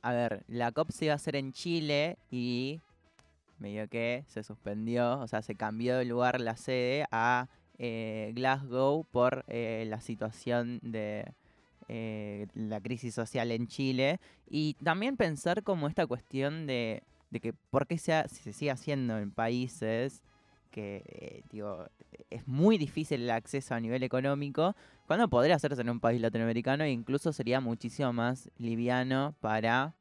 a 0.02 0.12
ver, 0.12 0.44
la 0.48 0.72
COP 0.72 0.90
se 0.90 1.06
iba 1.06 1.12
a 1.12 1.16
hacer 1.16 1.36
en 1.36 1.52
Chile 1.52 2.18
y 2.30 2.80
medio 3.58 3.88
que 3.88 4.24
se 4.26 4.42
suspendió, 4.42 5.20
o 5.20 5.26
sea, 5.28 5.40
se 5.42 5.54
cambió 5.54 5.96
de 5.96 6.04
lugar 6.04 6.40
la 6.40 6.56
sede 6.56 7.06
a 7.10 7.48
eh, 7.78 8.32
Glasgow 8.34 9.04
por 9.10 9.44
eh, 9.48 9.84
la 9.88 10.00
situación 10.00 10.80
de 10.82 11.24
eh, 11.88 12.46
la 12.54 12.80
crisis 12.80 13.14
social 13.14 13.50
en 13.52 13.66
Chile 13.68 14.18
y 14.48 14.74
también 14.82 15.16
pensar 15.16 15.62
como 15.62 15.86
esta 15.88 16.06
cuestión 16.06 16.66
de, 16.66 17.02
de 17.34 17.40
que 17.40 17.52
por 17.52 17.86
qué 17.88 17.98
se, 17.98 18.12
ha- 18.14 18.28
se 18.28 18.52
sigue 18.52 18.70
haciendo 18.70 19.18
en 19.18 19.32
países 19.32 20.22
que, 20.70 21.02
eh, 21.06 21.42
digo, 21.50 21.84
es 22.30 22.46
muy 22.48 22.78
difícil 22.78 23.22
el 23.22 23.30
acceso 23.30 23.74
a 23.74 23.80
nivel 23.80 24.02
económico, 24.04 24.74
cuando 25.08 25.28
podría 25.28 25.56
hacerse 25.56 25.80
en 25.82 25.90
un 25.90 25.98
país 26.00 26.20
latinoamericano 26.20 26.84
e 26.84 26.90
incluso 26.90 27.32
sería 27.32 27.60
muchísimo 27.60 28.12
más 28.12 28.50
liviano 28.58 29.34
para 29.40 29.94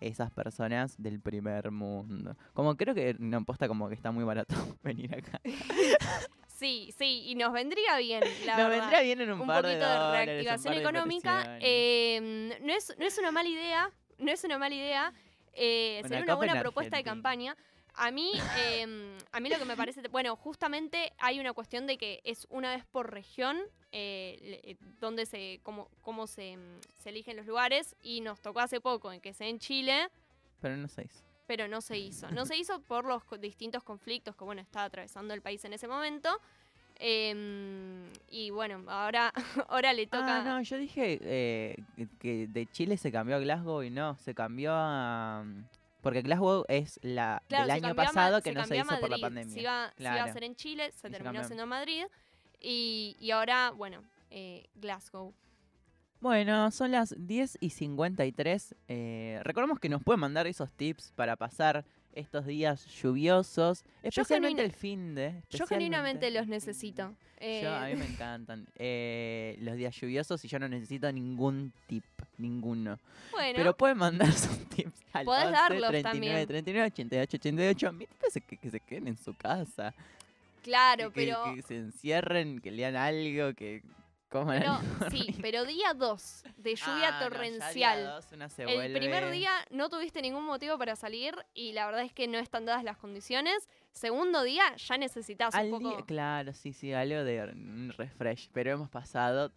esas 0.00 0.30
personas 0.32 0.94
del 1.00 1.20
primer 1.20 1.70
mundo. 1.70 2.36
Como 2.54 2.76
creo 2.76 2.94
que 2.94 3.14
no 3.20 3.44
posta 3.44 3.68
como 3.68 3.88
que 3.88 3.94
está 3.94 4.10
muy 4.10 4.24
barato 4.24 4.54
venir 4.82 5.14
acá. 5.14 5.40
Sí, 6.60 6.92
sí, 6.98 7.22
y 7.24 7.36
nos 7.36 7.54
vendría 7.54 7.96
bien, 7.96 8.22
la 8.44 8.54
Nos 8.58 8.68
verdad. 8.68 8.80
vendría 8.80 9.00
bien 9.00 9.20
en 9.22 9.30
un, 9.32 9.40
un 9.40 9.46
par 9.46 9.62
poquito 9.62 9.78
de, 9.88 9.96
un 10.04 10.10
reactivación 10.12 10.74
par 10.74 10.74
de 10.74 10.80
económica. 10.82 11.58
eh, 11.62 12.58
no, 12.62 12.72
es, 12.74 12.94
no 12.98 13.06
es 13.06 13.16
una 13.16 13.30
mala 13.32 13.48
idea, 13.48 13.90
no 14.18 14.30
es 14.30 14.44
una 14.44 14.58
mala 14.58 14.74
idea. 14.74 15.10
Eh, 15.54 15.98
Una 16.00 16.08
sería 16.08 16.24
una 16.24 16.34
buena 16.34 16.60
propuesta 16.60 16.96
de 16.96 17.04
campaña. 17.04 17.56
A 17.94 18.10
mí, 18.12 18.32
eh, 18.58 19.16
a 19.32 19.40
mí 19.40 19.48
lo 19.48 19.58
que 19.58 19.64
me 19.64 19.76
parece, 19.76 20.00
bueno, 20.08 20.36
justamente 20.36 21.12
hay 21.18 21.40
una 21.40 21.52
cuestión 21.52 21.86
de 21.86 21.98
que 21.98 22.20
es 22.24 22.46
una 22.48 22.74
vez 22.74 22.84
por 22.86 23.10
región 23.10 23.58
eh, 23.92 24.60
eh, 24.62 24.76
donde 25.00 25.26
se, 25.26 25.58
cómo, 25.64 25.88
cómo 26.02 26.28
se, 26.28 26.56
mm, 26.56 26.80
se 26.98 27.10
eligen 27.10 27.36
los 27.36 27.46
lugares 27.46 27.96
y 28.02 28.20
nos 28.20 28.40
tocó 28.40 28.60
hace 28.60 28.80
poco 28.80 29.10
en 29.12 29.20
que 29.20 29.34
sea 29.34 29.48
en 29.48 29.58
Chile, 29.58 30.08
Pero 30.60 30.76
no 30.76 30.86
sé. 30.86 31.08
pero 31.48 31.66
no 31.66 31.80
se 31.80 31.98
hizo. 31.98 32.30
No 32.30 32.46
se 32.46 32.56
hizo 32.56 32.80
por 32.80 33.04
los 33.04 33.22
distintos 33.40 33.82
conflictos 33.82 34.36
que, 34.36 34.44
bueno, 34.44 34.60
estaba 34.62 34.84
atravesando 34.84 35.34
el 35.34 35.42
país 35.42 35.64
en 35.64 35.72
ese 35.72 35.88
momento. 35.88 36.30
Em, 37.02 38.10
y 38.28 38.50
bueno, 38.50 38.84
ahora, 38.88 39.32
ahora 39.68 39.92
le 39.94 40.06
toca... 40.06 40.40
Ah, 40.40 40.44
no, 40.44 40.62
yo 40.62 40.76
dije 40.76 41.18
eh, 41.22 41.76
que- 42.18 42.46
de 42.46 42.66
Chile 42.66 42.96
se 42.98 43.10
cambió 43.10 43.36
a 43.36 43.38
Glasgow 43.38 43.82
y 43.82 43.90
no, 43.90 44.16
se 44.18 44.34
cambió 44.34 44.72
a... 44.74 45.44
Porque 46.02 46.20
Glasgow 46.22 46.64
es 46.68 46.98
la 47.02 47.42
Claro, 47.48 47.64
del 47.64 47.70
año 47.84 47.92
a 47.92 47.94
pasado 47.94 48.40
que 48.42 48.52
no 48.52 48.64
se 48.64 48.76
hizo 48.76 49.00
por 49.00 49.10
la 49.10 49.18
pandemia. 49.18 49.52
Se 49.54 49.60
iba, 49.60 49.92
se 49.96 50.02
iba 50.02 50.10
a 50.12 50.14
Claro. 50.14 50.30
hacer 50.30 50.44
en 50.44 50.56
Chile, 50.56 50.92
se 50.92 50.98
se 50.98 51.10
terminó 51.10 51.40
haciendo 51.40 51.62
en 51.64 51.68
Madrid. 51.68 52.04
Y, 52.60 53.16
y 53.18 53.30
ahora, 53.30 53.70
bueno, 53.70 54.02
eh, 54.30 54.66
Glasgow. 54.74 55.34
Bueno, 56.20 56.70
son 56.70 56.90
las 56.90 57.14
10 57.18 57.58
y 57.60 57.70
53. 57.70 58.74
Eh, 58.88 59.40
recordemos 59.42 59.78
que 59.78 59.88
nos 59.88 60.02
pueden 60.02 60.20
mandar 60.20 60.46
esos 60.46 60.70
tips 60.72 61.12
para 61.16 61.36
pasar 61.36 61.84
estos 62.20 62.46
días 62.46 62.86
lluviosos, 63.02 63.84
especialmente 64.02 64.62
el 64.64 64.72
fin 64.72 65.14
de. 65.14 65.42
Yo 65.50 65.66
genuinamente 65.66 66.30
los 66.30 66.46
necesito. 66.46 67.14
Eh, 67.42 67.60
Yo, 67.62 67.74
a 67.74 67.86
mí 67.86 67.94
me 67.96 68.04
encantan 68.04 68.66
eh, 68.76 69.56
los 69.60 69.74
días 69.76 69.94
lluviosos 69.98 70.44
y 70.44 70.48
yo 70.48 70.58
no 70.58 70.68
necesito 70.68 71.10
ningún 71.10 71.72
tip, 71.86 72.04
ninguno. 72.36 72.98
bueno, 73.32 73.54
Pero 73.56 73.74
pueden 73.76 73.96
mandar 73.96 74.30
sus 74.32 74.58
tips 74.68 74.92
al 75.14 75.24
Podés 75.24 75.44
11 75.46 75.52
darlos 75.56 75.88
39 75.90 76.02
también. 76.02 76.46
39 76.46 76.86
88 76.92 77.36
88. 77.38 77.92
Mi 77.94 78.06
tip 78.06 78.22
es 78.28 78.42
que, 78.46 78.56
que 78.58 78.70
se 78.70 78.80
queden 78.80 79.08
en 79.08 79.16
su 79.16 79.32
casa. 79.34 79.94
claro, 80.62 81.10
que- 81.12 81.26
pero... 81.26 81.54
que 81.54 81.62
se 81.62 81.76
encierren, 81.78 82.60
que 82.60 82.70
lean 82.70 82.94
algo, 82.96 83.54
que 83.54 83.82
algo 84.32 84.78
sí, 85.10 85.34
pero 85.42 85.64
día 85.64 85.92
2 85.94 86.44
de 86.56 86.74
lluvia 86.76 86.86
Ah, 86.86 86.94
no, 86.94 87.00
ya 87.00 87.18
día 87.18 87.18
torrencial. 87.28 88.04
dos 88.06 88.32
una 88.32 88.48
se 88.48 88.62
El 88.62 88.92
primer 88.92 89.30
día 89.30 89.50
no 89.70 89.88
tuviste 89.88 90.22
ningún 90.22 90.44
motivo 90.44 90.78
para 90.78 90.96
salir 90.96 91.34
y 91.54 91.72
la 91.72 91.86
verdad 91.86 92.02
es 92.02 92.12
que 92.12 92.28
no 92.28 92.38
están 92.38 92.64
dadas 92.64 92.84
las 92.84 92.96
condiciones. 92.96 93.68
Segundo 93.92 94.42
día 94.42 94.62
ya 94.76 94.96
necesitas 94.98 95.54
Al 95.54 95.72
un 95.72 95.80
día- 95.80 95.90
poco... 95.92 96.06
claro, 96.06 96.52
sí, 96.54 96.72
sí, 96.72 96.92
algo 96.92 97.24
de 97.24 97.42
un 97.52 97.92
refresh. 97.96 98.50
Pero 98.52 98.70
hemos 98.72 98.88
pasado 98.88 99.50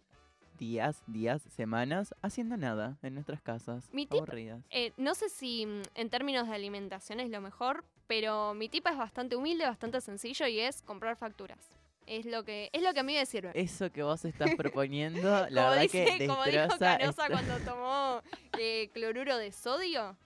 días, 0.58 1.02
días, 1.06 1.42
semanas 1.54 2.14
haciendo 2.22 2.56
nada 2.56 2.96
en 3.02 3.14
nuestras 3.14 3.40
casas. 3.42 3.88
Mi 3.92 4.06
tip 4.06 4.20
aburridas. 4.22 4.60
Eh, 4.70 4.92
no 4.96 5.14
sé 5.14 5.28
si 5.28 5.66
mm, 5.66 5.82
en 5.94 6.10
términos 6.10 6.48
de 6.48 6.54
alimentación 6.54 7.20
es 7.20 7.30
lo 7.30 7.40
mejor, 7.40 7.84
pero 8.06 8.54
mi 8.54 8.68
tip 8.68 8.86
es 8.88 8.96
bastante 8.96 9.36
humilde, 9.36 9.64
bastante 9.66 10.00
sencillo 10.00 10.46
y 10.46 10.60
es 10.60 10.82
comprar 10.82 11.16
facturas. 11.16 11.58
Es 12.06 12.26
lo 12.26 12.44
que, 12.44 12.68
es 12.72 12.82
lo 12.82 12.92
que 12.92 13.00
a 13.00 13.02
mí 13.02 13.14
me 13.14 13.24
sirve. 13.26 13.50
Eso 13.54 13.90
que 13.90 14.02
vos 14.02 14.24
estás 14.24 14.50
proponiendo, 14.56 15.22
la 15.22 15.62
como, 15.62 15.70
verdad 15.70 15.82
dice- 15.82 16.04
que 16.18 16.26
como 16.26 16.44
dijo 16.44 16.78
Canosa 16.78 17.28
cuando 17.30 17.58
tomó 17.60 18.22
eh, 18.58 18.90
cloruro 18.92 19.36
de 19.38 19.52
sodio, 19.52 20.16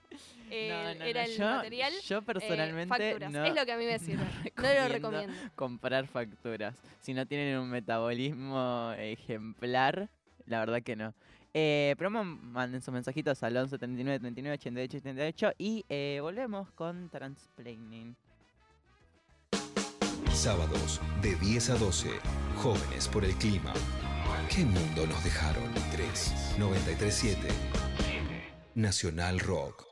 eh, 0.51 0.69
No, 0.69 0.99
no, 0.99 1.05
era 1.05 1.21
no, 1.25 1.29
el 1.31 1.37
yo, 1.37 1.45
material. 1.45 1.93
Yo 2.05 2.17
eh, 2.17 2.21
personalmente 2.21 2.87
facturas. 2.87 3.31
no, 3.31 3.45
es 3.45 3.55
lo 3.55 3.65
que 3.65 3.71
a 3.71 3.77
mí 3.77 3.85
me 3.85 3.99
sirve. 3.99 4.25
no 4.57 4.73
lo 4.73 4.87
recomiendo 4.89 5.33
comprar 5.55 6.05
facturas. 6.07 6.75
Si 6.99 7.13
no 7.13 7.25
tienen 7.25 7.57
un 7.59 7.69
metabolismo 7.69 8.93
ejemplar, 8.97 10.09
la 10.47 10.59
verdad 10.59 10.81
que 10.81 10.95
no. 10.95 11.13
Eh, 11.53 11.95
pero 11.97 12.09
ma- 12.11 12.23
manden 12.23 12.81
sus 12.81 12.93
mensajitos 12.93 13.41
al 13.41 13.55
11 13.57 13.77
39 13.77 14.19
39 14.19 14.53
88 14.59 14.97
88 14.97 15.51
y 15.57 15.85
eh, 15.89 16.19
volvemos 16.21 16.69
con 16.71 17.09
Transplaining. 17.09 18.15
Sábados 20.39 21.01
de 21.21 21.35
10 21.35 21.71
a 21.71 21.75
12. 21.75 22.11
Jóvenes 22.63 23.09
por 23.09 23.25
el 23.25 23.35
clima. 23.35 23.73
¿Qué 24.49 24.63
mundo 24.63 25.05
nos 25.05 25.21
dejaron? 25.21 25.69
3 25.91 26.55
937 26.57 27.45
Nacional 28.73 29.41
Rock. 29.41 29.88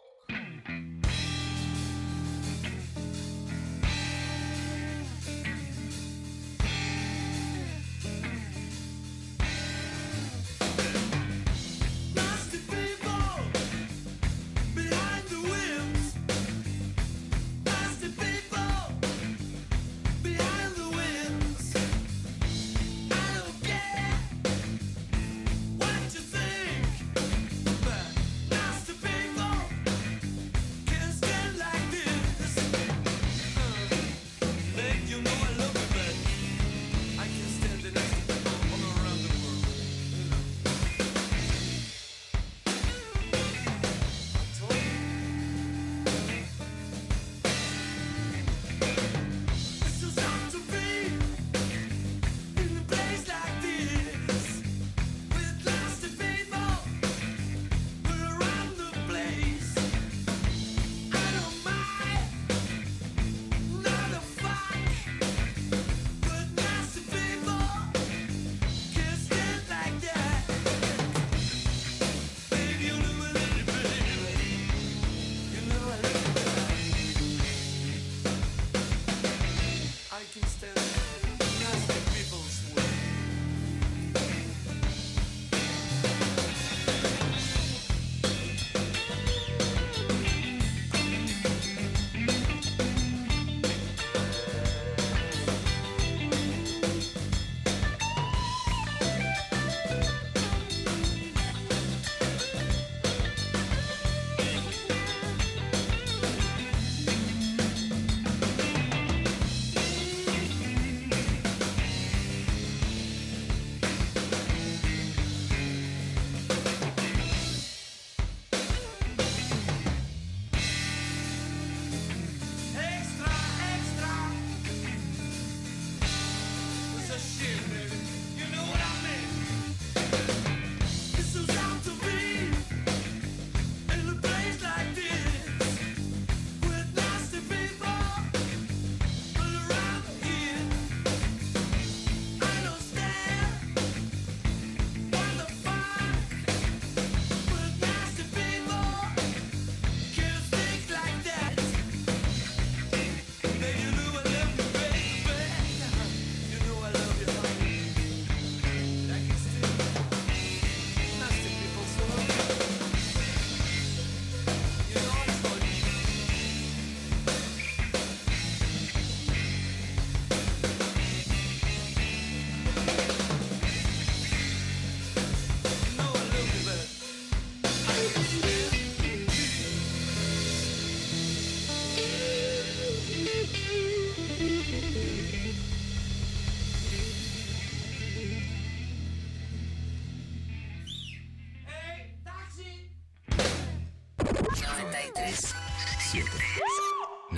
Kingston. 80.40 80.87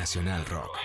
Nacional 0.09 0.43
Rock. 0.47 0.75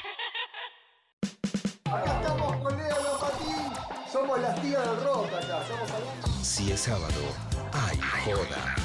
Acá 1.86 2.20
estamos 2.20 2.56
con 2.56 2.76
Leo 2.76 2.96
Lopatín. 3.02 3.72
Somos 4.12 4.38
las 4.38 4.60
tías 4.60 4.86
del 4.86 5.02
rock 5.02 5.28
acá. 5.32 5.62
Somos. 5.66 6.46
Si 6.46 6.70
es 6.70 6.80
sábado, 6.80 7.22
hay 7.72 7.98
joda. 8.22 8.76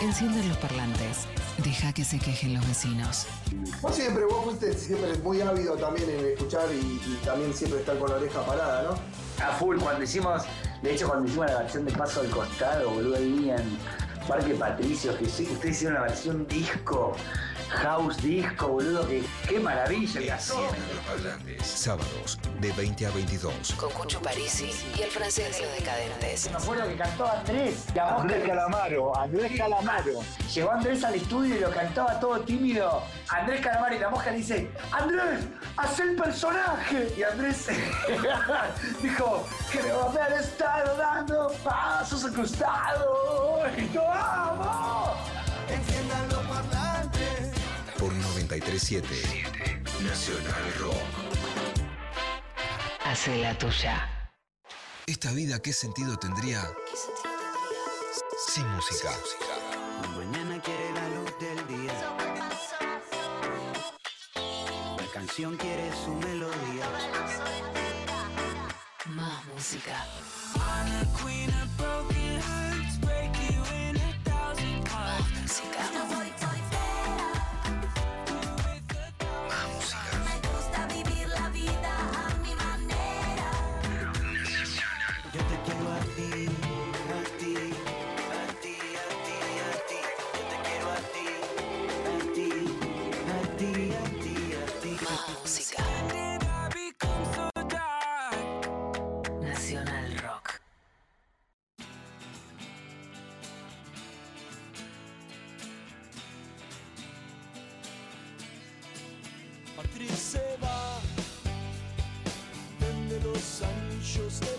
Encienden 0.00 0.48
los 0.48 0.58
parlantes. 0.58 1.26
Deja 1.58 1.92
que 1.92 2.04
se 2.04 2.20
quejen 2.20 2.54
los 2.54 2.64
vecinos. 2.68 3.26
Vos 3.82 3.96
siempre, 3.96 4.24
vos 4.26 4.44
fuiste 4.44 4.74
siempre 4.74 5.12
muy 5.24 5.40
ávido 5.40 5.74
también 5.74 6.08
en 6.08 6.24
escuchar 6.24 6.68
y, 6.72 6.76
y 6.76 7.20
también 7.24 7.52
siempre 7.52 7.80
estar 7.80 7.98
con 7.98 8.10
la 8.10 8.16
oreja 8.18 8.46
parada, 8.46 8.82
¿no? 8.84 9.44
A 9.44 9.54
full, 9.54 9.78
cuando 9.78 10.04
hicimos, 10.04 10.44
de 10.82 10.94
hecho 10.94 11.08
cuando 11.08 11.26
hicimos 11.26 11.46
la 11.46 11.58
versión 11.58 11.84
de 11.84 11.90
Paso 11.90 12.20
al 12.20 12.30
Costado, 12.30 12.90
boludo, 12.90 13.16
ahí 13.16 13.50
en 13.50 13.76
Parque 14.28 14.54
Patricio, 14.54 15.18
que 15.18 15.28
sí, 15.28 15.48
ustedes 15.50 15.74
hicieron 15.74 15.94
la 15.94 16.02
versión 16.02 16.46
disco, 16.46 17.16
house 17.74 18.16
disco, 18.22 18.68
boludo, 18.68 19.06
que 19.08 19.22
qué 19.48 19.60
maravilla 19.60 20.20
que 20.20 20.30
los. 20.30 20.66
Sábados, 21.62 22.38
de 22.60 22.72
20 22.72 23.06
a 23.06 23.10
22. 23.10 23.72
Con 23.74 23.90
Cucho 23.92 24.20
Parisi 24.22 24.70
y 24.98 25.02
el 25.02 25.10
francés 25.10 25.56
de 25.58 25.66
los 25.66 25.72
decadentes. 25.78 26.50
Me 26.50 26.56
acuerdo 26.56 26.88
que 26.88 26.96
cantó 26.96 27.26
Andrés, 27.26 27.84
la 27.94 28.04
mosca 28.04 28.20
Andrés 28.22 28.42
que- 28.42 28.48
Calamaro, 28.48 29.18
Andrés 29.18 29.52
Calamaro. 29.58 30.20
Llegó 30.54 30.70
Andrés 30.70 31.04
al 31.04 31.14
estudio 31.14 31.56
y 31.56 31.60
lo 31.60 31.70
cantaba 31.70 32.18
todo 32.20 32.40
tímido. 32.40 33.02
Andrés 33.28 33.60
Calamaro 33.60 33.94
y 33.94 33.98
la 33.98 34.08
mosca 34.10 34.30
le 34.30 34.36
dice, 34.38 34.70
Andrés, 34.92 35.40
haz 35.76 36.00
el 36.00 36.16
personaje. 36.16 37.12
Y 37.16 37.22
Andrés 37.22 37.66
dijo, 39.02 39.46
creo 39.72 40.02
haber 40.08 40.32
estado 40.40 40.96
dando 40.96 41.52
pasos 41.62 42.24
al 42.24 42.34
costado. 42.34 43.62
Y 43.76 43.92
yo, 43.92 44.02
¡vamos! 44.04 45.03
93.7. 48.60 50.02
Nacional 50.04 50.74
Rock. 50.78 50.94
Hace 53.04 53.38
la 53.38 53.58
tuya. 53.58 54.08
¿Esta 55.06 55.32
vida 55.32 55.60
qué 55.60 55.72
sentido 55.72 56.16
tendría 56.16 56.62
sin 58.46 58.66
música? 58.68 59.10
Mañana 60.16 60.62
quiere 60.62 60.92
la 60.92 61.08
luz 61.08 61.32
del 61.40 61.66
día. 61.66 61.94
La 64.98 65.12
canción 65.12 65.56
quiere 65.56 65.90
su 66.04 66.14
melodía. 66.14 66.86
Más 69.06 69.44
música. 69.46 70.06
Más 70.56 70.90
Patrick 110.04 110.18
se 110.18 110.56
va, 110.62 111.00
vende 112.80 113.20
los 113.20 113.62
anillos 113.62 114.40
de 114.40 114.53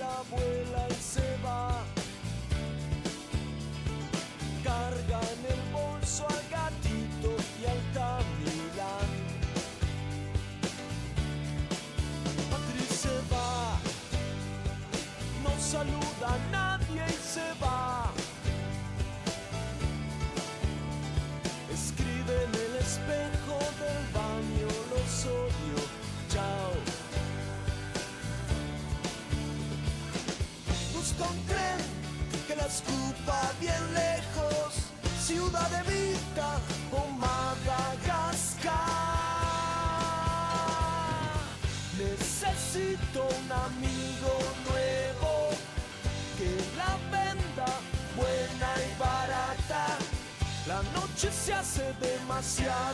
demasiado 52.45 52.84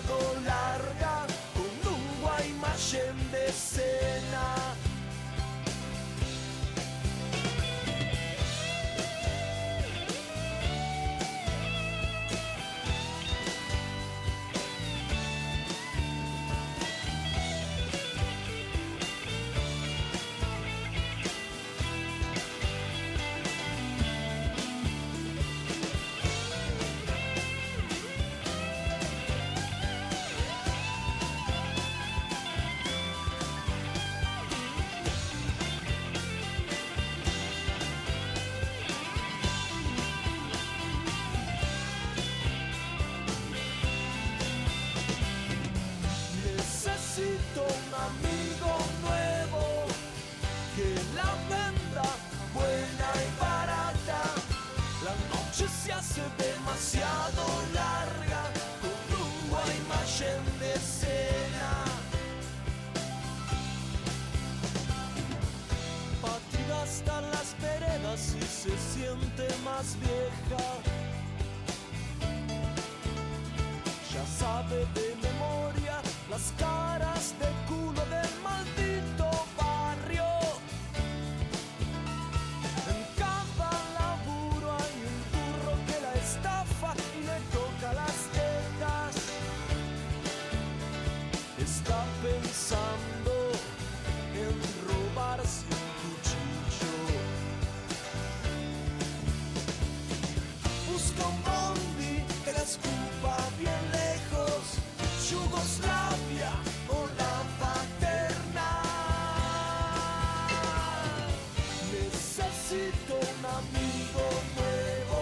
amigo 113.62 114.26
nuevo 114.56 115.22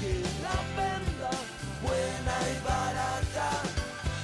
que 0.00 0.12
la 0.44 0.58
venda 0.78 1.30
buena 1.82 2.34
y 2.52 2.56
barata. 2.64 3.50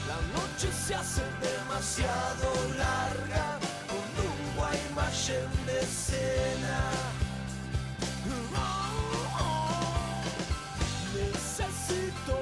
La 0.08 0.18
noche 0.36 0.68
se 0.72 0.94
hace 0.94 1.22
demasiado 1.40 2.48
larga 2.76 3.46
con 3.90 4.06
un 4.28 4.38
guaymallén 4.56 5.50
de 5.66 5.80
cena. 5.86 6.80
Oh, 8.54 8.58
oh, 8.58 9.40
oh, 9.40 10.22
necesito 11.16 12.34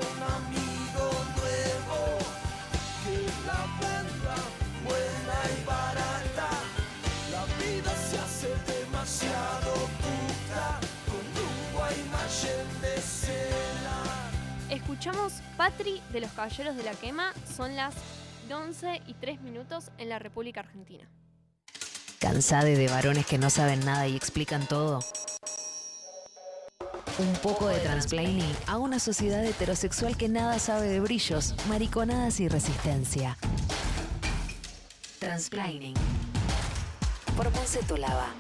Escuchamos 14.91 15.35
Patri 15.57 16.03
de 16.13 16.21
los 16.21 16.33
Caballeros 16.33 16.77
de 16.77 16.83
la 16.83 16.91
Quema. 16.95 17.33
Son 17.57 17.77
las 17.77 17.95
11 18.53 19.03
y 19.07 19.15
3 19.15 19.41
minutos 19.41 19.93
en 19.99 20.09
la 20.09 20.19
República 20.19 20.61
Argentina. 20.61 21.09
¿Cansade 22.19 22.77
de 22.77 22.89
varones 22.89 23.25
que 23.25 23.39
no 23.39 23.51
saben 23.51 23.79
nada 23.85 24.09
y 24.09 24.17
explican 24.17 24.67
todo? 24.67 24.99
Un 27.21 27.33
poco 27.35 27.69
de 27.69 27.79
transplaining 27.79 28.53
a 28.67 28.79
una 28.79 28.99
sociedad 28.99 29.45
heterosexual 29.45 30.17
que 30.17 30.29
nada 30.29 30.59
sabe 30.59 30.89
de 30.89 30.99
brillos, 30.99 31.55
mariconadas 31.69 32.41
y 32.41 32.49
resistencia. 32.49 33.39
Transplaining. 35.21 35.95
Por 37.37 37.49
Monse 37.53 37.81
Lava. 37.97 38.35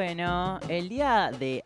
Bueno, 0.00 0.58
el 0.70 0.88
día 0.88 1.30
de 1.38 1.62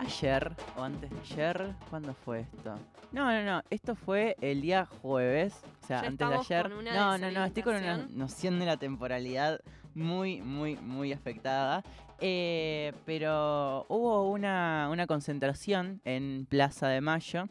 ayer, 0.00 0.52
o 0.76 0.82
antes 0.82 1.08
de 1.08 1.18
ayer, 1.20 1.74
¿cuándo 1.88 2.12
fue 2.12 2.40
esto? 2.40 2.74
No, 3.10 3.32
no, 3.32 3.42
no, 3.42 3.62
esto 3.70 3.94
fue 3.94 4.36
el 4.42 4.60
día 4.60 4.84
jueves, 4.84 5.54
o 5.82 5.86
sea, 5.86 6.02
Ya 6.02 6.08
antes 6.08 6.28
de 6.28 6.34
ayer. 6.34 6.62
con 6.64 6.72
una 6.74 6.94
no, 6.94 7.16
no, 7.16 7.30
no, 7.30 7.42
estoy 7.42 7.62
con 7.62 7.76
una 7.76 8.06
noción 8.10 8.58
de 8.58 8.66
la 8.66 8.76
temporalidad 8.76 9.60
muy, 9.94 10.42
muy, 10.42 10.76
muy 10.76 11.14
afectada. 11.14 11.82
Eh, 12.20 12.92
pero 13.06 13.86
hubo 13.88 14.30
una, 14.30 14.90
una 14.92 15.06
concentración 15.06 16.02
en 16.04 16.44
Plaza 16.50 16.86
de 16.88 17.00
Mayo 17.00 17.48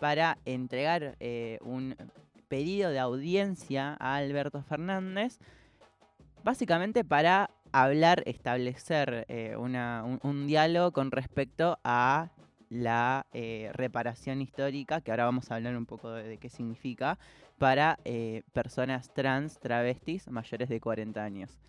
para 0.00 0.38
entregar 0.44 1.14
eh, 1.20 1.60
un 1.62 1.94
pedido 2.48 2.90
de 2.90 2.98
audiencia 2.98 3.96
a 4.00 4.16
Alberto 4.16 4.60
Fernández 4.60 5.38
básicamente 6.42 7.04
para 7.04 7.50
hablar, 7.82 8.22
establecer 8.26 9.24
eh, 9.28 9.56
una- 9.56 10.04
un, 10.22 10.46
diálogo 10.46 10.92
con 10.92 11.10
respecto 11.10 11.78
a 11.84 12.30
la 12.70 13.26
eh, 13.32 13.70
reparación 13.72 14.42
histórica, 14.42 15.00
que 15.00 15.10
ahora 15.10 15.24
vamos 15.24 15.50
a 15.50 15.56
hablar 15.56 15.76
un 15.76 15.86
poco 15.86 16.10
de, 16.10 16.38
qué 16.38 16.48
significa, 16.48 17.18
para 17.58 17.98
eh, 18.04 18.42
personas 18.52 19.10
trans, 19.12 19.58
travestis, 19.58 20.28
mayores 20.28 20.68
de 20.68 20.80
40 20.80 21.22
años. 21.24 21.60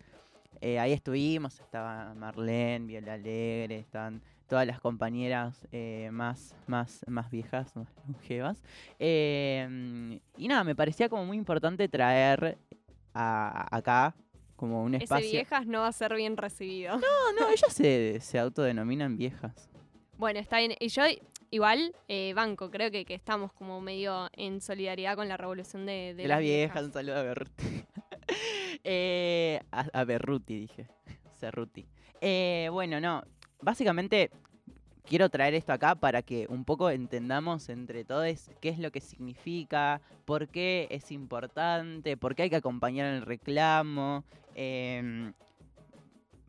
Ahí 0.62 0.92
estuvimos, 0.92 1.58
estaba 1.58 2.12
Marlene, 2.14 2.84
Viola 2.86 3.14
Alegre, 3.14 3.78
estaban 3.78 4.20
todas 4.46 4.66
las 4.66 4.78
compañeras 4.78 5.66
más, 6.10 6.54
más, 6.66 7.02
más 7.08 7.30
viejas, 7.30 7.74
más 7.76 7.88
longevas. 8.06 8.62
Y 8.98 10.48
nada, 10.48 10.64
me 10.64 10.74
parecía 10.74 11.08
como 11.08 11.24
muy 11.24 11.38
importante 11.38 11.88
traer 11.88 12.58
acá 13.14 14.14
como 14.60 14.82
un 14.84 14.94
Ese 14.94 15.04
espacio. 15.04 15.30
viejas 15.30 15.66
no 15.66 15.80
va 15.80 15.86
a 15.86 15.92
ser 15.92 16.14
bien 16.14 16.36
recibido. 16.36 16.98
No, 16.98 17.32
no, 17.40 17.48
ellas 17.48 17.72
se, 17.72 18.20
se 18.20 18.38
autodenominan 18.38 19.16
viejas. 19.16 19.70
Bueno, 20.18 20.38
está 20.38 20.58
bien. 20.58 20.74
Y 20.78 20.88
yo 20.88 21.02
igual, 21.50 21.96
eh, 22.08 22.34
banco, 22.34 22.70
creo 22.70 22.90
que, 22.90 23.06
que 23.06 23.14
estamos 23.14 23.54
como 23.54 23.80
medio 23.80 24.28
en 24.34 24.60
solidaridad 24.60 25.16
con 25.16 25.28
la 25.28 25.38
revolución 25.38 25.86
de, 25.86 26.12
de 26.14 26.22
De 26.22 26.28
las 26.28 26.40
viejas, 26.40 26.84
un 26.84 26.92
saludo 26.92 27.16
a 27.16 27.22
Berruti. 27.22 27.64
Eh, 28.84 29.60
a, 29.72 29.86
a 29.92 30.04
Berruti, 30.04 30.60
dije. 30.60 30.86
Cerruti. 31.40 31.86
Eh, 32.20 32.68
bueno, 32.70 33.00
no. 33.00 33.22
Básicamente 33.60 34.30
quiero 35.06 35.28
traer 35.28 35.54
esto 35.54 35.72
acá 35.72 35.94
para 35.94 36.22
que 36.22 36.46
un 36.48 36.64
poco 36.64 36.90
entendamos 36.90 37.68
entre 37.68 38.04
todos 38.04 38.50
qué 38.60 38.68
es 38.68 38.78
lo 38.78 38.90
que 38.90 39.00
significa, 39.00 40.00
por 40.24 40.48
qué 40.48 40.88
es 40.90 41.10
importante, 41.12 42.16
por 42.16 42.34
qué 42.34 42.44
hay 42.44 42.50
que 42.50 42.56
acompañar 42.56 43.06
el 43.14 43.22
reclamo. 43.22 44.24
em, 44.54 45.32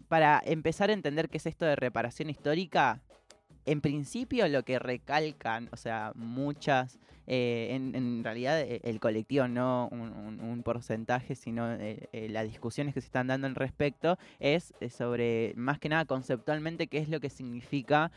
para 0.08 0.42
empezar 0.46 0.90
a 0.90 0.94
entender 0.94 1.30
qué 1.30 1.38
es 1.38 1.46
esto 1.46 1.66
de 1.66 1.78
reparación 1.78 2.30
histórica, 2.30 3.00
en 3.66 3.80
principio 3.80 4.48
lo 4.50 4.64
que 4.64 4.78
recalcan, 4.78 5.70
o 5.72 5.78
sea, 5.78 6.12
muchas, 6.16 7.00
eh, 7.28 7.70
en, 7.72 8.24
realidad 8.24 8.60
eh, 8.62 8.82
el 8.84 9.00
colectivo, 9.00 9.48
no 9.48 9.88
un, 9.92 10.62
porcentaje, 10.64 11.36
sino 11.36 11.72
eh, 11.74 12.28
las 12.30 12.46
discusiones 12.46 12.94
que 12.94 13.02
se 13.02 13.08
están 13.08 13.28
dando 13.28 13.48
al 13.48 13.56
respecto, 13.56 14.18
es 14.40 14.74
sobre, 14.90 15.54
más 15.56 15.80
que 15.80 15.90
nada 15.90 16.06
conceptualmente, 16.06 16.88
qué 16.88 17.00
es 17.00 17.10
lo 17.10 17.20
que 17.20 17.30
significa 17.30 18.12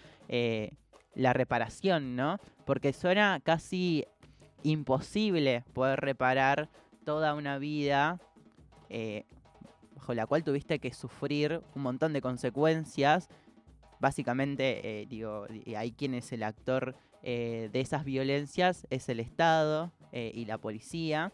la 1.15 1.33
reparación, 1.33 2.17
¿no? 2.17 2.39
Porque 2.67 2.93
suena 2.93 3.41
casi 3.43 4.05
imposible 4.63 5.65
poder 5.73 6.01
reparar 6.01 6.69
toda 7.05 7.35
una 7.35 7.59
vida 7.59 8.21
bajo 9.97 10.15
la 10.15 10.27
cual 10.27 10.45
tuviste 10.45 10.79
que 10.81 10.93
sufrir 10.93 11.63
un 11.75 11.83
montón 11.83 12.13
de 12.13 12.21
consecuencias 12.21 13.29
básicamente, 14.01 15.07
digo, 15.09 15.47
y 15.65 15.77
ahí 15.77 15.93
quien 15.93 16.15
es 16.15 16.31
el 16.33 16.43
actor 16.43 16.95
eh, 17.27 17.71
de 17.73 17.81
esas 17.81 18.05
violencias 18.05 18.87
es 18.91 19.09
el 19.09 19.19
Estado 19.19 19.93
eh, 20.13 20.31
y 20.35 20.45
la 20.45 20.59
policía. 20.59 21.33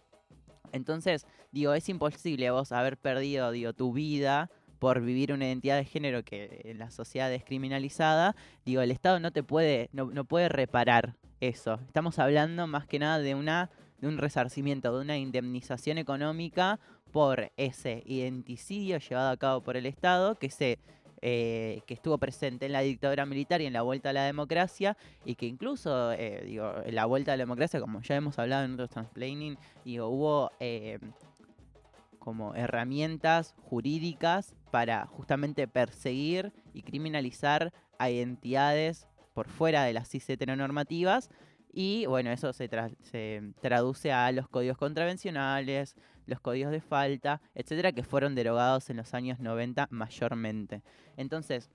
Entonces, 0.73 1.27
digo, 1.51 1.75
es 1.75 1.89
imposible 1.89 2.51
vos 2.51 2.71
haber 2.71 2.97
perdido, 2.97 3.53
tu 3.75 3.93
vida 3.93 4.51
por 4.79 5.03
vivir 5.03 5.33
una 5.33 5.47
identidad 5.47 5.77
de 5.77 5.85
género 5.85 6.23
que 6.23 6.63
en 6.65 6.79
la 6.79 6.91
sociedad 6.91 7.33
es 7.33 7.45
criminalizada. 7.45 8.37
Digo, 8.65 8.81
el 8.83 8.93
Estado 8.93 9.19
no 9.19 9.33
te 9.33 9.43
puede, 9.43 9.91
no, 9.93 10.07
no 10.07 10.25
puede 10.25 10.49
reparar 10.49 11.17
eso. 11.41 11.81
Estamos 11.87 12.19
hablando 12.19 12.67
más 12.67 12.87
que 12.87 12.99
nada 12.99 13.19
de 13.19 13.35
una 13.35 13.71
de 14.01 14.09
un 14.09 14.19
resarcimiento, 14.19 14.97
de 14.97 15.03
una 15.03 15.19
indemnización 15.19 15.99
económica 15.99 16.81
por 17.13 17.53
ese 17.57 18.03
identicidio 18.07 18.99
llevado 18.99 19.31
a 19.31 19.37
cabo 19.37 19.63
por 19.63 19.77
el 19.77 19.87
Estado 19.87 20.37
que 20.37 20.51
se 20.51 20.79
eh, 21.23 21.83
que 21.87 21.95
estuvo 21.95 22.17
presente 22.19 22.67
en 22.67 22.73
la 22.73 22.81
dictadura 22.81 23.27
militar 23.27 23.61
y 23.61 23.67
en 23.67 23.75
la 23.75 23.83
vuelta 23.83 24.11
a 24.11 24.13
la 24.13 24.25
democracia 24.25 24.97
y 25.25 25.35
que 25.35 25.47
incluso, 25.47 26.13
eh, 26.13 26.43
digo, 26.47 26.73
en 26.85 26.95
la 26.95 27.05
vuelta 27.05 27.33
a 27.33 27.37
la 27.37 27.43
democracia, 27.43 27.79
como 27.79 28.01
ya 28.01 28.17
hemos 28.17 28.39
hablado 28.39 28.65
en 28.65 28.73
otros 28.73 28.91
transplaining, 28.91 29.59
digo, 29.85 30.09
hubo 30.09 30.51
eh, 30.61 30.99
como 32.19 32.55
herramientas 32.55 33.55
jurídicas 33.65 34.55
para 34.71 35.07
justamente 35.07 35.69
perseguir 35.69 36.53
y 36.73 36.83
criminalizar 36.83 37.73
a 37.99 38.09
identidades 38.09 39.07
por 39.35 39.49
fuera 39.49 39.85
de 39.85 39.93
las 39.93 40.09
cis 40.09 40.29
heteronormativas 40.31 41.29
y 41.73 42.07
bueno, 42.07 42.31
eso 42.31 42.53
se, 42.53 42.69
se 43.03 43.43
traduce 43.61 44.13
a 44.13 44.33
los 44.33 44.49
códigos 44.49 44.77
contravencionales, 44.77 45.97
los 46.31 46.41
códigos 46.41 46.73
de 46.73 46.81
falta, 46.81 47.41
etcétera, 47.55 47.93
que 47.93 48.03
fueron 48.03 48.35
derogados 48.35 48.89
en 48.89 48.97
los 48.97 49.13
años 49.13 49.39
90 49.41 49.89
mayormente. 49.91 50.83
Entonces, 51.19 51.69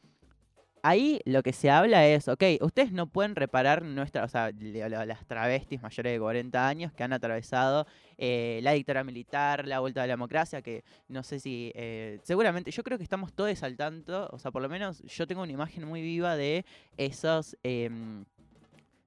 ahí 0.82 1.20
lo 1.26 1.42
que 1.42 1.52
se 1.52 1.72
habla 1.72 2.06
es, 2.08 2.28
ok, 2.28 2.44
ustedes 2.62 2.92
no 2.92 3.08
pueden 3.08 3.36
reparar 3.36 3.82
nuestra, 3.84 4.24
o 4.24 4.28
sea, 4.28 4.52
las 4.52 5.26
travestis 5.26 5.82
mayores 5.82 6.14
de 6.14 6.20
40 6.20 6.68
años 6.68 6.92
que 6.94 7.04
han 7.04 7.12
atravesado 7.12 7.88
eh, 8.20 8.60
la 8.62 8.74
dictadura 8.74 9.04
militar, 9.04 9.68
la 9.68 9.80
vuelta 9.80 10.04
a 10.04 10.08
la 10.08 10.14
democracia, 10.14 10.62
que 10.62 10.84
no 11.08 11.24
sé 11.24 11.40
si, 11.40 11.72
eh, 11.76 12.20
seguramente, 12.24 12.70
yo 12.72 12.84
creo 12.84 12.98
que 13.00 13.04
estamos 13.04 13.34
todos 13.34 13.64
al 13.64 13.76
tanto, 13.78 14.30
o 14.32 14.38
sea, 14.38 14.52
por 14.52 14.62
lo 14.62 14.70
menos 14.70 15.02
yo 15.04 15.26
tengo 15.26 15.42
una 15.42 15.52
imagen 15.52 15.86
muy 15.88 16.02
viva 16.02 16.36
de 16.36 16.66
esos... 16.98 17.58
em, 17.64 18.26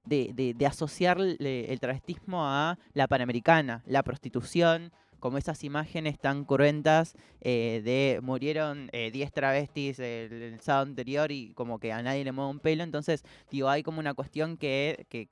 de, 0.05 0.31
de- 0.33 0.53
de 0.55 0.65
asociar 0.65 1.19
le- 1.19 1.71
el 1.71 1.79
travestismo 1.79 2.43
a 2.43 2.79
la 2.93 3.07
panamericana, 3.07 3.83
la 3.85 4.01
prostitución, 4.01 4.91
como 5.19 5.37
esas 5.37 5.63
imágenes 5.63 6.19
tan 6.19 6.45
cruentas 6.45 7.15
eh, 7.41 7.81
de 7.83 8.19
murieron 8.21 8.89
eh, 8.91 9.11
10 9.11 9.31
travestis 9.31 9.99
el, 9.99 10.57
sábado 10.61 10.87
anterior 10.87 11.31
y 11.31 11.53
como 11.53 11.79
que 11.79 11.91
a 11.91 12.01
nadie 12.01 12.23
le 12.23 12.31
mueve 12.31 12.51
un 12.51 12.59
pelo. 12.59 12.83
Entonces, 12.83 13.23
digo, 13.51 13.69
hay 13.69 13.83
como 13.83 13.99
una 13.99 14.13
cuestión 14.13 14.57
que, 14.57 15.05
que- 15.09 15.27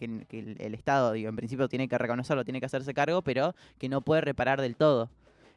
el, 0.60 0.74
Estado, 0.74 1.14
digo, 1.14 1.30
en 1.30 1.36
principio 1.36 1.68
tiene 1.68 1.88
que 1.88 1.98
reconocerlo, 1.98 2.44
tiene 2.44 2.60
que 2.60 2.66
hacerse 2.68 2.94
cargo, 2.94 3.22
pero 3.22 3.56
que 3.78 3.90
no 3.90 4.02
puede 4.02 4.22
reparar 4.22 4.62
del 4.62 4.76
todo. 4.76 5.10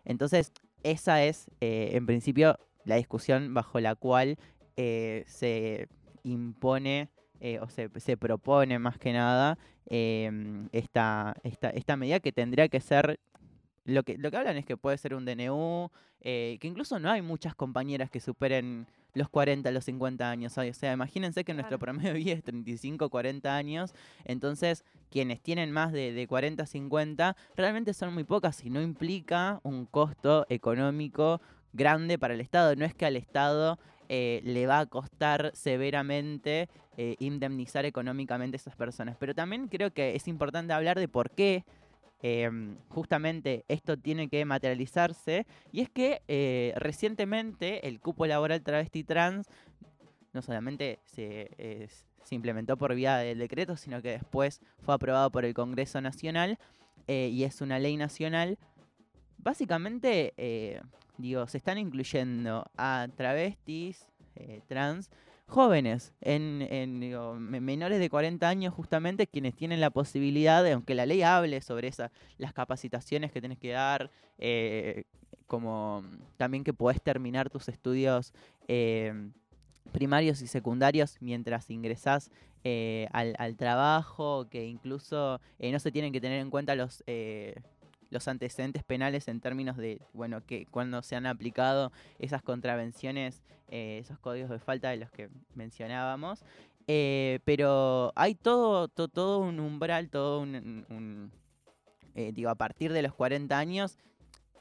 Entonces, 0.05 0.53
esa 0.83 1.23
es, 1.25 1.51
eh, 1.61 1.91
en 1.93 2.07
principio, 2.07 2.59
la 2.85 2.97
discusión 2.97 3.53
bajo 3.55 3.81
la 3.81 3.95
cual 3.95 4.39
eh, 4.77 5.25
se 5.27 5.89
impone 6.23 7.11
eh, 7.41 7.59
o 7.61 7.69
se, 7.69 7.91
se 8.01 8.17
propone 8.17 8.79
más 8.79 8.99
que 8.99 9.13
nada 9.13 9.59
em, 9.87 10.69
esta, 10.73 11.35
esta, 11.43 11.71
esta 11.71 11.97
medida 11.97 12.21
que 12.21 12.33
tendría 12.33 12.69
que 12.69 12.81
ser 12.81 13.19
lo 13.91 14.03
que, 14.03 14.17
lo 14.17 14.31
que 14.31 14.37
hablan 14.37 14.57
es 14.57 14.65
que 14.65 14.77
puede 14.77 14.99
ser 14.99 15.15
un 15.15 15.25
DNU, 15.25 15.91
eh, 16.21 16.59
que 16.61 16.69
incluso 16.69 16.99
no 16.99 17.11
hay 17.11 17.23
muchas 17.23 17.55
compañeras 17.55 18.11
que 18.11 18.21
superen 18.21 18.87
los 19.15 19.29
40, 19.29 19.71
los 19.71 19.85
50 19.85 20.31
años. 20.31 20.57
O 20.57 20.73
sea, 20.73 20.93
imagínense 20.93 21.45
que 21.45 21.55
nuestro 21.55 21.79
promedio 21.79 22.13
de 22.13 22.19
vida 22.19 22.33
es 22.33 22.45
35, 22.45 23.09
40 23.09 23.55
años. 23.55 23.93
Entonces, 24.25 24.85
quienes 25.11 25.41
tienen 25.41 25.73
más 25.73 25.93
de, 25.93 26.13
de 26.13 26.27
40, 26.27 26.67
50, 26.67 27.37
realmente 27.57 27.95
son 27.95 28.15
muy 28.15 28.25
pocas 28.25 28.65
y 28.65 28.71
no 28.71 28.81
implica 28.81 29.61
un 29.63 29.87
costo 29.87 30.47
económico 30.49 31.41
grande 31.73 32.19
para 32.19 32.35
el 32.35 32.41
Estado. 32.41 32.77
No 32.77 32.85
es 32.85 32.95
que 32.95 33.07
al 33.07 33.17
Estado 33.17 33.79
eh, 34.13 34.41
le 34.43 34.67
va 34.67 34.81
a 34.81 34.87
costar 34.87 35.53
severamente 35.55 36.69
eh, 36.97 37.15
indemnizar 37.21 37.85
económicamente 37.85 38.57
a 38.57 38.59
esas 38.59 38.75
personas. 38.75 39.17
Pero 39.19 39.37
también 39.37 39.69
creo 39.69 39.93
que 39.93 40.17
es 40.17 40.27
importante 40.27 40.73
hablar 40.73 40.99
de 40.99 41.07
por 41.07 41.31
qué 41.31 41.65
em, 42.23 42.77
justamente 42.89 43.65
esto 43.69 43.97
tiene 43.97 44.29
que 44.29 44.45
materializarse. 44.45 45.47
Y 45.73 45.81
es 45.81 45.91
que 45.91 46.23
eh, 46.29 46.73
recientemente 46.77 47.87
el 47.89 48.01
cupo 48.01 48.27
laboral 48.27 48.63
travesti 48.63 49.05
trans 49.05 49.47
no 50.33 50.43
solamente 50.43 50.99
se, 51.05 51.51
es- 51.59 52.05
se 52.25 52.35
implementó 52.35 52.77
por 52.77 52.95
vía 52.95 53.17
del 53.17 53.39
decreto, 53.39 53.77
sino 53.77 54.01
que 54.03 54.11
después 54.11 54.61
fue 54.83 54.95
aprobado 54.95 55.31
por 55.31 55.45
el 55.45 55.55
Congreso 55.55 56.01
Nacional 56.01 56.59
eh, 57.09 57.29
y 57.33 57.45
es 57.45 57.61
una 57.61 57.79
ley 57.79 57.97
nacional. 57.97 58.59
Básicamente, 59.39 60.35
eh, 60.37 60.81
digo, 61.17 61.47
se 61.47 61.57
están 61.59 61.79
incluyendo 61.79 62.65
a 62.77 63.09
travestis, 63.17 64.07
eh, 64.37 64.61
trans, 64.69 65.11
jóvenes, 65.51 66.15
en, 66.21 66.67
en, 66.71 67.01
digo, 67.01 67.35
me- 67.35 67.61
menores 67.61 67.99
de 67.99 68.09
40 68.09 68.49
años 68.49 68.73
justamente, 68.73 69.27
quienes 69.27 69.55
tienen 69.55 69.81
la 69.81 69.91
posibilidad, 69.91 70.63
de, 70.65 70.73
aunque 70.73 70.95
la 70.95 71.07
ley 71.07 71.23
hable 71.23 71.61
sobre 71.61 71.89
esa, 71.89 72.11
las 72.39 72.53
capacitaciones 72.53 73.33
que 73.33 73.41
tienes 73.41 73.59
que 73.59 73.71
dar, 73.71 74.11
eh, 74.39 75.05
como 75.47 76.05
también 76.37 76.65
que 76.65 76.73
podés 76.73 77.03
terminar 77.03 77.51
tus 77.51 77.69
estudios 77.69 78.33
eh, 78.69 79.13
primarios 79.93 80.41
y 80.43 80.47
secundarios 80.47 81.17
mientras 81.21 81.69
ingresás 81.71 82.31
eh, 82.63 83.09
al, 83.13 83.35
al 83.39 83.57
trabajo, 83.57 84.49
que 84.49 84.65
incluso 84.67 85.41
eh, 85.59 85.73
no 85.73 85.79
se 85.81 85.91
tienen 85.91 86.13
que 86.13 86.21
tener 86.21 86.41
en 86.41 86.51
cuenta 86.51 86.75
los, 86.77 87.03
eh, 87.07 87.55
los 88.11 88.29
antecedentes 88.29 88.83
penales 88.85 89.29
en 89.29 89.41
términos 89.41 89.77
de, 89.77 90.03
bueno, 90.13 90.45
que 90.45 90.67
cuando 90.67 91.03
se 91.03 91.17
han 91.17 91.27
aplicado 91.27 91.93
esas 92.19 92.43
contravenciones, 92.43 93.43
eh, 93.69 93.99
esos 94.03 94.19
códigos 94.19 94.51
de 94.51 94.59
falta 94.59 94.91
de 94.91 94.97
los 94.99 95.11
que 95.11 95.31
mencionábamos. 95.55 96.45
Eh, 96.89 97.39
pero 97.45 98.13
hay 98.17 98.35
todo, 98.35 98.89
to- 98.89 99.09
todo 99.09 99.39
un 99.39 99.61
umbral, 99.61 100.11
todo 100.11 100.41
un, 100.41 101.31
eh, 102.17 102.33
digo, 102.35 102.51
a 102.51 102.57
partir 102.57 102.93
de 102.93 103.03
los 103.03 103.15
40 103.15 103.57
años, 103.57 103.97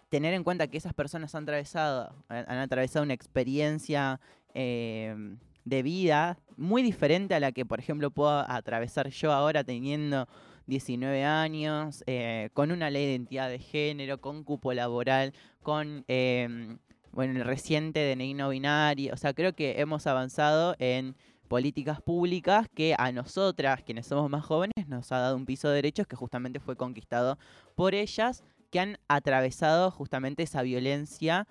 tener 0.10 0.34
en 0.34 0.44
cuenta 0.44 0.68
que 0.68 0.78
esas 0.78 0.94
personas 0.94 1.34
han 1.34 1.44
atravesado, 1.44 2.14
han 2.28 2.58
atravesado 2.58 3.04
una 3.04 3.14
experiencia 3.14 4.20
de 4.54 5.84
vida 5.84 6.38
muy 6.58 6.82
diferente 6.82 7.36
a 7.36 7.40
la 7.40 7.52
que, 7.52 7.66
por 7.66 7.80
ejemplo, 7.80 8.10
puedo 8.12 8.30
atravesar 8.32 9.10
yo 9.10 9.32
ahora 9.32 9.64
teniendo 9.64 10.28
19 10.70 11.26
años, 11.26 12.04
eh, 12.08 12.50
con 12.54 12.72
una 12.72 12.90
ley 12.90 13.06
de 13.06 13.12
identidad 13.14 13.50
de 13.50 13.60
género, 13.60 14.22
con 14.22 14.44
cupo 14.44 14.74
laboral, 14.74 15.34
con 15.62 16.06
eh, 16.08 16.78
bueno, 17.12 17.40
el 17.40 17.46
reciente 17.46 18.16
DNI 18.16 18.34
no 18.36 18.50
binario. 18.50 19.14
O 19.14 19.18
sea, 19.18 19.34
creo 19.34 19.54
que 19.54 19.82
hemos 19.82 20.08
avanzado 20.08 20.76
en 20.80 21.16
políticas 21.48 22.02
públicas 22.02 22.68
que 22.74 22.96
a 22.98 23.12
nosotras, 23.12 23.84
quienes 23.84 24.08
somos 24.08 24.30
más 24.30 24.46
jóvenes, 24.46 24.88
nos 24.88 25.12
ha 25.12 25.18
dado 25.18 25.36
un 25.36 25.46
piso 25.46 25.68
de 25.70 25.76
derechos 25.76 26.08
que 26.08 26.16
justamente 26.16 26.60
fue 26.60 26.76
conquistado 26.76 27.38
por 27.76 27.96
ellas, 27.96 28.44
que 28.70 28.80
han 28.80 29.00
atravesado 29.08 29.90
justamente 29.90 30.44
esa 30.44 30.62
violencia 30.62 31.48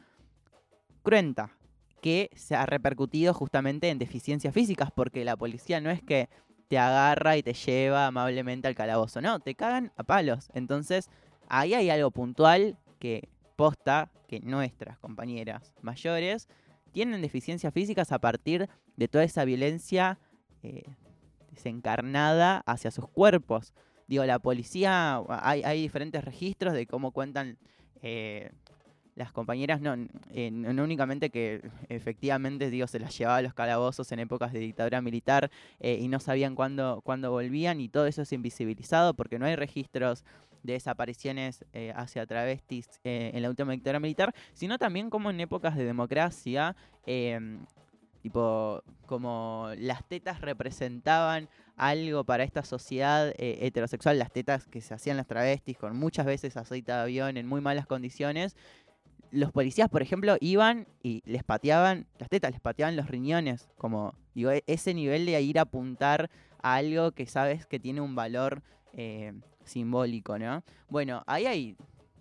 cruenta 1.02 1.58
que 2.00 2.30
se 2.34 2.54
ha 2.54 2.64
repercutido 2.64 3.34
justamente 3.34 3.90
en 3.90 3.98
deficiencias 3.98 4.54
físicas, 4.54 4.90
porque 4.94 5.24
la 5.24 5.36
policía 5.36 5.80
no 5.80 5.90
es 5.90 6.00
que 6.00 6.28
te 6.68 6.78
agarra 6.78 7.36
y 7.36 7.42
te 7.42 7.54
lleva 7.54 8.06
amablemente 8.06 8.68
al 8.68 8.74
calabozo, 8.74 9.20
no, 9.20 9.40
te 9.40 9.54
cagan 9.54 9.92
a 9.96 10.04
palos. 10.04 10.50
Entonces, 10.54 11.08
ahí 11.48 11.74
hay 11.74 11.90
algo 11.90 12.10
puntual 12.10 12.76
que 12.98 13.28
posta 13.56 14.10
que 14.28 14.40
nuestras 14.40 14.98
compañeras 14.98 15.72
mayores 15.80 16.48
tienen 16.92 17.22
deficiencias 17.22 17.72
físicas 17.72 18.12
a 18.12 18.18
partir 18.18 18.68
de 18.96 19.08
toda 19.08 19.24
esa 19.24 19.44
violencia 19.44 20.18
eh, 20.62 20.84
desencarnada 21.50 22.62
hacia 22.66 22.90
sus 22.90 23.08
cuerpos. 23.08 23.74
Digo, 24.06 24.24
la 24.24 24.38
policía, 24.38 25.22
hay, 25.28 25.82
diferentes 25.82 26.24
registros 26.24 26.74
de 26.74 26.86
cómo 26.86 27.12
cuentan 27.12 27.58
eh, 28.02 28.52
las 29.18 29.32
compañeras, 29.32 29.80
no, 29.80 29.96
eh, 30.32 30.50
no 30.50 30.84
únicamente 30.84 31.30
que 31.30 31.60
efectivamente 31.88 32.70
digo, 32.70 32.86
se 32.86 33.00
las 33.00 33.18
llevaba 33.18 33.38
a 33.38 33.42
los 33.42 33.52
calabozos 33.52 34.10
en 34.12 34.20
épocas 34.20 34.52
de 34.52 34.60
dictadura 34.60 35.02
militar 35.02 35.50
eh, 35.80 35.98
y 36.00 36.06
no 36.06 36.20
sabían 36.20 36.54
cuándo, 36.54 37.00
cuándo 37.04 37.32
volvían 37.32 37.80
y 37.80 37.88
todo 37.88 38.06
eso 38.06 38.22
es 38.22 38.32
invisibilizado 38.32 39.14
porque 39.14 39.40
no 39.40 39.46
hay 39.46 39.56
registros 39.56 40.24
de 40.62 40.74
desapariciones 40.74 41.64
eh, 41.72 41.92
hacia 41.96 42.26
travestis 42.26 42.88
eh, 43.02 43.32
en 43.34 43.42
la 43.42 43.50
última 43.50 43.72
dictadura 43.72 43.98
militar, 43.98 44.32
sino 44.52 44.78
también 44.78 45.10
como 45.10 45.30
en 45.30 45.40
épocas 45.40 45.76
de 45.76 45.84
democracia, 45.84 46.76
em, 47.04 47.64
tipo, 48.22 48.82
como 49.06 49.70
las 49.78 50.06
tetas 50.06 50.40
representaban 50.40 51.48
algo 51.76 52.22
para 52.24 52.44
esta 52.44 52.64
sociedad 52.64 53.32
heterosexual, 53.38 54.18
las 54.18 54.32
tetas 54.32 54.66
que 54.66 54.80
se 54.80 54.94
hacían 54.94 55.16
las 55.16 55.28
travestis 55.28 55.78
con 55.78 55.96
muchas 55.96 56.26
veces 56.26 56.56
aceite 56.56 56.90
de 56.90 56.98
avión 56.98 57.36
en 57.36 57.46
muy 57.46 57.60
malas 57.60 57.86
condiciones, 57.86 58.56
los 59.30 59.52
policías, 59.52 59.88
por 59.88 60.02
ejemplo, 60.02 60.36
iban 60.40 60.86
y 61.02 61.22
les 61.24 61.44
pateaban 61.44 62.06
las 62.18 62.28
tetas, 62.28 62.52
les 62.52 62.60
pateaban 62.60 62.96
los 62.96 63.08
riñones, 63.08 63.68
como 63.76 64.14
digo, 64.34 64.50
e- 64.50 64.64
ese 64.66 64.94
nivel 64.94 65.26
de 65.26 65.40
ir 65.40 65.58
a 65.58 65.62
apuntar 65.62 66.30
a 66.62 66.74
algo 66.76 67.12
que 67.12 67.26
sabes 67.26 67.66
que 67.66 67.78
tiene 67.78 68.00
un 68.00 68.14
valor 68.14 68.62
eh, 68.94 69.32
simbólico, 69.64 70.38
¿no? 70.38 70.62
Bueno, 70.88 71.22
ahí 71.26 71.46
hay 71.46 71.76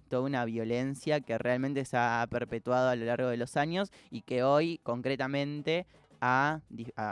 toda 0.09 0.23
una 0.23 0.45
violencia 0.45 1.21
que 1.21 1.37
realmente 1.37 1.83
se 1.85 1.97
ha 1.97 2.25
perpetuado 2.29 2.89
a 2.89 2.95
lo 2.95 3.05
largo 3.05 3.29
de 3.29 3.37
los 3.37 3.57
años 3.57 3.91
y 4.09 4.21
que 4.21 4.43
hoy 4.43 4.79
concretamente 4.83 5.85
a, 6.19 6.61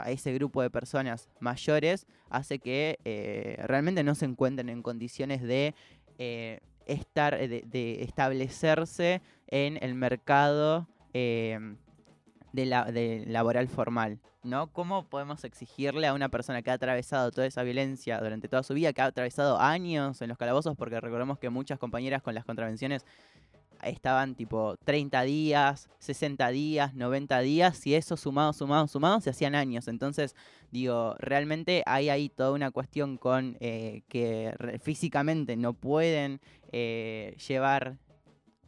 ese 0.06 0.32
grupo 0.34 0.62
de 0.62 0.70
personas 0.70 1.28
mayores 1.38 2.06
hace 2.28 2.58
que 2.58 2.98
eh, 3.04 3.56
realmente 3.64 4.02
no 4.02 4.14
se 4.14 4.24
encuentren 4.24 4.68
en 4.68 4.82
condiciones 4.82 5.42
de 5.42 5.74
eh, 6.18 6.60
estar, 6.86 7.38
de, 7.38 7.62
de 7.66 8.02
establecerse 8.02 9.20
en 9.48 9.78
el 9.82 9.94
mercado 9.94 10.88
eh, 11.14 11.58
de 12.52 12.66
la, 12.66 12.90
laboral 13.26 13.68
formal, 13.68 14.18
¿no? 14.42 14.72
¿Cómo 14.72 15.08
podemos 15.08 15.44
exigirle 15.44 16.06
a 16.06 16.14
una 16.14 16.28
persona 16.28 16.62
que 16.62 16.70
ha 16.70 16.74
atravesado 16.74 17.30
toda 17.30 17.46
esa 17.46 17.62
violencia 17.62 18.18
durante 18.18 18.48
toda 18.48 18.62
su 18.62 18.74
vida, 18.74 18.92
que 18.92 19.02
ha 19.02 19.06
atravesado 19.06 19.58
años 19.58 20.22
en 20.22 20.28
los 20.28 20.38
calabozos, 20.38 20.76
porque 20.76 21.00
recordemos 21.00 21.38
que 21.38 21.50
muchas 21.50 21.78
compañeras 21.78 22.22
con 22.22 22.34
las 22.34 22.44
contravenciones 22.44 23.04
estaban 23.82 24.34
tipo 24.34 24.76
30 24.84 25.22
días, 25.22 25.88
60 25.98 26.48
días, 26.48 26.94
90 26.94 27.40
días, 27.40 27.86
y 27.86 27.94
eso 27.94 28.16
sumado, 28.16 28.52
sumado, 28.52 28.86
sumado, 28.88 29.20
se 29.20 29.30
hacían 29.30 29.54
años. 29.54 29.88
Entonces, 29.88 30.34
digo, 30.70 31.14
realmente 31.18 31.82
hay 31.86 32.08
ahí 32.08 32.28
toda 32.28 32.52
una 32.52 32.70
cuestión 32.70 33.18
con 33.18 33.56
eh, 33.60 34.02
que 34.08 34.54
físicamente 34.82 35.56
no 35.56 35.74
pueden 35.74 36.40
eh, 36.72 37.36
llevar 37.46 37.98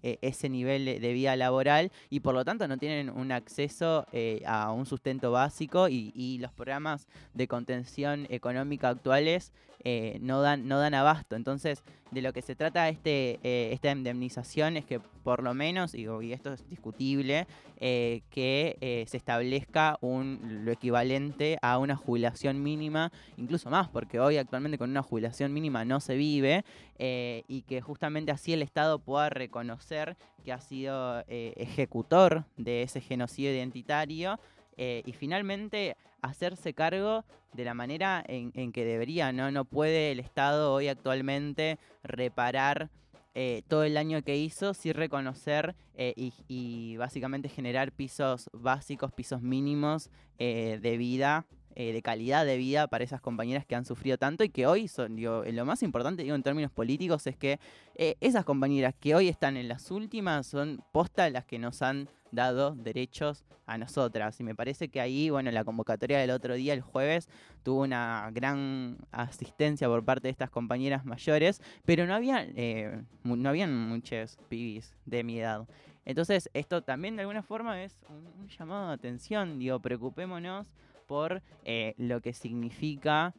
eh, 0.02 0.18
ese 0.22 0.48
nivel 0.48 0.84
de 0.84 1.12
vida 1.12 1.36
laboral 1.36 1.90
y 2.10 2.20
por 2.20 2.34
lo 2.34 2.44
tanto 2.44 2.68
no 2.68 2.78
tienen 2.78 3.10
un 3.10 3.32
acceso 3.32 4.06
eh, 4.12 4.42
a 4.46 4.72
un 4.72 4.86
sustento 4.86 5.30
básico 5.32 5.88
y, 5.88 6.12
y 6.14 6.38
los 6.38 6.52
programas 6.52 7.06
de 7.34 7.48
contención 7.48 8.26
económica 8.30 8.88
actuales 8.88 9.52
eh, 9.84 10.18
no, 10.20 10.42
dan, 10.42 10.66
no 10.66 10.78
dan 10.78 10.94
abasto. 10.94 11.36
Entonces, 11.36 11.82
de 12.10 12.22
lo 12.22 12.32
que 12.32 12.42
se 12.42 12.56
trata 12.56 12.88
este, 12.88 13.38
eh, 13.42 13.70
esta 13.72 13.90
indemnización 13.90 14.76
es 14.76 14.84
que 14.84 15.00
por 15.00 15.42
lo 15.42 15.52
menos, 15.54 15.94
y 15.94 16.06
esto 16.32 16.54
es 16.54 16.68
discutible, 16.68 17.46
eh, 17.80 18.22
que 18.30 19.04
se 19.06 19.16
establezca 19.18 19.98
un, 20.00 20.62
lo 20.64 20.72
equivalente 20.72 21.58
a 21.60 21.78
una 21.78 21.96
jubilación 21.96 22.62
mínima, 22.62 23.12
incluso 23.36 23.68
más, 23.68 23.88
porque 23.88 24.20
hoy 24.20 24.38
actualmente 24.38 24.78
con 24.78 24.88
una 24.90 25.02
jubilación 25.02 25.52
mínima 25.52 25.84
no 25.84 26.00
se 26.00 26.16
vive, 26.16 26.64
y 26.98 27.62
que 27.68 27.82
justamente 27.82 28.32
así 28.32 28.54
el 28.54 28.62
Estado 28.62 28.98
pueda 28.98 29.28
reconocer 29.28 30.16
que 30.44 30.52
ha 30.52 30.60
sido 30.60 31.22
ejecutor 31.28 32.44
de 32.56 32.82
ese 32.82 33.02
genocidio 33.02 33.52
identitario 33.52 34.40
y 34.78 35.12
finalmente 35.12 35.96
hacerse 36.22 36.74
cargo 36.74 37.24
de 37.52 37.64
la 37.64 37.74
manera 37.74 38.22
en, 38.26 38.72
que 38.72 38.84
debería, 38.84 39.32
¿no? 39.32 39.50
No 39.50 39.64
puede 39.64 40.12
el 40.12 40.20
Estado 40.20 40.72
hoy 40.72 40.88
actualmente 40.88 41.78
reparar 42.02 42.90
eh, 43.34 43.62
todo 43.68 43.84
el 43.84 43.94
daño 43.94 44.22
que 44.22 44.36
hizo 44.36 44.74
sin 44.74 44.94
reconocer 44.94 45.76
eh, 45.94 46.12
y, 46.16 46.32
y 46.48 46.96
básicamente 46.96 47.48
generar 47.48 47.92
pisos 47.92 48.50
básicos, 48.52 49.12
pisos 49.12 49.42
mínimos 49.42 50.10
eh, 50.38 50.78
de 50.82 50.96
vida 50.96 51.46
eh, 51.80 51.92
de 51.92 52.02
calidad 52.02 52.44
de 52.44 52.56
vida 52.56 52.88
para 52.88 53.04
esas 53.04 53.20
compañeras 53.20 53.64
que 53.64 53.76
han 53.76 53.84
sufrido 53.84 54.18
tanto 54.18 54.42
y 54.42 54.48
que 54.48 54.66
hoy 54.66 54.88
son, 54.88 55.14
digo, 55.14 55.44
eh, 55.44 55.52
lo 55.52 55.64
más 55.64 55.84
importante, 55.84 56.24
digo, 56.24 56.34
en 56.34 56.42
términos 56.42 56.72
políticos, 56.72 57.24
es 57.28 57.36
que 57.36 57.60
eh, 57.94 58.16
esas 58.20 58.44
compañeras 58.44 58.96
que 58.98 59.14
hoy 59.14 59.28
están 59.28 59.56
en 59.56 59.68
las 59.68 59.92
últimas 59.92 60.48
son 60.48 60.82
posta 60.90 61.30
las 61.30 61.44
que 61.44 61.60
nos 61.60 61.80
han 61.82 62.08
dado 62.32 62.74
derechos 62.74 63.44
a 63.64 63.78
nosotras. 63.78 64.40
Y 64.40 64.42
me 64.42 64.56
parece 64.56 64.88
que 64.88 65.00
ahí, 65.00 65.30
bueno, 65.30 65.52
la 65.52 65.62
convocatoria 65.62 66.18
del 66.18 66.32
otro 66.32 66.54
día, 66.54 66.72
el 66.72 66.80
jueves, 66.80 67.28
tuvo 67.62 67.82
una 67.82 68.28
gran 68.32 68.98
asistencia 69.12 69.86
por 69.86 70.04
parte 70.04 70.26
de 70.26 70.32
estas 70.32 70.50
compañeras 70.50 71.04
mayores, 71.04 71.62
pero 71.84 72.06
no 72.06 72.14
había, 72.16 72.44
eh, 72.56 73.02
no 73.22 73.48
habían 73.48 73.72
muchos 73.72 74.36
pibis 74.48 74.96
de 75.06 75.22
mi 75.22 75.38
edad. 75.38 75.68
Entonces, 76.04 76.50
esto 76.54 76.82
también 76.82 77.14
de 77.14 77.22
alguna 77.22 77.44
forma 77.44 77.84
es 77.84 78.00
un, 78.08 78.26
un 78.40 78.48
llamado 78.48 78.88
de 78.88 78.94
atención. 78.94 79.60
Digo, 79.60 79.78
preocupémonos 79.78 80.66
por 81.08 81.42
eh, 81.64 81.94
lo 81.96 82.20
que 82.20 82.32
significa 82.32 83.34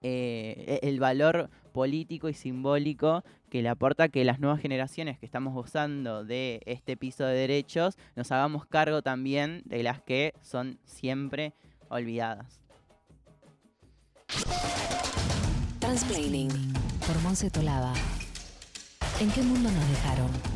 eh, 0.00 0.78
el 0.82 1.00
valor 1.00 1.50
político 1.72 2.30
y 2.30 2.34
simbólico 2.34 3.22
que 3.50 3.60
le 3.60 3.68
aporta 3.68 4.08
que 4.08 4.24
las 4.24 4.40
nuevas 4.40 4.60
generaciones 4.60 5.18
que 5.18 5.26
estamos 5.26 5.52
gozando 5.52 6.24
de 6.24 6.62
este 6.64 6.96
piso 6.96 7.24
de 7.24 7.34
derechos 7.34 7.98
nos 8.14 8.32
hagamos 8.32 8.64
cargo 8.66 9.02
también 9.02 9.62
de 9.66 9.82
las 9.82 10.00
que 10.00 10.32
son 10.40 10.78
siempre 10.84 11.52
olvidadas. 11.88 12.62
Transplaining 15.80 16.50
por 17.06 17.20
Monse 17.22 17.50
Tolaba. 17.50 17.94
¿En 19.20 19.30
qué 19.30 19.42
mundo 19.42 19.70
nos 19.70 19.88
dejaron? 19.88 20.55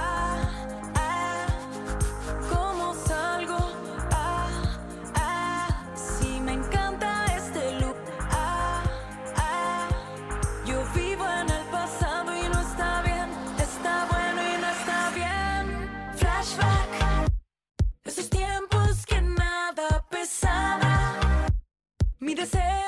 Mi 22.41 22.47
deseo, 22.47 22.80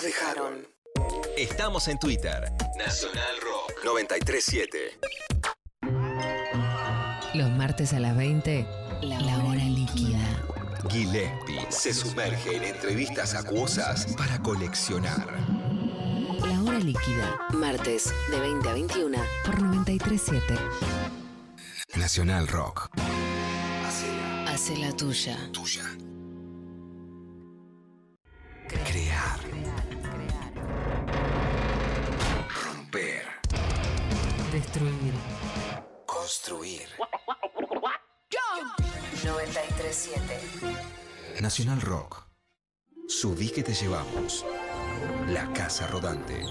nos 0.00 0.04
dejaron? 0.04 0.66
Estamos 1.36 1.88
en 1.88 1.98
Twitter. 1.98 2.52
Nacional 2.78 3.36
Rock 3.42 3.84
937. 3.84 4.98
Los 7.34 7.50
martes 7.50 7.92
a 7.92 8.00
las 8.00 8.16
20, 8.16 8.66
la 9.02 9.44
hora 9.44 9.64
líquida. 9.64 10.18
Gillespie 10.88 11.66
se 11.68 11.92
sumerge 11.92 12.56
en 12.56 12.64
entrevistas 12.64 13.34
acuosas 13.34 14.06
para 14.16 14.40
coleccionar. 14.40 15.26
La 16.46 16.62
hora 16.62 16.78
líquida. 16.78 17.38
Martes 17.52 18.12
de 18.30 18.40
20 18.40 18.68
a 18.68 18.72
21 18.72 19.18
por 19.44 19.60
937. 19.60 20.54
Nacional 21.96 22.48
Rock. 22.48 22.88
Hace 24.46 24.76
la 24.78 24.92
tuya. 24.96 25.36
Tuya. 25.52 25.84
Nacional 41.50 41.80
Rock. 41.80 42.28
Subí 43.08 43.50
que 43.50 43.64
te 43.64 43.74
llevamos. 43.74 44.46
La 45.30 45.52
casa 45.52 45.88
rodante. 45.88 46.44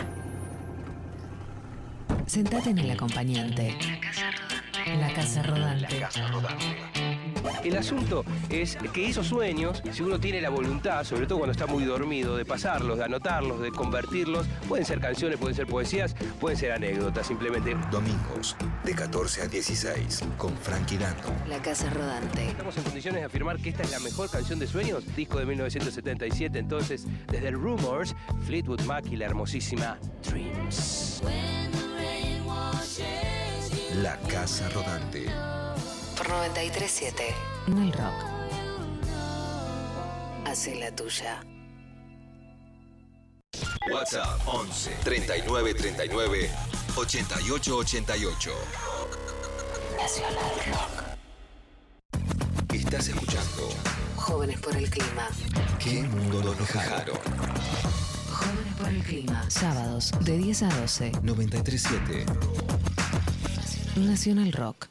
Sentate 2.26 2.72
en 2.72 2.80
el 2.80 2.92
acompañante. 2.92 3.78
La 4.86 5.14
casa 5.14 5.42
rodante. 5.42 6.00
La 6.02 6.10
casa 6.10 6.28
rodante. 6.28 6.99
El 7.64 7.78
asunto 7.78 8.24
es 8.50 8.78
que 8.94 9.08
esos 9.08 9.28
sueños, 9.28 9.82
si 9.92 10.02
uno 10.02 10.20
tiene 10.20 10.42
la 10.42 10.50
voluntad, 10.50 11.04
sobre 11.04 11.28
todo 11.28 11.40
cuando 11.40 11.52
está 11.52 11.66
muy 11.66 11.84
dormido, 11.84 12.36
de 12.36 12.46
pasarlos, 12.46 12.98
de 12.98 13.06
anotarlos, 13.06 13.62
de 13.62 13.72
convertirlos, 13.72 14.48
pueden 14.68 14.86
ser 14.86 15.00
canciones, 15.00 15.38
pueden 15.38 15.56
ser 15.56 15.68
poesías, 15.68 16.16
pueden 16.40 16.58
ser 16.58 16.72
anécdotas, 16.72 17.28
simplemente. 17.28 17.76
Domingos, 17.92 18.56
de 18.84 18.96
14 18.96 19.44
a 19.44 19.48
16, 19.48 20.24
con 20.38 20.56
Frankie 20.58 20.98
Dando. 20.98 21.34
La 21.48 21.62
Casa 21.62 21.90
Rodante. 21.90 22.48
Estamos 22.48 22.78
en 22.78 22.84
condiciones 22.84 23.22
de 23.22 23.26
afirmar 23.26 23.58
que 23.58 23.70
esta 23.70 23.84
es 23.84 23.92
la 23.92 24.00
mejor 24.00 24.30
canción 24.30 24.60
de 24.60 24.68
sueños, 24.68 25.04
disco 25.16 25.40
de 25.40 25.46
1977, 25.46 26.60
entonces, 26.60 27.06
desde 27.32 27.52
Rumors, 27.52 28.16
Fleetwood 28.46 28.82
Mac 28.82 29.06
y 29.12 29.16
la 29.16 29.26
hermosísima 29.26 29.98
Dreams. 30.24 31.22
La 34.02 34.18
Casa 34.28 34.70
Rodante 34.70 35.59
por 36.20 36.28
937. 36.28 37.34
No 37.68 37.92
rock. 37.94 38.14
Hace 40.46 40.76
la 40.76 40.94
tuya. 40.94 41.42
WhatsApp 43.90 44.42
11 44.46 44.92
39 45.06 45.74
39 45.76 46.50
88 46.98 47.78
88. 47.78 48.52
Nacional 49.98 50.52
Rock. 50.68 51.04
Estás 52.74 53.08
escuchando 53.08 53.70
Jóvenes 54.18 54.60
por 54.60 54.76
el 54.76 54.90
Clima. 54.90 55.30
¿Qué 55.80 56.04
mundo 56.04 56.44
nos 56.44 56.58
dejaron? 56.58 57.18
Jóvenes 58.34 58.76
por 58.78 58.90
el 58.90 59.04
Clima. 59.04 59.50
Sábados 59.50 60.12
de 60.20 60.38
10 60.38 60.64
a 60.64 60.70
12. 60.82 61.12
937. 61.24 62.26
Nacional 63.96 64.52
Rock. 64.52 64.90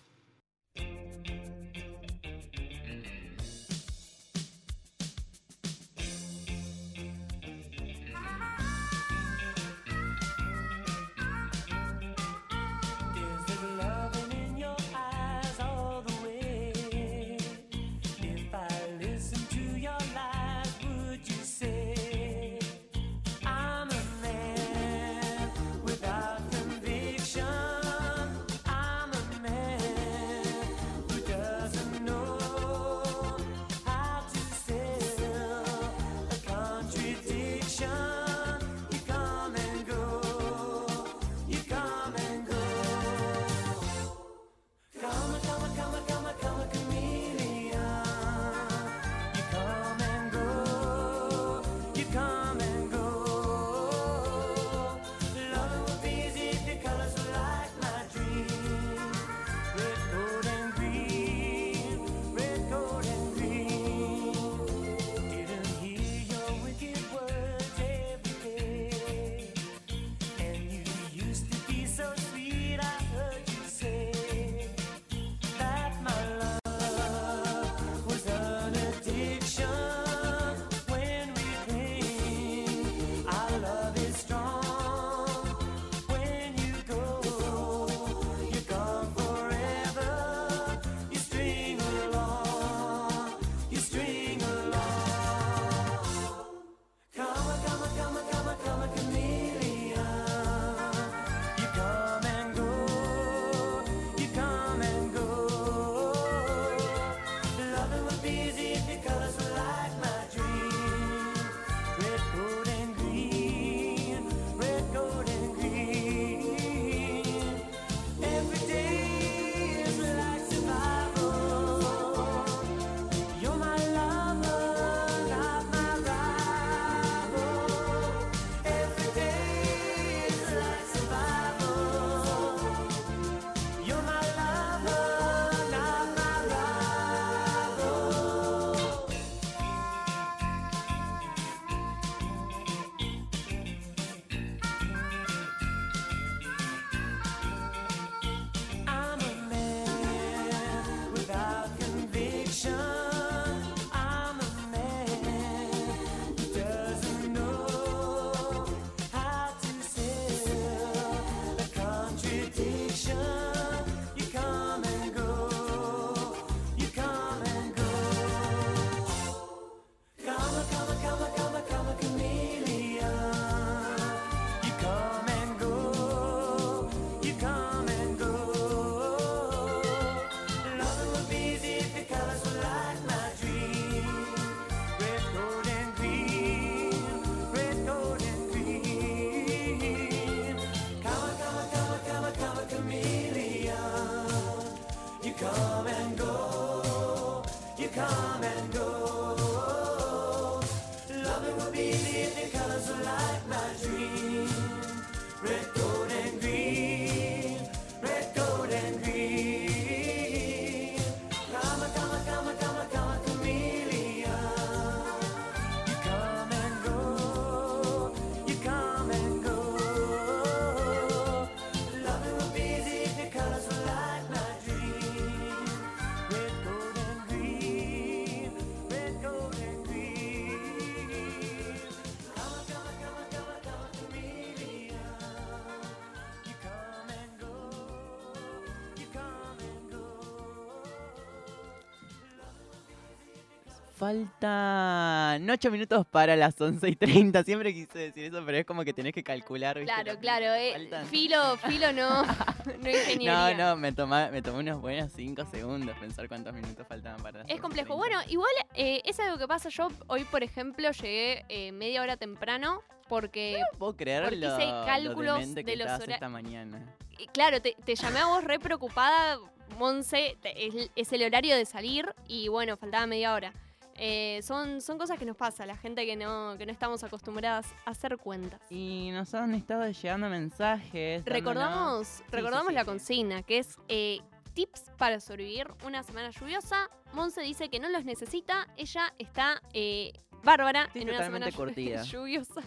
Faltan 244.48 245.48
8 245.50 245.70
minutos 245.70 246.06
para 246.06 246.36
las 246.36 246.60
11 246.60 246.88
y 246.88 246.96
30. 246.96 247.42
Siempre 247.42 247.74
quise 247.74 247.98
decir 247.98 248.24
eso, 248.26 248.42
pero 248.46 248.58
es 248.58 248.64
como 248.64 248.84
que 248.84 248.92
tenés 248.92 249.12
que 249.12 249.22
calcular. 249.24 249.78
¿viste? 249.78 249.92
Claro, 249.92 250.18
claro. 250.20 250.46
eh, 250.54 250.88
filo, 251.10 251.56
filo 251.58 251.92
no, 251.92 252.22
no 252.82 252.88
ingeniería. 252.88 253.54
No, 253.56 253.70
no, 253.70 253.76
me, 253.76 253.92
toma, 253.92 254.28
me 254.30 254.40
tomé 254.40 254.60
unos 254.60 254.80
buenos 254.80 255.10
5 255.14 255.44
segundos 255.50 255.96
pensar 255.98 256.28
cuántos 256.28 256.54
minutos 256.54 256.86
faltaban 256.86 257.20
para 257.20 257.38
las 257.40 257.48
Es 257.48 257.54
11 257.54 257.58
y 257.58 257.60
complejo. 257.60 257.86
30. 257.88 257.96
Bueno, 257.96 258.20
igual 258.30 258.52
eh, 258.74 259.02
es 259.04 259.18
algo 259.18 259.38
que 259.38 259.48
pasa. 259.48 259.68
Yo 259.70 259.88
hoy, 260.06 260.24
por 260.24 260.42
ejemplo, 260.44 260.90
llegué 260.92 261.44
eh, 261.48 261.72
media 261.72 262.02
hora 262.02 262.16
temprano 262.16 262.82
porque, 263.08 263.60
puedo 263.78 263.96
creer 263.96 264.22
porque 264.24 264.36
lo, 264.36 264.56
hice 264.56 264.66
lo 264.66 264.84
cálculos 264.86 265.54
de 265.54 265.76
los 265.76 265.86
horarios. 265.86 266.08
esta 266.10 266.28
mañana. 266.28 266.94
Claro, 267.32 267.60
te, 267.60 267.74
te 267.84 267.96
llamé 267.96 268.20
a 268.20 268.26
vos 268.26 268.44
re 268.44 268.60
preocupada, 268.60 269.38
Monse, 269.78 270.36
te- 270.40 270.66
es, 270.66 270.90
es 270.94 271.12
el 271.12 271.24
horario 271.24 271.56
de 271.56 271.64
salir 271.64 272.14
y 272.28 272.46
bueno, 272.48 272.76
faltaba 272.76 273.06
media 273.06 273.34
hora. 273.34 273.52
Eh, 274.00 274.40
son, 274.42 274.80
son 274.80 274.96
cosas 274.96 275.18
que 275.18 275.24
nos 275.24 275.36
pasa, 275.36 275.66
la 275.66 275.76
gente 275.76 276.06
que 276.06 276.16
no, 276.16 276.54
que 276.56 276.66
no 276.66 276.72
estamos 276.72 277.02
acostumbradas 277.02 277.66
a 277.84 277.90
hacer 277.90 278.16
cuentas. 278.16 278.60
Y 278.70 279.10
nos 279.12 279.34
han 279.34 279.54
estado 279.54 279.88
llegando 279.90 280.28
mensajes. 280.28 281.24
Recordamos, 281.24 282.06
Sí, 282.06 282.24
recordamos 282.30 282.68
sí, 282.68 282.72
sí, 282.72 282.74
la 282.74 282.84
consigna, 282.84 283.42
que 283.42 283.58
es 283.58 283.76
eh, 283.88 284.20
tips 284.54 284.92
para 284.96 285.18
sobrevivir 285.18 285.66
una 285.84 286.02
semana 286.04 286.30
lluviosa. 286.30 286.90
Monse 287.12 287.42
dice 287.42 287.68
que 287.70 287.80
no 287.80 287.88
los 287.88 288.04
necesita, 288.04 288.68
ella 288.76 289.12
está 289.18 289.62
eh, 289.72 290.12
bárbara 290.44 290.88
en 290.94 291.08
una 291.08 291.24
semana 291.24 291.50
curtida. 291.56 292.02
lluviosa, 292.04 292.62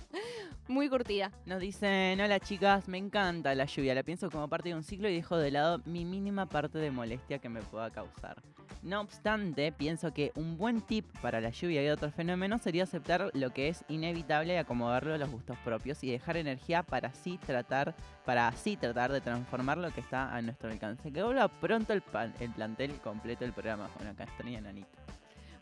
muy 0.68 0.90
curtida. 0.90 1.32
Nos 1.46 1.60
dicen, 1.60 2.20
hola 2.20 2.40
chicas, 2.40 2.88
me 2.88 2.98
encanta 2.98 3.56
la 3.56 3.66
lluvia, 3.66 3.96
la 3.96 4.04
pienso 4.04 4.30
como 4.30 4.48
parte 4.50 4.70
de 4.70 4.76
un 4.76 4.84
ciclo 4.84 5.08
y 5.10 5.16
dejo 5.16 5.38
de 5.38 5.52
lado 5.52 5.82
mi 5.86 6.04
mínima 6.06 6.48
parte 6.48 6.78
de 6.78 6.92
molestia 6.92 7.40
que 7.40 7.50
me 7.50 7.62
pueda 7.62 7.90
causar. 7.90 8.42
No 8.84 9.02
obstante, 9.02 9.72
pienso 9.72 10.14
que 10.14 10.32
un 10.36 10.58
buen 10.58 10.82
tip 10.82 11.06
para 11.22 11.40
la 11.40 11.50
lluvia 11.50 11.84
y 11.84 11.90
otros 11.90 12.14
fenómenos 12.14 12.62
sería 12.62 12.84
aceptar 12.84 13.30
lo 13.34 13.52
que 13.52 13.70
es 13.70 13.84
inevitable 13.90 14.54
y 14.54 14.58
acomodarlo 14.58 15.14
a 15.14 15.18
los 15.18 15.30
gustos 15.30 15.58
propios 15.64 16.04
y 16.04 16.12
dejar 16.12 16.38
energía 16.38 16.84
para 16.84 17.10
así 17.10 17.38
tratar, 17.38 17.96
para 18.26 18.48
así 18.48 18.78
tratar 18.78 19.12
de 19.12 19.22
transformar 19.22 19.78
lo 19.78 19.92
que 19.94 20.02
está 20.02 20.36
a 20.36 20.42
nuestro 20.42 20.72
alcance. 20.72 21.12
Que 21.12 21.24
vuelva 21.24 21.48
pronto 21.48 21.94
el, 21.94 22.02
plantel 22.02 22.94
completo 23.04 23.44
del 23.44 23.54
programa. 23.54 23.90
Bueno, 23.96 24.12
acá 24.12 24.24
extrañan 24.24 24.66
a 24.66 24.70
Anita. 24.70 25.21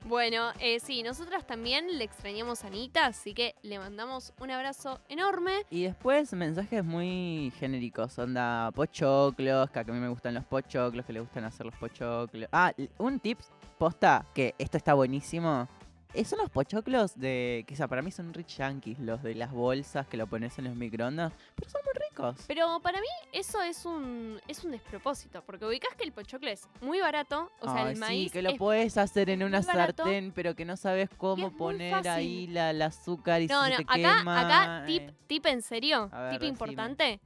Bueno, 0.09 0.53
eh, 0.59 0.79
sí, 0.79 1.03
nosotras 1.03 1.45
también 1.45 1.99
le 1.99 2.03
extrañamos 2.03 2.63
a 2.63 2.67
Anita, 2.67 3.05
así 3.05 3.35
que 3.35 3.53
le 3.61 3.77
mandamos 3.77 4.33
un 4.39 4.49
abrazo 4.49 4.99
enorme. 5.07 5.51
Y 5.69 5.83
después 5.83 6.33
mensajes 6.33 6.83
muy 6.83 7.53
genéricos, 7.59 8.17
onda 8.17 8.71
pochoclos, 8.71 9.69
que 9.69 9.79
a 9.79 9.83
mí 9.83 9.99
me 9.99 10.07
gustan 10.07 10.33
los 10.33 10.45
pochoclos, 10.45 11.05
que 11.05 11.13
le 11.13 11.19
gustan 11.19 11.43
hacer 11.43 11.67
los 11.67 11.75
pochoclos. 11.75 12.49
Ah, 12.51 12.73
un 12.97 13.19
tip 13.19 13.37
posta, 13.77 14.25
que 14.33 14.55
esto 14.57 14.77
está 14.77 14.95
buenísimo. 14.95 15.67
Eh, 16.13 16.25
son 16.25 16.39
los 16.39 16.49
pochoclos 16.49 17.19
de, 17.19 17.65
sea, 17.75 17.87
para 17.87 18.01
mí 18.01 18.11
son 18.11 18.33
rich 18.33 18.57
yankees, 18.57 18.97
los 18.99 19.21
de 19.21 19.35
las 19.35 19.51
bolsas 19.51 20.07
que 20.07 20.17
lo 20.17 20.27
pones 20.27 20.57
en 20.57 20.65
los 20.65 20.75
microondas, 20.75 21.33
pero 21.55 21.69
son 21.69 21.81
muy 21.85 21.93
ricos. 22.09 22.45
Pero 22.47 22.79
para 22.81 22.99
mí 22.99 23.07
eso 23.31 23.61
es 23.61 23.85
un, 23.85 24.41
es 24.47 24.63
un 24.63 24.71
despropósito, 24.71 25.43
porque 25.43 25.65
ubicás 25.65 25.95
que 25.95 26.03
el 26.03 26.11
pochoclo 26.11 26.49
es 26.49 26.67
muy 26.81 26.99
barato, 26.99 27.51
o 27.59 27.71
sea, 27.71 27.85
Ay, 27.85 27.93
el 27.93 27.99
maíz 27.99 28.31
sí, 28.31 28.33
que 28.33 28.41
lo 28.41 28.49
es 28.49 28.57
puedes 28.57 28.97
hacer 28.97 29.29
en 29.29 29.43
una 29.43 29.61
barato 29.61 30.03
sartén, 30.03 30.31
pero 30.33 30.55
que 30.55 30.65
no 30.65 30.77
sabes 30.77 31.09
cómo 31.17 31.55
poner 31.55 32.07
ahí 32.07 32.47
la, 32.47 32.71
el 32.71 32.81
azúcar 32.81 33.41
y 33.41 33.47
No, 33.47 33.69
no, 33.69 33.77
te 33.77 33.83
acá, 33.83 33.93
quema. 33.93 34.41
acá, 34.41 34.85
tip, 34.87 35.09
eh. 35.09 35.13
tip 35.27 35.45
en 35.45 35.61
serio, 35.61 36.09
ver, 36.11 36.31
tip 36.31 36.43
importante. 36.43 37.19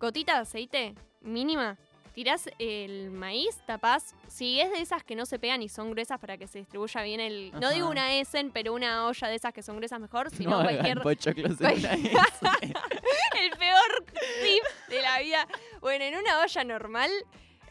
Gotita 0.00 0.34
de 0.34 0.40
aceite, 0.40 0.94
mínima. 1.20 1.78
Tirás 2.14 2.48
el 2.58 3.10
maíz, 3.10 3.56
tapás. 3.66 4.14
Si 4.28 4.60
es 4.60 4.70
de 4.70 4.80
esas 4.80 5.02
que 5.02 5.14
no 5.16 5.24
se 5.26 5.38
pegan 5.38 5.62
y 5.62 5.68
son 5.68 5.90
gruesas 5.92 6.18
para 6.20 6.36
que 6.36 6.46
se 6.46 6.58
distribuya 6.58 7.02
bien 7.02 7.20
el. 7.20 7.52
No 7.58 7.70
digo 7.70 7.86
Ajá. 7.86 7.92
una 7.92 8.14
Essen, 8.16 8.50
pero 8.50 8.74
una 8.74 9.06
olla 9.06 9.28
de 9.28 9.34
esas 9.36 9.52
que 9.54 9.62
son 9.62 9.76
gruesas 9.76 9.98
mejor, 10.00 10.30
sino 10.36 10.50
No 10.50 10.62
cualquier. 10.62 11.00
pochoclos 11.00 11.58
el 11.60 13.50
peor 13.58 14.04
tip 14.42 14.64
de 14.88 15.02
la 15.02 15.20
vida. 15.20 15.46
Bueno, 15.80 16.04
en 16.04 16.16
una 16.16 16.40
olla 16.40 16.64
normal. 16.64 17.10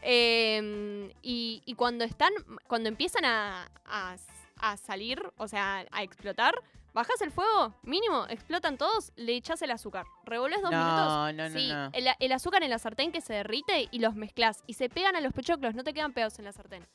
eh, 0.02 1.12
y, 1.22 1.62
y 1.64 1.74
cuando 1.74 2.04
están. 2.04 2.32
Cuando 2.66 2.88
empiezan 2.88 3.24
a, 3.24 3.70
a- 3.84 4.16
a 4.64 4.76
salir, 4.76 5.20
o 5.38 5.48
sea, 5.48 5.86
a 5.90 6.02
explotar, 6.04 6.54
bajas 6.94 7.20
el 7.22 7.30
fuego, 7.30 7.74
mínimo, 7.82 8.26
explotan 8.28 8.76
todos, 8.78 9.12
le 9.16 9.34
echás 9.36 9.62
el 9.62 9.70
azúcar. 9.70 10.04
Revolves 10.24 10.60
dos 10.62 10.70
No, 10.70 10.78
minutos. 10.78 11.06
no, 11.06 11.32
no, 11.32 11.50
sí, 11.50 11.68
no. 11.68 11.90
El, 11.92 12.06
el 12.18 12.32
azúcar 12.32 12.62
en 12.62 12.70
la 12.70 12.78
sartén 12.78 13.12
que 13.12 13.20
se 13.20 13.34
derrite 13.34 13.88
y 13.90 13.98
los 13.98 14.14
mezclas. 14.14 14.62
Y 14.66 14.74
se 14.74 14.88
pegan 14.88 15.16
a 15.16 15.20
los 15.20 15.32
pochoclos, 15.32 15.74
no 15.74 15.84
te 15.84 15.92
quedan 15.94 16.12
pegados 16.12 16.38
en 16.38 16.44
la 16.46 16.52
sartén. 16.52 16.86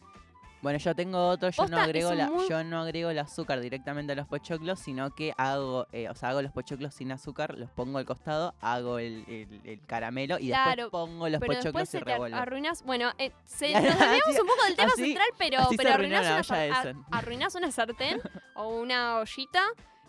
Bueno, 0.62 0.80
yo 0.80 0.96
tengo 0.96 1.28
otro, 1.30 1.50
yo 1.52 1.68
no 1.68 1.78
agrego 1.80 2.14
la, 2.16 2.30
muy- 2.30 2.50
yo 2.50 2.64
no 2.64 2.80
agrego 2.82 3.12
el 3.12 3.20
azúcar 3.20 3.60
directamente 3.62 4.14
a 4.14 4.16
los 4.16 4.28
pochoclos, 4.28 4.80
sino 4.80 5.14
que 5.14 5.32
hago, 5.38 5.86
eh, 5.92 6.10
o 6.10 6.16
sea, 6.16 6.30
hago 6.30 6.42
los 6.42 6.52
pochoclos 6.52 6.96
sin 6.96 7.12
azúcar, 7.12 7.56
los 7.58 7.70
pongo 7.70 8.00
al 8.00 8.06
costado, 8.06 8.56
hago 8.60 8.98
el, 8.98 9.24
el- 9.28 9.62
el 9.64 9.86
caramelo 9.86 10.38
y 10.40 10.48
Claro, 10.48 10.84
después 10.86 10.90
pongo 10.90 11.30
los 11.30 11.40
pero 11.40 11.54
pochoclos 11.54 11.94
y 11.94 12.00
revuelvo. 12.00 12.38
arruinas. 12.38 12.84
Bueno, 12.84 13.12
eh, 13.20 13.32
se, 13.46 13.72
nos 13.72 13.84
desviamos 13.84 14.40
un 14.42 14.48
poco 14.48 14.64
del 14.66 14.76
tema 14.76 14.92
así- 14.94 15.04
central, 15.06 15.28
pero, 15.38 15.58
pero 15.78 15.90
la 15.90 15.96
una, 16.08 16.20
olla 16.20 16.44
sar- 16.44 16.68
esa. 16.70 16.80
ar- 16.80 16.96
arruinás 17.12 17.54
una 17.56 17.72
sartén 17.72 18.20
o 18.56 18.70
una 18.70 19.18
ollita 19.20 19.62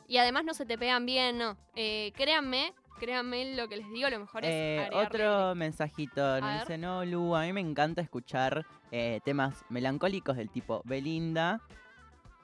y 0.07 0.17
además 0.17 0.45
no 0.45 0.55
se 0.55 0.65
te 0.65 0.79
pegan 0.79 1.05
bien, 1.05 1.37
no. 1.37 1.59
Eh, 1.77 2.11
créanme, 2.17 2.73
créanme 2.99 3.55
lo 3.55 3.69
que 3.69 3.77
les 3.77 3.89
digo, 3.91 4.09
lo 4.09 4.19
mejor 4.19 4.45
es 4.47 4.51
Eh, 4.51 4.91
otro 4.95 5.55
mensajito, 5.55 6.41
nos 6.41 6.61
dice, 6.61 6.79
no, 6.79 7.05
Lu, 7.05 7.37
a 7.37 7.43
mí 7.43 7.53
me 7.53 7.61
encanta 7.61 8.01
escuchar 8.01 8.65
eh, 8.91 9.21
temas 9.25 9.65
melancólicos 9.69 10.37
del 10.37 10.51
tipo 10.51 10.83
Belinda, 10.85 11.61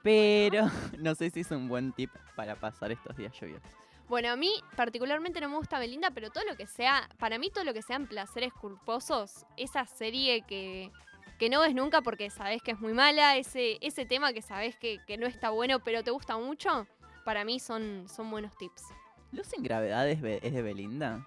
pero 0.03 0.65
no 0.99 1.15
sé 1.15 1.29
si 1.29 1.41
es 1.41 1.51
un 1.51 1.67
buen 1.67 1.93
tip 1.93 2.11
para 2.35 2.55
pasar 2.55 2.91
estos 2.91 3.15
días 3.17 3.33
lluviosos. 3.39 3.69
Bueno, 4.07 4.29
a 4.29 4.35
mí 4.35 4.51
particularmente 4.75 5.41
no 5.41 5.49
me 5.49 5.57
gusta 5.57 5.79
Belinda, 5.79 6.11
pero 6.11 6.29
todo 6.29 6.43
lo 6.45 6.55
que 6.55 6.67
sea, 6.67 7.09
para 7.17 7.39
mí 7.39 7.49
todo 7.49 7.63
lo 7.63 7.73
que 7.73 7.81
sean 7.81 8.05
placeres 8.05 8.53
culposos, 8.53 9.47
esa 9.57 9.85
serie 9.87 10.43
que, 10.43 10.91
que 11.39 11.49
no 11.49 11.61
ves 11.61 11.73
nunca 11.73 12.01
porque 12.01 12.29
sabes 12.29 12.61
que 12.61 12.71
es 12.71 12.79
muy 12.79 12.93
mala, 12.93 13.35
ese, 13.35 13.79
ese 13.81 14.05
tema 14.05 14.31
que 14.31 14.43
sabes 14.43 14.75
que, 14.75 14.99
que 15.07 15.17
no 15.17 15.25
está 15.25 15.49
bueno 15.49 15.79
pero 15.79 16.03
te 16.03 16.11
gusta 16.11 16.37
mucho, 16.37 16.85
para 17.23 17.43
mí 17.45 17.59
son, 17.59 18.07
son 18.07 18.29
buenos 18.29 18.55
tips. 18.57 18.83
¿Luz 19.31 19.47
sin 19.47 19.63
gravedad 19.63 20.07
es 20.07 20.21
de 20.21 20.61
Belinda? 20.61 21.25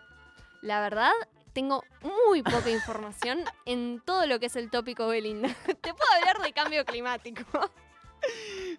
La 0.63 0.81
verdad, 0.81 1.13
tengo 1.59 1.83
muy 2.05 2.41
poca 2.41 2.71
información 2.71 3.41
en 3.67 4.01
todo 4.05 4.29
lo 4.29 4.39
que 4.39 4.47
es 4.47 4.55
el 4.55 4.71
tópico 4.71 5.09
Belinda. 5.09 5.49
Te 5.67 5.93
puedo 5.93 6.13
hablar 6.17 6.41
de 6.41 6.53
cambio 6.53 6.85
climático. 6.85 7.43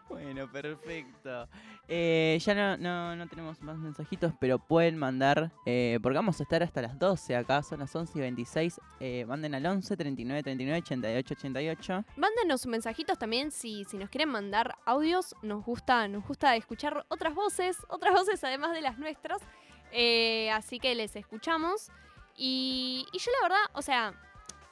Bueno, 0.08 0.50
perfecto. 0.50 1.50
Eh, 1.90 2.40
ya 2.42 2.56
no, 2.56 2.78
no, 2.78 3.18
no 3.18 3.28
tenemos 3.28 3.62
más 3.62 3.78
mensajitos, 3.78 4.32
pero 4.40 4.60
pueden 4.60 4.96
mandar, 4.96 5.52
eh, 5.66 6.00
porque 6.02 6.16
vamos 6.16 6.40
a 6.40 6.44
estar 6.44 6.64
hasta 6.64 6.82
las 6.82 6.98
12 6.98 7.36
acá, 7.36 7.64
son 7.64 7.80
las 7.80 7.94
11 7.94 8.18
y 8.18 8.22
26. 8.22 8.80
eh, 9.02 9.26
manden 9.26 9.56
al 9.56 9.66
11 9.66 9.98
39 9.98 10.44
39 10.44 10.80
88 10.80 11.34
88. 11.34 12.06
Mándenos 12.16 12.66
mensajitos 12.66 13.20
también 13.20 13.52
si, 13.52 13.84
si 13.84 13.98
nos 13.98 14.10
quieren 14.10 14.30
mandar 14.30 14.78
audios. 14.86 15.36
Nos 15.42 15.66
gusta, 15.66 16.08
nos 16.08 16.26
gusta 16.26 16.56
escuchar 16.56 17.06
otras 17.10 17.36
voces, 17.36 17.76
otras 17.90 18.14
voces 18.14 18.42
además 18.46 18.72
de 18.72 18.80
las 18.80 18.98
nuestras. 18.98 19.42
Eh, 19.92 20.50
así 20.52 20.80
que 20.80 20.96
les 20.96 21.18
escuchamos. 21.18 21.92
Y, 22.42 23.06
y 23.12 23.20
yo 23.20 23.32
la 23.42 23.50
verdad, 23.50 23.66
o 23.74 23.82
sea, 23.82 24.14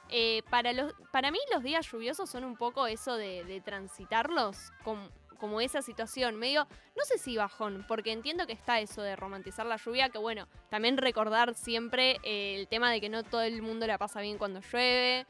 eh, 0.08 0.42
para, 0.48 0.72
los, 0.72 0.94
para 1.12 1.30
mí 1.30 1.38
los 1.52 1.62
días 1.62 1.86
lluviosos 1.92 2.30
son 2.30 2.44
un 2.44 2.56
poco 2.56 2.86
eso 2.86 3.14
de, 3.16 3.44
de 3.44 3.60
transitarlos 3.60 4.72
com- 4.82 5.10
como 5.38 5.60
esa 5.60 5.82
situación, 5.82 6.36
medio, 6.36 6.66
no 6.96 7.04
sé 7.04 7.18
si 7.18 7.36
bajón, 7.36 7.84
porque 7.86 8.10
entiendo 8.10 8.46
que 8.46 8.54
está 8.54 8.80
eso 8.80 9.02
de 9.02 9.16
romantizar 9.16 9.66
la 9.66 9.76
lluvia, 9.76 10.08
que 10.08 10.16
bueno, 10.16 10.48
también 10.70 10.96
recordar 10.96 11.54
siempre 11.54 12.18
eh, 12.22 12.56
el 12.58 12.68
tema 12.68 12.90
de 12.90 13.02
que 13.02 13.10
no 13.10 13.22
todo 13.22 13.42
el 13.42 13.60
mundo 13.60 13.86
la 13.86 13.98
pasa 13.98 14.22
bien 14.22 14.38
cuando 14.38 14.60
llueve, 14.60 15.26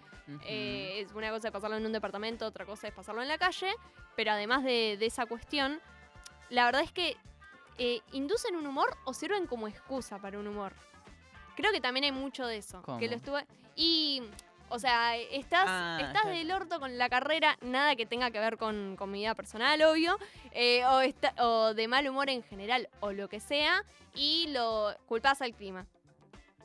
eh, 0.46 1.00
es 1.00 1.12
una 1.12 1.30
cosa 1.30 1.48
es 1.48 1.52
pasarlo 1.52 1.76
en 1.76 1.84
un 1.86 1.92
departamento, 1.92 2.46
otra 2.46 2.64
cosa 2.64 2.86
es 2.86 2.94
pasarlo 2.94 3.20
en 3.20 3.28
la 3.28 3.36
calle, 3.36 3.74
pero 4.14 4.30
además 4.30 4.62
de, 4.62 4.96
de 4.96 5.06
esa 5.06 5.26
cuestión, 5.26 5.80
la 6.50 6.66
verdad 6.66 6.82
es 6.82 6.92
que 6.92 7.16
eh, 7.78 8.00
inducen 8.12 8.54
un 8.54 8.66
humor 8.66 8.96
o 9.04 9.12
sirven 9.12 9.46
como 9.46 9.66
excusa 9.68 10.18
para 10.18 10.38
un 10.38 10.46
humor. 10.46 10.72
Creo 11.58 11.72
que 11.72 11.80
también 11.80 12.04
hay 12.04 12.12
mucho 12.12 12.46
de 12.46 12.56
eso. 12.58 12.80
¿Cómo? 12.82 12.98
Que 12.98 13.08
lo 13.08 13.16
estuve. 13.16 13.44
Y. 13.76 14.22
O 14.70 14.78
sea, 14.78 15.16
estás, 15.16 15.64
Ah, 15.66 15.98
estás 16.00 16.26
del 16.26 16.50
orto 16.52 16.78
con 16.78 16.98
la 16.98 17.08
carrera, 17.08 17.56
nada 17.62 17.96
que 17.96 18.04
tenga 18.04 18.30
que 18.30 18.38
ver 18.38 18.58
con, 18.58 18.96
con 18.96 19.10
mi 19.10 19.20
vida 19.20 19.34
personal, 19.34 19.80
obvio, 19.82 20.18
eh, 20.52 20.84
o, 20.84 21.00
está- 21.00 21.32
o 21.42 21.72
de 21.72 21.88
mal 21.88 22.06
humor 22.06 22.28
en 22.28 22.42
general, 22.42 22.86
o 23.00 23.10
lo 23.12 23.28
que 23.30 23.40
sea, 23.40 23.82
y 24.14 24.46
lo 24.50 24.94
culpas 25.06 25.40
al 25.40 25.54
clima. 25.54 25.86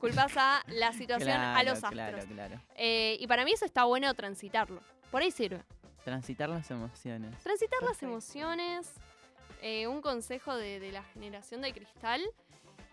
Culpas 0.02 0.34
a 0.36 0.62
la 0.68 0.92
situación, 0.92 1.32
a 1.32 1.64
los 1.64 1.76
astros. 1.82 1.94
Claro, 1.94 2.18
claro. 2.28 2.62
Eh, 2.76 3.16
y 3.22 3.26
para 3.28 3.46
mí 3.46 3.54
eso 3.54 3.64
está 3.64 3.86
bueno 3.86 4.14
transitarlo. 4.14 4.82
Por 5.10 5.22
ahí 5.22 5.32
sirve. 5.32 5.64
Transitar 6.04 6.50
las 6.50 6.70
emociones. 6.72 7.38
Transitar 7.42 7.82
las 7.84 8.04
emociones, 8.04 8.92
eh, 9.62 9.88
un 9.88 10.02
consejo 10.02 10.54
de, 10.58 10.82
de 10.82 10.92
la 10.92 11.04
generación 11.04 11.62
de 11.62 11.72
cristal. 11.72 12.22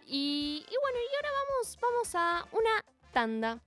Y, 0.07 0.65
y 0.69 0.75
bueno, 0.81 0.99
y 0.99 1.17
ahora 1.17 1.31
vamos, 1.41 1.79
vamos 1.81 2.15
a 2.15 2.49
una 2.53 2.85
tanda. 3.13 3.61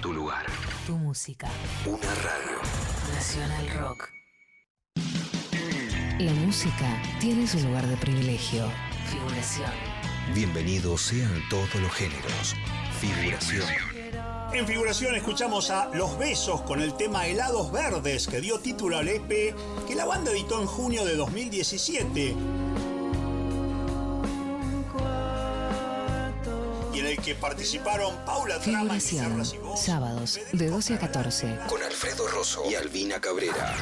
Tu 0.00 0.12
lugar. 0.12 0.46
Tu 0.86 0.92
música. 0.92 1.48
Una 1.86 2.14
radio. 2.16 2.58
Nacional 3.14 3.68
Rock. 3.78 4.08
La 6.18 6.32
música 6.32 7.02
tiene 7.20 7.46
su 7.46 7.58
lugar 7.60 7.86
de 7.86 7.96
privilegio. 7.96 8.70
Figuración. 9.10 9.70
Bienvenidos 10.34 11.02
sean 11.02 11.42
todos 11.50 11.74
los 11.76 11.92
géneros. 11.92 12.54
Figuración. 13.00 13.66
En 14.52 14.66
figuración 14.66 15.16
escuchamos 15.16 15.70
a 15.70 15.86
Los 15.94 16.16
Besos 16.16 16.62
con 16.62 16.80
el 16.80 16.94
tema 16.96 17.26
Helados 17.26 17.72
Verdes 17.72 18.28
que 18.28 18.40
dio 18.40 18.60
título 18.60 18.98
al 18.98 19.08
EP 19.08 19.54
que 19.86 19.94
la 19.96 20.04
banda 20.04 20.30
editó 20.30 20.60
en 20.60 20.66
junio 20.66 21.04
de 21.04 21.16
2017 21.16 22.36
que 27.24 27.34
participaron 27.34 28.14
Paula 28.26 28.60
Trama, 28.60 29.00
Figuración. 29.00 29.76
Sábados 29.76 30.40
de 30.52 30.68
12 30.68 30.94
a 30.94 30.98
14. 30.98 31.58
Con 31.68 31.82
Alfredo 31.82 32.28
Rosso 32.28 32.62
y 32.70 32.74
Albina 32.74 33.18
Cabrera. 33.18 33.74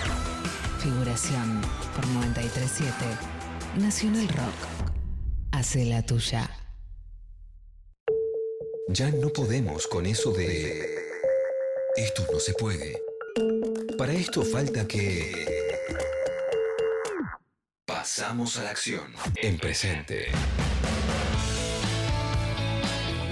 Figuración 0.78 1.60
por 1.94 2.06
937. 2.06 2.94
Nacional 3.78 4.28
Rock. 4.28 4.94
Hace 5.51 5.85
la 5.86 6.02
tuya. 6.02 6.48
Ya 8.89 9.10
no 9.10 9.31
podemos 9.31 9.89
con 9.89 10.06
eso 10.06 10.31
de... 10.32 11.02
Esto 11.97 12.24
no 12.32 12.39
se 12.39 12.55
puede. 12.55 13.02
Para 13.98 14.12
esto 14.12 14.43
falta 14.43 14.86
que... 14.86 15.32
Pasamos 17.86 18.56
a 18.59 18.64
la 18.64 18.70
acción. 18.70 19.12
En 19.36 19.59
presente. 19.59 20.27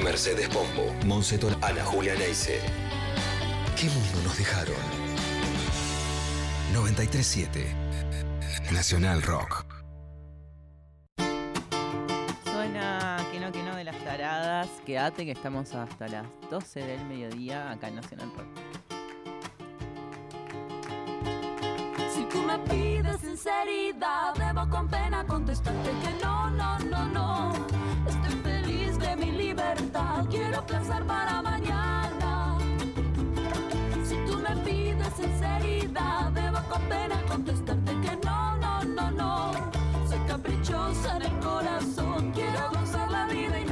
Mercedes 0.03 0.49
Pombo, 0.49 0.93
Monsetor, 1.05 1.57
Ana 1.63 1.85
Julia 1.85 2.15
Neise. 2.15 2.61
¿Qué 3.77 3.87
mundo 3.87 4.23
nos 4.25 4.37
dejaron? 4.39 4.75
937 6.73 7.67
Nacional 8.73 9.23
Rock. 9.23 9.67
Suena 12.45 13.19
que 13.31 13.41
no, 13.41 13.53
que 13.53 13.63
no 13.63 13.77
de 13.77 13.85
las 13.85 13.97
taradas. 14.05 14.69
Quédate 14.87 15.25
que 15.25 15.33
estamos 15.33 15.75
hasta 15.75 16.09
las 16.09 16.27
12 16.51 16.81
del 16.81 17.05
mediodía 17.07 17.71
acá 17.71 17.89
en 17.89 17.97
Nacional 17.97 18.33
Rock. 18.37 18.47
Si 22.15 22.25
tú 22.25 22.43
me 22.43 22.59
pides 22.61 23.21
sinceridad, 23.21 24.35
debo 24.35 24.69
con 24.71 24.89
pena 24.89 25.27
contestarte 25.27 25.91
que 25.91 26.25
no, 26.25 26.51
no, 26.51 26.79
no, 26.79 27.05
no. 27.07 27.80
Quiero 30.31 30.65
placer 30.67 31.05
para 31.05 31.43
mañana. 31.43 32.59
Si 34.05 34.17
tú 34.27 34.39
me 34.39 34.57
pides 34.65 35.13
sinceridad, 35.15 36.31
debo 36.33 36.59
con 36.69 36.83
pena 36.83 37.23
contestarte 37.29 37.93
que 38.01 38.17
no, 38.25 38.57
no, 38.57 38.85
no, 38.85 39.11
no. 39.11 39.53
Soy 40.09 40.19
caprichosa 40.27 41.17
en 41.17 41.23
el 41.23 41.39
corazón, 41.41 42.33
quiero 42.33 42.71
gozar 42.75 43.11
la 43.11 43.27
vida 43.27 43.61
y 43.61 43.65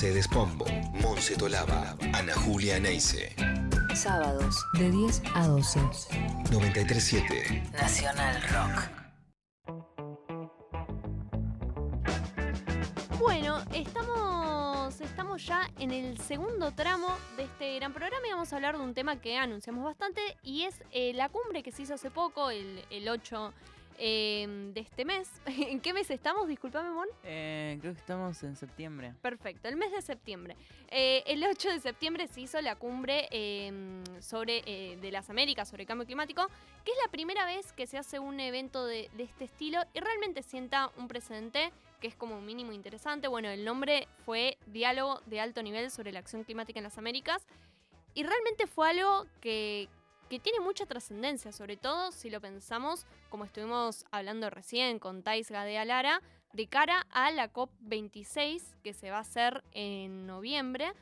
Mercedes 0.00 0.28
Pombo, 0.28 0.64
Monse 1.02 1.36
Tolaba, 1.36 1.94
Ana 2.14 2.32
Julia 2.32 2.80
Neise. 2.80 3.36
Sábados 3.94 4.64
de 4.78 4.90
10 4.90 5.22
a 5.34 5.46
12. 5.46 5.78
937 6.50 7.64
Nacional 7.74 8.42
Rock. 8.48 8.88
Bueno, 13.18 13.62
estamos, 13.74 14.98
estamos 15.02 15.44
ya 15.44 15.68
en 15.78 15.90
el 15.90 16.18
segundo 16.18 16.72
tramo 16.72 17.08
de 17.36 17.42
este 17.42 17.76
gran 17.76 17.92
programa 17.92 18.26
y 18.26 18.30
vamos 18.30 18.50
a 18.54 18.56
hablar 18.56 18.78
de 18.78 18.84
un 18.84 18.94
tema 18.94 19.20
que 19.20 19.36
anunciamos 19.36 19.84
bastante 19.84 20.22
y 20.42 20.62
es 20.62 20.76
eh, 20.92 21.12
la 21.12 21.28
cumbre 21.28 21.62
que 21.62 21.72
se 21.72 21.82
hizo 21.82 21.92
hace 21.92 22.10
poco, 22.10 22.48
el, 22.48 22.82
el 22.88 23.06
8 23.06 23.52
eh, 24.00 24.70
de 24.74 24.80
este 24.80 25.04
mes. 25.04 25.30
¿En 25.46 25.78
qué 25.80 25.92
mes 25.92 26.10
estamos? 26.10 26.48
Disculpame, 26.48 26.90
Mon. 26.90 27.06
Eh, 27.22 27.76
creo 27.80 27.92
que 27.92 28.00
estamos 28.00 28.42
en 28.42 28.56
septiembre. 28.56 29.14
Perfecto, 29.20 29.68
el 29.68 29.76
mes 29.76 29.92
de 29.92 30.02
septiembre. 30.02 30.56
Eh, 30.88 31.22
el 31.26 31.44
8 31.44 31.68
de 31.68 31.80
septiembre 31.80 32.26
se 32.26 32.40
hizo 32.40 32.60
la 32.60 32.76
cumbre 32.76 33.28
eh, 33.30 34.02
sobre, 34.20 34.62
eh, 34.64 34.98
de 35.00 35.12
las 35.12 35.28
Américas 35.30 35.68
sobre 35.68 35.86
cambio 35.86 36.06
climático, 36.06 36.48
que 36.84 36.90
es 36.90 36.98
la 37.04 37.10
primera 37.10 37.44
vez 37.44 37.72
que 37.72 37.86
se 37.86 37.98
hace 37.98 38.18
un 38.18 38.40
evento 38.40 38.86
de, 38.86 39.10
de 39.16 39.22
este 39.24 39.44
estilo 39.44 39.82
y 39.92 40.00
realmente 40.00 40.42
sienta 40.42 40.90
un 40.96 41.06
precedente 41.06 41.70
que 42.00 42.08
es 42.08 42.16
como 42.16 42.40
mínimo 42.40 42.72
interesante. 42.72 43.28
Bueno, 43.28 43.50
el 43.50 43.64
nombre 43.64 44.08
fue 44.24 44.56
Diálogo 44.66 45.20
de 45.26 45.40
Alto 45.40 45.62
Nivel 45.62 45.90
sobre 45.90 46.12
la 46.12 46.20
Acción 46.20 46.44
Climática 46.44 46.78
en 46.78 46.84
las 46.84 46.96
Américas. 46.96 47.46
Y 48.14 48.24
realmente 48.24 48.66
fue 48.66 48.90
algo 48.90 49.26
que, 49.40 49.88
que 50.30 50.38
tiene 50.38 50.60
mucha 50.60 50.86
trascendencia, 50.86 51.50
sobre 51.50 51.76
todo 51.76 52.12
si 52.12 52.30
lo 52.30 52.40
pensamos, 52.40 53.04
como 53.30 53.44
estuvimos 53.44 54.06
hablando 54.12 54.48
recién 54.48 55.00
con 55.00 55.24
Thais 55.24 55.50
Gadea 55.50 55.84
Lara, 55.84 56.22
de 56.52 56.68
cara 56.68 57.04
a 57.10 57.32
la 57.32 57.52
COP26 57.52 58.62
que 58.84 58.94
se 58.94 59.10
va 59.10 59.18
a 59.18 59.22
hacer 59.22 59.64
en 59.72 60.28
noviembre. 60.28 60.92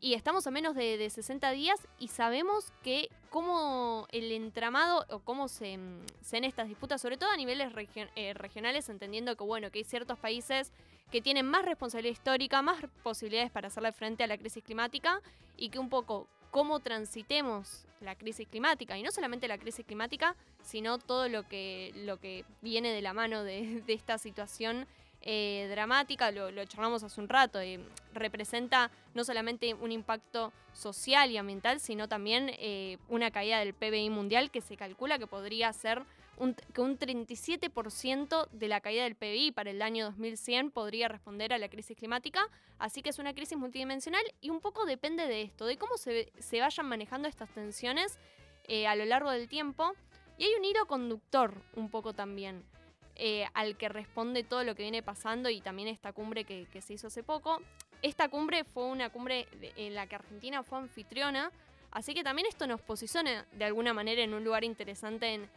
Y 0.00 0.14
estamos 0.14 0.46
a 0.46 0.50
menos 0.50 0.74
de, 0.74 0.98
de 0.98 1.08
60 1.08 1.50
días 1.52 1.78
y 1.98 2.08
sabemos 2.08 2.72
que 2.82 3.08
cómo 3.30 4.06
el 4.10 4.30
entramado 4.32 5.06
o 5.08 5.20
cómo 5.20 5.48
se, 5.48 5.78
mm, 5.78 6.00
en 6.32 6.44
estas 6.44 6.68
disputas, 6.68 7.00
sobre 7.00 7.16
todo 7.16 7.30
a 7.30 7.36
niveles 7.36 7.72
eh, 8.16 8.34
regionales, 8.34 8.88
entendiendo 8.90 9.34
que 9.36 9.44
bueno, 9.44 9.70
que 9.70 9.78
hay 9.78 9.84
ciertos 9.84 10.18
países 10.18 10.72
que 11.10 11.22
tienen 11.22 11.46
más 11.46 11.64
responsabilidad 11.64 12.12
histórica, 12.12 12.60
más 12.60 12.84
posibilidades 13.02 13.50
para 13.50 13.68
hacerle 13.68 13.92
frente 13.92 14.24
a 14.24 14.26
la 14.26 14.36
crisis 14.36 14.62
climática 14.62 15.22
y 15.56 15.70
que 15.70 15.78
un 15.78 15.88
poco 15.88 16.28
cómo 16.52 16.80
transitemos 16.80 17.86
la 18.00 18.14
crisis 18.14 18.46
climática 18.46 18.96
y 18.96 19.02
no 19.02 19.10
solamente 19.10 19.48
la 19.48 19.58
crisis 19.58 19.84
climática, 19.84 20.36
sino 20.62 20.98
todo 20.98 21.28
lo 21.28 21.48
que, 21.48 21.92
lo 21.96 22.18
que 22.20 22.44
viene 22.60 22.92
de 22.92 23.02
la 23.02 23.12
mano 23.12 23.42
de, 23.42 23.82
de 23.86 23.92
esta 23.92 24.18
situación 24.18 24.86
eh, 25.22 25.68
dramática, 25.70 26.30
lo, 26.30 26.50
lo 26.50 26.64
charlamos 26.66 27.02
hace 27.04 27.20
un 27.20 27.28
rato, 27.28 27.60
eh, 27.60 27.80
representa 28.12 28.90
no 29.14 29.24
solamente 29.24 29.72
un 29.72 29.92
impacto 29.92 30.52
social 30.72 31.30
y 31.30 31.38
ambiental, 31.38 31.80
sino 31.80 32.08
también 32.08 32.50
eh, 32.58 32.98
una 33.08 33.30
caída 33.30 33.60
del 33.60 33.72
PBI 33.72 34.10
mundial 34.10 34.50
que 34.50 34.60
se 34.60 34.76
calcula 34.76 35.18
que 35.18 35.26
podría 35.26 35.72
ser 35.72 36.02
que 36.72 36.80
un 36.80 36.98
37% 36.98 38.48
de 38.50 38.68
la 38.68 38.80
caída 38.80 39.04
del 39.04 39.14
PBI 39.14 39.52
para 39.52 39.70
el 39.70 39.82
año 39.82 40.06
2100 40.06 40.70
podría 40.70 41.08
responder 41.08 41.52
a 41.52 41.58
la 41.58 41.68
crisis 41.68 41.96
climática, 41.96 42.48
así 42.78 43.02
que 43.02 43.10
es 43.10 43.18
una 43.18 43.34
crisis 43.34 43.58
multidimensional 43.58 44.22
y 44.40 44.50
un 44.50 44.60
poco 44.60 44.84
depende 44.84 45.26
de 45.26 45.42
esto, 45.42 45.66
de 45.66 45.76
cómo 45.76 45.96
se, 45.96 46.32
vayan 46.60 46.86
manejando 46.86 47.28
estas 47.28 47.50
tensiones 47.50 48.18
eh, 48.64 48.86
a 48.86 48.96
lo 48.96 49.04
largo 49.04 49.30
del 49.30 49.48
tiempo. 49.48 49.92
Y 50.38 50.44
hay 50.44 50.54
un 50.58 50.64
hilo 50.64 50.86
conductor 50.86 51.54
un 51.76 51.90
poco 51.90 52.14
también 52.14 52.64
eh, 53.16 53.46
al 53.52 53.76
que 53.76 53.88
responde 53.88 54.42
todo 54.42 54.64
lo 54.64 54.74
que 54.74 54.82
viene 54.82 55.02
pasando 55.02 55.50
y 55.50 55.60
también 55.60 55.88
esta 55.88 56.12
cumbre 56.12 56.44
que, 56.44 56.66
se 56.80 56.94
hizo 56.94 57.08
hace 57.08 57.22
poco. 57.22 57.60
Esta 58.00 58.28
cumbre 58.28 58.64
fue 58.64 58.86
una 58.86 59.10
cumbre 59.10 59.46
en 59.76 59.94
la 59.94 60.06
que 60.06 60.16
Argentina 60.16 60.62
fue 60.62 60.78
anfitriona, 60.78 61.52
así 61.90 62.14
que 62.14 62.24
también 62.24 62.48
esto 62.48 62.66
nos 62.66 62.80
posiciona 62.80 63.46
de 63.52 63.64
alguna 63.64 63.92
manera 63.92 64.22
en 64.22 64.32
un 64.34 64.42
lugar 64.42 64.64
interesante 64.64 65.34
en, 65.34 65.48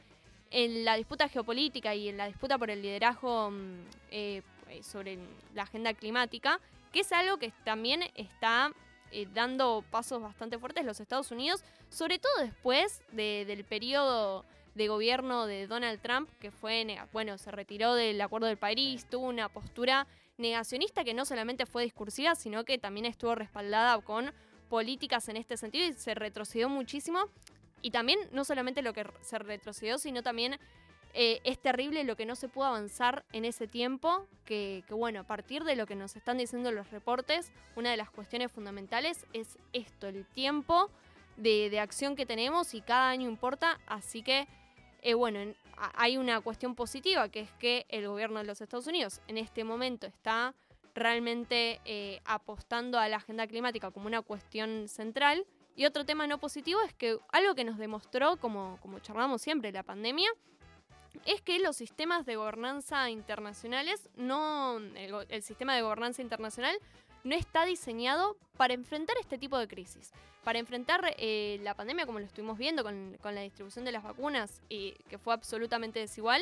en 0.51 0.85
la 0.85 0.95
disputa 0.95 1.27
geopolítica 1.27 1.95
y 1.95 2.09
en 2.09 2.17
la 2.17 2.27
disputa 2.27 2.57
por 2.57 2.69
el 2.69 2.81
liderazgo 2.81 3.51
mm, 3.51 3.80
eh, 4.11 4.41
eh, 4.69 4.84
sobre 4.84 5.17
la 5.53 5.63
agenda 5.63 5.93
climática, 5.93 6.59
que 6.91 7.01
es 7.01 7.11
algo 7.11 7.38
que 7.38 7.51
también 7.63 8.03
está 8.15 8.72
eh, 9.11 9.27
dando 9.34 9.84
pasos 9.91 10.22
bastante 10.22 10.57
fuertes 10.57 10.85
los 10.85 10.99
Estados 10.99 11.31
Unidos, 11.31 11.63
sobre 11.89 12.19
todo 12.19 12.31
después 12.41 13.01
de- 13.11 13.45
del 13.45 13.63
periodo 13.63 14.45
de 14.76 14.88
gobierno 14.88 15.45
de 15.45 15.67
Donald 15.67 16.01
Trump, 16.01 16.30
que 16.39 16.51
fue, 16.51 16.85
bueno, 17.13 17.38
se 17.38 17.49
retiró 17.51 17.93
del 17.95 18.19
Acuerdo 18.19 18.47
de 18.47 18.57
París, 18.57 19.05
tuvo 19.09 19.27
una 19.27 19.47
postura 19.47 20.05
negacionista 20.38 21.05
que 21.05 21.13
no 21.13 21.23
solamente 21.23 21.65
fue 21.65 21.84
discursiva, 21.84 22.35
sino 22.35 22.65
que 22.65 22.77
también 22.77 23.05
estuvo 23.05 23.35
respaldada 23.35 24.01
con 24.01 24.34
políticas 24.69 25.30
en 25.30 25.38
este 25.38 25.55
sentido 25.55 25.88
y 25.88 25.93
se 25.93 26.13
retrocedió 26.13 26.67
muchísimo. 26.67 27.19
Y 27.86 27.91
también 27.91 28.18
no 28.32 28.44
solamente 28.45 28.82
lo 28.82 28.94
que 28.94 29.06
se 29.22 29.38
retrocedió, 29.38 29.99
sino 29.99 30.24
también 30.24 30.57
eh, 31.14 31.40
es 31.44 31.60
terrible 31.60 32.03
lo 32.03 32.16
que 32.16 32.26
no 32.26 32.36
se 32.36 32.49
pudo 32.49 32.66
avanzar 32.66 33.24
en 33.32 33.45
ese 33.45 33.68
tiempo, 33.68 34.26
que, 34.44 34.84
bueno, 34.90 35.20
a 35.20 35.24
partir 35.24 35.64
de 35.64 35.76
lo 35.76 35.86
que 35.86 35.94
nos 35.94 36.16
están 36.16 36.40
diciendo 36.40 36.72
los 36.72 36.90
reportes, 36.90 37.52
una 37.76 37.91
de 37.91 37.98
las 37.98 38.10
cuestiones 38.10 38.52
fundamentales 38.52 39.28
es 39.34 39.60
esto, 39.72 40.07
el 40.07 40.26
tiempo 40.26 40.90
de, 41.38 41.80
acción 41.80 42.16
que 42.16 42.26
tenemos 42.26 42.74
y 42.74 42.82
cada 42.82 43.10
año 43.10 43.30
importa, 43.30 43.80
así 43.86 44.24
que, 44.24 44.48
eh, 45.03 45.14
bueno, 45.14 45.38
en- 45.38 45.56
hay 45.94 46.18
una 46.18 46.41
cuestión 46.41 46.74
positiva, 46.74 47.30
que 47.30 47.41
es 47.41 47.52
que 47.60 47.86
el 47.90 48.07
gobierno 48.07 48.40
de 48.40 48.45
los 48.45 48.62
Estados 48.62 48.88
Unidos 48.88 49.22
en 49.28 49.38
este 49.38 49.64
momento 49.64 50.07
está 50.07 50.56
realmente 50.95 51.82
eh, 51.86 52.20
apostando 52.26 52.98
a 52.98 53.07
la 53.10 53.18
agenda 53.18 53.45
climática 53.45 53.91
como 53.91 54.07
una 54.07 54.24
cuestión 54.24 54.88
central. 54.88 55.45
Y 55.76 55.85
otro 55.85 56.06
tema 56.06 56.26
no 56.26 56.38
positivo 56.38 56.81
es 56.81 56.93
que 56.93 57.18
algo 57.31 57.53
que 57.53 57.65
nos 57.65 57.77
demostró, 57.77 58.38
como, 58.38 58.80
como 58.81 58.99
charlamos 58.99 59.41
siempre, 59.41 59.72
la 59.72 59.84
pandemia, 59.84 60.30
es 61.26 61.41
que 61.41 61.60
los 61.60 61.76
sistemas 61.76 62.26
de 62.26 62.35
gobernanza 62.35 63.10
internacionales 63.10 64.10
no. 64.15 64.77
El, 64.77 65.43
sistema 65.43 65.76
de 65.76 65.81
gobernanza 65.81 66.22
internacional 66.22 66.77
no 67.23 67.35
está 67.35 67.65
diseñado 67.65 68.38
para 68.57 68.73
enfrentar 68.73 69.15
este 69.19 69.38
tipo 69.38 69.57
de 69.57 69.68
crisis. 69.68 70.11
Para 70.43 70.60
enfrentar 70.60 71.15
eh, 71.18 71.60
la 71.64 71.73
pandemia, 71.73 72.06
como 72.06 72.19
lo 72.19 72.26
estuvimos 72.26 72.57
viendo 72.57 72.84
con, 72.84 73.18
con 73.22 73.34
la 73.34 73.41
distribución 73.41 73.84
de 73.84 73.91
las 73.91 74.03
vacunas, 74.03 74.61
y 74.69 74.93
que 75.10 75.18
fue 75.18 75.34
absolutamente 75.34 75.99
desigual, 75.99 76.41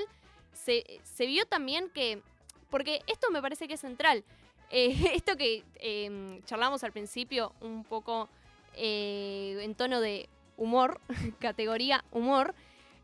se, 0.51 0.99
se 1.03 1.25
vio 1.25 1.45
también 1.45 1.89
que. 1.89 2.21
Porque 2.69 3.01
esto 3.07 3.29
me 3.31 3.41
parece 3.41 3.67
que 3.67 3.75
es 3.75 3.79
central. 3.79 4.23
Eh, 4.69 4.95
esto 5.15 5.37
que 5.37 5.63
eh, 5.75 6.41
charlamos 6.45 6.83
al 6.83 6.91
principio, 6.91 7.53
un 7.61 7.83
poco 7.83 8.29
eh, 8.75 9.57
en 9.61 9.75
tono 9.75 9.99
de 10.01 10.29
humor, 10.57 10.99
categoría 11.39 12.03
humor, 12.11 12.53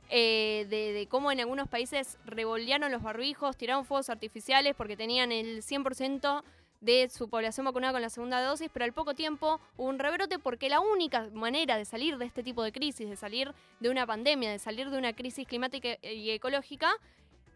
eh, 0.09 0.65
de, 0.69 1.07
cómo 1.07 1.31
en 1.31 1.39
algunos 1.39 1.67
países 1.67 2.17
revolearon 2.25 2.91
los 2.91 3.03
barbijos, 3.03 3.55
tiraron 3.57 3.85
fuegos 3.85 4.09
artificiales 4.09 4.73
porque 4.75 4.97
tenían 4.97 5.31
el 5.31 5.61
100% 5.61 6.43
de 6.81 7.09
su 7.09 7.29
población 7.29 7.65
vacunada 7.65 7.93
con 7.93 8.01
la 8.01 8.09
segunda 8.09 8.41
dosis, 8.41 8.69
pero 8.73 8.85
al 8.85 8.93
poco 8.93 9.13
tiempo 9.13 9.59
hubo 9.77 9.87
un 9.87 9.99
rebrote 9.99 10.39
porque 10.39 10.69
la 10.69 10.79
única 10.79 11.29
manera 11.33 11.77
de 11.77 11.85
salir 11.85 12.17
de 12.17 12.25
este 12.25 12.41
tipo 12.41 12.63
de 12.63 12.71
crisis, 12.71 13.09
de 13.09 13.15
salir 13.15 13.53
de 13.79 13.89
una 13.89 14.07
pandemia, 14.07 14.49
de 14.49 14.59
salir 14.59 14.89
de 14.89 14.97
una 14.97 15.13
crisis 15.13 15.47
climática 15.47 15.97
y 16.01 16.31
ecológica, 16.31 16.91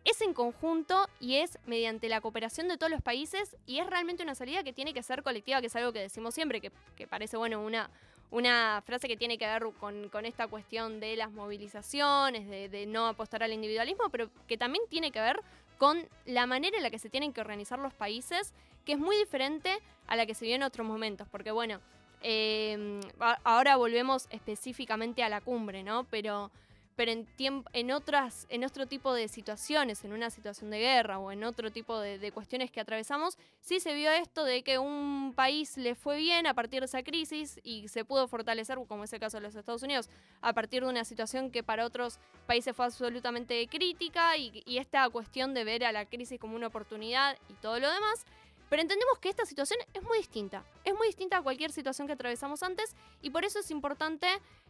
es 0.05 0.21
en 0.21 0.33
conjunto 0.33 1.07
y 1.19 1.35
es 1.35 1.57
mediante 1.65 2.09
la 2.09 2.21
cooperación 2.21 2.67
de 2.67 2.77
todos 2.77 2.91
los 2.91 3.01
países 3.01 3.55
y 3.65 3.79
es 3.79 3.87
realmente 3.87 4.23
una 4.23 4.35
salida 4.35 4.63
que 4.63 4.73
tiene 4.73 4.93
que 4.93 5.03
ser 5.03 5.23
colectiva, 5.23 5.61
que 5.61 5.67
es 5.67 5.75
algo 5.75 5.93
que 5.93 5.99
decimos 5.99 6.33
siempre, 6.33 6.61
que, 6.61 6.71
parece, 7.07 7.37
bueno, 7.37 7.61
una, 7.61 7.89
una 8.31 8.81
frase 8.85 9.07
que 9.07 9.17
tiene 9.17 9.37
que 9.37 9.45
ver 9.45 9.63
con, 9.79 10.09
con 10.09 10.25
esta 10.25 10.47
cuestión 10.47 10.99
de 10.99 11.15
las 11.15 11.31
movilizaciones, 11.31 12.49
de, 12.49 12.85
no 12.85 13.07
apostar 13.07 13.43
al 13.43 13.53
individualismo, 13.53 14.09
pero 14.09 14.29
que 14.47 14.57
también 14.57 14.83
tiene 14.89 15.11
que 15.11 15.21
ver 15.21 15.39
con 15.77 16.05
la 16.25 16.45
manera 16.45 16.77
en 16.77 16.83
la 16.83 16.89
que 16.89 16.99
se 16.99 17.09
tienen 17.09 17.33
que 17.33 17.41
organizar 17.41 17.79
los 17.79 17.93
países, 17.93 18.53
que 18.85 18.93
es 18.93 18.99
muy 18.99 19.15
diferente 19.17 19.79
a 20.07 20.15
la 20.15 20.25
que 20.25 20.35
se 20.35 20.45
vio 20.45 20.55
en 20.55 20.63
otros 20.63 20.85
momentos, 20.85 21.27
porque 21.29 21.51
bueno, 21.51 21.79
eh, 22.21 23.01
ahora 23.43 23.75
volvemos 23.75 24.27
específicamente 24.29 25.23
a 25.23 25.29
la 25.29 25.41
cumbre, 25.41 25.83
¿no? 25.83 26.05
Pero 26.05 26.51
pero 26.95 27.11
en, 27.11 27.27
en 27.73 27.91
otras 27.91 28.45
en 28.49 28.63
otro 28.63 28.85
tipo 28.85 29.13
de 29.13 29.27
situaciones, 29.27 30.03
en 30.03 30.13
una 30.13 30.29
situación 30.29 30.69
de 30.69 30.79
guerra 30.79 31.19
o 31.19 31.31
en 31.31 31.43
otro 31.43 31.71
tipo 31.71 31.99
de, 31.99 32.19
de 32.19 32.31
cuestiones 32.31 32.71
que 32.71 32.79
atravesamos, 32.79 33.37
sí 33.61 33.79
se 33.79 33.93
vio 33.93 34.11
esto 34.11 34.43
de 34.43 34.63
que 34.63 34.79
un 34.79 35.33
país 35.35 35.77
le 35.77 35.95
fue 35.95 36.17
bien 36.17 36.47
a 36.47 36.53
partir 36.53 36.81
de 36.81 36.85
esa 36.85 37.03
crisis 37.03 37.59
y 37.63 37.87
se 37.87 38.05
pudo 38.05 38.27
fortalecer, 38.27 38.77
como 38.87 39.03
es 39.03 39.13
el 39.13 39.19
caso 39.19 39.37
de 39.37 39.41
los 39.41 39.55
Estados 39.55 39.83
Unidos, 39.83 40.09
a 40.41 40.53
partir 40.53 40.83
de 40.83 40.89
una 40.89 41.05
situación 41.05 41.51
que 41.51 41.63
para 41.63 41.85
otros 41.85 42.19
países 42.45 42.75
fue 42.75 42.85
absolutamente 42.85 43.67
crítica 43.67 44.37
y, 44.37 44.63
y 44.65 44.77
esta 44.77 45.09
cuestión 45.09 45.53
de 45.53 45.63
ver 45.63 45.83
a 45.85 45.91
la 45.91 46.05
crisis 46.05 46.39
como 46.39 46.55
una 46.55 46.67
oportunidad 46.67 47.37
y 47.49 47.53
todo 47.53 47.79
lo 47.79 47.91
demás. 47.91 48.25
Pero 48.69 48.81
entendemos 48.81 49.19
que 49.19 49.29
esta 49.29 49.45
situación 49.45 49.79
es 49.93 50.01
muy 50.01 50.17
distinta. 50.17 50.63
Es 50.83 50.95
muy 50.95 51.05
distinta 51.05 51.37
a 51.37 51.41
cualquier 51.43 51.71
situación 51.71 52.07
que 52.07 52.13
atravesamos 52.13 52.63
antes 52.63 52.95
y 53.21 53.29
por 53.29 53.45
eso 53.45 53.59
es 53.59 53.69
importante 53.69 54.27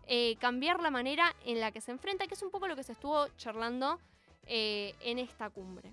eh, 0.08 0.36
cambiar 0.40 0.82
la 0.82 0.92
manera 0.92 1.34
en 1.46 1.60
la 1.60 1.72
que 1.72 1.80
se 1.80 1.92
enfrenta, 1.92 2.28
que 2.28 2.34
es 2.34 2.44
un 2.44 2.52
poco 2.52 2.68
lo 2.68 2.76
que 2.76 2.84
se 2.84 2.92
estuvo 2.92 3.28
charlando 3.38 4.00
eh, 4.48 4.94
en 5.02 5.18
esta 5.18 5.50
cumbre. 5.50 5.92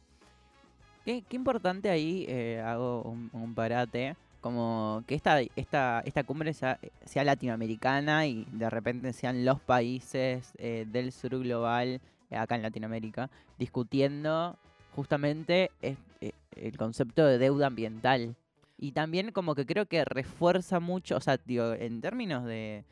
Qué, 1.05 1.24
importante 1.31 1.91
ahí, 1.91 2.27
eh, 2.28 2.61
hago 2.65 3.03
un, 3.03 3.55
parate, 3.55 4.16
como 4.41 5.03
que 5.07 5.15
esta, 5.15 5.41
esta, 5.57 6.03
esta 6.05 6.24
cumbre 6.24 6.53
sea, 6.53 6.78
sea 7.05 7.24
latinoamericana 7.24 8.27
y 8.27 8.47
de 8.53 8.69
repente 8.69 9.12
sean 9.12 9.45
los 9.45 9.61
países 9.61 10.53
del 10.59 11.12
sur 11.12 11.39
global, 11.39 12.01
acá 12.31 12.55
en 12.55 12.62
Latinoamérica, 12.62 13.31
discutiendo 13.59 14.57
justamente 14.95 15.70
el 15.81 16.77
concepto 16.77 17.24
de 17.24 17.39
deuda 17.39 17.69
ambiental. 17.69 18.37
Y 18.78 18.93
también 18.93 19.32
como 19.32 19.55
que 19.55 19.66
creo 19.66 19.87
que 19.87 20.05
refuerza 20.05 20.81
mucho, 20.81 21.16
o 21.16 21.20
sea, 21.20 21.39
digo, 21.45 21.73
en 21.73 22.01
términos 22.01 22.45
de, 22.45 22.85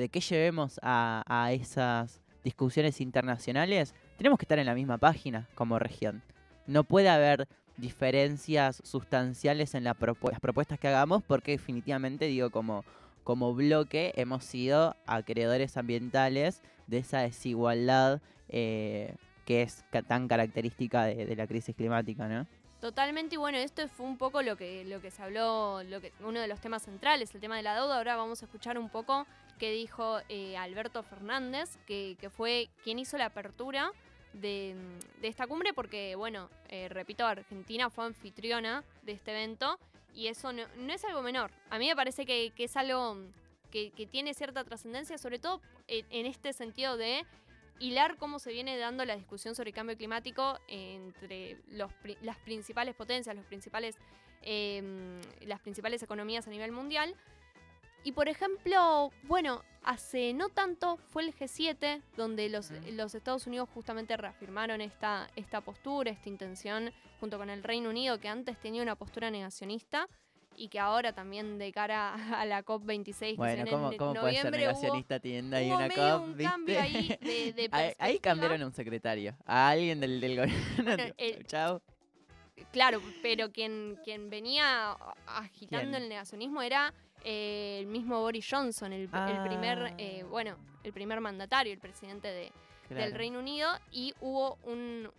de 0.00 0.08
qué 0.08 0.20
llevemos 0.20 0.78
a, 0.82 1.22
a 1.26 1.52
esas 1.52 2.20
discusiones 2.44 3.00
internacionales, 3.00 3.94
tenemos 4.16 4.38
que 4.38 4.44
estar 4.44 4.58
en 4.58 4.66
la 4.66 4.74
misma 4.74 4.98
página 4.98 5.48
como 5.54 5.78
región. 5.78 6.22
No 6.66 6.84
puede 6.84 7.08
haber 7.08 7.48
diferencias 7.76 8.82
sustanciales 8.84 9.74
en 9.74 9.84
las 9.84 9.96
propuestas 9.96 10.78
que 10.78 10.88
hagamos 10.88 11.22
porque 11.22 11.52
definitivamente, 11.52 12.26
digo, 12.26 12.50
como, 12.50 12.84
como 13.24 13.54
bloque 13.54 14.12
hemos 14.16 14.44
sido 14.44 14.96
acreedores 15.06 15.76
ambientales 15.76 16.62
de 16.86 16.98
esa 16.98 17.20
desigualdad 17.20 18.20
eh, 18.48 19.14
que 19.46 19.62
es 19.62 19.84
tan 20.06 20.28
característica 20.28 21.04
de, 21.04 21.26
de 21.26 21.36
la 21.36 21.46
crisis 21.46 21.74
climática, 21.74 22.28
¿no? 22.28 22.46
Totalmente, 22.80 23.36
y 23.36 23.38
bueno, 23.38 23.58
esto 23.58 23.86
fue 23.88 24.06
un 24.06 24.18
poco 24.18 24.42
lo 24.42 24.56
que, 24.56 24.84
lo 24.84 25.00
que 25.00 25.12
se 25.12 25.22
habló, 25.22 25.84
lo 25.84 26.00
que, 26.00 26.12
uno 26.18 26.40
de 26.40 26.48
los 26.48 26.60
temas 26.60 26.82
centrales, 26.82 27.32
el 27.32 27.40
tema 27.40 27.56
de 27.56 27.62
la 27.62 27.76
deuda. 27.76 27.96
Ahora 27.96 28.16
vamos 28.16 28.42
a 28.42 28.46
escuchar 28.46 28.76
un 28.76 28.88
poco 28.88 29.24
qué 29.58 29.70
dijo 29.70 30.20
eh, 30.28 30.56
Alberto 30.56 31.02
Fernández, 31.02 31.76
que, 31.86 32.16
que 32.20 32.30
fue 32.30 32.68
quien 32.82 32.98
hizo 32.98 33.18
la 33.18 33.26
apertura 33.26 33.92
de, 34.32 34.74
de 35.20 35.28
esta 35.28 35.46
cumbre, 35.46 35.72
porque, 35.72 36.14
bueno, 36.16 36.48
eh, 36.68 36.88
repito, 36.88 37.26
Argentina 37.26 37.90
fue 37.90 38.06
anfitriona 38.06 38.84
de 39.02 39.12
este 39.12 39.32
evento 39.32 39.78
y 40.14 40.28
eso 40.28 40.52
no, 40.52 40.62
es 40.92 41.04
algo 41.04 41.22
menor. 41.22 41.50
A 41.70 41.78
mí 41.78 41.88
me 41.88 41.96
parece 41.96 42.26
que, 42.26 42.52
que 42.54 42.64
es 42.64 42.76
algo 42.76 43.16
que, 43.70 43.90
que 43.90 44.06
tiene 44.06 44.34
cierta 44.34 44.64
trascendencia, 44.64 45.18
sobre 45.18 45.38
todo 45.38 45.60
en, 45.88 46.26
este 46.26 46.52
sentido 46.52 46.96
de 46.96 47.24
hilar 47.78 48.16
cómo 48.16 48.38
se 48.38 48.52
viene 48.52 48.76
dando 48.76 49.04
la 49.04 49.16
discusión 49.16 49.54
sobre 49.54 49.70
el 49.70 49.74
cambio 49.74 49.96
climático 49.96 50.58
entre 50.68 51.58
los 51.70 51.90
las 52.20 52.36
principales 52.38 52.94
potencias, 52.94 53.34
los 53.34 53.44
principales, 53.46 53.96
eh, 54.42 55.20
las 55.42 55.60
principales 55.60 56.02
economías 56.02 56.46
a 56.46 56.50
nivel 56.50 56.72
mundial. 56.72 57.16
Y 58.04 58.12
por 58.12 58.28
ejemplo, 58.28 59.12
bueno, 59.24 59.62
hace 59.84 60.32
no 60.32 60.48
tanto 60.48 60.96
fue 61.08 61.22
el 61.24 61.34
G7, 61.34 62.02
donde 62.16 62.48
los, 62.48 62.70
los 62.92 63.14
Estados 63.14 63.46
Unidos 63.46 63.68
justamente 63.72 64.16
reafirmaron 64.16 64.80
esta, 64.80 65.28
esta 65.36 65.60
postura, 65.60 66.10
esta 66.10 66.28
intención, 66.28 66.92
junto 67.20 67.38
con 67.38 67.48
el 67.50 67.62
Reino 67.62 67.90
Unido, 67.90 68.18
que 68.18 68.28
antes 68.28 68.58
tenía 68.58 68.82
una 68.82 68.96
postura 68.96 69.30
negacionista 69.30 70.08
y 70.56 70.68
que 70.68 70.78
ahora 70.80 71.12
también 71.14 71.58
de 71.58 71.72
cara 71.72 72.14
a 72.40 72.44
la 72.44 72.64
COP26 72.64 73.04
que 73.04 73.14
se 73.30 73.34
Bueno, 73.36 73.54
viene 73.64 73.70
¿cómo, 73.70 73.92
en 73.92 73.98
cómo 73.98 74.14
puede 74.20 74.34
ser 74.42 74.50
negacionista 74.52 75.14
ahí 75.56 75.68
hubo 75.70 75.76
una 75.76 75.88
COP, 75.88 76.22
un 76.24 76.36
viste? 76.36 76.50
cambio 76.52 76.80
ahí 76.80 77.18
de- 77.20 77.52
de 77.52 77.68
ahí, 77.72 77.84
ahí 77.86 77.94
perspectiva. 77.94 78.20
cambiaron 78.20 78.62
un 78.64 78.72
secretario, 78.72 79.36
a 79.46 79.68
alguien 79.70 80.00
del, 80.00 80.20
del 80.20 80.36
gobierno. 80.36 80.84
Bueno, 80.84 81.04
el- 81.18 81.46
Chao. 81.46 81.80
Claro, 82.70 83.00
pero 83.22 83.50
quien, 83.50 83.98
quien 84.04 84.28
venía 84.28 84.92
agitando 85.26 85.90
¿Quién? 85.92 86.02
el 86.02 86.08
negacionismo 86.08 86.62
era 86.62 86.92
eh, 87.24 87.78
el 87.80 87.86
mismo 87.86 88.20
Boris 88.20 88.46
Johnson, 88.50 88.92
el, 88.92 89.02
el 89.02 89.08
Ah. 89.12 89.44
primer, 89.46 89.94
eh, 89.98 90.24
bueno, 90.28 90.56
el 90.84 90.92
primer 90.92 91.20
mandatario, 91.20 91.72
el 91.72 91.78
presidente 91.78 92.28
de, 92.28 92.52
del 92.88 92.98
Claro. 92.98 93.16
Reino 93.16 93.38
Unido, 93.38 93.68
y 93.90 94.14
hubo 94.20 94.58
un, 94.64 95.10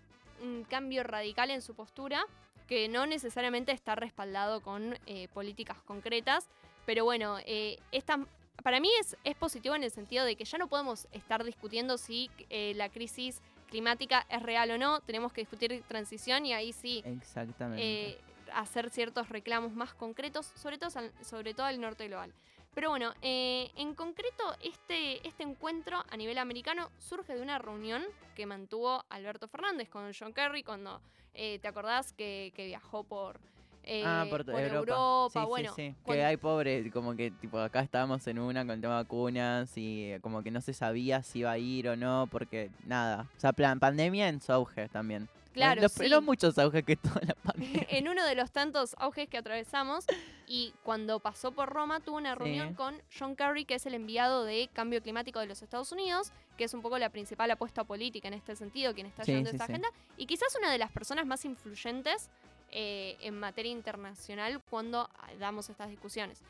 un 0.42 0.64
cambio 0.70 1.04
radical 1.04 1.50
en 1.52 1.62
su 1.62 1.74
postura 1.76 2.26
que 2.68 2.88
no 2.88 3.06
necesariamente 3.06 3.72
está 3.72 3.96
respaldado 3.96 4.62
con 4.62 4.98
eh, 5.06 5.28
políticas 5.34 5.78
concretas, 5.84 6.48
pero 6.86 7.04
bueno, 7.04 7.38
eh, 7.46 7.78
esta, 7.92 8.20
para 8.64 8.80
mí 8.80 8.90
es, 9.02 9.18
es 9.24 9.36
positivo 9.36 9.76
en 9.76 9.84
el 9.84 9.92
sentido 9.92 10.24
de 10.26 10.36
que 10.36 10.46
ya 10.46 10.58
no 10.58 10.68
podemos 10.68 11.08
estar 11.12 11.44
discutiendo 11.44 11.98
si 11.98 12.30
eh, 12.50 12.74
la 12.76 12.90
crisis 12.90 13.42
climática 13.70 14.26
es 14.30 14.42
real 14.44 14.70
o 14.72 14.78
no, 14.78 15.00
tenemos 15.02 15.34
que 15.34 15.42
discutir 15.42 15.84
transición 15.88 16.46
y 16.46 16.54
ahí 16.54 16.72
sí 16.74 17.02
Exactamente. 17.06 18.18
Hacer 18.56 18.90
ciertos 18.90 19.30
reclamos 19.30 19.74
más 19.74 19.94
concretos, 19.94 20.46
sobre 20.56 20.78
todo, 20.78 20.90
sobre 21.22 21.54
todo 21.54 21.66
al 21.66 21.80
norte 21.82 22.08
global. 22.08 22.34
Pero 22.74 22.90
bueno, 22.90 23.14
eh, 23.22 23.70
en 23.76 23.94
concreto, 23.94 24.44
este, 24.64 25.26
este 25.28 25.44
encuentro 25.44 26.04
a 26.10 26.18
nivel 26.18 26.40
americano 26.40 26.90
surge 26.98 27.36
de 27.36 27.42
una 27.42 27.60
reunión 27.60 28.04
que 28.36 28.46
mantuvo 28.48 29.04
Alberto 29.10 29.48
Fernández 29.48 29.90
con 29.90 30.12
John 30.18 30.34
Kerry 30.34 30.64
cuando, 30.64 31.00
eh, 31.36 31.60
¿te 31.60 31.68
acordás 31.68 32.14
que, 32.14 32.52
que 32.56 32.66
viajó 32.66 33.04
por, 33.04 33.40
eh, 33.84 34.02
ah, 34.04 34.26
por, 34.28 34.44
por 34.46 34.60
Europa. 34.60 34.78
Europa? 34.80 35.30
Sí, 35.34 35.40
sí, 35.40 35.46
bueno, 35.46 35.74
sí. 35.76 35.96
cuando- 36.02 36.20
Que 36.22 36.26
hay 36.26 36.38
pobre, 36.38 36.90
como 36.90 37.16
que 37.16 37.30
tipo 37.30 37.60
acá 37.60 37.82
estábamos 37.82 38.26
en 38.26 38.40
una 38.40 38.62
con 38.62 38.72
el 38.72 38.82
tema 38.82 38.98
de 38.98 39.04
vacunas 39.04 39.78
y 39.78 40.06
eh, 40.14 40.20
como 40.22 40.42
que 40.42 40.50
no 40.50 40.60
se 40.60 40.74
sabía 40.74 41.22
si 41.22 41.40
iba 41.40 41.52
a 41.52 41.58
ir 41.60 41.90
o 41.90 41.96
no, 41.96 42.28
porque 42.32 42.72
nada. 42.88 43.28
O 43.38 43.40
sea, 43.40 43.54
plan, 43.54 43.80
pandemia 43.80 44.30
en 44.30 44.42
su 44.42 44.52
auge 44.52 44.90
también. 44.90 45.30
Claro, 45.54 45.82
no, 45.82 45.90
sí. 45.90 46.10
muchos 46.22 46.58
auges 46.58 46.84
que 46.84 46.96
toda 46.96 47.22
la 47.22 47.36
pandemia. 47.44 47.86
en 47.90 48.08
uno 48.10 48.26
de 48.26 48.36
los 48.36 48.52
tantos 48.52 48.96
auges 48.98 49.30
que 49.30 49.38
atravesamos 49.38 50.06
y 50.48 50.74
cuando 50.84 51.20
pasó 51.20 51.52
por 51.52 51.70
Roma 51.70 52.00
tuvo 52.00 52.18
una 52.18 52.36
reunión 52.36 52.70
Sí. 52.70 52.76
con 52.76 53.02
John 53.18 53.36
Kerry, 53.36 53.66
que 53.66 53.76
es 53.76 53.86
el 53.86 53.94
enviado 53.94 54.44
de 54.44 54.70
cambio 54.74 55.02
climático 55.02 55.40
de 55.40 55.46
los 55.46 55.62
Estados 55.62 55.92
Unidos, 55.92 56.32
que 56.58 56.64
es 56.66 56.74
un 56.74 56.82
poco 56.82 56.98
la 56.98 57.10
principal 57.10 57.50
apuesta 57.52 57.84
política 57.84 58.28
en 58.28 58.34
este 58.34 58.56
sentido, 58.56 58.94
quien 58.94 59.08
está 59.08 59.24
llevando 59.24 59.50
sí, 59.50 59.56
esta 59.56 59.66
agenda, 59.66 59.90
y 60.18 60.26
quizás 60.26 60.56
una 60.58 60.72
de 60.72 60.78
las 60.78 60.92
personas 60.92 61.26
más 61.26 61.46
influyentes 61.46 62.30
eh, 62.72 63.18
en 63.22 63.40
materia 63.40 63.72
internacional 63.72 64.62
cuando 64.70 65.02
ah, 65.20 65.30
damos 65.40 65.70
estas 65.70 65.90
discusiones. 65.90 66.42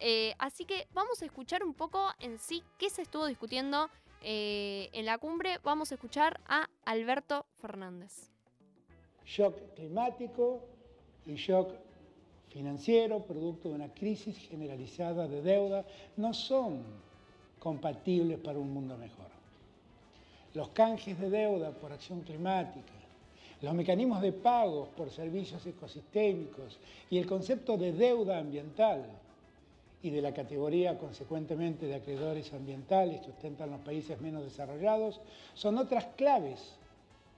Eh, 0.00 0.34
así 0.38 0.64
que 0.64 0.86
vamos 0.92 1.22
a 1.22 1.24
escuchar 1.24 1.62
un 1.64 1.74
poco 1.74 2.12
en 2.18 2.38
sí 2.38 2.62
qué 2.78 2.90
se 2.90 3.02
estuvo 3.02 3.26
discutiendo 3.26 3.90
eh, 4.20 4.90
en 4.92 5.06
la 5.06 5.18
cumbre. 5.18 5.58
Vamos 5.62 5.90
a 5.92 5.94
escuchar 5.94 6.40
a 6.46 6.68
Alberto 6.84 7.46
Fernández. 7.60 8.30
Shock 9.28 9.74
climático 9.74 10.60
y 11.26 11.34
shock 11.34 11.70
financiero, 12.48 13.20
producto 13.20 13.68
de 13.68 13.74
una 13.74 13.92
crisis 13.92 14.36
generalizada 14.48 15.28
de 15.28 15.42
deuda, 15.42 15.84
no 16.16 16.32
son 16.32 16.82
compatibles 17.58 18.38
para 18.38 18.58
un 18.58 18.72
mundo 18.72 18.96
mejor. 18.96 19.26
Los 20.54 20.70
canjes 20.70 21.20
de 21.20 21.28
deuda 21.28 21.72
por 21.72 21.92
acción 21.92 22.22
climática, 22.22 22.92
los 23.60 23.74
mecanismos 23.74 24.22
de 24.22 24.32
pagos 24.32 24.88
por 24.96 25.10
servicios 25.10 25.64
ecosistémicos 25.66 26.78
y 27.10 27.18
el 27.18 27.26
concepto 27.26 27.76
de 27.76 27.92
deuda 27.92 28.38
ambiental 28.38 29.04
y 30.02 30.10
de 30.10 30.22
la 30.22 30.32
categoría 30.32 30.96
consecuentemente 30.96 31.86
de 31.86 31.96
acreedores 31.96 32.52
ambientales 32.54 33.20
que 33.20 33.32
ostentan 33.32 33.70
los 33.70 33.80
países 33.80 34.20
menos 34.20 34.44
desarrollados 34.44 35.20
son 35.54 35.76
otras 35.76 36.06
claves 36.16 36.76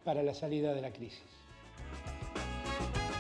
para 0.05 0.23
la 0.23 0.35
salida 0.35 0.73
de 0.73 0.83
la 0.83 0.93
crisis. 0.93 1.40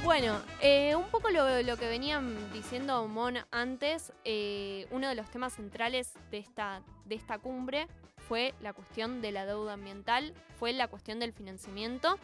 Bueno, 0.03 0.41
eh, 0.61 0.97
un 0.97 1.05
poco 1.05 1.31
lo, 1.31 1.63
lo 1.63 1.77
que 1.77 1.87
venían 1.87 2.53
diciendo 2.53 3.07
Mon 3.07 3.37
antes, 3.51 4.13
eh, 4.25 4.87
uno 4.91 5.09
de 5.09 5.15
los 5.15 5.31
temas 5.31 5.53
centrales 5.53 6.15
de 6.31 6.39
esta, 6.39 6.83
de 7.05 7.15
esta 7.15 7.39
cumbre 7.39 7.87
fue 8.17 8.55
la 8.61 8.73
cuestión 8.73 9.21
de 9.21 9.31
la 9.31 9.45
deuda 9.45 9.75
ambiental, 9.75 10.35
fue 10.59 10.73
la 10.73 10.89
cuestión 10.89 11.21
del 11.21 11.33
financiamiento, 11.33 12.19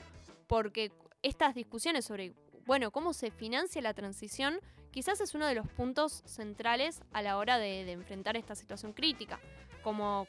porque 0.47 0.90
estas 1.23 1.55
discusiones 1.55 2.06
sobre, 2.06 2.32
bueno, 2.64 2.90
cómo 2.90 3.12
se 3.12 3.31
financia 3.31 3.82
la 3.82 3.94
transición, 3.94 4.59
quizás 4.90 5.20
es 5.20 5.35
uno 5.35 5.47
de 5.47 5.55
los 5.55 5.68
puntos 5.68 6.23
centrales 6.24 7.02
a 7.12 7.23
la 7.23 7.36
hora 7.36 7.59
de, 7.59 7.85
de 7.85 7.93
enfrentar 7.93 8.36
esta 8.36 8.55
situación 8.55 8.94
crítica. 8.94 9.39
Como, 9.87 10.27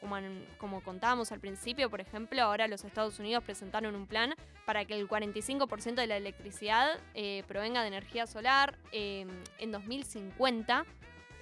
como, 0.58 0.80
contábamos 0.82 1.32
al 1.32 1.40
principio, 1.40 1.90
por 1.90 2.00
ejemplo, 2.00 2.40
ahora 2.40 2.68
los 2.68 2.84
Estados 2.84 3.18
Unidos 3.18 3.42
presentaron 3.42 3.96
un 3.96 4.06
plan 4.06 4.32
para 4.64 4.84
que 4.84 4.94
el 4.94 5.08
45% 5.08 5.94
de 5.96 6.06
la 6.06 6.16
electricidad 6.16 6.90
eh, 7.14 7.42
provenga 7.48 7.80
de 7.82 7.88
energía 7.88 8.28
solar 8.28 8.78
eh, 8.92 9.26
en 9.58 9.72
2050, 9.72 10.86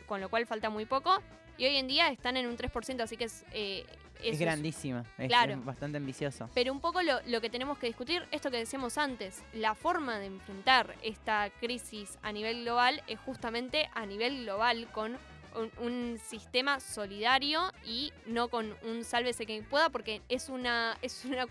con 0.07 0.23
lo 0.23 0.31
cual 0.31 0.47
falta 0.47 0.71
muy 0.71 0.87
poco. 0.87 1.15
Y 1.59 1.67
hoy 1.67 1.77
en 1.77 1.89
día 1.89 2.09
están 2.09 2.39
en 2.39 2.47
un 2.47 2.57
3%, 2.57 3.03
así 3.03 3.19
que 3.19 3.25
es... 3.25 3.45
eh, 3.53 3.85
Es 4.23 4.39
grandísima, 4.41 5.05
es, 5.19 5.29
Claro. 5.29 5.61
bastante 5.63 5.99
ambicioso. 5.99 6.49
pero 6.55 6.73
un 6.73 6.81
poco 6.81 7.03
lo, 7.03 7.21
lo 7.27 7.43
que 7.43 7.51
tenemos 7.51 7.77
que 7.77 7.87
discutir, 7.87 8.27
esto 8.31 8.51
que 8.51 8.57
decíamos 8.57 8.97
antes, 8.97 9.43
la 9.53 9.75
forma 9.75 10.19
de 10.19 10.25
enfrentar 10.25 10.95
esta 11.03 11.51
crisis 11.61 12.17
a 12.23 12.33
nivel 12.33 12.63
global 12.63 13.03
es 13.09 13.19
justamente 13.21 13.91
a 13.95 14.07
nivel 14.07 14.45
global 14.45 14.89
con 14.91 15.19
un, 15.57 15.71
un 15.85 16.19
sistema 16.19 16.81
solidario 16.81 17.61
y 17.85 18.13
no 18.27 18.49
con 18.49 18.75
un 18.83 19.05
sálvese 19.05 19.47
quien 19.47 19.65
pueda, 19.65 19.89
porque 19.91 20.23
es 20.29 20.49
una, 20.49 20.97
es 21.03 21.25
una, 21.25 21.47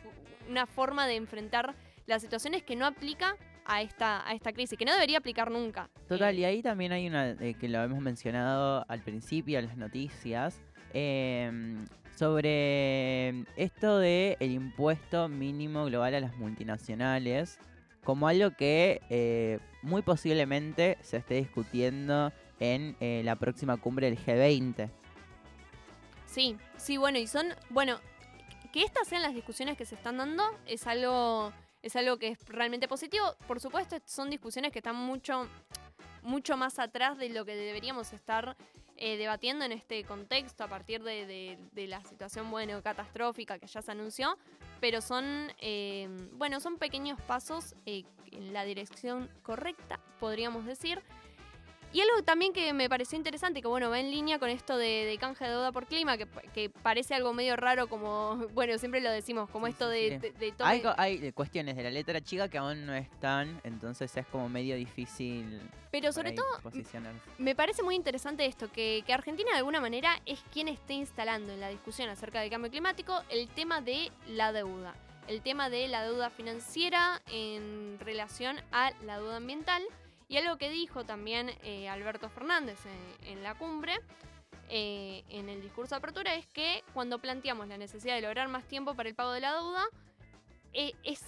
una 0.49 0.65
forma 0.65 1.07
de 1.07 1.15
enfrentar 1.15 1.76
las 2.06 2.22
situaciones 2.22 2.64
que 2.64 2.76
no 2.76 2.86
aplica 2.86 3.36
a 3.65 3.82
esta, 3.82 4.27
a 4.27 4.34
esta 4.34 4.53
crisis, 4.53 4.77
que 4.77 4.86
no 4.86 4.94
debería 4.94 5.18
aplicar 5.18 5.52
nunca. 5.52 5.90
Total, 6.07 6.38
y 6.38 6.45
ahí 6.45 6.61
también 6.61 6.91
hay 6.91 7.07
una 7.07 7.32
eh, 7.32 7.56
que 7.60 7.68
lo 7.68 7.82
hemos 7.82 7.99
mencionado 7.99 8.86
al 8.88 9.02
principio 9.02 9.60
en 9.60 9.65
las 9.65 9.77
noticias, 9.77 10.61
em, 10.94 11.86
sobre 12.15 13.44
esto 13.57 13.98
de 13.98 14.38
el 14.40 14.52
impuesto 14.52 15.27
mínimo 15.27 15.86
global 15.86 16.15
a 16.15 16.19
las 16.19 16.38
multinacionales, 16.38 17.60
como 18.03 18.27
algo 18.27 18.52
que 18.52 19.02
eh, 19.10 19.60
muy 19.82 20.03
posiblemente 20.03 20.98
se 21.02 21.18
esté 21.18 21.36
discutiendo 21.36 22.32
en 22.60 22.95
eh, 22.99 23.22
la 23.23 23.36
próxima 23.36 23.77
cumbre 23.77 24.10
del 24.10 24.18
G20. 24.19 24.90
Sí, 26.26 26.57
sí, 26.77 26.98
bueno, 26.98 27.18
y 27.18 27.27
son, 27.27 27.48
bueno, 27.69 27.99
que 28.73 28.84
estas 28.84 29.07
sean 29.07 29.22
las 29.22 29.34
discusiones 29.34 29.77
que 29.77 29.86
se 29.86 29.95
están 29.95 30.18
dando 30.18 30.44
es 30.65 30.86
algo, 30.88 31.53
es 31.82 31.95
algo 31.95 32.18
que 32.18 32.30
es 32.30 32.45
realmente 32.48 32.88
positivo. 32.88 33.36
Por 33.48 33.60
supuesto, 33.60 33.95
son 34.06 34.30
discusiones 34.30 34.72
que 34.72 34.80
están 34.80 34.95
mucho, 34.95 35.48
mucho 36.23 36.57
más 36.57 36.80
atrás 36.80 37.18
de 37.18 37.30
lo 37.30 37.45
que 37.45 37.56
deberíamos 37.56 38.11
estar 38.11 38.57
eh, 38.98 39.18
debatiendo 39.18 39.65
en 39.65 39.72
este 39.73 40.03
contexto 40.06 40.64
a 40.64 40.68
partir 40.68 41.03
de, 41.03 41.26
de- 41.26 41.57
de 41.73 41.88
la 41.88 42.02
situación, 42.03 42.49
bueno, 42.52 42.82
catastrófica 42.82 43.60
que 43.60 43.68
ya 43.68 43.82
se 43.82 43.91
anunció, 43.91 44.38
pero 44.80 45.02
son, 45.02 45.52
eh, 45.60 46.07
bueno, 46.34 46.60
son 46.61 46.77
pequeños 46.77 47.19
pasos 47.22 47.76
eh, 47.86 48.03
en 48.32 48.53
la 48.53 48.64
dirección 48.65 49.30
correcta, 49.44 49.99
podríamos 50.19 50.65
decir. 50.65 51.02
Y 51.96 52.02
algo 52.02 52.24
también 52.24 52.52
que 52.52 52.74
me 52.74 52.90
pareció 52.90 53.18
interesante, 53.18 53.62
que 53.62 53.70
bueno, 53.70 53.90
va 53.90 54.02
en 54.02 54.12
línea 54.12 54.38
con 54.38 54.50
esto 54.50 54.76
de, 54.76 55.06
de 55.06 55.18
canje 55.18 55.46
de 55.46 55.52
deuda 55.52 55.72
por 55.72 55.86
clima, 55.86 56.18
que, 56.18 56.28
que 56.54 56.70
parece 56.70 57.16
algo 57.16 57.32
medio 57.32 57.56
raro 57.56 57.88
como, 57.88 58.36
bueno, 58.54 58.78
siempre 58.78 59.00
lo 59.00 59.10
decimos, 59.10 59.50
como 59.50 59.66
esto 59.68 59.88
de, 59.88 60.20
de, 60.20 60.32
de 60.32 60.52
tome- 60.54 60.66
Hay, 60.98 61.20
hay 61.22 61.32
cuestiones 61.32 61.78
de 61.78 61.84
la 61.84 61.92
letra 61.92 62.20
chica 62.20 62.50
que 62.50 62.58
aún 62.58 62.86
no 62.86 62.94
están, 62.94 63.62
entonces 63.64 64.18
es 64.18 64.26
como 64.28 64.50
medio 64.50 64.76
difícil. 64.76 65.62
Pero 65.90 66.12
sobre 66.12 66.34
todo. 66.34 66.60
Me 67.38 67.56
parece 67.56 67.82
muy 67.82 67.96
interesante 67.96 68.46
esto, 68.46 68.70
que, 68.70 69.02
que 69.08 69.14
Argentina 69.14 69.52
de 69.52 69.60
alguna 69.60 69.80
manera 69.80 70.20
es 70.26 70.44
quien 70.52 70.68
está 70.68 70.92
instalando 70.92 71.54
en 71.54 71.62
la 71.62 71.70
discusión 71.70 72.10
acerca 72.10 72.42
del 72.42 72.50
cambio 72.50 72.70
climático 72.70 73.22
el 73.30 73.48
tema 73.48 73.80
de 73.80 74.12
la 74.28 74.52
deuda. 74.52 74.96
El 75.30 75.42
tema 75.42 75.70
de 75.70 75.88
la 75.88 76.04
deuda 76.04 76.30
financiera 76.30 77.22
en 77.32 77.98
relación 78.02 78.58
a 78.74 78.92
la 79.06 79.18
deuda 79.18 79.38
ambiental. 79.38 79.82
Y 80.27 80.38
algo 80.38 80.57
que 80.57 80.69
dijo 80.69 81.06
también 81.06 81.52
eh, 81.64 81.88
Alberto 81.88 82.30
Fernández 82.30 82.80
en, 83.23 83.43
la 83.43 83.56
cumbre, 83.56 83.93
eh, 84.69 85.23
en 85.30 85.49
el 85.49 85.61
discurso 85.61 85.95
de 85.95 85.99
apertura, 85.99 86.35
es 86.35 86.47
que 86.47 86.84
cuando 86.93 87.19
planteamos 87.19 87.68
la 87.68 87.77
necesidad 87.77 88.15
de 88.15 88.22
lograr 88.22 88.47
más 88.47 88.65
tiempo 88.68 88.95
para 88.95 89.10
el 89.10 89.15
pago 89.15 89.31
de 89.31 89.41
la 89.41 89.53
deuda, 89.53 89.84
eh, 90.73 90.93
es, 91.03 91.22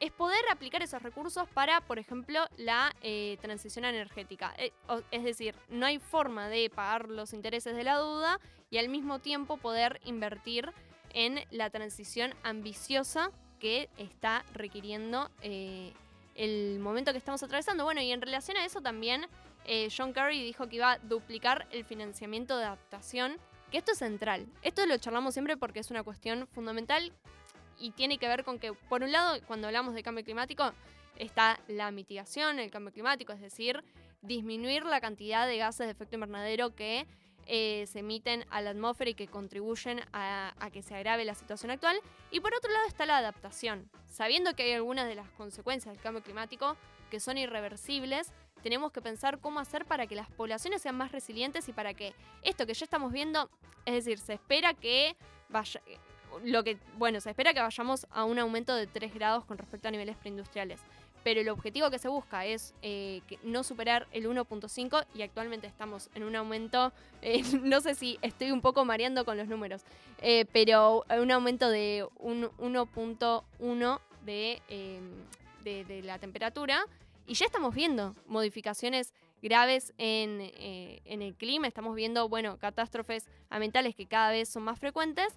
es 0.00 0.10
poder 0.10 0.40
aplicar 0.50 0.82
esos 0.82 1.00
recursos 1.00 1.48
para, 1.50 1.80
por 1.80 2.00
ejemplo, 2.00 2.40
la 2.56 2.92
transición 3.40 3.84
energética. 3.84 4.54
Es 5.10 5.22
decir, 5.22 5.54
no 5.68 5.86
hay 5.86 5.98
forma 5.98 6.48
de 6.48 6.70
pagar 6.70 7.08
los 7.08 7.32
intereses 7.32 7.76
de 7.76 7.84
la 7.84 7.98
deuda 7.98 8.40
y 8.68 8.78
al 8.78 8.88
mismo 8.88 9.20
tiempo 9.20 9.58
poder 9.58 10.00
invertir 10.04 10.72
en 11.10 11.40
la 11.50 11.70
transición 11.70 12.34
ambiciosa 12.42 13.30
que 13.58 13.88
está 13.96 14.44
requiriendo 14.54 15.30
el 16.40 16.78
momento 16.78 17.12
que 17.12 17.18
estamos 17.18 17.42
atravesando. 17.42 17.84
Bueno, 17.84 18.00
y 18.00 18.10
en 18.12 18.22
relación 18.22 18.56
a 18.56 18.64
eso 18.64 18.80
también 18.80 19.26
eh, 19.66 19.88
John 19.94 20.14
Kerry 20.14 20.42
dijo 20.42 20.68
que 20.68 20.76
iba 20.76 20.92
a 20.92 20.98
duplicar 20.98 21.66
el 21.70 21.84
financiamiento 21.84 22.56
de 22.56 22.64
adaptación, 22.64 23.36
que 23.70 23.76
esto 23.76 23.92
es 23.92 23.98
central. 23.98 24.46
Esto 24.62 24.86
lo 24.86 24.96
charlamos 24.96 25.34
siempre 25.34 25.58
porque 25.58 25.80
es 25.80 25.90
una 25.90 26.02
cuestión 26.02 26.46
fundamental 26.46 27.12
y 27.78 27.90
tiene 27.90 28.16
que 28.16 28.26
ver 28.26 28.42
con 28.42 28.58
que, 28.58 28.72
por 28.72 29.02
un 29.02 29.12
lado, 29.12 29.38
cuando 29.46 29.66
hablamos 29.66 29.94
de 29.94 30.02
cambio 30.02 30.24
climático, 30.24 30.72
está 31.16 31.60
la 31.68 31.90
mitigación, 31.90 32.58
el 32.58 32.70
cambio 32.70 32.92
climático, 32.92 33.34
es 33.34 33.40
decir, 33.42 33.84
disminuir 34.22 34.86
la 34.86 35.02
cantidad 35.02 35.46
de 35.46 35.58
gases 35.58 35.86
de 35.86 35.92
efecto 35.92 36.16
invernadero 36.16 36.74
que 36.74 37.06
eh, 37.52 37.88
se 37.88 37.98
emiten 37.98 38.44
a 38.50 38.60
la 38.60 38.70
atmósfera 38.70 39.10
y 39.10 39.14
que 39.14 39.26
contribuyen 39.26 40.00
a, 40.12 40.54
que 40.72 40.82
se 40.82 40.94
agrave 40.94 41.24
la 41.24 41.34
situación 41.34 41.72
actual. 41.72 42.00
Y 42.30 42.38
por 42.38 42.54
otro 42.54 42.70
lado 42.70 42.86
está 42.86 43.06
la 43.06 43.18
adaptación. 43.18 43.90
Sabiendo 44.06 44.54
que 44.54 44.62
hay 44.62 44.72
algunas 44.74 45.08
de 45.08 45.16
las 45.16 45.28
consecuencias 45.30 45.92
del 45.92 46.00
cambio 46.00 46.22
climático 46.22 46.76
que 47.10 47.18
son 47.18 47.38
irreversibles, 47.38 48.32
tenemos 48.62 48.92
que 48.92 49.02
pensar 49.02 49.40
cómo 49.40 49.58
hacer 49.58 49.84
para 49.84 50.06
que 50.06 50.14
las 50.14 50.30
poblaciones 50.30 50.80
sean 50.80 50.96
más 50.96 51.10
resilientes 51.10 51.68
y 51.68 51.72
para 51.72 51.92
que 51.92 52.14
esto 52.42 52.66
que 52.66 52.74
ya 52.74 52.84
estamos 52.84 53.10
viendo, 53.10 53.50
es 53.84 53.94
decir, 53.94 54.20
se 54.20 54.34
espera 54.34 54.72
que 54.74 55.16
vaya, 55.48 55.82
lo 56.44 56.62
que, 56.62 56.78
bueno, 56.98 57.20
se 57.20 57.30
espera 57.30 57.52
que 57.52 57.60
vayamos 57.60 58.06
a 58.10 58.22
un 58.22 58.38
aumento 58.38 58.76
de 58.76 58.86
3 58.86 59.12
grados 59.12 59.44
con 59.44 59.58
respecto 59.58 59.88
a 59.88 59.90
niveles 59.90 60.16
preindustriales. 60.16 60.80
Pero 61.22 61.40
el 61.40 61.48
objetivo 61.50 61.90
que 61.90 61.98
se 61.98 62.08
busca 62.08 62.46
es 62.46 62.74
eh, 62.82 63.20
no 63.42 63.62
superar 63.62 64.06
el 64.12 64.26
1.5 64.26 65.06
y 65.14 65.22
actualmente 65.22 65.66
estamos 65.66 66.08
en 66.14 66.24
un 66.24 66.34
aumento, 66.36 66.92
eh, 67.20 67.42
no 67.62 67.80
sé 67.80 67.94
si 67.94 68.18
estoy 68.22 68.50
un 68.50 68.60
poco 68.60 68.84
mareando 68.84 69.24
con 69.24 69.36
los 69.36 69.48
números, 69.48 69.82
eh, 70.22 70.46
pero 70.52 71.04
un 71.10 71.30
aumento 71.30 71.68
de 71.68 72.06
un 72.18 72.50
1.1 72.58 74.00
de, 74.24 74.62
eh, 74.68 75.00
de, 75.62 75.84
de 75.84 76.02
la 76.02 76.18
temperatura 76.18 76.84
y 77.26 77.34
ya 77.34 77.46
estamos 77.46 77.74
viendo 77.74 78.14
modificaciones 78.26 79.12
graves 79.42 79.94
en, 79.96 80.52
en 80.52 81.22
el 81.22 81.34
clima, 81.34 81.66
estamos 81.66 81.94
viendo, 81.94 82.28
bueno, 82.28 82.58
catástrofes 82.58 83.26
ambientales 83.48 83.94
que 83.94 84.06
cada 84.06 84.30
vez 84.32 84.50
son 84.50 84.64
más 84.64 84.78
frecuentes. 84.78 85.28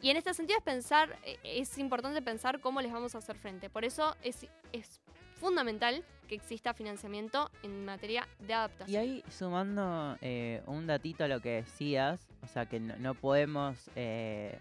Y 0.00 0.10
en 0.10 0.16
este 0.16 0.32
sentido 0.34 0.58
es 0.58 0.64
pensar, 0.64 1.18
es 1.44 1.76
importante 1.78 2.22
pensar 2.22 2.60
cómo 2.60 2.80
les 2.80 2.92
vamos 2.92 3.14
a 3.14 3.18
hacer 3.18 3.36
frente. 3.36 3.68
Por 3.68 3.84
eso 3.84 4.16
es, 4.22 4.46
es 4.72 5.00
fundamental 5.42 6.04
que 6.28 6.36
exista 6.36 6.72
financiamiento 6.72 7.50
en 7.64 7.84
materia 7.84 8.28
de 8.38 8.54
adaptación. 8.54 8.90
Y 8.90 8.96
ahí 8.96 9.24
sumando 9.28 10.16
eh, 10.22 10.62
un 10.66 10.86
datito 10.86 11.24
a 11.24 11.28
lo 11.28 11.40
que 11.40 11.62
decías, 11.62 12.20
o 12.42 12.46
sea 12.46 12.66
que 12.66 12.78
no, 12.78 13.14
podemos 13.14 13.90
eh, 13.96 14.56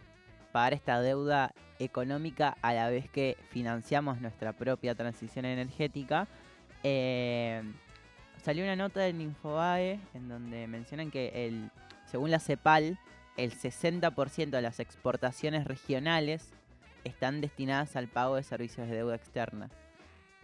pagar 0.51 0.73
esta 0.73 0.99
deuda 0.99 1.53
económica 1.77 2.57
a 2.63 2.73
la 2.73 2.89
vez 2.89 3.07
que 3.09 3.37
financiamos 3.51 4.19
nuestra 4.19 4.53
propia 4.53 4.95
transición 4.95 5.45
energética. 5.45 6.27
eh, 6.83 7.61
salió 8.43 8.63
una 8.63 8.75
nota 8.75 9.01
del 9.01 9.21
Infobae 9.21 9.99
en 10.15 10.29
donde 10.29 10.65
mencionan 10.65 11.11
que 11.11 11.45
el, 11.45 11.69
según 12.07 12.31
la 12.31 12.39
CEPAL, 12.39 12.97
el 13.37 13.53
60% 13.53 14.49
de 14.49 14.61
las 14.63 14.79
exportaciones 14.79 15.65
regionales 15.65 16.49
están 17.03 17.39
destinadas 17.39 17.95
al 17.95 18.07
pago 18.07 18.35
de 18.35 18.43
servicios 18.43 18.89
de 18.89 18.95
deuda 18.95 19.15
externa. 19.15 19.69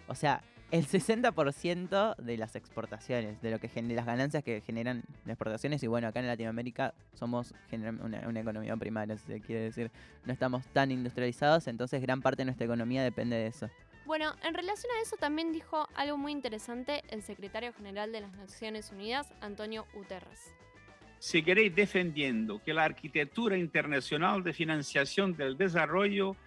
O 0.08 0.16
sea, 0.16 0.42
el 0.72 0.86
60% 0.86 2.16
de 2.18 2.38
las 2.38 2.56
exportaciones, 2.56 3.42
de 3.42 3.52
lo 3.52 3.60
que 3.60 3.70
las 3.82 4.06
ganancias 4.06 4.44
que 4.44 4.62
generan 4.62 5.04
las 5.24 5.34
exportaciones, 5.34 5.82
y 5.84 5.88
bueno, 5.88 6.08
acá 6.08 6.20
en 6.20 6.28
Latinoamérica 6.28 6.94
somos 7.14 7.54
una, 7.72 8.28
una 8.28 8.40
economía 8.40 8.76
primaria, 8.76 9.18
si 9.18 9.28
se 9.28 9.40
quiere 9.40 9.62
decir, 9.62 9.92
no 10.26 10.34
estamos 10.34 10.66
tan 10.68 10.92
industrializados, 10.92 11.68
entonces 11.68 12.02
gran 12.02 12.22
parte 12.22 12.42
de 12.42 12.46
nuestra 12.46 12.66
economía 12.66 13.04
depende 13.04 13.38
de 13.38 13.48
eso. 13.48 13.70
Bueno, 14.06 14.34
en 14.44 14.54
relación 14.54 14.92
a 14.98 15.02
eso 15.02 15.18
también 15.18 15.52
dijo 15.52 15.88
algo 15.94 16.18
muy 16.18 16.32
interesante 16.32 17.04
el 17.10 17.22
secretario 17.22 17.74
general 17.74 18.14
de 18.14 18.22
las 18.22 18.34
Naciones 18.34 18.92
Unidas, 18.92 19.34
Antonio 19.42 19.86
Guterres. 19.94 20.54
seguiré 21.20 21.70
defendiendo 21.70 22.62
que 22.64 22.74
la 22.74 22.86
arquitectura 22.86 23.58
internacional 23.58 24.44
de 24.44 24.54
financiación 24.54 25.36
del 25.36 25.58
desarrollo 25.58 26.38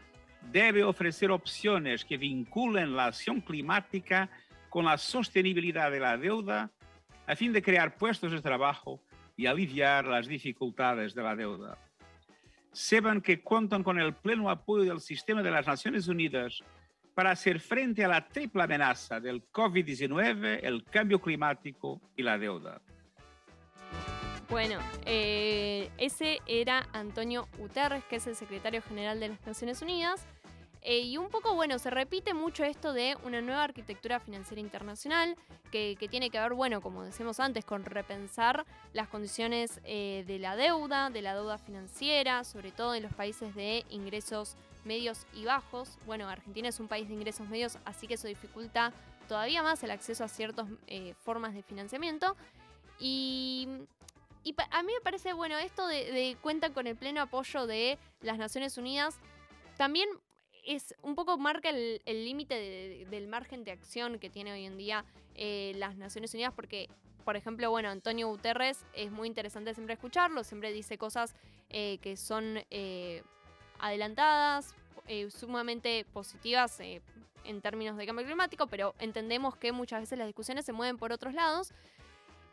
debe 0.52 0.82
ofrecer 0.82 1.30
opciones 1.30 2.04
que 2.04 2.16
vinculen 2.16 2.96
la 2.96 3.06
acción 3.06 3.40
climática 3.40 4.30
con 4.68 4.84
la 4.84 4.98
sostenibilidad 4.98 5.90
de 5.90 6.00
la 6.00 6.16
deuda 6.16 6.70
a 7.26 7.36
fin 7.36 7.52
de 7.52 7.62
crear 7.62 7.96
puestos 7.96 8.32
de 8.32 8.40
trabajo 8.40 9.00
y 9.36 9.46
aliviar 9.46 10.04
las 10.06 10.26
dificultades 10.26 11.14
de 11.14 11.22
la 11.22 11.36
deuda. 11.36 11.78
Sepan 12.72 13.20
que 13.20 13.40
cuentan 13.40 13.82
con 13.82 13.98
el 13.98 14.14
pleno 14.14 14.50
apoyo 14.50 14.84
del 14.84 15.00
sistema 15.00 15.42
de 15.42 15.50
las 15.50 15.66
Naciones 15.66 16.08
Unidas 16.08 16.62
para 17.14 17.32
hacer 17.32 17.60
frente 17.60 18.04
a 18.04 18.08
la 18.08 18.26
triple 18.26 18.62
amenaza 18.62 19.20
del 19.20 19.42
COVID-19, 19.50 20.60
el 20.62 20.84
cambio 20.84 21.20
climático 21.20 22.00
y 22.16 22.22
la 22.22 22.38
deuda. 22.38 22.80
Bueno, 24.50 24.80
eh, 25.06 25.92
ese 25.96 26.40
era 26.44 26.88
Antonio 26.92 27.46
Guterres, 27.56 28.02
que 28.06 28.16
es 28.16 28.26
el 28.26 28.34
secretario 28.34 28.82
general 28.82 29.20
de 29.20 29.28
las 29.28 29.46
Naciones 29.46 29.80
Unidas. 29.80 30.26
Eh, 30.82 31.02
y 31.02 31.18
un 31.18 31.28
poco, 31.28 31.54
bueno, 31.54 31.78
se 31.78 31.88
repite 31.88 32.34
mucho 32.34 32.64
esto 32.64 32.92
de 32.92 33.16
una 33.24 33.40
nueva 33.42 33.62
arquitectura 33.62 34.18
financiera 34.18 34.60
internacional 34.60 35.36
que, 35.70 35.94
que 36.00 36.08
tiene 36.08 36.30
que 36.30 36.40
ver, 36.40 36.54
bueno, 36.54 36.80
como 36.80 37.04
decíamos 37.04 37.38
antes, 37.38 37.64
con 37.64 37.84
repensar 37.84 38.64
las 38.92 39.06
condiciones 39.06 39.80
eh, 39.84 40.24
de 40.26 40.40
la 40.40 40.56
deuda, 40.56 41.10
de 41.10 41.22
la 41.22 41.34
deuda 41.34 41.56
financiera, 41.56 42.42
sobre 42.42 42.72
todo 42.72 42.96
en 42.96 43.04
los 43.04 43.12
países 43.12 43.54
de 43.54 43.84
ingresos 43.88 44.56
medios 44.84 45.26
y 45.32 45.44
bajos. 45.44 45.96
Bueno, 46.06 46.28
Argentina 46.28 46.68
es 46.68 46.80
un 46.80 46.88
país 46.88 47.06
de 47.06 47.14
ingresos 47.14 47.48
medios, 47.48 47.78
así 47.84 48.08
que 48.08 48.14
eso 48.14 48.26
dificulta 48.26 48.92
todavía 49.28 49.62
más 49.62 49.84
el 49.84 49.92
acceso 49.92 50.24
a 50.24 50.28
ciertas 50.28 50.66
eh, 50.88 51.14
formas 51.22 51.54
de 51.54 51.62
financiamiento. 51.62 52.36
Y, 53.00 53.68
y 54.44 54.54
a 54.70 54.82
mí 54.82 54.92
me 54.92 55.00
parece, 55.02 55.32
bueno, 55.32 55.56
esto 55.58 55.86
de, 55.86 56.10
de 56.12 56.36
cuenta 56.40 56.70
con 56.70 56.86
el 56.86 56.96
pleno 56.96 57.20
apoyo 57.20 57.66
de 57.66 57.98
las 58.22 58.38
Naciones 58.38 58.78
Unidas, 58.78 59.18
también 59.76 60.08
es 60.66 60.94
un 61.02 61.14
poco 61.14 61.38
marca 61.38 61.70
el 61.70 62.02
el 62.04 62.24
límite 62.24 62.54
de- 62.54 63.06
del 63.10 63.28
margen 63.28 63.64
de 63.64 63.70
acción 63.72 64.18
que 64.18 64.28
tiene 64.30 64.52
hoy 64.52 64.66
en 64.66 64.76
día 64.76 65.04
eh, 65.34 65.72
las 65.76 65.96
Naciones 65.96 66.34
Unidas, 66.34 66.52
porque, 66.54 66.88
por 67.24 67.36
ejemplo, 67.36 67.70
bueno, 67.70 67.88
Antonio 67.88 68.28
Guterres 68.28 68.84
es 68.94 69.10
muy 69.10 69.26
interesante 69.28 69.72
siempre 69.74 69.94
escucharlo, 69.94 70.44
siempre 70.44 70.72
dice 70.72 70.98
cosas 70.98 71.34
eh, 71.70 71.98
que 72.02 72.16
son 72.16 72.62
eh, 72.70 73.22
adelantadas, 73.78 74.74
eh, 75.08 75.30
sumamente 75.30 76.04
positivas 76.12 76.78
eh, 76.80 77.00
en 77.44 77.60
términos 77.62 77.96
de 77.96 78.06
cambio 78.06 78.26
climático, 78.26 78.66
pero 78.66 78.94
entendemos 78.98 79.56
que 79.56 79.72
muchas 79.72 80.00
veces 80.00 80.18
las 80.18 80.26
discusiones 80.26 80.66
se 80.66 80.72
mueven 80.72 80.98
por 80.98 81.10
otros 81.12 81.32
lados. 81.34 81.72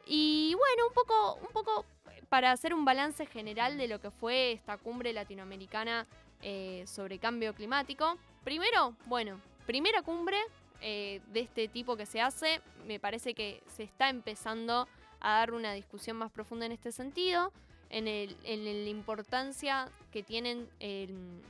Y 0.08 0.54
bueno, 0.56 0.88
un 0.88 0.94
poco, 0.94 1.36
un 1.36 1.52
poco 1.54 1.86
para 2.30 2.52
hacer 2.52 2.74
un 2.74 2.86
balance 2.86 3.26
general 3.26 3.78
de 3.78 3.88
lo 3.88 4.00
que 4.00 4.12
fue 4.12 4.52
esta 4.54 4.78
cumbre 4.78 5.14
latinoamericana 5.14 6.08
eh, 6.42 6.84
sobre 6.88 7.20
cambio 7.20 7.54
climático. 7.54 8.18
Primero, 8.44 8.96
bueno, 9.06 9.40
primera 9.66 10.02
cumbre 10.02 10.38
eh, 10.82 11.22
de 11.34 11.42
este 11.42 11.68
tipo 11.68 11.98
que 11.98 12.06
se 12.06 12.22
hace. 12.22 12.62
Me 12.86 13.00
parece 13.00 13.34
que 13.34 13.62
se 13.76 13.84
está 13.84 14.10
empezando 14.10 14.88
a 15.20 15.32
dar 15.40 15.54
una 15.54 15.74
discusión 15.74 16.18
más 16.18 16.32
profunda 16.32 16.66
en 16.66 16.72
este 16.72 16.92
sentido, 16.92 17.52
en, 17.90 18.08
el, 18.08 18.38
en 18.44 18.64
la 18.64 18.90
importancia 18.90 19.90
que 20.12 20.22
tienen, 20.24 20.70
el- 20.80 21.42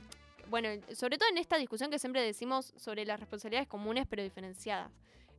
bueno, 0.48 0.68
sobre 0.94 1.18
todo 1.18 1.28
en 1.28 1.38
esta 1.38 1.58
discusión 1.58 1.90
que 1.90 1.98
siempre 1.98 2.22
decimos 2.22 2.72
sobre 2.76 3.04
las 3.04 3.20
responsabilidades 3.20 3.68
comunes 3.68 4.06
pero 4.08 4.22
diferenciadas. 4.22 4.90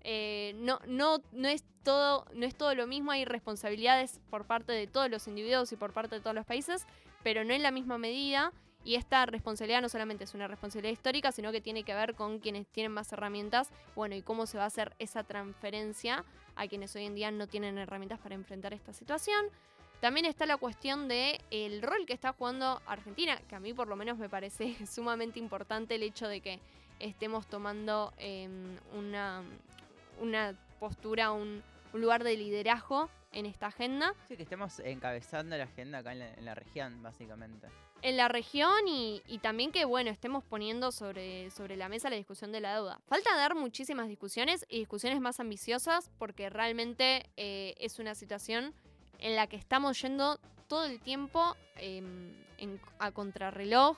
Eh, 0.01 0.53
no, 0.57 0.79
no, 0.87 1.17
no 1.31 1.47
es 1.49 1.63
todo, 1.83 2.25
no 2.33 2.45
es 2.45 2.55
todo 2.55 2.75
lo 2.75 2.87
mismo, 2.87 3.11
hay 3.11 3.25
responsabilidades 3.25 4.19
por 4.29 4.45
parte 4.45 4.71
de 4.71 4.87
todos 4.87 5.09
los 5.09 5.27
individuos 5.27 5.71
y 5.71 5.75
por 5.75 5.93
parte 5.93 6.15
de 6.15 6.21
todos 6.21 6.35
los 6.35 6.45
países, 6.45 6.85
pero 7.23 7.43
no 7.43 7.53
en 7.53 7.63
la 7.63 7.71
misma 7.71 7.97
medida. 7.97 8.51
Y 8.85 8.95
esta 8.95 9.25
responsabilidad 9.25 9.81
no 9.81 9.89
solamente 9.89 10.23
es 10.23 10.33
una 10.33 10.47
responsabilidad 10.47 10.93
histórica, 10.93 11.31
sino 11.33 11.51
que 11.51 11.59
tiene 11.59 11.83
que 11.83 11.93
ver 11.93 12.15
con 12.15 12.39
quienes 12.39 12.65
tienen 12.67 12.93
más 12.93 13.11
herramientas, 13.11 13.69
bueno, 13.93 14.15
y 14.15 14.21
cómo 14.21 14.45
se 14.45 14.57
va 14.57 14.63
a 14.63 14.67
hacer 14.67 14.95
esa 14.99 15.23
transferencia 15.23 16.23
a 16.55 16.67
quienes 16.67 16.95
hoy 16.95 17.05
en 17.05 17.15
día 17.15 17.29
no 17.29 17.47
tienen 17.47 17.77
herramientas 17.77 18.19
para 18.19 18.35
enfrentar 18.35 18.73
esta 18.73 18.93
situación. 18.93 19.45
También 19.99 20.25
está 20.25 20.45
la 20.45 20.55
cuestión 20.55 21.09
de 21.09 21.41
el 21.51 21.81
rol 21.81 22.05
que 22.05 22.13
está 22.13 22.31
jugando 22.31 22.81
Argentina, 22.87 23.37
que 23.49 23.55
a 23.55 23.59
mí 23.59 23.73
por 23.73 23.89
lo 23.89 23.97
menos 23.97 24.17
me 24.17 24.29
parece 24.29 24.75
sumamente 24.87 25.39
importante 25.39 25.95
el 25.95 26.03
hecho 26.03 26.27
de 26.27 26.39
que 26.39 26.59
estemos 26.99 27.47
tomando 27.47 28.13
eh, 28.17 28.47
una, 28.93 29.43
una 30.21 30.55
postura, 30.79 31.31
un, 31.31 31.61
un 31.93 32.01
lugar 32.01 32.23
de 32.23 32.35
liderazgo 32.37 33.09
en 33.31 33.45
esta 33.45 33.67
agenda. 33.67 34.13
Sí, 34.27 34.35
que 34.37 34.43
estemos 34.43 34.79
encabezando 34.79 35.55
la 35.57 35.65
agenda 35.65 35.99
acá 35.99 36.13
en 36.13 36.19
la, 36.19 36.33
en 36.33 36.45
la 36.45 36.55
región, 36.55 37.03
básicamente. 37.03 37.67
en 38.01 38.17
la 38.17 38.27
región 38.27 38.87
y, 38.87 39.21
y 39.27 39.37
también 39.39 39.71
que, 39.71 39.85
bueno, 39.85 40.09
estemos 40.09 40.43
poniendo 40.43 40.91
sobre, 40.91 41.51
sobre 41.51 41.75
la 41.77 41.89
mesa 41.89 42.09
la 42.09 42.15
discusión 42.15 42.51
de 42.51 42.61
la 42.61 42.73
deuda. 42.73 42.99
Falta 43.07 43.35
dar 43.35 43.53
muchísimas 43.55 44.07
discusiones 44.07 44.65
y 44.69 44.79
discusiones 44.79 45.19
más 45.21 45.39
ambiciosas 45.39 46.09
porque 46.17 46.49
realmente 46.49 47.29
eh, 47.37 47.75
es 47.77 47.99
una 47.99 48.15
situación 48.15 48.73
en 49.19 49.35
la 49.35 49.45
que 49.47 49.57
estamos 49.57 50.01
yendo 50.01 50.39
todo 50.67 50.85
el 50.85 50.99
tiempo 51.01 51.55
em, 51.75 52.31
en- 52.57 52.79
a 52.99 53.11
contrarreloj. 53.11 53.97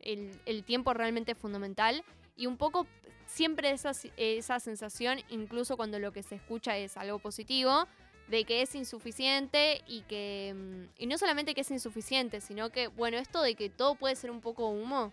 El, 0.00 0.38
el 0.46 0.62
tiempo 0.64 0.92
realmente 0.94 1.32
es 1.32 1.38
fundamental 1.38 2.04
y 2.36 2.46
un 2.46 2.56
poco 2.56 2.86
siempre 3.28 3.70
esa, 3.70 3.92
esa 4.16 4.58
sensación, 4.58 5.20
incluso 5.28 5.76
cuando 5.76 5.98
lo 5.98 6.12
que 6.12 6.22
se 6.22 6.34
escucha 6.34 6.76
es 6.76 6.96
algo 6.96 7.18
positivo, 7.20 7.86
de 8.28 8.44
que 8.44 8.62
es 8.62 8.74
insuficiente 8.74 9.82
y 9.86 10.02
que. 10.02 10.54
mm, 10.54 11.02
Y 11.02 11.06
no 11.06 11.16
solamente 11.16 11.54
que 11.54 11.60
es 11.60 11.70
insuficiente, 11.70 12.40
sino 12.40 12.70
que, 12.70 12.88
bueno, 12.88 13.16
esto 13.18 13.40
de 13.42 13.54
que 13.54 13.70
todo 13.70 13.94
puede 13.94 14.16
ser 14.16 14.30
un 14.30 14.40
poco 14.40 14.68
humo, 14.68 15.12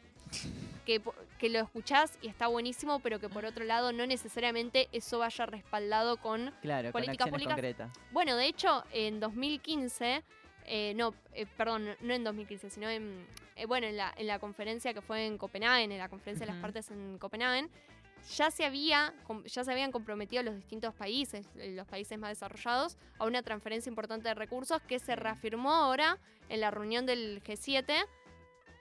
que, 0.86 1.02
que 1.40 1.50
lo 1.50 1.60
escuchás 1.60 2.18
y 2.22 2.28
está 2.28 2.48
buenísimo, 2.48 3.00
pero 3.00 3.20
que 3.20 3.30
por 3.30 3.46
otro 3.46 3.64
lado 3.64 3.92
no 3.92 4.06
necesariamente 4.06 4.88
eso 4.92 5.20
vaya 5.20 5.46
respaldado 5.46 6.18
con 6.18 6.52
Claro, 6.62 6.92
con 6.92 7.02
políticas 7.02 7.28
acciones 7.28 7.32
públicas. 7.32 7.54
concretas. 7.54 7.92
Bueno, 8.12 8.36
de 8.36 8.48
hecho, 8.48 8.84
en 8.92 9.20
2015, 9.20 10.24
eh, 10.68 10.94
no, 10.96 11.14
eh, 11.34 11.46
perdón, 11.58 11.96
no 12.02 12.14
en 12.14 12.24
2015, 12.24 12.70
sino 12.70 12.90
en, 12.90 13.26
eh, 13.56 13.66
bueno, 13.66 13.88
en 13.88 13.98
la, 13.98 14.14
en 14.18 14.28
la 14.28 14.40
conferencia 14.40 14.94
que 14.94 15.02
fue 15.02 15.26
en 15.26 15.38
Copenhague, 15.38 15.84
en 15.84 15.98
la 15.98 16.10
conferencia 16.10 16.46
de 16.46 16.52
las 16.52 16.62
partes 16.62 16.92
en 16.92 17.18
Copenhague, 17.18 17.68
ya 18.38 18.52
se, 18.52 18.66
había, 18.66 19.14
ya 19.46 19.64
se 19.64 19.72
habían 19.72 19.92
comprometido 19.92 20.44
los 20.44 20.56
distintos 20.56 20.94
países, 20.96 21.48
eh, 21.58 21.74
los 21.76 21.88
países 21.88 22.18
más 22.18 22.30
desarrollados, 22.32 22.98
a 23.20 23.26
una 23.26 23.42
transferencia 23.44 23.90
importante 23.90 24.28
de 24.30 24.34
recursos 24.36 24.82
que 24.88 25.00
se 25.00 25.16
reafirmó 25.16 25.74
ahora 25.74 26.18
en 26.50 26.62
la 26.62 26.72
reunión 26.72 27.06
del 27.06 27.42
G7 27.44 27.94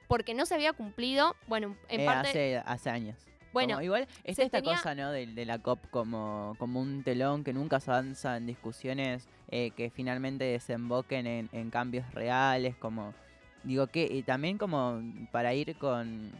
porque 0.08 0.34
no 0.34 0.46
se 0.46 0.54
había 0.54 0.72
cumplido, 0.72 1.34
bueno, 1.46 1.76
en 1.88 2.00
Eh, 2.00 2.06
parte... 2.06 2.28
hace, 2.28 2.56
hace 2.66 2.90
años. 2.90 3.18
Bueno, 3.52 3.74
Como 3.74 3.82
igual 3.82 4.08
está 4.24 4.42
esta 4.42 4.58
tenía- 4.58 4.76
cosa, 4.76 4.94
¿no? 4.96 5.12
De, 5.12 5.26
de 5.26 5.44
la 5.46 5.58
COP 5.60 5.88
como, 5.90 6.56
como 6.58 6.80
un 6.80 7.04
telón 7.04 7.44
que 7.44 7.52
nunca 7.52 7.78
se 7.80 7.90
avanza 7.90 8.36
en 8.36 8.46
discusiones 8.46 9.28
eh, 9.48 9.70
que 9.76 9.90
finalmente 9.90 10.44
desemboquen 10.44 11.26
en, 11.26 11.48
en 11.52 11.70
cambios 11.70 12.12
reales, 12.12 12.74
como 12.76 13.14
digo 13.62 13.86
que 13.86 14.08
y 14.10 14.22
también 14.24 14.58
como 14.58 15.00
para 15.30 15.54
ir 15.54 15.76
con, 15.78 16.32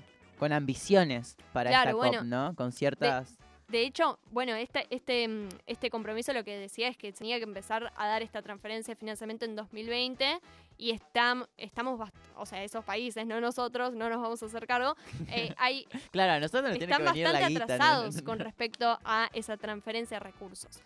con 0.44 0.52
ambiciones 0.52 1.36
para 1.54 1.70
Claro, 1.70 1.90
esta 1.90 1.96
bueno, 1.96 2.18
COP, 2.18 2.26
¿no? 2.26 2.54
Con 2.54 2.70
ciertas 2.72 3.38
De 3.68 3.80
hecho, 3.80 4.18
bueno, 4.30 4.54
este, 4.54 4.86
este, 4.90 5.26
este 5.66 5.88
compromiso 5.88 6.34
lo 6.34 6.44
que 6.44 6.58
decía 6.58 6.88
es 6.88 6.98
que 6.98 7.12
tenía 7.14 7.38
que 7.38 7.44
empezar 7.44 7.90
a 7.96 8.06
dar 8.06 8.20
esta 8.22 8.42
transferencia 8.42 8.92
de 8.94 8.98
financiamiento 8.98 9.46
en 9.46 9.56
2020 9.56 10.38
y 10.76 10.92
estam- 10.92 11.48
estamos, 11.56 12.10
o 12.36 12.44
sea, 12.44 12.62
esos 12.62 12.84
países, 12.84 13.26
no 13.26 13.40
nosotros, 13.40 13.94
no 13.94 14.10
nos 14.10 14.20
vamos 14.20 14.42
a 14.42 14.46
hacer 14.46 14.66
cargo, 14.66 14.96
eh, 15.28 15.54
hay, 15.58 15.86
Claro, 16.10 16.38
nosotros 16.40 16.72
están 16.76 16.98
que 16.98 17.04
bastante 17.04 17.48
guita. 17.48 17.60
¿no? 17.60 17.64
atrasados 17.64 18.20
con 18.22 18.38
respecto 18.38 18.98
a 19.02 19.30
esa 19.32 19.56
transferencia 19.56 20.18
de 20.18 20.24
recursos. 20.24 20.80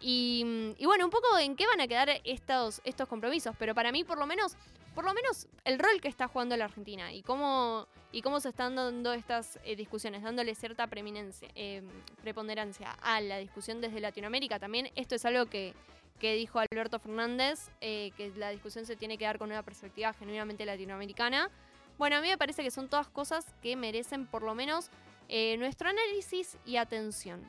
Y, 0.00 0.74
bueno, 0.82 1.04
un 1.04 1.10
poco 1.10 1.38
en 1.38 1.56
qué 1.56 1.66
van 1.66 1.80
a 1.80 1.86
quedar 1.86 2.08
estos, 2.24 2.80
estos 2.84 3.06
compromisos, 3.06 3.54
pero 3.58 3.74
para 3.74 3.92
mí 3.92 4.02
por 4.02 4.18
lo 4.18 4.26
menos, 4.26 4.56
por 4.94 5.04
lo 5.04 5.12
menos 5.12 5.46
el 5.64 5.78
rol 5.78 6.00
que 6.00 6.08
está 6.08 6.26
jugando 6.26 6.56
la 6.56 6.64
Argentina 6.64 7.12
y 7.12 7.22
cómo, 7.22 7.86
y 8.10 8.22
cómo 8.22 8.40
se 8.40 8.48
están 8.48 8.76
dando 8.76 9.12
estas 9.12 9.58
eh, 9.62 9.76
discusiones, 9.76 10.22
dándole 10.22 10.54
cierta 10.54 10.86
preeminencia, 10.86 11.48
eh, 11.54 11.82
preponderancia 12.22 12.92
a 13.02 13.20
la 13.20 13.38
discusión 13.38 13.82
desde 13.82 14.00
Latinoamérica. 14.00 14.58
También 14.58 14.90
esto 14.96 15.14
es 15.14 15.24
algo 15.26 15.46
que, 15.46 15.74
que 16.18 16.34
dijo 16.34 16.58
Alberto 16.58 16.98
Fernández, 16.98 17.68
eh, 17.82 18.12
que 18.16 18.32
la 18.36 18.50
discusión 18.50 18.86
se 18.86 18.96
tiene 18.96 19.18
que 19.18 19.26
dar 19.26 19.38
con 19.38 19.50
una 19.50 19.62
perspectiva 19.62 20.14
genuinamente 20.14 20.64
latinoamericana. 20.64 21.50
Bueno, 21.98 22.16
a 22.16 22.22
mí 22.22 22.28
me 22.28 22.38
parece 22.38 22.62
que 22.62 22.70
son 22.70 22.88
todas 22.88 23.08
cosas 23.08 23.44
que 23.60 23.76
merecen 23.76 24.26
por 24.26 24.42
lo 24.42 24.54
menos 24.54 24.90
nuestro 25.58 25.88
análisis 25.88 26.56
y 26.66 26.74
atención. 26.74 27.46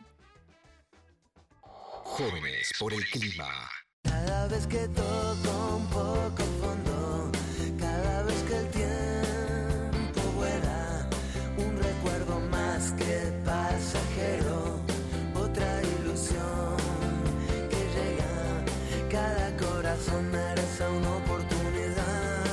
Jóvenes 2.03 2.71
por 2.79 2.93
el 2.93 3.03
clima. 3.05 3.69
Cada 4.03 4.47
vez 4.47 4.67
que 4.67 4.87
toco 4.89 5.75
un 5.77 5.87
poco 5.87 6.43
fondo, 6.59 7.31
cada 7.79 8.23
vez 8.23 8.43
que 8.43 8.57
el 8.57 8.67
tiempo 8.69 10.21
vuela, 10.35 11.09
un 11.57 11.77
recuerdo 11.77 12.39
más 12.49 12.91
que 12.93 13.31
pasajero, 13.45 14.81
otra 15.35 15.81
ilusión 15.83 16.77
que 17.69 17.81
llega, 17.95 18.65
cada 19.09 19.55
corazón 19.57 20.31
merece 20.31 20.87
una 20.87 21.15
oportunidad 21.17 22.45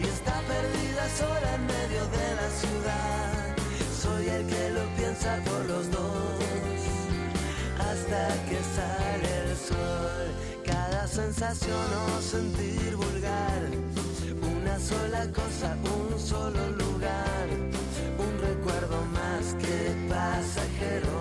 y 0.00 0.04
está 0.04 0.40
perdida 0.42 1.08
sola 1.16 1.54
en 1.54 1.66
medio 1.66 2.06
de 2.06 2.34
la 2.34 2.50
ciudad. 2.60 3.56
Soy 4.02 4.28
el 4.28 4.46
que 4.46 4.70
lo 4.70 4.84
piensa 4.96 5.40
por 5.44 5.64
los 5.66 5.90
dos 5.90 6.21
el 9.38 9.56
sol. 9.56 10.26
Cada 10.64 11.06
sensación 11.06 11.86
o 12.08 12.20
sentir 12.20 12.96
vulgar, 12.96 13.62
una 14.56 14.78
sola 14.78 15.26
cosa, 15.32 15.76
un 15.96 16.18
solo 16.18 16.70
lugar, 16.70 17.46
un 18.18 18.32
recuerdo 18.40 19.04
más 19.12 19.54
que 19.62 20.08
pasajero. 20.08 21.18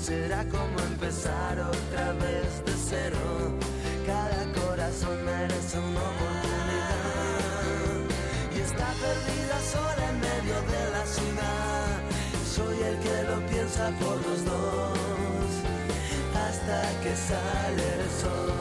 Será 0.00 0.44
como 0.48 0.78
empezar 0.92 1.58
que 17.04 17.14
sale 17.14 18.02
el 18.02 18.10
sol. 18.10 18.53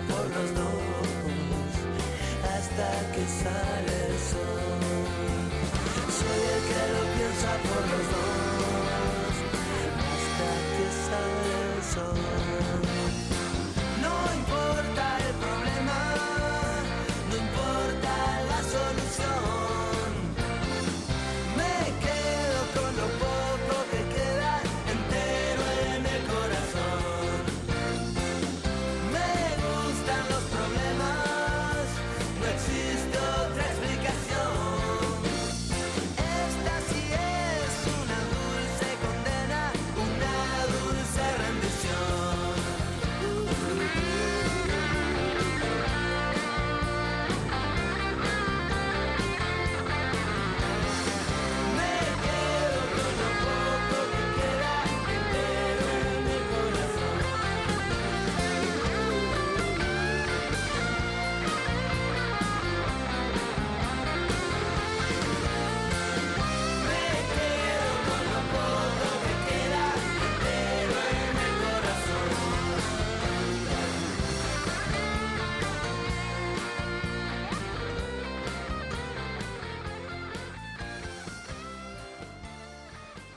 Por 0.00 0.24
los 0.28 0.54
dos 0.54 0.96
hasta 2.54 2.88
que 3.12 3.24
sale 3.42 3.94
el 4.08 4.18
sol. 4.30 4.76
Soy 6.18 6.40
el 6.54 6.62
que 6.68 6.82
lo 6.92 7.02
piensa 7.16 7.50
por 7.68 7.82
los 7.90 8.04
dos 8.12 8.35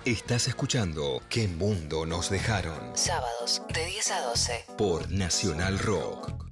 Estás 0.10 0.48
escuchando 0.48 1.22
¿Qué 1.30 1.48
mundo 1.48 2.04
nos 2.04 2.32
dejaron? 2.32 2.98
Sábados 2.98 3.62
de 3.72 3.86
10 3.86 4.12
a 4.12 4.22
12. 4.22 4.66
Por 4.76 5.12
Nacional 5.12 5.78
Rock. 5.78 6.48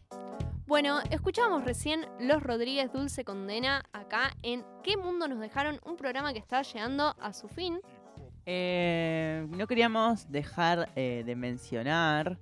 Bueno, 0.68 1.00
escuchábamos 1.10 1.64
recién 1.64 2.06
Los 2.20 2.44
Rodríguez 2.44 2.94
Dulce 2.94 3.26
Condena 3.26 3.84
acá 3.94 4.38
en 4.44 4.64
¿Qué 4.84 4.96
mundo 4.96 5.28
nos 5.28 5.40
dejaron? 5.40 5.80
Un 5.88 5.98
programa 5.98 6.34
que 6.34 6.40
está 6.40 6.62
llegando 6.62 7.16
a 7.20 7.34
su 7.34 7.48
fin. 7.48 7.80
Eh, 8.46 9.48
no 9.50 9.66
queríamos 9.66 10.32
dejar 10.32 10.92
eh, 10.96 11.24
de 11.26 11.36
mencionar, 11.36 12.38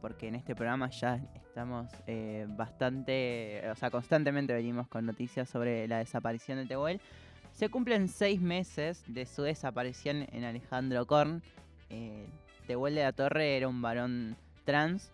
porque 0.00 0.26
en 0.26 0.34
este 0.34 0.56
programa 0.56 0.90
ya 0.90 1.20
estamos 1.36 1.86
eh, 2.08 2.46
bastante, 2.48 3.62
o 3.70 3.76
sea, 3.76 3.92
constantemente 3.92 4.52
venimos 4.54 4.88
con 4.88 5.06
noticias 5.06 5.48
sobre 5.48 5.86
la 5.86 5.98
desaparición 5.98 6.58
de 6.58 6.66
Tehuel. 6.66 7.00
Se 7.58 7.70
cumplen 7.70 8.06
seis 8.06 8.40
meses 8.40 9.02
de 9.08 9.26
su 9.26 9.42
desaparición 9.42 10.28
en 10.30 10.44
Alejandro 10.44 11.04
Korn. 11.08 11.42
Eh, 11.90 12.24
Tehuel 12.68 12.94
de 12.94 13.02
la 13.02 13.10
Torre 13.10 13.56
era 13.56 13.66
un 13.66 13.82
varón 13.82 14.36
trans 14.64 15.10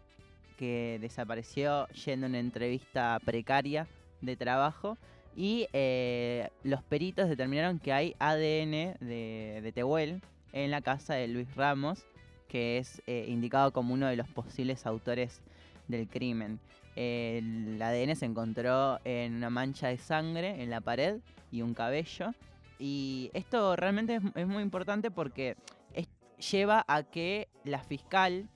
que 0.58 0.98
desapareció 1.00 1.88
yendo 1.88 2.26
a 2.26 2.28
una 2.28 2.40
entrevista 2.40 3.18
precaria 3.24 3.86
de 4.20 4.36
trabajo 4.36 4.98
y 5.34 5.68
eh, 5.72 6.50
los 6.64 6.82
peritos 6.82 7.30
determinaron 7.30 7.78
que 7.78 7.94
hay 7.94 8.14
ADN 8.18 8.98
de, 9.00 9.60
de 9.62 9.72
Tehuel 9.74 10.20
en 10.52 10.70
la 10.70 10.82
casa 10.82 11.14
de 11.14 11.28
Luis 11.28 11.48
Ramos, 11.56 12.04
que 12.46 12.76
es 12.76 13.00
eh, 13.06 13.24
indicado 13.26 13.72
como 13.72 13.94
uno 13.94 14.06
de 14.06 14.16
los 14.16 14.28
posibles 14.28 14.84
autores 14.84 15.40
del 15.88 16.06
crimen. 16.08 16.60
El 16.94 17.80
ADN 17.80 18.14
se 18.16 18.26
encontró 18.26 19.00
en 19.04 19.34
una 19.34 19.48
mancha 19.48 19.88
de 19.88 19.96
sangre 19.96 20.62
en 20.62 20.68
la 20.68 20.82
pared 20.82 21.20
y 21.54 21.62
un 21.62 21.72
cabello. 21.72 22.34
Y 22.78 23.30
esto 23.32 23.76
realmente 23.76 24.16
es, 24.16 24.22
es 24.34 24.46
muy 24.46 24.62
importante 24.62 25.10
porque 25.12 25.56
es- 25.92 26.08
lleva 26.50 26.84
a 26.88 27.04
que 27.04 27.46
la 27.64 27.78
fiscal, 27.78 28.48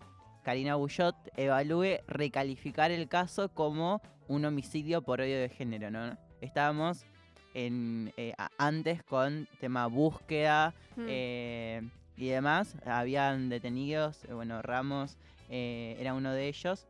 Karina 0.43 0.75
Bullot, 0.75 1.15
evalúe 1.37 1.99
recalificar 2.09 2.91
el 2.91 3.07
caso 3.09 3.51
como 3.51 4.03
un 4.27 4.45
homicidio 4.45 5.03
por 5.03 5.21
odio 5.21 5.39
de 5.41 5.49
género, 5.49 5.91
¿no? 5.91 6.19
Estábamos 6.41 7.05
en, 7.55 8.13
eh, 8.17 8.35
antes 8.59 9.03
con 9.05 9.49
tema 9.61 9.87
búsqueda 9.87 10.75
Mm. 10.97 11.07
eh, 11.09 11.83
y 12.17 12.27
demás. 12.29 12.75
Habían 12.85 13.49
detenidos, 13.49 14.25
eh, 14.25 14.33
bueno, 14.33 14.61
Ramos 14.63 15.17
eh, 15.51 15.97
era 16.01 16.13
uno 16.15 16.33
de 16.33 16.49
ellos. 16.49 16.87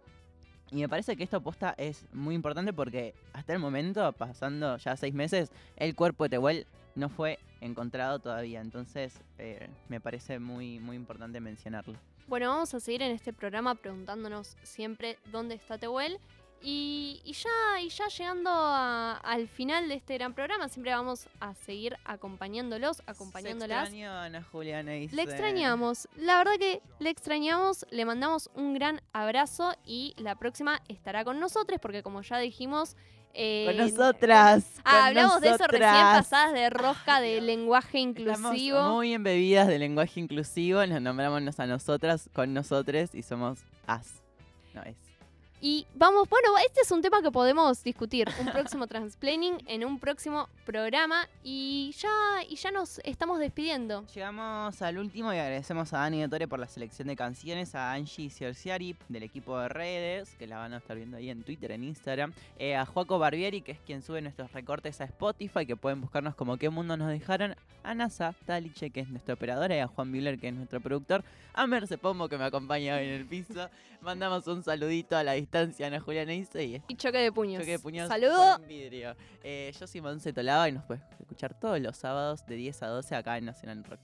Y 0.70 0.76
me 0.76 0.88
parece 0.88 1.16
que 1.16 1.24
esto 1.24 1.40
posta 1.40 1.74
es 1.78 2.04
muy 2.12 2.34
importante 2.34 2.72
porque 2.72 3.14
hasta 3.32 3.52
el 3.54 3.58
momento, 3.58 4.12
pasando 4.12 4.76
ya 4.76 4.96
seis 4.96 5.14
meses, 5.14 5.50
el 5.76 5.94
cuerpo 5.94 6.24
de 6.24 6.30
Tehuel 6.30 6.66
no 6.94 7.08
fue 7.08 7.38
encontrado 7.60 8.18
todavía. 8.18 8.60
Entonces 8.60 9.14
eh, 9.38 9.68
me 9.88 10.00
parece 10.00 10.38
muy, 10.38 10.78
muy 10.78 10.96
importante 10.96 11.40
mencionarlo. 11.40 11.94
Bueno, 12.26 12.48
vamos 12.50 12.74
a 12.74 12.80
seguir 12.80 13.00
en 13.00 13.12
este 13.12 13.32
programa 13.32 13.74
preguntándonos 13.74 14.56
siempre 14.62 15.18
dónde 15.32 15.54
está 15.54 15.78
Tehuel. 15.78 16.18
Y, 16.60 17.20
y 17.24 17.32
ya, 17.34 17.80
y 17.80 17.88
ya 17.88 18.08
llegando 18.08 18.50
a- 18.52 19.16
al 19.18 19.46
final 19.48 19.88
de 19.88 19.94
este 19.94 20.14
gran 20.14 20.34
programa, 20.34 20.68
siempre 20.68 20.92
vamos 20.92 21.28
a 21.40 21.54
seguir 21.54 21.96
acompañándolos, 22.04 23.00
acompañándolas. 23.06 23.90
Se 23.90 24.04
a 24.04 24.24
Ana 24.24 24.42
Juliana 24.42 24.96
y 24.96 25.08
Le 25.08 25.22
extrañamos. 25.22 26.08
La 26.16 26.38
verdad 26.38 26.52
que 26.58 26.82
le 26.98 27.10
extrañamos. 27.10 27.86
Le 27.90 28.04
mandamos 28.04 28.50
un 28.54 28.74
gran 28.74 29.00
abrazo 29.12 29.72
y 29.84 30.14
la 30.18 30.34
próxima 30.34 30.82
estará 30.88 31.24
con 31.24 31.38
nosotros 31.38 31.78
porque 31.80 32.02
como 32.02 32.22
ya 32.22 32.38
dijimos... 32.38 32.96
eh, 33.34 33.64
Con 33.66 33.76
nosotras. 33.76 34.64
Ah, 34.84 34.90
con 34.90 35.00
hablamos 35.08 35.40
de 35.40 35.50
eso 35.50 35.66
recién 35.68 35.90
pasadas 35.92 36.52
de 36.54 36.70
rosca 36.70 37.20
de 37.20 37.40
lenguaje 37.40 37.98
inclusivo. 38.00 38.78
Estamos 38.78 38.94
muy 38.94 39.12
embebidas 39.14 39.68
de 39.68 39.78
lenguaje 39.78 40.18
inclusivo, 40.18 40.84
nos 40.86 41.00
nombramos 41.02 41.60
a 41.60 41.66
nosotras 41.66 42.28
con 42.32 42.52
nosotros 42.52 43.14
y 43.14 43.22
somos 43.22 43.60
as. 43.86 44.22
No 44.74 44.82
es. 44.82 44.96
Y 45.60 45.86
vamos, 45.96 46.28
bueno, 46.28 46.50
este 46.64 46.82
es 46.82 46.90
un 46.92 47.02
tema 47.02 47.20
que 47.20 47.32
podemos 47.32 47.82
discutir. 47.82 48.28
Un 48.38 48.46
próximo 48.46 48.86
transplaining 48.88 49.56
en 49.66 49.84
un 49.84 49.98
próximo 49.98 50.48
programa. 50.64 51.28
Y 51.42 51.92
ya, 51.98 52.44
y 52.48 52.54
ya 52.54 52.70
nos 52.70 53.00
estamos 53.00 53.40
despidiendo. 53.40 54.06
Llegamos 54.14 54.80
al 54.82 54.98
último 54.98 55.32
y 55.32 55.38
agradecemos 55.38 55.92
a 55.92 55.98
Dani 55.98 56.20
de 56.20 56.28
Tore 56.28 56.46
por 56.46 56.60
la 56.60 56.68
selección 56.68 57.08
de 57.08 57.16
canciones, 57.16 57.74
a 57.74 57.92
Angie 57.92 58.30
Ciorciari 58.30 58.94
del 59.08 59.24
equipo 59.24 59.58
de 59.58 59.68
redes, 59.68 60.36
que 60.38 60.46
la 60.46 60.58
van 60.58 60.74
a 60.74 60.76
estar 60.76 60.96
viendo 60.96 61.16
ahí 61.16 61.28
en 61.28 61.42
Twitter, 61.42 61.72
en 61.72 61.82
Instagram, 61.82 62.32
eh, 62.58 62.76
a 62.76 62.86
Joaco 62.86 63.18
Barbieri, 63.18 63.60
que 63.60 63.72
es 63.72 63.80
quien 63.80 64.02
sube 64.02 64.22
nuestros 64.22 64.52
recortes 64.52 65.00
a 65.00 65.04
Spotify, 65.04 65.66
que 65.66 65.74
pueden 65.74 66.00
buscarnos 66.00 66.36
como 66.36 66.56
qué 66.56 66.70
mundo 66.70 66.96
nos 66.96 67.08
dejaron, 67.08 67.56
a 67.82 67.94
Nasa 67.94 68.34
Taliche, 68.46 68.90
que 68.90 69.00
es 69.00 69.08
nuestra 69.08 69.34
operadora, 69.34 69.74
y 69.74 69.80
a 69.80 69.88
Juan 69.88 70.10
Müller, 70.10 70.38
que 70.38 70.48
es 70.48 70.54
nuestro 70.54 70.80
productor, 70.80 71.24
a 71.54 71.66
Merce 71.66 71.98
Pombo, 71.98 72.28
que 72.28 72.38
me 72.38 72.44
acompaña 72.44 72.96
hoy 72.96 73.04
en 73.04 73.14
el 73.14 73.26
piso. 73.26 73.68
Mandamos 74.00 74.46
un 74.46 74.62
saludito 74.62 75.16
a 75.16 75.24
la 75.24 75.32
distancia 75.32 75.86
a 75.86 75.88
Ana 75.88 76.00
Juliana 76.00 76.32
Ise 76.32 76.64
y 76.64 76.82
Y 76.88 76.94
choque 76.96 77.18
de 77.18 77.32
puños. 77.32 77.60
Choque 77.60 77.72
de 77.72 77.78
puños 77.78 78.08
Saludo. 78.08 78.52
por 78.54 78.62
un 78.62 78.68
vidrio. 78.68 79.16
Eh, 79.42 79.72
yo 79.78 79.86
soy 79.86 80.00
Monse 80.00 80.32
Tolaba 80.32 80.68
y 80.68 80.72
nos 80.72 80.84
puedes 80.84 81.02
escuchar 81.20 81.58
todos 81.58 81.80
los 81.80 81.96
sábados 81.96 82.46
de 82.46 82.54
10 82.56 82.82
a 82.82 82.86
12 82.88 83.14
acá 83.16 83.38
en 83.38 83.44
Nacional 83.46 83.82
Rock. 83.84 84.00